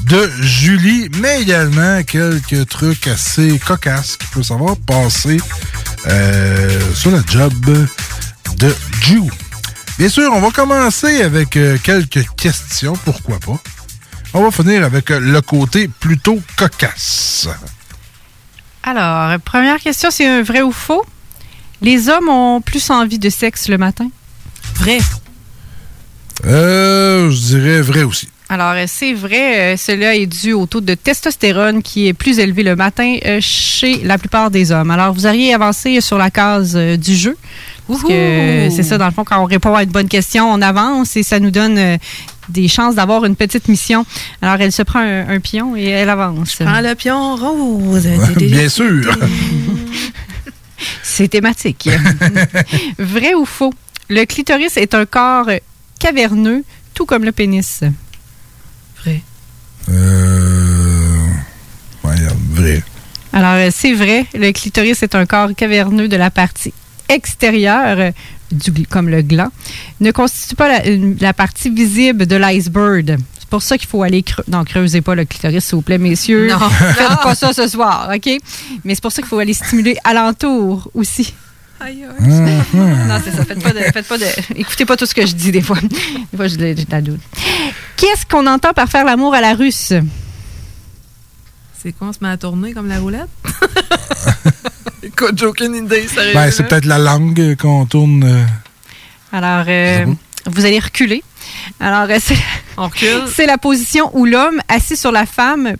de 0.00 0.30
Julie, 0.40 1.08
mais 1.20 1.42
également 1.42 2.02
quelques 2.02 2.68
trucs 2.68 3.06
assez 3.06 3.58
cocasses 3.64 4.16
qui 4.16 4.26
peuvent 4.26 4.42
savoir 4.42 4.76
passer 4.78 5.38
euh, 6.08 6.94
sur 6.94 7.12
le 7.12 7.22
job 7.28 7.52
de 8.56 8.74
Ju. 9.02 9.22
Bien 9.96 10.08
sûr, 10.08 10.30
on 10.32 10.40
va 10.40 10.50
commencer 10.50 11.22
avec 11.22 11.56
euh, 11.56 11.78
quelques 11.82 12.26
questions, 12.36 12.94
pourquoi 13.04 13.38
pas. 13.38 13.60
On 14.34 14.42
va 14.42 14.50
finir 14.50 14.84
avec 14.84 15.10
euh, 15.12 15.20
le 15.20 15.40
côté 15.40 15.88
plutôt 15.88 16.40
cocasse. 16.56 17.48
Alors, 18.90 19.38
première 19.40 19.78
question, 19.80 20.10
c'est 20.10 20.26
un 20.26 20.42
vrai 20.42 20.62
ou 20.62 20.72
faux? 20.72 21.04
Les 21.82 22.08
hommes 22.08 22.30
ont 22.30 22.62
plus 22.62 22.88
envie 22.88 23.18
de 23.18 23.28
sexe 23.28 23.68
le 23.68 23.76
matin? 23.76 24.08
Vrai. 24.76 24.98
Euh, 26.46 27.30
je 27.30 27.36
dirais 27.36 27.82
vrai 27.82 28.02
aussi. 28.04 28.30
Alors, 28.48 28.72
euh, 28.72 28.84
c'est 28.86 29.12
vrai, 29.12 29.74
euh, 29.74 29.76
cela 29.76 30.14
est 30.14 30.24
dû 30.24 30.54
au 30.54 30.64
taux 30.64 30.80
de 30.80 30.94
testostérone 30.94 31.82
qui 31.82 32.06
est 32.06 32.14
plus 32.14 32.38
élevé 32.38 32.62
le 32.62 32.76
matin 32.76 33.18
euh, 33.26 33.40
chez 33.42 33.96
la 34.04 34.16
plupart 34.16 34.50
des 34.50 34.72
hommes. 34.72 34.90
Alors, 34.90 35.12
vous 35.12 35.26
auriez 35.26 35.52
avancé 35.52 36.00
sur 36.00 36.16
la 36.16 36.30
case 36.30 36.72
euh, 36.74 36.96
du 36.96 37.14
jeu. 37.14 37.36
Parce 37.86 38.02
que 38.02 38.68
c'est 38.70 38.82
ça, 38.82 38.96
dans 38.96 39.06
le 39.06 39.12
fond, 39.12 39.24
quand 39.24 39.38
on 39.38 39.44
répond 39.44 39.74
à 39.74 39.82
une 39.82 39.90
bonne 39.90 40.08
question, 40.08 40.50
on 40.50 40.62
avance 40.62 41.14
et 41.16 41.22
ça 41.22 41.40
nous 41.40 41.50
donne 41.50 41.98
des 42.48 42.68
chances 42.68 42.94
d'avoir 42.94 43.24
une 43.24 43.36
petite 43.36 43.68
mission. 43.68 44.04
Alors, 44.42 44.60
elle 44.60 44.72
se 44.72 44.82
prend 44.82 45.00
un, 45.00 45.28
un 45.28 45.40
pion 45.40 45.76
et 45.76 45.84
elle 45.84 46.10
avance. 46.10 46.56
Prends 46.60 46.80
le 46.80 46.94
pion 46.94 47.36
rose. 47.36 48.06
Bien 48.36 48.68
sûr. 48.68 49.16
C'est 51.02 51.28
thématique. 51.28 51.88
Vrai 52.98 53.34
ou 53.34 53.44
faux? 53.44 53.74
Le 54.08 54.24
clitoris 54.24 54.76
est 54.76 54.94
un 54.94 55.04
corps 55.04 55.50
caverneux, 55.98 56.64
tout 56.94 57.06
comme 57.06 57.24
le 57.24 57.32
pénis. 57.32 57.82
Vrai. 59.02 59.22
Euh, 59.90 61.26
ouais, 62.04 62.14
vrai. 62.52 62.82
Alors, 63.32 63.54
euh, 63.54 63.70
c'est 63.72 63.92
vrai, 63.92 64.26
le 64.34 64.52
clitoris 64.52 65.02
est 65.02 65.14
un 65.14 65.26
corps 65.26 65.54
caverneux 65.56 66.08
de 66.08 66.16
la 66.16 66.30
partie 66.30 66.72
extérieure, 67.08 68.12
du, 68.52 68.86
comme 68.86 69.08
le 69.08 69.22
gland, 69.22 69.50
ne 70.00 70.10
constitue 70.10 70.54
pas 70.54 70.80
la, 71.20 71.32
partie 71.32 71.70
visible 71.70 72.26
de 72.26 72.36
l'iceberg. 72.36 73.16
C'est 73.38 73.48
pour 73.48 73.62
ça 73.62 73.78
qu'il 73.78 73.88
faut 73.88 74.02
aller 74.02 74.22
creuser. 74.22 74.50
Non, 74.50 74.64
creusez 74.64 75.00
pas 75.00 75.14
le 75.14 75.24
clitoris, 75.24 75.64
s'il 75.64 75.76
vous 75.76 75.82
plaît, 75.82 75.98
messieurs. 75.98 76.48
Non. 76.48 76.58
Faites 76.68 77.10
Non. 77.10 77.16
pas 77.22 77.34
ça 77.34 77.52
ce 77.52 77.66
soir, 77.66 78.10
OK? 78.14 78.30
Mais 78.84 78.94
c'est 78.94 79.02
pour 79.02 79.12
ça 79.12 79.22
qu'il 79.22 79.28
faut 79.28 79.38
aller 79.38 79.54
stimuler 79.54 79.96
alentour 80.04 80.90
aussi. 80.94 81.32
Aïe, 81.80 82.04
aïe. 82.04 82.28
Non, 82.74 83.20
c'est 83.24 83.30
ça. 83.30 83.44
Faites 83.44 83.62
pas 83.62 83.72
de, 83.72 83.78
faites 83.78 84.06
pas 84.08 84.18
de, 84.18 84.26
écoutez 84.56 84.84
pas 84.84 84.96
tout 84.96 85.06
ce 85.06 85.14
que 85.14 85.24
je 85.24 85.34
dis 85.34 85.52
des 85.52 85.62
fois. 85.62 85.78
Des 85.80 86.36
fois, 86.36 86.48
je 86.48 86.58
j'ai 86.58 86.74
de 86.74 86.90
la 86.90 87.00
doute. 87.00 87.20
Qu'est-ce 87.96 88.26
qu'on 88.26 88.46
entend 88.46 88.72
par 88.72 88.88
faire 88.88 89.04
l'amour 89.04 89.32
à 89.34 89.40
la 89.40 89.54
russe? 89.54 89.92
C'est 91.80 91.92
quoi, 91.92 92.08
on 92.08 92.12
se 92.12 92.18
met 92.20 92.28
à 92.28 92.36
tourner 92.36 92.72
comme 92.72 92.88
la 92.88 92.98
roulette? 92.98 93.28
Écoute, 95.02 95.42
aucune 95.42 95.74
idée, 95.74 96.06
sérieux. 96.08 96.32
Ben, 96.34 96.50
c'est 96.50 96.64
peut-être 96.64 96.84
la 96.86 96.98
langue 96.98 97.56
qu'on 97.56 97.86
tourne. 97.86 98.24
euh, 98.24 98.44
Alors, 99.32 99.64
euh, 99.68 100.06
vous 100.46 100.64
allez 100.64 100.78
reculer. 100.78 101.22
Alors, 101.80 102.06
euh, 102.10 102.18
c'est, 102.20 102.36
On 102.76 102.84
recule. 102.84 103.22
c'est 103.34 103.46
la 103.46 103.58
position 103.58 104.10
où 104.16 104.24
l'homme, 104.24 104.60
assis 104.68 104.96
sur 104.96 105.12
la 105.12 105.26
femme, 105.26 105.74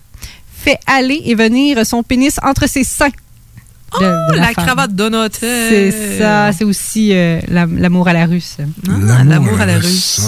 fait 0.61 0.77
aller 0.87 1.21
et 1.25 1.35
venir 1.35 1.85
son 1.85 2.03
pénis 2.03 2.37
entre 2.43 2.67
ses 2.67 2.83
seins. 2.83 3.07
de- 3.07 4.05
de 4.05 4.05
Oh, 4.33 4.35
la 4.35 4.53
cravate 4.53 4.93
Donut. 4.93 5.29
C'est 5.39 6.19
ça, 6.19 6.51
c'est 6.51 6.63
aussi 6.63 7.09
euh, 7.13 7.39
la- 7.47 7.65
l'amour 7.65 8.07
à 8.07 8.13
la 8.13 8.25
russe. 8.27 8.57
Ah, 8.87 9.23
l'amour 9.23 9.59
à 9.59 9.65
la 9.65 9.77
russe. 9.79 10.21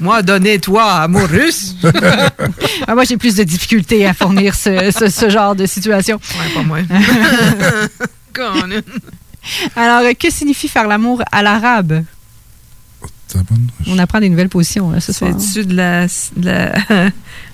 Moi, 0.00 0.22
donnez-toi, 0.22 0.82
amour 0.84 1.28
russe. 1.28 1.74
Ah, 2.86 2.94
moi, 2.94 3.04
j'ai 3.04 3.16
plus 3.18 3.36
de 3.36 3.44
difficultés 3.44 4.06
à 4.06 4.14
fournir 4.14 4.54
ce, 4.54 4.90
ce- 4.90 5.10
ce 5.10 5.28
genre 5.28 5.54
de 5.54 5.66
situation. 5.66 6.18
Ouais, 6.38 6.54
pas 6.54 6.62
moi. 6.62 6.78
Alors, 9.76 10.02
que 10.18 10.30
signifie 10.30 10.68
faire 10.68 10.86
l'amour 10.88 11.22
à 11.32 11.42
l'arabe? 11.42 12.04
On 13.86 13.98
apprend 13.98 14.20
des 14.20 14.28
nouvelles 14.28 14.48
positions 14.48 14.90
là, 14.90 15.00
ce 15.00 15.12
soir. 15.12 15.32
C'est-tu 15.38 15.66
de 15.66 15.74
la, 15.76 16.06
de 16.06 16.44
la 16.46 16.72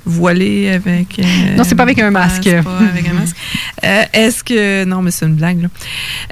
voilée 0.06 0.70
avec. 0.70 1.18
euh, 1.18 1.56
Non, 1.56 1.64
c'est 1.64 1.74
pas 1.74 1.82
avec 1.82 1.98
un 1.98 2.10
masque. 2.10 2.44
pas 2.62 2.78
avec 2.92 3.08
un 3.08 3.12
masque. 3.14 3.36
Euh, 3.84 4.02
Est-ce 4.14 4.42
que. 4.42 4.84
Non, 4.84 5.02
mais 5.02 5.10
c'est 5.10 5.26
une 5.26 5.34
blague, 5.34 5.60
là. 5.60 5.68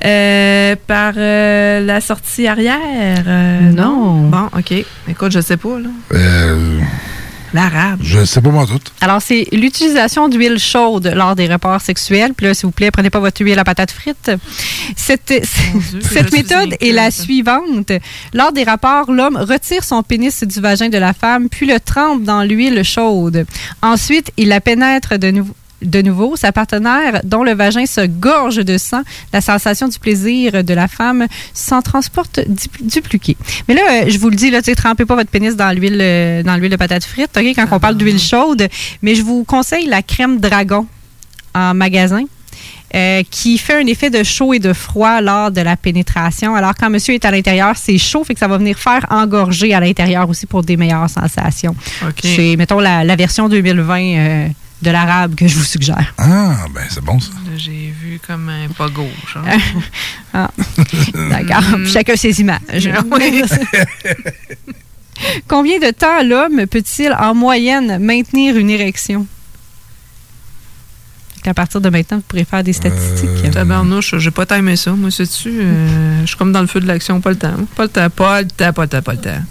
Euh, 0.07 0.77
par 0.87 1.13
euh, 1.19 1.81
la 1.85 2.01
sortie 2.01 2.47
arrière? 2.47 2.79
euh, 3.27 3.71
Non. 3.73 4.23
Bon, 4.29 4.49
OK. 4.57 4.73
Écoute, 5.09 5.33
je 5.33 5.41
sais 5.41 5.59
pas, 5.59 5.79
là. 5.79 5.91
L'arabe. 7.55 8.01
je 8.03 8.25
sais 8.25 8.41
pas 8.41 8.51
moi 8.51 8.67
tout. 8.67 8.81
Alors, 9.01 9.21
c'est 9.21 9.47
l'utilisation 9.53 10.29
d'huile 10.29 10.59
chaude 10.59 11.13
lors 11.15 11.37
des 11.37 11.47
rapports 11.47 11.81
sexuels. 11.81 12.33
Puis 12.35 12.47
là, 12.47 12.55
s'il 12.55 12.67
vous 12.67 12.73
plaît, 12.73 12.91
prenez 12.91 13.11
pas 13.11 13.21
votre 13.21 13.43
huile 13.43 13.59
à 13.59 13.65
patate 13.65 13.91
frite. 13.91 14.31
Cette, 14.97 15.29
Dieu, 15.29 16.23
méthode 16.33 16.75
est 16.81 16.93
la 16.93 17.11
suivante. 17.11 17.93
Lors 18.33 18.53
des 18.53 18.65
rapports, 18.65 19.11
l'homme 19.13 19.37
retire 19.37 19.85
son 19.85 20.03
pénis 20.03 20.43
du 20.45 20.61
vagin 20.61 20.89
de 20.89 20.99
la 20.99 21.13
femme, 21.13 21.49
puis 21.49 21.67
le 21.67 21.79
trempe 21.79 22.23
dans 22.23 22.43
l'huile 22.43 22.83
chaude. 22.83 23.47
Ensuite, 23.83 24.33
il 24.37 24.49
la 24.49 24.61
pénètre 24.61 25.19
de 25.19 25.31
nouveau. 25.31 25.55
De 25.83 26.03
nouveau, 26.03 26.37
sa 26.37 26.53
partenaire, 26.53 27.21
dont 27.25 27.43
le 27.43 27.53
vagin 27.55 27.87
se 27.87 28.07
gorge 28.07 28.57
de 28.57 28.79
sang, 28.79 29.03
la 29.33 29.41
sensation 29.41 29.89
du 29.89 29.99
plaisir 29.99 30.63
de 30.65 30.75
la 30.75 30.89
femme 30.89 31.27
s'en 31.55 31.83
transporte 31.83 32.41
du- 32.49 32.87
dupliquée. 32.87 33.37
Mais 33.69 33.75
là, 33.75 33.83
euh, 33.91 34.05
je 34.09 34.19
vous 34.19 34.31
le 34.31 34.37
dis, 34.37 34.51
là, 34.51 34.63
trempez 34.63 35.05
pas 35.05 35.15
votre 35.17 35.31
pénis 35.31 35.57
dans 35.57 35.71
l'huile, 35.77 35.99
euh, 36.01 36.43
dans 36.43 36.57
l'huile 36.57 36.71
de 36.71 36.77
patate 36.77 37.05
frite, 37.05 37.31
ok, 37.37 37.45
quand 37.57 37.67
on 37.73 37.81
parle 37.81 37.97
d'huile 37.97 38.19
chaude. 38.21 38.69
Mais 39.03 39.15
je 39.15 39.23
vous 39.23 39.45
conseille 39.45 39.87
la 39.87 40.03
crème 40.03 40.39
dragon 40.41 40.87
en 41.55 41.75
magasin. 41.75 42.23
euh, 42.95 43.23
qui 43.31 43.57
fait 43.57 43.77
un 43.83 43.87
effet 43.87 44.11
de 44.11 44.23
chaud 44.23 44.53
et 44.53 44.59
de 44.59 44.75
froid 44.75 45.23
lors 45.23 45.51
de 45.51 45.63
la 45.63 45.79
pénétration. 45.79 46.55
Alors, 46.55 46.75
quand 46.79 46.91
monsieur 46.91 47.15
est 47.15 47.25
à 47.25 47.31
l'intérieur, 47.31 47.75
c'est 47.75 47.97
chaud, 47.97 48.23
fait 48.23 48.35
que 48.35 48.41
ça 48.41 48.49
va 48.49 48.59
venir 48.59 48.79
faire 48.79 49.07
engorger 49.09 49.73
à 49.73 49.81
l'intérieur 49.81 50.29
aussi 50.29 50.45
pour 50.45 50.63
des 50.63 50.77
meilleures 50.77 51.09
sensations. 51.09 51.75
C'est, 52.37 52.55
mettons, 52.57 52.81
la, 52.81 53.03
la 53.03 53.17
version 53.17 53.49
2020 53.49 53.99
euh, 54.03 54.47
de 54.83 54.91
l'arabe 54.91 55.35
que 55.35 55.47
je 55.47 55.57
vous 55.57 55.65
suggère. 55.65 56.15
Ah, 56.19 56.67
ben 56.75 56.83
c'est 56.91 57.03
bon 57.05 57.19
ça. 57.21 57.31
Là, 57.31 57.57
J'ai 57.57 57.93
vu 58.03 58.21
comme 58.27 58.49
un 58.49 58.69
pas 58.69 58.89
gauche. 58.89 59.37
hein. 59.37 59.59
Ah. 60.35 60.51
D'accord. 61.31 61.79
Mm. 61.79 61.87
Chacun 61.87 62.17
ses 62.17 62.41
images. 62.41 62.91
Ah 62.95 63.03
oui. 63.11 63.43
Combien 65.49 65.79
de 65.79 65.91
temps 65.91 66.23
l'homme 66.25 66.67
peut-il 66.67 67.13
en 67.13 67.35
moyenne 67.35 67.99
maintenir 67.99 68.57
une 68.57 68.71
érection? 68.71 69.27
Qu'à 71.43 71.55
partir 71.55 71.81
de 71.81 71.89
maintenant, 71.89 72.19
vous 72.19 72.23
pourrez 72.23 72.45
faire 72.45 72.63
des 72.63 72.73
statistiques. 72.73 73.51
Tabarnouche, 73.51 74.17
j'ai 74.19 74.31
pas 74.31 74.47
timé 74.47 74.77
ça. 74.77 74.93
Moi, 74.93 75.11
sais-tu, 75.11 75.61
euh, 75.61 76.21
je 76.23 76.27
suis 76.27 76.37
comme 76.37 76.53
dans 76.53 76.61
le 76.61 76.69
feu 76.69 76.81
de 76.81 76.87
l'action, 76.87 77.21
pas 77.21 77.31
le 77.31 77.37
temps. 77.37 77.55
Pas 77.75 77.83
le 77.83 77.89
temps, 77.89 78.11
pas 78.11 78.43
le 78.43 78.49
temps, 78.49 78.73
pas 78.73 78.83
le 78.83 78.89
temps, 78.89 79.03
pas 79.03 79.13
le 79.13 79.19
temps. 79.19 79.43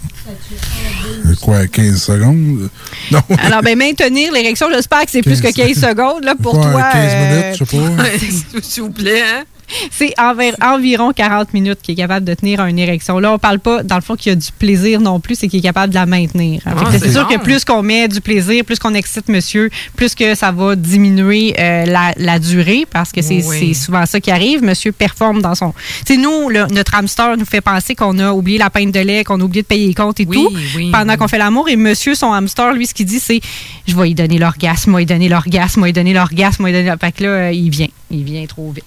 Euh, 1.26 1.34
Quoi, 1.42 1.66
15 1.66 2.02
secondes? 2.02 2.70
Non. 3.10 3.20
Alors, 3.38 3.62
ben, 3.62 3.76
maintenir 3.76 4.32
l'érection, 4.32 4.68
j'espère 4.72 5.02
que 5.02 5.10
c'est 5.10 5.22
plus 5.22 5.40
que 5.42 5.52
15 5.52 5.74
secondes 5.74 6.24
là, 6.24 6.34
pour 6.40 6.54
toi. 6.54 6.82
15 6.92 6.94
euh, 6.94 7.30
minutes, 7.30 7.58
je 7.58 7.64
sais 7.64 7.76
pas. 7.76 8.62
S'il 8.62 8.82
vous 8.84 8.90
plaît, 8.90 9.22
hein? 9.22 9.44
C'est 9.90 10.12
enver- 10.18 10.54
environ 10.62 11.12
40 11.12 11.52
minutes 11.54 11.78
qu'il 11.82 11.92
est 11.94 11.96
capable 11.96 12.24
de 12.26 12.34
tenir 12.34 12.64
une 12.66 12.78
érection. 12.78 13.18
Là, 13.18 13.32
on 13.32 13.38
parle 13.38 13.58
pas, 13.58 13.82
dans 13.82 13.96
le 13.96 14.02
fond, 14.02 14.16
qu'il 14.16 14.30
y 14.30 14.32
a 14.32 14.36
du 14.36 14.48
plaisir 14.58 15.00
non 15.00 15.20
plus, 15.20 15.34
c'est 15.36 15.48
qu'il 15.48 15.58
est 15.60 15.62
capable 15.62 15.90
de 15.90 15.94
la 15.98 16.06
maintenir. 16.06 16.60
Ah, 16.66 16.74
c'est 16.90 16.98
c'est 16.98 17.12
sûr 17.12 17.26
que 17.28 17.38
plus 17.38 17.64
qu'on 17.64 17.82
met 17.82 18.08
du 18.08 18.20
plaisir, 18.20 18.64
plus 18.64 18.78
qu'on 18.78 18.94
excite 18.94 19.28
monsieur, 19.28 19.70
plus 19.96 20.14
que 20.14 20.34
ça 20.34 20.52
va 20.52 20.76
diminuer 20.76 21.54
euh, 21.58 21.84
la, 21.86 22.12
la 22.16 22.38
durée, 22.38 22.86
parce 22.90 23.12
que 23.12 23.22
c'est 23.22 23.42
Oui. 23.44 23.56
c'est 23.58 23.74
souvent 23.74 24.06
ça 24.06 24.20
qui 24.20 24.30
arrive. 24.30 24.62
Monsieur 24.62 24.92
performe 24.92 25.42
dans 25.42 25.54
son... 25.54 25.74
Sais, 26.06 26.16
nous, 26.16 26.48
le- 26.48 26.66
notre 26.70 26.94
hamster 26.94 27.36
nous 27.36 27.44
fait 27.44 27.60
penser 27.60 27.94
qu'on 27.94 28.18
a 28.18 28.32
oublié 28.32 28.58
la 28.58 28.70
pinte 28.70 28.92
de 28.92 29.00
lait, 29.00 29.24
qu'on 29.24 29.40
a 29.40 29.44
oublié 29.44 29.62
de 29.62 29.66
payer 29.66 29.88
les 29.88 29.94
comptes 29.94 30.20
et 30.20 30.26
Oui, 30.28 30.36
tout, 30.36 30.50
oui, 30.76 30.90
pendant 30.90 31.16
qu'on 31.16 31.28
fait 31.28 31.38
l'amour. 31.38 31.68
Et 31.68 31.76
monsieur, 31.76 32.14
son 32.14 32.32
hamster, 32.32 32.72
lui, 32.74 32.86
ce 32.86 32.94
qu'il 32.94 33.06
dit, 33.06 33.20
c'est 33.20 33.40
«Je 33.86 33.96
vais 33.96 34.04
lui 34.04 34.14
donner 34.14 34.38
l'orgasme, 34.38 34.90
moi, 34.90 35.00
lui 35.00 35.06
donner 35.06 35.28
l'orgasme, 35.28 35.80
moi, 35.80 35.88
lui 35.88 35.92
donner 35.92 36.12
l'orgasme, 36.12 36.62
moi, 36.62 36.70
lui 36.70 36.78
donner... 36.84 36.92
Fait 37.00 37.12
que 37.12 37.22
là, 37.24 37.28
euh, 37.30 37.52
il 37.52 37.70
vient. 37.70 37.88
Il 38.10 38.24
vient 38.24 38.44
trop 38.46 38.70
vite. 38.70 38.84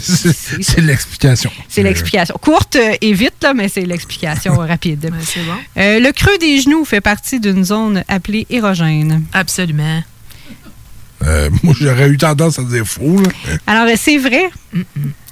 C'est 0.00 0.80
l'explication. 0.80 1.50
C'est 1.68 1.82
l'explication. 1.82 2.34
Courte 2.40 2.76
et 3.00 3.12
vite, 3.12 3.34
là, 3.42 3.54
mais 3.54 3.68
c'est 3.68 3.84
l'explication 3.84 4.56
rapide. 4.58 5.10
c'est 5.22 5.40
bon. 5.40 5.52
Euh, 5.76 6.00
le 6.00 6.12
creux 6.12 6.38
des 6.38 6.60
genoux 6.60 6.84
fait 6.84 7.00
partie 7.00 7.40
d'une 7.40 7.64
zone 7.64 8.04
appelée 8.08 8.46
érogène. 8.50 9.24
Absolument. 9.32 10.02
Euh, 11.22 11.50
moi, 11.62 11.74
j'aurais 11.78 12.08
eu 12.08 12.16
tendance 12.16 12.58
à 12.58 12.62
dire 12.62 12.86
faux. 12.86 13.20
Là. 13.20 13.28
Alors, 13.66 13.86
c'est 13.96 14.16
vrai. 14.16 14.50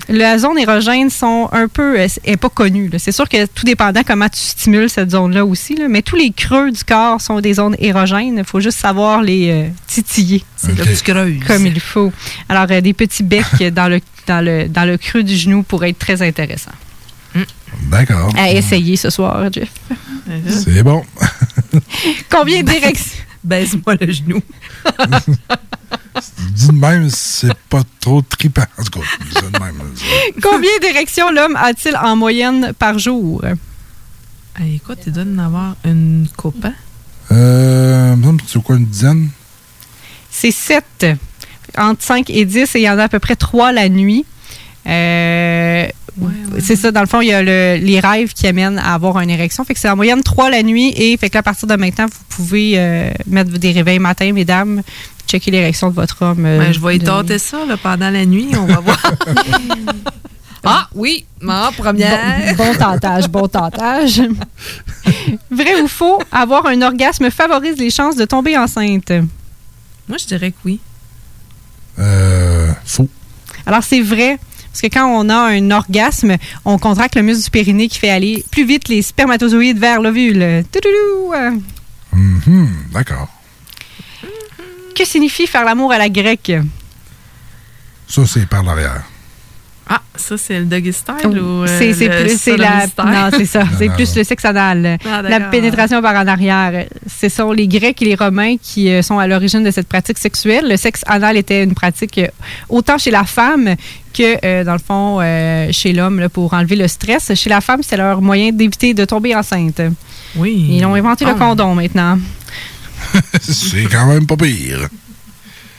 La 0.08 0.38
zone 0.38 0.58
érogène 0.58 1.10
sont 1.10 1.48
un 1.52 1.68
peu. 1.68 2.00
euh, 2.00 2.06
est 2.24 2.36
pas 2.36 2.48
connue. 2.48 2.90
C'est 2.98 3.12
sûr 3.12 3.28
que 3.28 3.44
tout 3.46 3.64
dépendant 3.66 4.00
comment 4.06 4.28
tu 4.28 4.40
stimules 4.40 4.88
cette 4.88 5.10
zone-là 5.10 5.44
aussi. 5.44 5.74
là, 5.76 5.86
mais 5.88 6.02
tous 6.02 6.16
les 6.16 6.30
creux 6.32 6.70
du 6.70 6.82
corps 6.82 7.20
sont 7.20 7.40
des 7.40 7.54
zones 7.54 7.76
érogènes. 7.78 8.38
Il 8.38 8.44
faut 8.44 8.60
juste 8.60 8.78
savoir 8.78 9.22
les 9.22 9.50
euh, 9.50 9.68
titiller. 9.86 10.42
C'est 10.56 10.76
là 10.78 10.84
que 10.84 10.90
tu 10.96 11.02
creuses. 11.12 11.34
Comme 11.46 11.66
il 11.66 11.80
faut. 11.80 12.12
Alors, 12.48 12.66
euh, 12.70 12.80
des 12.80 12.94
petits 12.94 13.22
becs 13.22 13.44
dans 13.72 13.88
le, 13.88 14.00
dans, 14.26 14.42
le, 14.44 14.66
dans 14.68 14.84
le 14.86 14.96
creux 14.96 15.22
du 15.22 15.36
genou 15.36 15.62
pourraient 15.62 15.90
être 15.90 15.98
très 15.98 16.22
intéressants. 16.22 16.72
D'accord. 17.90 18.32
À 18.36 18.50
essayer 18.50 18.96
ce 18.96 19.10
soir, 19.10 19.52
Jeff. 19.52 19.68
C'est 20.48 20.82
bon. 20.82 21.04
Combien 22.30 22.62
d'érections? 22.62 23.18
Baise-moi 23.44 23.94
le 24.00 24.12
genou. 24.12 24.42
Dit 26.52 26.68
de 26.68 26.72
même, 26.72 27.08
c'est 27.10 27.54
pas 27.68 27.82
trop 28.00 28.22
trippant. 28.22 28.62
En 28.78 28.82
tout 28.82 28.98
cas, 28.98 29.06
dis 29.24 29.32
ça 29.34 29.42
de 29.42 29.58
même. 29.58 29.82
Combien 30.42 30.70
d'érections 30.80 31.30
l'homme 31.30 31.56
a-t-il 31.56 31.96
en 31.96 32.16
moyenne 32.16 32.72
par 32.78 32.98
jour? 32.98 33.44
Hey, 34.58 34.76
écoute, 34.76 34.98
tu 35.04 35.10
dois 35.10 35.22
en 35.22 35.38
avoir 35.38 35.76
une 35.84 36.26
coupe, 36.36 36.64
hein? 36.64 36.74
Euh, 37.30 38.16
il 38.16 38.38
c'est 38.46 38.62
quoi, 38.62 38.76
une 38.76 38.86
dizaine? 38.86 39.30
C'est 40.30 40.50
7. 40.50 41.06
Entre 41.76 42.02
5 42.02 42.30
et 42.30 42.44
10, 42.44 42.74
et 42.74 42.78
il 42.80 42.82
y 42.82 42.90
en 42.90 42.98
a 42.98 43.04
à 43.04 43.08
peu 43.08 43.18
près 43.20 43.36
3 43.36 43.72
la 43.72 43.88
nuit. 43.88 44.24
Euh, 44.86 45.86
C'est 46.60 46.76
ça, 46.76 46.90
dans 46.90 47.00
le 47.00 47.06
fond, 47.06 47.20
il 47.20 47.28
y 47.28 47.32
a 47.32 47.42
le- 47.42 47.76
les 47.84 48.00
rêves 48.00 48.32
qui 48.32 48.46
amènent 48.46 48.78
à 48.78 48.94
avoir 48.94 49.18
une 49.20 49.30
érection. 49.30 49.64
Fait 49.64 49.74
que 49.74 49.80
c'est 49.80 49.88
en 49.88 49.96
moyenne 49.96 50.22
3 50.22 50.50
la 50.50 50.62
nuit 50.62 50.92
et 50.96 51.16
fait 51.16 51.28
que 51.30 51.34
là, 51.34 51.40
à 51.40 51.42
partir 51.42 51.68
de 51.68 51.74
maintenant, 51.76 52.06
vous 52.06 52.24
pouvez 52.36 52.72
euh, 52.76 53.10
mettre 53.26 53.50
des 53.52 53.72
réveils 53.72 53.98
matin, 53.98 54.32
mesdames, 54.32 54.82
checker 55.28 55.50
l'érection 55.50 55.90
de 55.90 55.94
votre 55.94 56.22
homme. 56.22 56.44
euh, 56.46 56.58
Ben, 56.58 56.72
je 56.72 56.80
vais 56.80 56.96
y 56.96 56.98
tenter 56.98 57.38
ça 57.38 57.64
là, 57.66 57.76
pendant 57.76 58.10
la 58.10 58.24
nuit. 58.26 58.48
On 58.54 58.64
va 58.66 58.80
voir. 58.80 59.00
ah, 60.64 60.88
oui. 60.94 61.24
Ma 61.40 61.70
première. 61.76 62.54
Bon, 62.56 62.64
bon 62.64 62.74
tentage, 62.74 63.28
bon 63.28 63.46
tentage. 63.48 64.20
Vrai 65.50 65.80
ou 65.82 65.88
faux, 65.88 66.20
avoir 66.32 66.66
un 66.66 66.82
orgasme 66.82 67.30
favorise 67.30 67.76
les 67.78 67.90
chances 67.90 68.16
de 68.16 68.24
tomber 68.24 68.56
enceinte? 68.58 69.12
Moi, 70.08 70.18
je 70.18 70.26
dirais 70.26 70.50
que 70.50 70.56
oui. 70.64 70.80
Euh, 71.98 72.70
faux. 72.84 73.08
Alors, 73.66 73.82
c'est 73.82 74.00
vrai. 74.00 74.38
Parce 74.80 74.92
que 74.92 74.96
quand 74.96 75.08
on 75.08 75.28
a 75.28 75.34
un 75.34 75.72
orgasme, 75.72 76.36
on 76.64 76.78
contracte 76.78 77.16
le 77.16 77.22
muscle 77.22 77.42
du 77.42 77.50
périnée 77.50 77.88
qui 77.88 77.98
fait 77.98 78.10
aller 78.10 78.44
plus 78.52 78.64
vite 78.64 78.86
les 78.88 79.02
spermatozoïdes 79.02 79.80
vers 79.80 80.00
l'ovule. 80.00 80.40
Euh, 80.40 80.62
Mhm, 82.12 82.68
D'accord. 82.92 83.26
Que 84.94 85.04
signifie 85.04 85.48
faire 85.48 85.64
l'amour 85.64 85.90
à 85.90 85.98
la 85.98 86.08
grecque? 86.08 86.52
Ça, 88.06 88.24
c'est 88.24 88.46
par 88.48 88.62
l'arrière. 88.62 89.02
Ah, 89.90 90.02
ça, 90.14 90.36
c'est 90.36 90.58
le 90.58 90.66
doggy 90.66 90.92
style 90.92 91.38
ou. 91.40 91.62
euh, 91.64 91.66
C'est 91.78 92.08
plus 92.10 92.38
c'est 92.38 92.56
la 92.58 92.86
non 93.04 93.30
c'est 93.36 93.46
ça. 93.46 93.62
C'est 93.78 93.88
plus 93.88 94.14
le 94.16 94.22
sexe 94.24 94.44
anal. 94.44 94.98
Ah, 95.10 95.22
la 95.22 95.40
pénétration 95.40 96.02
par 96.02 96.14
en 96.14 96.26
arrière. 96.26 96.86
Ce 97.08 97.28
sont 97.28 97.52
les 97.52 97.66
Grecs 97.66 98.00
et 98.02 98.04
les 98.04 98.14
Romains 98.14 98.56
qui 98.62 98.90
euh, 98.90 99.00
sont 99.02 99.18
à 99.18 99.26
l'origine 99.26 99.64
de 99.64 99.70
cette 99.70 99.88
pratique 99.88 100.18
sexuelle. 100.18 100.68
Le 100.68 100.76
sexe 100.76 101.02
anal 101.06 101.36
était 101.38 101.64
une 101.64 101.74
pratique 101.74 102.18
euh, 102.18 102.26
autant 102.68 102.98
chez 102.98 103.10
la 103.10 103.24
femme 103.24 103.74
que 104.12 104.36
euh, 104.44 104.64
dans 104.64 104.72
le 104.74 104.78
fond 104.78 105.18
euh, 105.22 105.68
chez 105.72 105.92
l'homme 105.94 106.20
là, 106.20 106.28
pour 106.28 106.52
enlever 106.52 106.76
le 106.76 106.88
stress. 106.88 107.32
Chez 107.34 107.48
la 107.48 107.60
femme 107.60 107.80
c'est 107.82 107.96
leur 107.96 108.20
moyen 108.20 108.52
d'éviter 108.52 108.92
de 108.94 109.04
tomber 109.06 109.34
enceinte. 109.34 109.80
Oui. 110.36 110.66
Ils 110.72 110.84
ont 110.84 110.94
inventé 110.94 111.24
le 111.24 111.30
Ah. 111.30 111.38
condom 111.38 111.74
maintenant. 111.74 112.18
C'est 113.40 113.84
quand 113.90 114.06
même 114.06 114.26
pas 114.26 114.36
pire. 114.36 114.88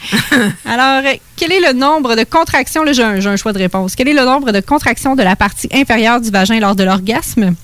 Alors, 0.66 1.04
euh, 1.06 1.16
quel 1.36 1.52
est 1.52 1.60
le 1.60 1.74
nombre 1.74 2.16
de 2.16 2.24
contractions? 2.24 2.84
Là, 2.84 2.94
j'ai 2.94 3.04
un, 3.04 3.20
j'ai 3.20 3.30
un 3.30 3.36
choix 3.36 3.54
de 3.54 3.58
réponse. 3.58 3.96
Quel 3.96 4.08
est 4.08 4.14
le 4.14 4.24
nombre 4.24 4.52
de 4.52 4.60
contractions 4.60 5.16
de 5.16 5.24
la 5.24 5.36
partie 5.36 5.70
inférieure 5.74 6.22
du 6.22 6.30
vagin 6.30 6.60
lors 6.60 6.76
de 6.76 6.84
l'orgasme? 6.84 7.56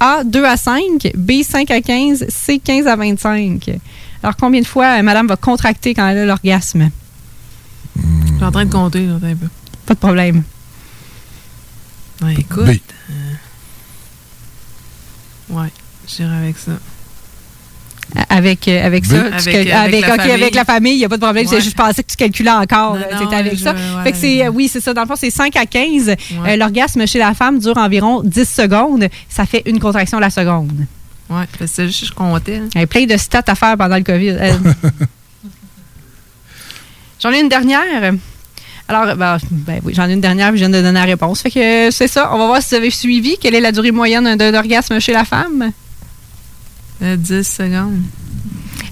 A, 0.00 0.24
2 0.24 0.44
à 0.44 0.56
5. 0.56 1.12
B, 1.14 1.42
5 1.42 1.70
à 1.70 1.80
15. 1.80 2.26
C, 2.28 2.58
15 2.58 2.86
à 2.86 2.96
25. 2.96 3.70
Alors, 4.22 4.36
combien 4.36 4.60
de 4.60 4.66
fois 4.66 4.98
euh, 4.98 5.02
madame 5.02 5.26
va 5.26 5.36
contracter 5.36 5.94
quand 5.94 6.08
elle 6.08 6.18
a 6.18 6.26
l'orgasme? 6.26 6.90
Je 7.96 8.34
suis 8.34 8.44
en 8.44 8.52
train 8.52 8.64
de 8.66 8.72
compter, 8.72 9.06
là, 9.06 9.14
un 9.14 9.34
peu. 9.34 9.48
Pas 9.86 9.94
de 9.94 9.98
problème. 9.98 10.42
Ouais, 12.22 12.34
écoute. 12.38 12.80
Euh, 13.10 13.34
ouais, 15.50 15.72
j'irai 16.06 16.36
avec 16.36 16.58
ça. 16.58 16.72
Avec, 18.28 18.66
euh, 18.68 18.84
avec 18.86 19.04
ça, 19.04 19.20
Avec- 19.20 19.44
cal- 19.44 19.72
avec 19.72 19.72
avec, 19.72 20.00
la 20.02 20.16
famille. 20.16 20.32
avec 20.32 20.54
la 20.54 20.64
famille, 20.64 20.92
il 20.94 20.98
n'y 20.98 21.04
a 21.04 21.08
pas 21.08 21.16
de 21.16 21.22
problème. 21.22 21.46
C'est 21.46 21.54
Ouais. 21.56 21.60
juste, 21.60 21.72
je 21.72 21.76
pensais 21.82 22.02
que 22.02 22.08
tu 22.10 22.16
calculais 22.16 22.50
encore. 22.50 22.94
Non, 22.96 23.02
C'était 23.20 23.34
avec 23.36 23.56
je- 23.56 23.62
ça. 23.62 23.74
Fait 24.04 24.12
que 24.12 24.18
c'est, 24.18 24.44
euh, 24.46 24.48
oui, 24.50 24.68
c'est 24.72 24.80
ça. 24.80 24.94
Dans 24.94 25.02
le 25.02 25.06
fond, 25.08 25.14
c'est 25.16 25.30
5 25.30 25.54
à 25.56 25.66
15. 25.66 26.08
Euh, 26.46 26.56
L'orgasme 26.56 27.06
chez 27.06 27.18
la 27.18 27.34
femme 27.34 27.58
dure 27.58 27.76
environ 27.76 28.22
10 28.24 28.48
secondes. 28.48 29.06
Ça 29.28 29.44
fait 29.46 29.62
une 29.66 29.78
contraction 29.80 30.18
la 30.18 30.30
seconde. 30.30 30.72
Que 31.58 31.66
c'est 31.66 31.86
juste 31.86 32.00
que 32.02 32.06
je 32.06 32.12
comptais. 32.12 32.56
Il 32.72 32.74
y 32.74 32.78
avait 32.78 32.86
plein 32.86 33.04
de 33.04 33.16
stats 33.16 33.42
à 33.48 33.54
faire 33.56 33.76
pendant 33.76 33.96
le 33.96 34.02
COVID. 34.04 34.30
Euh, 34.40 34.52
j'en 37.22 37.32
ai 37.32 37.40
une 37.40 37.48
dernière. 37.48 38.12
Alors, 38.88 39.16
ben, 39.16 39.36
ben 39.50 39.80
oui, 39.84 39.92
j'en 39.96 40.08
ai 40.08 40.12
une 40.12 40.20
dernière, 40.20 40.50
puis 40.50 40.58
je 40.58 40.64
viens 40.64 40.68
de 40.70 40.80
donner 40.80 40.92
la 41.00 41.04
réponse. 41.04 41.42
Fait 41.42 41.50
que 41.50 41.88
euh, 41.88 41.90
c'est 41.90 42.06
ça. 42.08 42.30
On 42.32 42.38
va 42.38 42.46
voir 42.46 42.62
si 42.62 42.68
vous 42.70 42.76
avez 42.76 42.90
suivi. 42.90 43.36
Quelle 43.40 43.54
est 43.56 43.60
la 43.60 43.72
durée 43.72 43.90
moyenne 43.90 44.36
d'un 44.36 44.54
orgasme 44.54 45.00
chez 45.00 45.12
la 45.12 45.24
femme? 45.24 45.72
Euh, 47.02 47.16
10 47.16 47.42
secondes. 47.46 48.00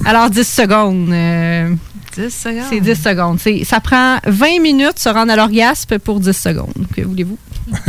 Alors, 0.05 0.31
10 0.31 0.45
secondes. 0.47 1.11
euh, 1.13 1.75
10 2.17 2.31
secondes. 2.31 2.63
c'est 2.71 2.81
10 2.81 2.95
secondes. 3.03 3.41
C'est- 3.41 3.65
ça 3.65 3.81
prend 3.81 4.19
20 4.27 4.61
minutes 4.61 4.99
se 4.99 5.09
rendre 5.09 5.33
à 5.33 5.37
l'orgasme 5.37 5.99
pour 5.99 6.21
10 6.21 6.33
secondes. 6.37 6.73
Que 6.95 7.03
voulez-vous? 7.03 7.39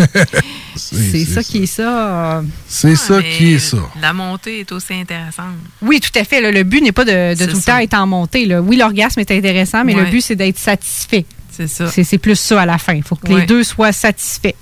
C'est 0.75 1.25
ça, 1.25 1.43
qui 1.43 1.63
est 1.63 1.65
ça. 1.65 2.37
euh, 2.37 2.41
C'est 2.67 2.95
ça 2.95 3.17
mais 3.17 3.29
qui 3.37 3.53
est 3.53 3.59
ça. 3.59 3.77
La 4.01 4.13
montée 4.13 4.61
est 4.61 4.71
aussi 4.71 4.93
intéressante. 4.93 5.55
Oui, 5.81 5.99
tout 5.99 6.17
à 6.17 6.23
fait. 6.23 6.39
là. 6.41 6.51
le 6.51 6.63
but 6.63 6.81
n'est 6.81 6.91
pas 6.93 7.03
de, 7.05 7.33
tout 7.37 7.53
le 7.55 7.59
ça. 7.61 7.73
temps 7.73 7.77
être 7.79 7.93
en 7.93 8.07
montée. 8.07 8.45
là. 8.45 8.61
Oui, 8.61 8.77
l'orgasme 8.77 9.19
est 9.19 9.31
intéressant, 9.31 9.83
mais 9.83 9.93
le 9.93 10.05
but, 10.05 10.21
c'est 10.21 10.35
d'être 10.35 10.57
satisfait. 10.57 11.25
C'est 11.51 11.67
ça. 11.67 11.87
C'est 11.87 12.03
c'est 12.03 12.17
plus 12.17 12.35
ça 12.37 12.61
à 12.61 12.65
la 12.65 12.77
fin. 12.77 12.93
Il 12.93 13.03
faut 13.03 13.15
que 13.15 13.27
Ouais. 13.31 13.41
les 13.41 13.45
deux 13.45 13.63
soient 13.63 13.91
satisfaits. 13.93 14.55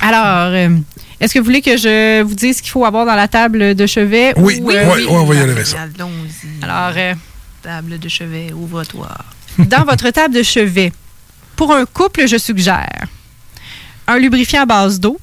Alors, 0.00 0.52
euh, 0.54 0.76
est-ce 1.20 1.34
que 1.34 1.38
vous 1.38 1.44
voulez 1.44 1.60
que 1.60 1.76
je 1.76 2.22
vous 2.22 2.34
dise 2.34 2.56
ce 2.58 2.62
qu'il 2.62 2.70
faut 2.70 2.84
avoir 2.84 3.04
dans 3.04 3.14
la 3.14 3.28
table 3.28 3.74
de 3.74 3.86
chevet? 3.86 4.32
Oui, 4.36 4.58
ou, 4.62 4.68
oui, 4.68 4.76
euh, 4.76 4.94
oui, 4.94 5.06
on 5.08 5.24
va 5.24 5.34
y 5.34 5.38
aller 5.38 5.52
avec 5.52 5.66
ça. 5.66 5.86
Alors, 6.62 6.94
euh, 6.96 7.14
Table 7.62 7.98
de 7.98 8.08
chevet, 8.08 8.54
ouvre-toi. 8.54 9.08
dans 9.58 9.84
votre 9.84 10.08
table 10.10 10.34
de 10.34 10.42
chevet, 10.42 10.92
pour 11.56 11.74
un 11.74 11.84
couple, 11.84 12.26
je 12.26 12.38
suggère 12.38 13.06
un 14.06 14.18
lubrifiant 14.18 14.62
à 14.62 14.66
base 14.66 14.98
d'eau, 14.98 15.20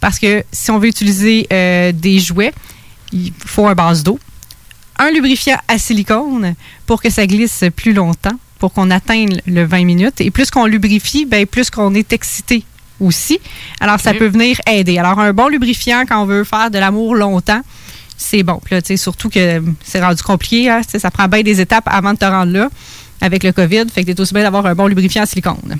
parce 0.00 0.20
que 0.20 0.44
si 0.52 0.70
on 0.70 0.78
veut 0.78 0.86
utiliser 0.88 1.46
euh, 1.52 1.90
des 1.90 2.20
jouets, 2.20 2.52
il 3.12 3.32
faut 3.44 3.66
un 3.66 3.74
base 3.74 4.02
d'eau. 4.04 4.20
Un 4.98 5.10
lubrifiant 5.10 5.58
à 5.66 5.78
silicone 5.78 6.54
pour 6.86 7.02
que 7.02 7.10
ça 7.10 7.26
glisse 7.26 7.64
plus 7.74 7.92
longtemps, 7.92 8.38
pour 8.60 8.72
qu'on 8.72 8.90
atteigne 8.92 9.40
le 9.46 9.64
20 9.64 9.84
minutes. 9.84 10.20
Et 10.20 10.30
plus 10.30 10.50
qu'on 10.50 10.66
lubrifie, 10.66 11.26
ben, 11.26 11.44
plus 11.44 11.70
qu'on 11.70 11.92
est 11.94 12.12
excité 12.12 12.64
aussi. 13.00 13.38
Alors, 13.80 14.00
ça 14.00 14.14
peut 14.14 14.26
venir 14.26 14.58
aider. 14.70 14.98
Alors, 14.98 15.18
un 15.18 15.32
bon 15.32 15.48
lubrifiant 15.48 16.04
quand 16.08 16.22
on 16.22 16.26
veut 16.26 16.44
faire 16.44 16.70
de 16.70 16.78
l'amour 16.78 17.14
longtemps, 17.14 17.62
c'est 18.16 18.42
bon. 18.42 18.60
Puis 18.64 18.74
là, 18.74 18.82
tu 18.82 18.88
sais, 18.88 18.96
surtout 18.96 19.28
que 19.28 19.62
c'est 19.84 20.00
rendu 20.00 20.22
compliqué. 20.22 20.70
hein, 20.70 20.80
ça 20.86 21.10
prend 21.10 21.28
bien 21.28 21.42
des 21.42 21.60
étapes 21.60 21.84
avant 21.86 22.12
de 22.12 22.18
te 22.18 22.24
rendre 22.24 22.52
là 22.52 22.68
avec 23.20 23.42
le 23.42 23.52
COVID. 23.52 23.86
Fait 23.92 24.04
que 24.04 24.12
t'es 24.12 24.20
aussi 24.20 24.34
bien 24.34 24.42
d'avoir 24.42 24.66
un 24.66 24.74
bon 24.74 24.86
lubrifiant 24.86 25.22
à 25.22 25.26
silicone. 25.26 25.78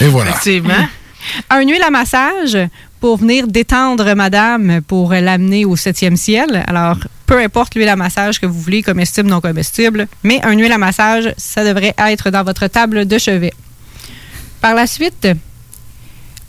Et 0.00 0.06
voilà. 0.06 0.30
Effectivement. 0.30 0.74
Un 1.50 1.62
huile 1.62 1.82
à 1.82 1.90
massage 1.90 2.58
pour 3.00 3.16
venir 3.16 3.46
détendre 3.46 4.14
madame 4.14 4.82
pour 4.82 5.12
l'amener 5.12 5.64
au 5.64 5.74
septième 5.74 6.16
ciel. 6.18 6.62
Alors, 6.66 6.98
peu 7.26 7.38
importe 7.38 7.74
l'huile 7.74 7.88
à 7.88 7.96
massage 7.96 8.38
que 8.38 8.44
vous 8.46 8.60
voulez, 8.60 8.82
comestible, 8.82 9.30
non 9.30 9.40
comestible, 9.40 10.06
mais 10.22 10.40
un 10.44 10.52
huile 10.52 10.72
à 10.72 10.78
massage, 10.78 11.32
ça 11.38 11.64
devrait 11.64 11.94
être 11.96 12.30
dans 12.30 12.44
votre 12.44 12.66
table 12.66 13.06
de 13.06 13.18
chevet. 13.18 13.54
Par 14.60 14.74
la 14.74 14.86
suite, 14.86 15.28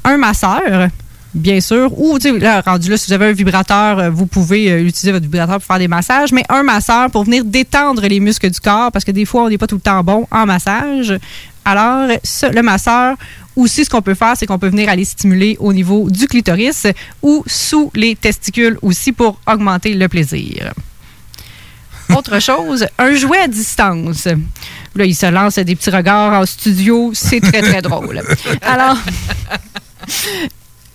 un 0.06 0.18
masseur, 0.18 0.90
bien 1.34 1.60
sûr, 1.60 1.91
ou 1.99 2.18
tu 2.18 2.32
sais, 2.32 2.40
là, 2.40 2.61
rendu 2.61 2.90
là, 2.90 2.98
si 2.98 3.07
vous 3.07 3.14
avez 3.14 3.27
un 3.27 3.34
vibrateur, 3.34 3.99
euh, 3.99 4.10
vous 4.10 4.26
pouvez 4.26 4.72
euh, 4.72 4.80
utiliser 4.80 5.11
votre 5.11 5.26
vibrateur 5.26 5.56
pour 5.56 5.65
faire 5.65 5.80
des 5.80 5.90
massages, 5.90 6.32
mais 6.32 6.44
un 6.48 6.64
masseur 6.64 7.11
pour 7.11 7.26
venir 7.26 7.44
détendre 7.44 8.03
les 8.07 8.19
muscles 8.19 8.49
du 8.49 8.60
corps, 8.60 8.91
parce 8.91 9.03
que 9.03 9.11
des 9.11 9.26
fois, 9.26 9.44
on 9.44 9.49
n'est 9.49 9.57
pas 9.57 9.68
tout 9.68 9.76
le 9.76 9.82
temps 9.82 10.03
bon 10.03 10.26
en 10.32 10.45
massage. 10.45 11.19
Alors, 11.65 12.07
le 12.07 12.61
masseur, 12.61 13.18
aussi, 13.56 13.86
ce 13.86 13.90
qu'on 13.90 14.02
peut 14.02 14.14
faire, 14.14 14.34
c'est 14.36 14.45
qu'on 14.45 14.60
peut 14.60 14.69
venir 14.69 14.90
aller 14.90 15.06
stimuler 15.06 15.57
au 15.60 15.73
niveau 15.73 16.10
du 16.10 16.27
clitoris 16.27 16.88
ou 17.22 17.44
sous 17.48 17.91
les 17.95 18.15
testicules 18.15 18.77
aussi 18.82 19.11
pour 19.11 19.40
augmenter 19.48 19.94
le 19.94 20.07
plaisir. 20.07 20.73
Autre 22.15 22.40
chose, 22.40 22.86
un 22.99 23.15
jouet 23.15 23.40
à 23.40 23.48
distance. 23.48 24.27
Là, 24.95 25.06
il 25.06 25.15
se 25.15 25.26
lance 25.26 25.56
des 25.56 25.76
petits 25.76 25.90
regards 25.90 26.34
en 26.34 26.45
studio. 26.45 27.11
C'est 27.14 27.41
très, 27.41 27.61
très 27.61 27.82
drôle. 27.82 28.22
Alors, 28.61 28.98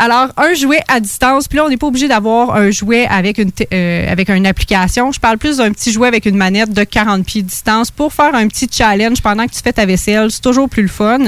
alors, 0.00 0.28
un 0.38 0.54
jouet 0.54 0.80
à 0.88 0.98
distance, 0.98 1.46
puis 1.46 1.58
là, 1.58 1.66
on 1.66 1.68
n'est 1.68 1.76
pas 1.76 1.86
obligé 1.86 2.08
d'avoir 2.08 2.56
un 2.56 2.70
jouet 2.70 3.06
avec 3.06 3.36
une, 3.36 3.50
euh, 3.74 4.10
avec 4.10 4.30
une 4.30 4.46
application. 4.46 5.12
Je 5.12 5.20
parle 5.20 5.36
plus 5.36 5.58
d'un 5.58 5.70
petit 5.72 5.92
jouet 5.92 6.08
avec 6.08 6.24
une 6.24 6.36
manette 6.36 6.72
de 6.72 6.84
40 6.84 7.22
pieds 7.26 7.42
de 7.42 7.48
distance 7.48 7.90
pour 7.90 8.10
faire 8.10 8.34
un 8.34 8.48
petit 8.48 8.66
challenge 8.72 9.20
pendant 9.20 9.46
que 9.46 9.52
tu 9.52 9.60
fais 9.60 9.74
ta 9.74 9.84
vaisselle. 9.84 10.30
C'est 10.30 10.40
toujours 10.40 10.70
plus 10.70 10.80
le 10.80 10.88
fun. 10.88 11.18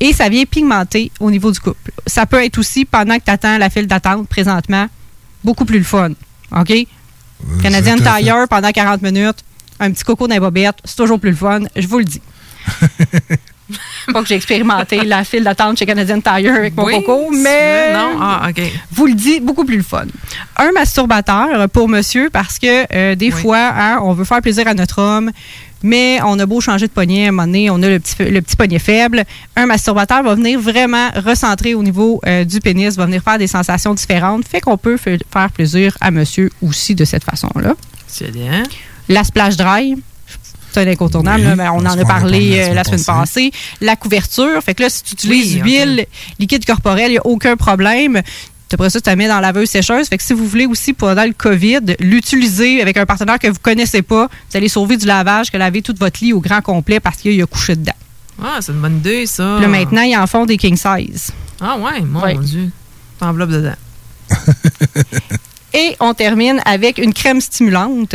Et 0.00 0.14
ça 0.14 0.30
vient 0.30 0.46
pigmenter 0.46 1.12
au 1.20 1.30
niveau 1.30 1.52
du 1.52 1.60
couple. 1.60 1.92
Ça 2.06 2.24
peut 2.24 2.42
être 2.42 2.56
aussi 2.56 2.86
pendant 2.86 3.18
que 3.18 3.24
tu 3.24 3.30
attends 3.30 3.58
la 3.58 3.68
file 3.68 3.86
d'attente 3.86 4.26
présentement. 4.28 4.86
Beaucoup 5.44 5.66
plus 5.66 5.78
le 5.78 5.84
fun. 5.84 6.12
OK? 6.56 6.72
Fait. 7.98 8.22
Tire 8.22 8.46
pendant 8.48 8.70
40 8.70 9.02
minutes. 9.02 9.44
Un 9.78 9.90
petit 9.90 10.04
coco 10.04 10.26
dans 10.26 10.34
les 10.34 10.40
bobettes. 10.40 10.78
C'est 10.86 10.96
toujours 10.96 11.20
plus 11.20 11.32
le 11.32 11.36
fun. 11.36 11.60
Je 11.76 11.86
vous 11.86 11.98
le 11.98 12.04
dis. 12.06 12.22
pas 14.12 14.22
que 14.22 14.28
j'ai 14.28 14.34
expérimenté 14.36 15.02
la 15.04 15.24
file 15.24 15.44
d'attente 15.44 15.78
chez 15.78 15.86
Canadian 15.86 16.20
Tire 16.20 16.54
avec 16.54 16.76
mon 16.76 16.84
Oui, 16.84 17.02
coco, 17.04 17.30
mais 17.32 17.92
non? 17.92 18.16
Ah, 18.20 18.46
OK. 18.50 18.62
vous 18.92 19.06
le 19.06 19.14
dit, 19.14 19.40
beaucoup 19.40 19.64
plus 19.64 19.76
le 19.78 19.82
fun. 19.82 20.04
Un 20.56 20.72
masturbateur 20.72 21.68
pour 21.70 21.88
monsieur 21.88 22.30
parce 22.30 22.58
que 22.58 22.86
euh, 22.94 23.14
des 23.14 23.30
fois, 23.30 23.70
hein, 23.76 23.98
on 24.02 24.12
veut 24.12 24.24
faire 24.24 24.40
plaisir 24.42 24.66
à 24.68 24.74
notre 24.74 25.00
homme, 25.00 25.30
mais 25.82 26.20
on 26.24 26.38
a 26.38 26.46
beau 26.46 26.60
changer 26.60 26.86
de 26.86 26.92
poignet, 26.92 27.24
à 27.26 27.28
un 27.28 27.32
moment 27.32 27.46
donné, 27.46 27.68
on 27.70 27.82
a 27.82 27.88
le 27.88 27.98
petit, 27.98 28.14
le 28.18 28.40
petit 28.40 28.54
poignet 28.56 28.78
faible. 28.78 29.24
Un 29.56 29.66
masturbateur 29.66 30.22
va 30.22 30.34
venir 30.36 30.60
vraiment 30.60 31.08
recentrer 31.24 31.74
au 31.74 31.82
niveau 31.82 32.20
euh, 32.26 32.44
du 32.44 32.60
pénis, 32.60 32.94
va 32.96 33.06
venir 33.06 33.22
faire 33.22 33.38
des 33.38 33.48
sensations 33.48 33.92
différentes, 33.94 34.46
fait 34.46 34.60
qu'on 34.60 34.78
peut 34.78 34.96
fa- 34.96 35.10
faire 35.32 35.50
plaisir 35.50 35.96
à 36.00 36.10
monsieur 36.12 36.50
aussi 36.62 36.94
de 36.94 37.04
cette 37.04 37.24
façon-là. 37.24 37.74
C'est 38.06 38.30
bien. 38.30 38.62
La 39.08 39.24
splash 39.24 39.56
dry. 39.56 39.96
C'est 40.72 40.80
un 40.80 40.90
incontournable, 40.90 41.40
Oui, 41.40 41.44
là, 41.48 41.56
mais 41.56 41.68
on 41.68 41.78
en 41.78 41.84
a 41.86 42.04
parlé 42.04 42.58
euh, 42.60 42.74
la 42.74 42.84
semaine 42.84 43.04
passée. 43.04 43.50
La 43.80 43.94
couverture. 43.96 44.62
Fait 44.62 44.74
que 44.74 44.82
là, 44.82 44.88
si 44.90 45.02
tu 45.02 45.14
utilises 45.14 45.54
Oui, 45.54 45.60
ok. 45.60 45.64
l'huile 45.66 46.06
liquide 46.38 46.64
corporelle, 46.64 47.08
il 47.10 47.12
n'y 47.14 47.18
a 47.18 47.26
aucun 47.26 47.56
problème. 47.56 48.22
Après 48.72 48.88
ça, 48.88 49.02
tu 49.02 49.10
la 49.10 49.16
mets 49.16 49.28
dans 49.28 49.34
la 49.34 49.42
laveuse 49.52 49.68
sécheuse. 49.68 50.08
Fait 50.08 50.16
que 50.16 50.22
si 50.24 50.32
vous 50.32 50.46
voulez 50.46 50.64
aussi, 50.64 50.94
pendant 50.94 51.24
le 51.24 51.34
COVID, 51.36 51.80
l'utiliser 52.00 52.80
avec 52.80 52.96
un 52.96 53.04
partenaire 53.04 53.38
que 53.38 53.48
vous 53.48 53.58
connaissez 53.60 54.00
pas, 54.00 54.28
vous 54.50 54.56
allez 54.56 54.70
sauver 54.70 54.96
du 54.96 55.04
lavage 55.04 55.50
que 55.50 55.58
laver 55.58 55.82
tout 55.82 55.94
votre 56.00 56.24
lit 56.24 56.32
au 56.32 56.40
grand 56.40 56.62
complet 56.62 56.98
parce 56.98 57.18
qu'il 57.18 57.40
a 57.42 57.46
couché 57.46 57.76
dedans. 57.76 57.92
Ah, 58.42 58.56
c'est 58.62 58.72
une 58.72 58.80
bonne 58.80 58.96
idée, 58.96 59.26
ça. 59.26 59.56
Puis 59.58 59.62
Là, 59.66 59.68
maintenant, 59.68 60.00
ils 60.00 60.16
en 60.16 60.26
font 60.26 60.46
des 60.46 60.56
king 60.56 60.74
size. 60.78 61.32
Ah, 61.60 61.76
ouais, 61.76 62.00
mon 62.00 62.22
Ouais. 62.22 62.34
Dieu. 62.38 62.70
T'enveloppes 63.20 63.50
dedans. 63.50 63.74
Et 65.74 65.96
on 66.00 66.12
termine 66.14 66.60
avec 66.64 66.98
une 66.98 67.12
crème 67.14 67.40
stimulante. 67.42 68.14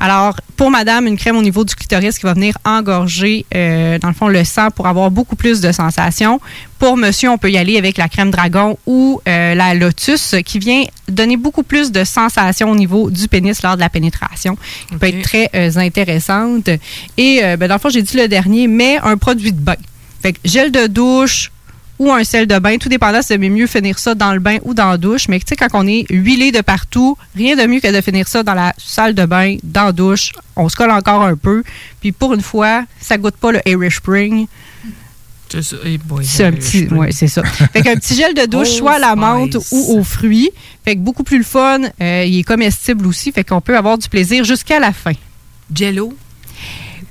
Alors, 0.00 0.36
pour 0.56 0.70
madame, 0.70 1.08
une 1.08 1.16
crème 1.16 1.36
au 1.36 1.42
niveau 1.42 1.64
du 1.64 1.74
clitoris 1.74 2.18
qui 2.18 2.24
va 2.24 2.32
venir 2.32 2.56
engorger, 2.64 3.44
euh, 3.52 3.98
dans 3.98 4.08
le 4.08 4.14
fond, 4.14 4.28
le 4.28 4.44
sang 4.44 4.70
pour 4.70 4.86
avoir 4.86 5.10
beaucoup 5.10 5.34
plus 5.34 5.60
de 5.60 5.72
sensations. 5.72 6.40
Pour 6.78 6.96
monsieur, 6.96 7.30
on 7.30 7.38
peut 7.38 7.50
y 7.50 7.58
aller 7.58 7.76
avec 7.76 7.98
la 7.98 8.08
crème 8.08 8.30
dragon 8.30 8.78
ou 8.86 9.20
euh, 9.26 9.56
la 9.56 9.74
lotus 9.74 10.36
qui 10.44 10.60
vient 10.60 10.84
donner 11.08 11.36
beaucoup 11.36 11.64
plus 11.64 11.90
de 11.90 12.04
sensations 12.04 12.70
au 12.70 12.76
niveau 12.76 13.10
du 13.10 13.26
pénis 13.26 13.60
lors 13.62 13.74
de 13.74 13.80
la 13.80 13.90
pénétration, 13.90 14.56
qui 14.88 14.96
peut 14.96 15.08
être 15.08 15.22
très 15.22 15.50
euh, 15.56 15.70
intéressante. 15.76 16.68
Et, 17.16 17.40
ben, 17.56 17.66
dans 17.66 17.74
le 17.74 17.80
fond, 17.80 17.88
j'ai 17.88 18.02
dit 18.02 18.16
le 18.16 18.28
dernier, 18.28 18.68
mais 18.68 18.98
un 19.02 19.16
produit 19.16 19.52
de 19.52 19.60
bain. 19.60 19.74
Fait 20.22 20.32
que 20.32 20.38
gel 20.44 20.70
de 20.70 20.86
douche, 20.86 21.50
ou 21.98 22.12
un 22.12 22.24
sel 22.24 22.46
de 22.46 22.58
bain. 22.58 22.78
Tout 22.78 22.88
dépendant 22.88 23.22
si 23.22 23.36
mieux 23.38 23.66
finir 23.66 23.98
ça 23.98 24.14
dans 24.14 24.32
le 24.32 24.40
bain 24.40 24.58
ou 24.62 24.74
dans 24.74 24.90
la 24.90 24.98
douche. 24.98 25.28
Mais 25.28 25.38
tu 25.38 25.46
sais, 25.48 25.56
quand 25.56 25.68
on 25.72 25.86
est 25.86 26.06
huilé 26.10 26.52
de 26.52 26.60
partout, 26.60 27.16
rien 27.34 27.56
de 27.56 27.66
mieux 27.66 27.80
que 27.80 27.94
de 27.94 28.00
finir 28.00 28.28
ça 28.28 28.42
dans 28.42 28.54
la 28.54 28.74
salle 28.78 29.14
de 29.14 29.24
bain, 29.26 29.56
dans 29.62 29.86
la 29.86 29.92
douche. 29.92 30.32
On 30.56 30.68
se 30.68 30.76
colle 30.76 30.90
encore 30.90 31.22
un 31.22 31.36
peu. 31.36 31.62
Puis 32.00 32.12
pour 32.12 32.34
une 32.34 32.42
fois, 32.42 32.84
ça 33.00 33.16
goûte 33.18 33.36
pas 33.36 33.52
le 33.52 33.60
Irish 33.66 33.96
Spring. 33.96 34.46
C'est 35.50 35.62
ça. 35.62 35.76
C'est 36.22 36.44
un 36.44 36.52
petit, 36.52 36.86
ouais, 36.88 37.10
c'est 37.10 37.26
ça. 37.26 37.42
Fait 37.72 37.80
qu'un 37.80 37.96
petit 37.96 38.14
gel 38.14 38.34
de 38.34 38.44
douche, 38.44 38.68
Oh, 38.72 38.78
soit 38.78 38.96
à 38.96 38.98
la 38.98 39.16
menthe 39.16 39.56
ou 39.72 39.98
aux 39.98 40.04
fruits. 40.04 40.50
Fait 40.84 40.94
que 40.94 41.00
beaucoup 41.00 41.22
plus 41.22 41.38
le 41.38 41.44
fun. 41.44 41.80
Euh, 42.02 42.24
il 42.26 42.40
est 42.40 42.42
comestible 42.42 43.06
aussi. 43.06 43.32
Fait 43.32 43.44
qu'on 43.44 43.62
peut 43.62 43.76
avoir 43.76 43.96
du 43.96 44.08
plaisir 44.08 44.44
jusqu'à 44.44 44.78
la 44.78 44.92
fin. 44.92 45.12
Jello? 45.74 46.12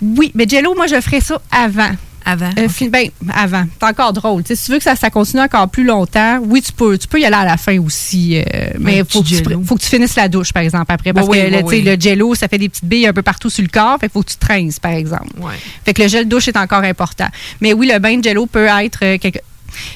Oui, 0.02 0.32
mais 0.36 0.48
Jello, 0.48 0.76
moi, 0.76 0.86
je 0.86 1.02
ferais 1.02 1.22
ça 1.22 1.42
avant. 1.52 1.92
Avant? 2.30 2.49
Euh, 2.60 2.68
ben, 2.90 3.08
avant. 3.34 3.64
C'est 3.80 3.86
encore 3.88 4.12
drôle. 4.12 4.44
Si 4.45 4.58
tu 4.66 4.72
veux 4.74 4.80
que 4.80 4.84
ça, 4.84 4.98
ça 4.98 5.10
continue 5.10 5.41
encore 5.41 5.70
plus 5.70 5.86
longtemps, 5.86 6.40
oui, 6.44 6.62
tu 6.62 6.74
peux, 6.74 6.98
tu 6.98 7.08
peux 7.08 7.22
y 7.22 7.26
aller 7.26 7.38
à 7.38 7.45
la 7.45 7.56
fin 7.56 7.80
aussi. 7.80 8.38
euh, 8.38 8.44
mais 8.80 8.99
Un 8.99 9.06
faut 9.06 9.22
que, 9.24 9.28
tu, 9.30 9.36
jello. 9.36 9.62
faut 9.66 9.76
que 9.76 9.82
tu 9.82 9.88
finisses 9.88 10.16
la 10.18 10.28
douche, 10.28 10.52
par 10.52 10.62
exemple, 10.62 10.91
après. 10.91 11.14
Parce 11.14 11.26
Oui, 11.28 11.38
que 11.40 11.45
oui, 11.45 11.52
le, 11.52 11.64
oui, 11.64 11.82
le 11.84 11.95
jello, 11.98 12.36
ça 12.36 12.49
fait 12.49 12.58
des 12.58 12.68
petites 12.68 12.84
billes 12.84 13.08
un 13.08 13.14
peu 13.14 13.22
partout 13.22 13.49
sur 13.49 13.62
le 13.64 13.70
corps. 13.70 13.94
Fait 13.99 14.08
qu'il 14.08 14.12
faut 14.14 14.24
que 14.24 14.30
tu 14.32 14.36
te 14.36 14.45
rinces, 14.45 14.78
par 14.78 14.91
exemple. 14.91 15.30
Ouais. 15.40 15.54
Fait 15.86 15.94
que 15.94 16.02
le 16.02 16.10
gel 16.10 16.28
douche 16.28 16.49
est 16.49 16.58
encore 16.58 16.84
important. 16.84 17.28
Mais 17.62 17.72
oui, 17.72 17.90
le 17.91 17.98
bain 17.99 18.18
de 18.18 18.24
jello 18.26 18.45
peut 18.45 18.68
être 18.68 18.99
euh, 19.04 19.18
quelque... 19.18 19.40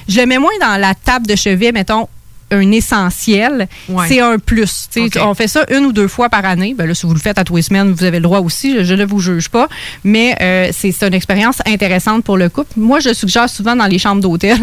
Je 0.07 0.19
le 0.21 0.25
mets 0.25 0.37
moins 0.37 0.51
dans 0.61 0.79
la 0.79 0.95
table 0.95 1.27
de 1.27 1.35
chevet, 1.35 1.71
mettons, 1.73 2.07
un 2.51 2.71
essentiel. 2.71 3.67
Ouais. 3.89 4.07
C'est 4.07 4.19
un 4.19 4.37
plus. 4.37 4.89
On 5.21 5.33
fait 5.33 5.47
ça 5.47 5.65
une 5.71 5.85
ou 5.85 5.91
deux 5.93 6.07
fois 6.07 6.29
par 6.29 6.45
année. 6.45 6.73
Ben 6.77 6.85
là, 6.85 6.93
si 6.93 7.05
vous 7.05 7.13
le 7.13 7.19
faites 7.19 7.37
à 7.37 7.43
tous 7.43 7.55
les 7.55 7.61
semaines, 7.61 7.91
vous 7.91 8.03
avez 8.03 8.17
le 8.17 8.23
droit 8.23 8.39
aussi. 8.39 8.75
Je, 8.77 8.83
je 8.83 8.93
ne 8.93 9.05
vous 9.05 9.19
juge 9.19 9.49
pas. 9.49 9.67
Mais 10.03 10.35
euh, 10.41 10.69
c'est 10.71 11.01
une 11.03 11.13
expérience 11.13 11.57
intéressante 11.65 12.23
pour 12.23 12.37
le 12.37 12.49
couple. 12.49 12.71
Moi, 12.77 12.99
je 12.99 13.13
suggère 13.13 13.49
souvent 13.49 13.75
dans 13.75 13.87
les 13.87 13.99
chambres 13.99 14.21
d'hôtel. 14.21 14.57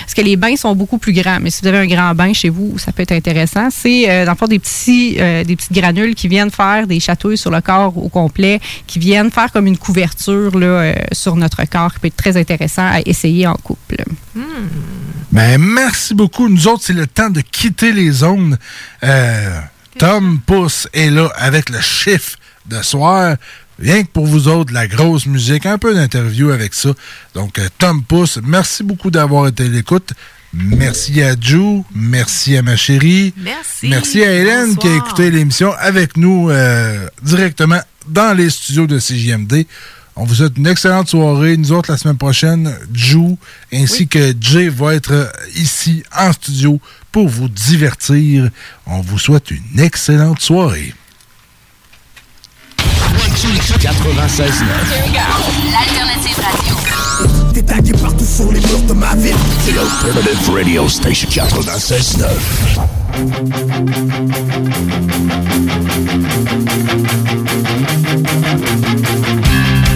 Parce 0.00 0.14
que 0.14 0.20
les 0.20 0.36
bains 0.36 0.56
sont 0.56 0.74
beaucoup 0.74 0.98
plus 0.98 1.12
grands. 1.12 1.38
Mais 1.40 1.50
si 1.50 1.62
vous 1.62 1.68
avez 1.68 1.78
un 1.78 1.86
grand 1.86 2.14
bain 2.14 2.32
chez 2.32 2.48
vous, 2.48 2.78
ça 2.78 2.92
peut 2.92 3.02
être 3.02 3.12
intéressant. 3.12 3.68
C'est, 3.70 4.10
euh, 4.10 4.24
dans 4.24 4.32
le 4.32 4.36
fond, 4.36 4.46
des, 4.46 4.58
petits, 4.58 5.16
euh, 5.18 5.44
des 5.44 5.56
petites 5.56 5.72
granules 5.72 6.14
qui 6.14 6.28
viennent 6.28 6.50
faire 6.50 6.86
des 6.86 7.00
chatouilles 7.00 7.38
sur 7.38 7.50
le 7.50 7.60
corps 7.60 7.96
au 7.96 8.08
complet, 8.08 8.60
qui 8.86 8.98
viennent 8.98 9.30
faire 9.30 9.50
comme 9.52 9.66
une 9.66 9.78
couverture 9.78 10.58
là, 10.58 10.66
euh, 10.66 10.94
sur 11.12 11.36
notre 11.36 11.64
corps, 11.64 11.92
qui 11.94 12.00
peut 12.00 12.06
être 12.08 12.16
très 12.16 12.36
intéressant 12.36 12.86
à 12.86 13.00
essayer 13.04 13.46
en 13.46 13.54
couple. 13.54 13.96
Ben, 15.32 15.60
merci 15.60 16.14
beaucoup. 16.14 16.48
Nous 16.48 16.68
autres, 16.68 16.84
c'est 16.84 16.92
le 16.92 17.06
temps 17.06 17.30
de 17.30 17.40
quitter 17.40 17.92
les 17.92 18.10
zones. 18.10 18.56
Euh, 19.02 19.60
Tom 19.98 20.40
Pousse 20.44 20.88
est 20.92 21.10
là 21.10 21.28
avec 21.36 21.70
le 21.70 21.80
chiffre 21.80 22.38
de 22.66 22.80
soir. 22.82 23.36
Rien 23.78 24.02
que 24.04 24.08
pour 24.08 24.26
vous 24.26 24.48
autres, 24.48 24.72
la 24.72 24.86
grosse 24.86 25.26
musique, 25.26 25.66
un 25.66 25.78
peu 25.78 25.94
d'interview 25.94 26.50
avec 26.50 26.74
ça. 26.74 26.90
Donc, 27.34 27.58
euh, 27.58 27.68
Tom 27.78 28.02
Pousse, 28.02 28.38
merci 28.42 28.84
beaucoup 28.84 29.10
d'avoir 29.10 29.48
été 29.48 29.64
à 29.64 29.68
l'écoute. 29.68 30.12
Merci 30.52 31.20
à 31.20 31.34
Ju, 31.38 31.82
merci 31.94 32.56
à 32.56 32.62
ma 32.62 32.76
chérie. 32.76 33.34
Merci. 33.36 33.88
Merci 33.88 34.22
à 34.22 34.32
Hélène 34.32 34.76
qui 34.76 34.86
a 34.86 34.96
écouté 34.96 35.30
l'émission 35.32 35.72
avec 35.76 36.16
nous 36.16 36.48
euh, 36.48 37.08
directement 37.22 37.80
dans 38.06 38.36
les 38.36 38.50
studios 38.50 38.86
de 38.86 39.00
CJMD. 39.00 39.66
On 40.14 40.24
vous 40.24 40.36
souhaite 40.36 40.56
une 40.56 40.68
excellente 40.68 41.08
soirée. 41.08 41.56
Nous 41.56 41.72
autres, 41.72 41.90
la 41.90 41.98
semaine 41.98 42.16
prochaine, 42.16 42.72
Ju 42.92 43.36
ainsi 43.72 44.06
que 44.06 44.32
Jay 44.40 44.68
vont 44.68 44.90
être 44.90 45.12
euh, 45.12 45.26
ici 45.56 46.04
en 46.16 46.32
studio 46.32 46.80
pour 47.10 47.28
vous 47.28 47.48
divertir. 47.48 48.48
On 48.86 49.00
vous 49.00 49.18
souhaite 49.18 49.50
une 49.50 49.80
excellente 49.80 50.40
soirée. 50.40 50.94
One, 53.44 53.58
two, 53.66 53.74
96.9. 53.78 54.64
L'alternative 55.70 56.40
radio. 56.40 56.74
T'es 57.52 57.62
tagué 57.62 57.92
partout 57.92 58.24
sur 58.24 58.50
les 58.50 58.60
murs 58.60 58.82
de 58.88 58.94
ma 58.94 59.14
ville. 59.16 59.36
C'est 59.64 59.72
l'Alternative 59.72 60.54
Radio 60.54 60.88
Station 60.88 61.28
96.9. 61.28 62.24
Sens-tu 69.44 69.93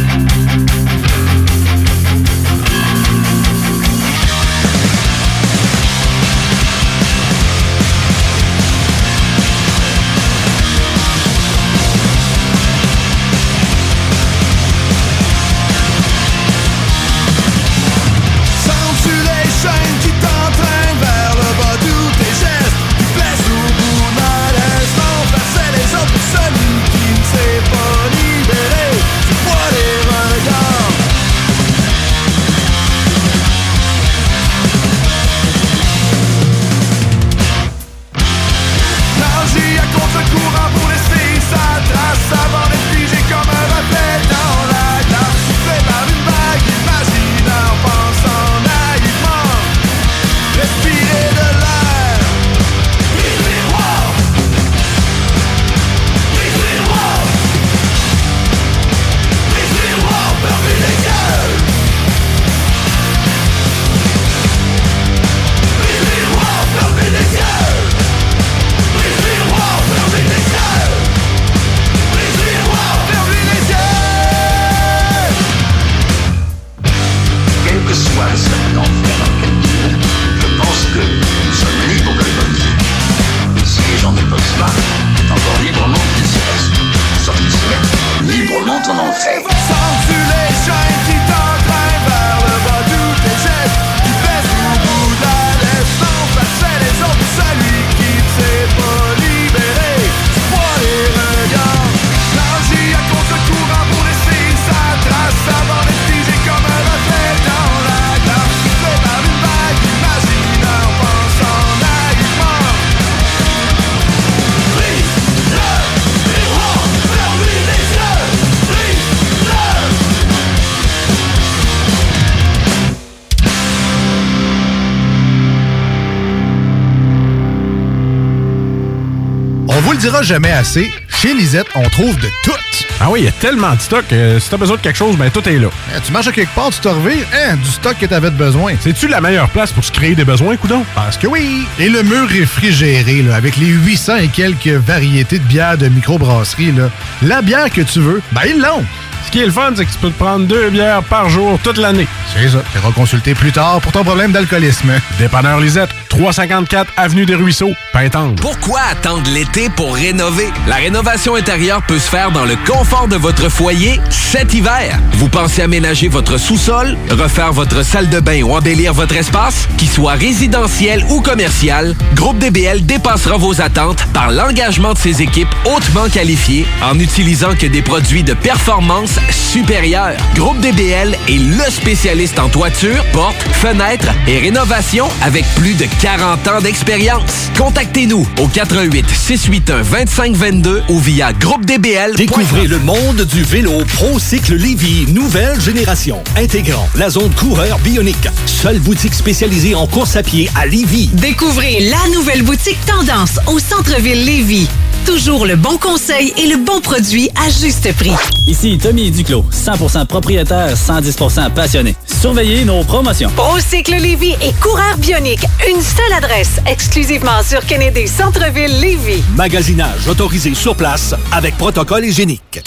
dira 130.08 130.22
jamais 130.22 130.50
assez, 130.52 130.90
chez 131.20 131.34
Lisette, 131.34 131.66
on 131.74 131.82
trouve 131.90 132.16
de 132.16 132.28
tout. 132.42 132.52
Ah 132.98 133.10
oui, 133.10 133.20
il 133.20 133.24
y 133.26 133.28
a 133.28 133.32
tellement 133.32 133.74
de 133.74 133.80
stock. 133.80 134.06
euh, 134.12 134.40
si 134.40 134.48
t'as 134.48 134.56
besoin 134.56 134.78
de 134.78 134.80
quelque 134.80 134.96
chose, 134.96 135.18
ben 135.18 135.30
tout 135.30 135.46
est 135.46 135.58
là. 135.58 135.68
Hein, 135.94 136.00
tu 136.02 136.12
marches 136.12 136.28
à 136.28 136.32
quelque 136.32 136.54
part, 136.54 136.70
tu 136.70 136.80
te 136.80 136.88
revires, 136.88 137.26
hein, 137.34 137.56
du 137.56 137.68
stock 137.68 137.94
que 138.00 138.06
t'avais 138.06 138.30
de 138.30 138.36
besoin. 138.36 138.72
C'est-tu 138.80 139.06
la 139.06 139.20
meilleure 139.20 139.50
place 139.50 139.70
pour 139.70 139.84
se 139.84 139.92
créer 139.92 140.14
des 140.14 140.24
besoins, 140.24 140.56
coudon? 140.56 140.82
Parce 140.94 141.18
que 141.18 141.26
oui! 141.26 141.66
Et 141.78 141.90
le 141.90 142.02
mur 142.04 142.26
réfrigéré, 142.26 143.20
là, 143.20 143.36
avec 143.36 143.58
les 143.58 143.66
800 143.66 144.16
et 144.16 144.28
quelques 144.28 144.68
variétés 144.68 145.40
de 145.40 145.44
bières 145.44 145.76
de 145.76 145.88
microbrasserie, 145.88 146.72
là, 146.72 146.88
la 147.20 147.42
bière 147.42 147.68
que 147.70 147.82
tu 147.82 148.00
veux, 148.00 148.22
ben 148.32 148.42
ils 148.48 148.58
l'ont! 148.58 148.86
Ce 149.26 149.30
qui 149.30 149.40
est 149.40 149.46
le 149.46 149.52
fun, 149.52 149.72
c'est 149.76 149.84
que 149.84 149.92
tu 149.92 149.98
peux 149.98 150.10
te 150.10 150.18
prendre 150.18 150.46
deux 150.46 150.70
bières 150.70 151.02
par 151.02 151.28
jour 151.28 151.58
toute 151.62 151.76
l'année. 151.76 152.06
C'est 152.34 152.48
ça. 152.48 152.58
Tu 152.72 152.78
consulter 152.92 153.34
plus 153.34 153.52
tard 153.52 153.80
pour 153.80 153.92
ton 153.92 154.04
problème 154.04 154.32
d'alcoolisme. 154.32 154.92
Dépanneur 155.18 155.60
Lisette, 155.60 155.90
354 156.08 156.92
Avenue 156.96 157.26
des 157.26 157.34
Ruisseaux, 157.34 157.72
Pintendre. 157.92 158.34
Pourquoi 158.40 158.80
attendre 158.90 159.30
l'été 159.30 159.68
pour 159.70 159.94
rénover? 159.94 160.48
La 160.66 160.76
rénovation 160.76 161.36
intérieure 161.36 161.82
peut 161.86 161.98
se 161.98 162.08
faire 162.08 162.30
dans 162.30 162.44
le 162.44 162.56
confort 162.66 163.08
de 163.08 163.16
votre 163.16 163.48
foyer 163.48 164.00
cet 164.10 164.52
hiver. 164.54 164.98
Vous 165.12 165.28
pensez 165.28 165.62
aménager 165.62 166.08
votre 166.08 166.38
sous-sol, 166.38 166.96
refaire 167.10 167.52
votre 167.52 167.82
salle 167.84 168.08
de 168.08 168.20
bain 168.20 168.42
ou 168.42 168.54
embellir 168.56 168.92
votre 168.94 169.16
espace? 169.16 169.68
Qu'il 169.76 169.88
soit 169.88 170.12
résidentiel 170.12 171.04
ou 171.08 171.20
commercial, 171.20 171.94
Groupe 172.14 172.38
DBL 172.38 172.84
dépassera 172.84 173.36
vos 173.36 173.60
attentes 173.60 174.04
par 174.12 174.30
l'engagement 174.30 174.92
de 174.92 174.98
ses 174.98 175.22
équipes 175.22 175.54
hautement 175.64 176.08
qualifiées 176.08 176.66
en 176.82 176.98
utilisant 176.98 177.54
que 177.54 177.66
des 177.66 177.82
produits 177.82 178.22
de 178.22 178.34
performance 178.34 179.18
supérieure. 179.30 180.16
Groupe 180.34 180.60
DBL 180.60 181.16
est 181.28 181.38
le 181.38 181.70
spécialiste 181.70 182.17
en 182.38 182.48
toiture, 182.48 183.04
portes, 183.12 183.40
fenêtres 183.52 184.08
et 184.26 184.38
rénovation 184.38 185.06
avec 185.22 185.44
plus 185.54 185.74
de 185.74 185.84
40 186.02 186.48
ans 186.48 186.60
d'expérience. 186.60 187.48
Contactez-nous 187.56 188.26
au 188.40 188.48
88 188.48 189.06
681 189.08 189.84
2522 189.84 190.82
ou 190.88 190.98
via 190.98 191.32
groupedbl. 191.32 192.16
Découvrez 192.16 192.66
le 192.66 192.80
monde 192.80 193.22
du 193.22 193.44
vélo 193.44 193.84
ProCycle 193.94 194.56
Lévy, 194.56 195.06
nouvelle 195.12 195.60
génération, 195.60 196.20
intégrant 196.36 196.88
la 196.96 197.08
zone 197.08 197.30
coureur 197.34 197.78
bionique. 197.78 198.28
Seule 198.46 198.80
boutique 198.80 199.14
spécialisée 199.14 199.76
en 199.76 199.86
course 199.86 200.16
à 200.16 200.24
pied 200.24 200.50
à 200.56 200.66
Lévy. 200.66 201.10
Découvrez 201.12 201.88
la 201.88 202.12
nouvelle 202.12 202.42
boutique 202.42 202.78
Tendance 202.84 203.38
au 203.46 203.60
centre-ville 203.60 204.24
Lévis. 204.24 204.66
Toujours 205.06 205.46
le 205.46 205.56
bon 205.56 205.78
conseil 205.78 206.34
et 206.36 206.48
le 206.48 206.56
bon 206.56 206.80
produit 206.80 207.30
à 207.34 207.48
juste 207.48 207.90
prix. 207.96 208.12
Ici 208.46 208.76
Tommy 208.76 209.10
Duclos, 209.10 209.44
100% 209.52 210.06
propriétaire, 210.06 210.74
110% 210.74 211.50
passionné. 211.52 211.94
Surveillez 212.20 212.64
nos 212.64 212.82
promotions. 212.82 213.30
Procycle 213.36 213.94
Lévis 213.94 214.34
et 214.42 214.52
Coureur 214.60 214.96
Bionique. 214.98 215.44
Une 215.70 215.80
seule 215.80 216.12
adresse, 216.12 216.60
exclusivement 216.66 217.44
sur 217.44 217.64
Kennedy 217.64 218.08
Centre-ville 218.08 218.80
Lévis. 218.80 219.22
Magasinage 219.36 220.08
autorisé 220.08 220.52
sur 220.52 220.74
place 220.74 221.14
avec 221.30 221.56
protocole 221.56 222.04
hygiénique. 222.04 222.60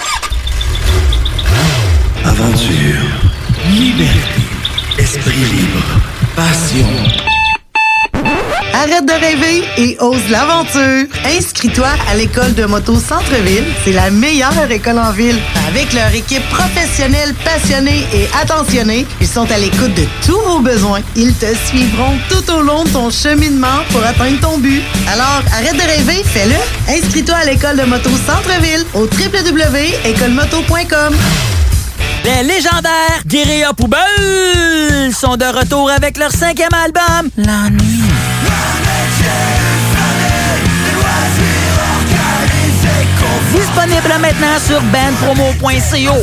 Aventure, 2.24 3.02
liberté, 3.78 4.42
esprit 4.98 5.36
libre, 5.36 6.00
passion. 6.34 6.88
Arrête 8.74 9.06
de 9.06 9.12
rêver 9.12 9.64
et 9.78 9.98
ose 10.00 10.30
l'aventure. 10.30 11.06
Inscris-toi 11.38 11.90
à 12.10 12.16
l'école 12.16 12.54
de 12.54 12.64
moto 12.66 12.96
Centre-ville. 12.96 13.66
C'est 13.84 13.92
la 13.92 14.10
meilleure 14.10 14.72
école 14.72 15.00
en 15.00 15.12
ville. 15.12 15.38
Avec 15.68 15.92
leur 15.94 16.14
équipe 16.14 16.48
professionnelle, 16.50 17.36
passionnée 17.44 18.06
et 18.14 18.30
attentionnée, 18.42 19.06
ils 19.20 19.28
sont 19.28 19.50
à 19.52 19.58
l'écoute 19.58 19.94
de 19.94 20.06
tous 20.26 20.40
vos 20.40 20.60
besoins. 20.60 21.02
Ils 21.16 21.34
te 21.34 21.48
suivront 21.68 22.18
tout 22.30 22.50
au 22.52 22.62
long 22.62 22.84
de 22.84 22.90
ton 22.90 23.10
cheminement 23.10 23.84
pour 23.92 24.04
atteindre 24.04 24.40
ton 24.40 24.58
but. 24.58 24.82
Alors, 25.12 25.42
arrête 25.54 25.76
de 25.76 25.82
rêver, 25.82 26.24
fais-le. 26.24 26.56
Inscris-toi 26.88 27.36
à 27.36 27.46
l'école 27.46 27.78
de 27.78 27.84
moto 27.84 28.10
Centre-ville 28.26 28.86
au 28.94 29.02
www.écolemoto.com. 29.02 31.16
Les 32.24 32.44
légendaires 32.44 33.24
Guérilla 33.26 33.74
Poubelle 33.74 35.12
sont 35.14 35.38
de 35.38 35.46
retour 35.46 35.90
avec 35.90 36.18
leur 36.18 36.32
cinquième 36.32 36.74
album, 36.74 37.30
La 37.38 37.70
Nuit. 37.70 38.11
Disponible 43.54 44.22
maintenant 44.22 44.58
sur 44.66 44.82
bandpromo.co. 44.82 46.16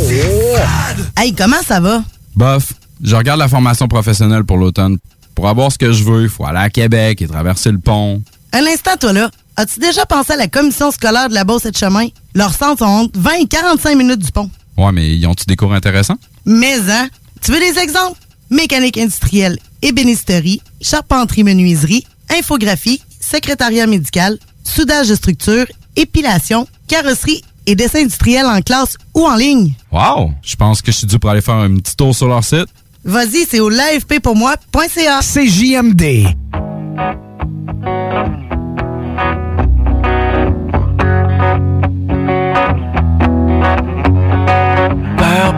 Hey, 1.16 1.34
comment 1.34 1.62
ça 1.66 1.80
va? 1.80 2.02
Bof, 2.34 2.72
je 3.02 3.14
regarde 3.14 3.38
la 3.38 3.48
formation 3.48 3.86
professionnelle 3.88 4.44
pour 4.44 4.56
l'automne. 4.56 4.98
Pour 5.34 5.48
avoir 5.48 5.70
ce 5.70 5.78
que 5.78 5.92
je 5.92 6.05
veux, 6.05 6.22
il 6.22 6.28
faut 6.28 6.46
aller 6.46 6.59
à 6.59 6.70
Québec 6.70 7.20
et 7.22 7.28
traverser 7.28 7.70
le 7.70 7.78
pont. 7.78 8.22
Un 8.52 8.66
instant, 8.66 8.96
toi 8.98 9.12
là. 9.12 9.30
As-tu 9.56 9.80
déjà 9.80 10.06
pensé 10.06 10.32
à 10.32 10.36
la 10.36 10.46
commission 10.48 10.90
scolaire 10.90 11.28
de 11.28 11.34
la 11.34 11.44
Beauce 11.44 11.66
et 11.66 11.70
de 11.70 11.76
Chemin? 11.76 12.06
Leurs 12.34 12.55
centres 12.55 12.78
sont 12.78 12.84
entre 12.84 13.18
20 13.18 13.30
et 13.42 13.46
45 13.46 13.96
minutes 13.96 14.20
du 14.20 14.30
pont. 14.32 14.50
Ouais, 14.76 14.92
mais 14.92 15.16
ils 15.16 15.26
ont-tu 15.26 15.44
des 15.46 15.56
cours 15.56 15.74
intéressants? 15.74 16.16
Mais, 16.46 16.78
hein? 16.88 17.09
Tu 17.42 17.52
veux 17.52 17.59
des 17.59 17.78
exemples? 17.78 18.18
Mécanique 18.50 18.96
industrielle, 18.96 19.59
ébénisterie, 19.82 20.62
charpenterie 20.80 21.44
menuiserie, 21.44 22.06
infographie, 22.30 23.02
secrétariat 23.20 23.86
médical, 23.86 24.38
soudage 24.64 25.09
de 25.09 25.14
structure, 25.14 25.66
épilation, 25.96 26.66
carrosserie 26.86 27.42
et 27.66 27.74
dessin 27.74 28.00
industriel 28.00 28.46
en 28.46 28.60
classe 28.62 28.96
ou 29.14 29.26
en 29.26 29.36
ligne. 29.36 29.72
Wow! 29.92 30.32
Je 30.42 30.56
pense 30.56 30.80
que 30.80 30.90
je 30.90 30.98
suis 30.98 31.06
dû 31.06 31.18
pour 31.18 31.30
aller 31.30 31.42
faire 31.42 31.55
un 31.55 31.76
petit 31.76 31.96
tour 31.96 32.14
sur 32.14 32.28
leur 32.28 32.42
site. 32.42 32.68
Vas-y, 33.05 33.46
c'est 33.48 33.60
au 33.60 33.68
l'AFPpourmoi.ca. 33.68 35.20
C'est 35.22 35.46
JMD. 35.46 36.26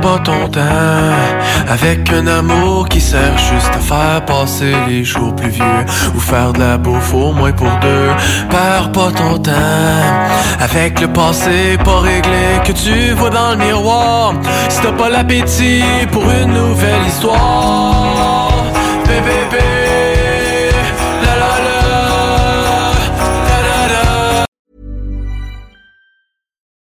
Pas 0.01 0.18
ton 0.18 0.48
temps 0.48 0.60
avec 1.68 2.10
un 2.12 2.27
amour 2.27 2.89
qui 2.89 3.01
sert 3.01 3.36
juste 3.39 3.72
à 3.74 3.78
faire 3.78 4.24
passer 4.24 4.74
les 4.89 5.05
jours 5.05 5.35
plus 5.35 5.51
vieux 5.51 5.85
ou 6.14 6.20
faire 6.20 6.52
de 6.52 6.60
la 6.60 6.78
bouffe 6.78 7.12
au 7.12 7.32
moins 7.32 7.52
pour 7.52 7.70
deux. 7.81 8.10
Perds 8.48 8.93
pas 8.93 9.10
ton 9.10 9.39
temps 9.39 9.52
avec 10.60 11.01
le 11.01 11.09
passé 11.09 11.77
pas 11.85 12.01
réglé 12.01 12.47
que 12.64 12.72
tu 12.72 13.12
vois 13.12 13.31
dans 13.31 13.51
le 13.52 13.56
miroir. 13.56 14.35
Si 14.68 14.81
t'as 14.81 14.93
pas 14.93 15.10
l'appétit 15.10 15.82
pour 16.12 16.22
une 16.22 16.52
nouvelle 16.52 17.06
histoire, 17.06 18.52
bébé, 19.06 19.36
bébé, 19.51 19.69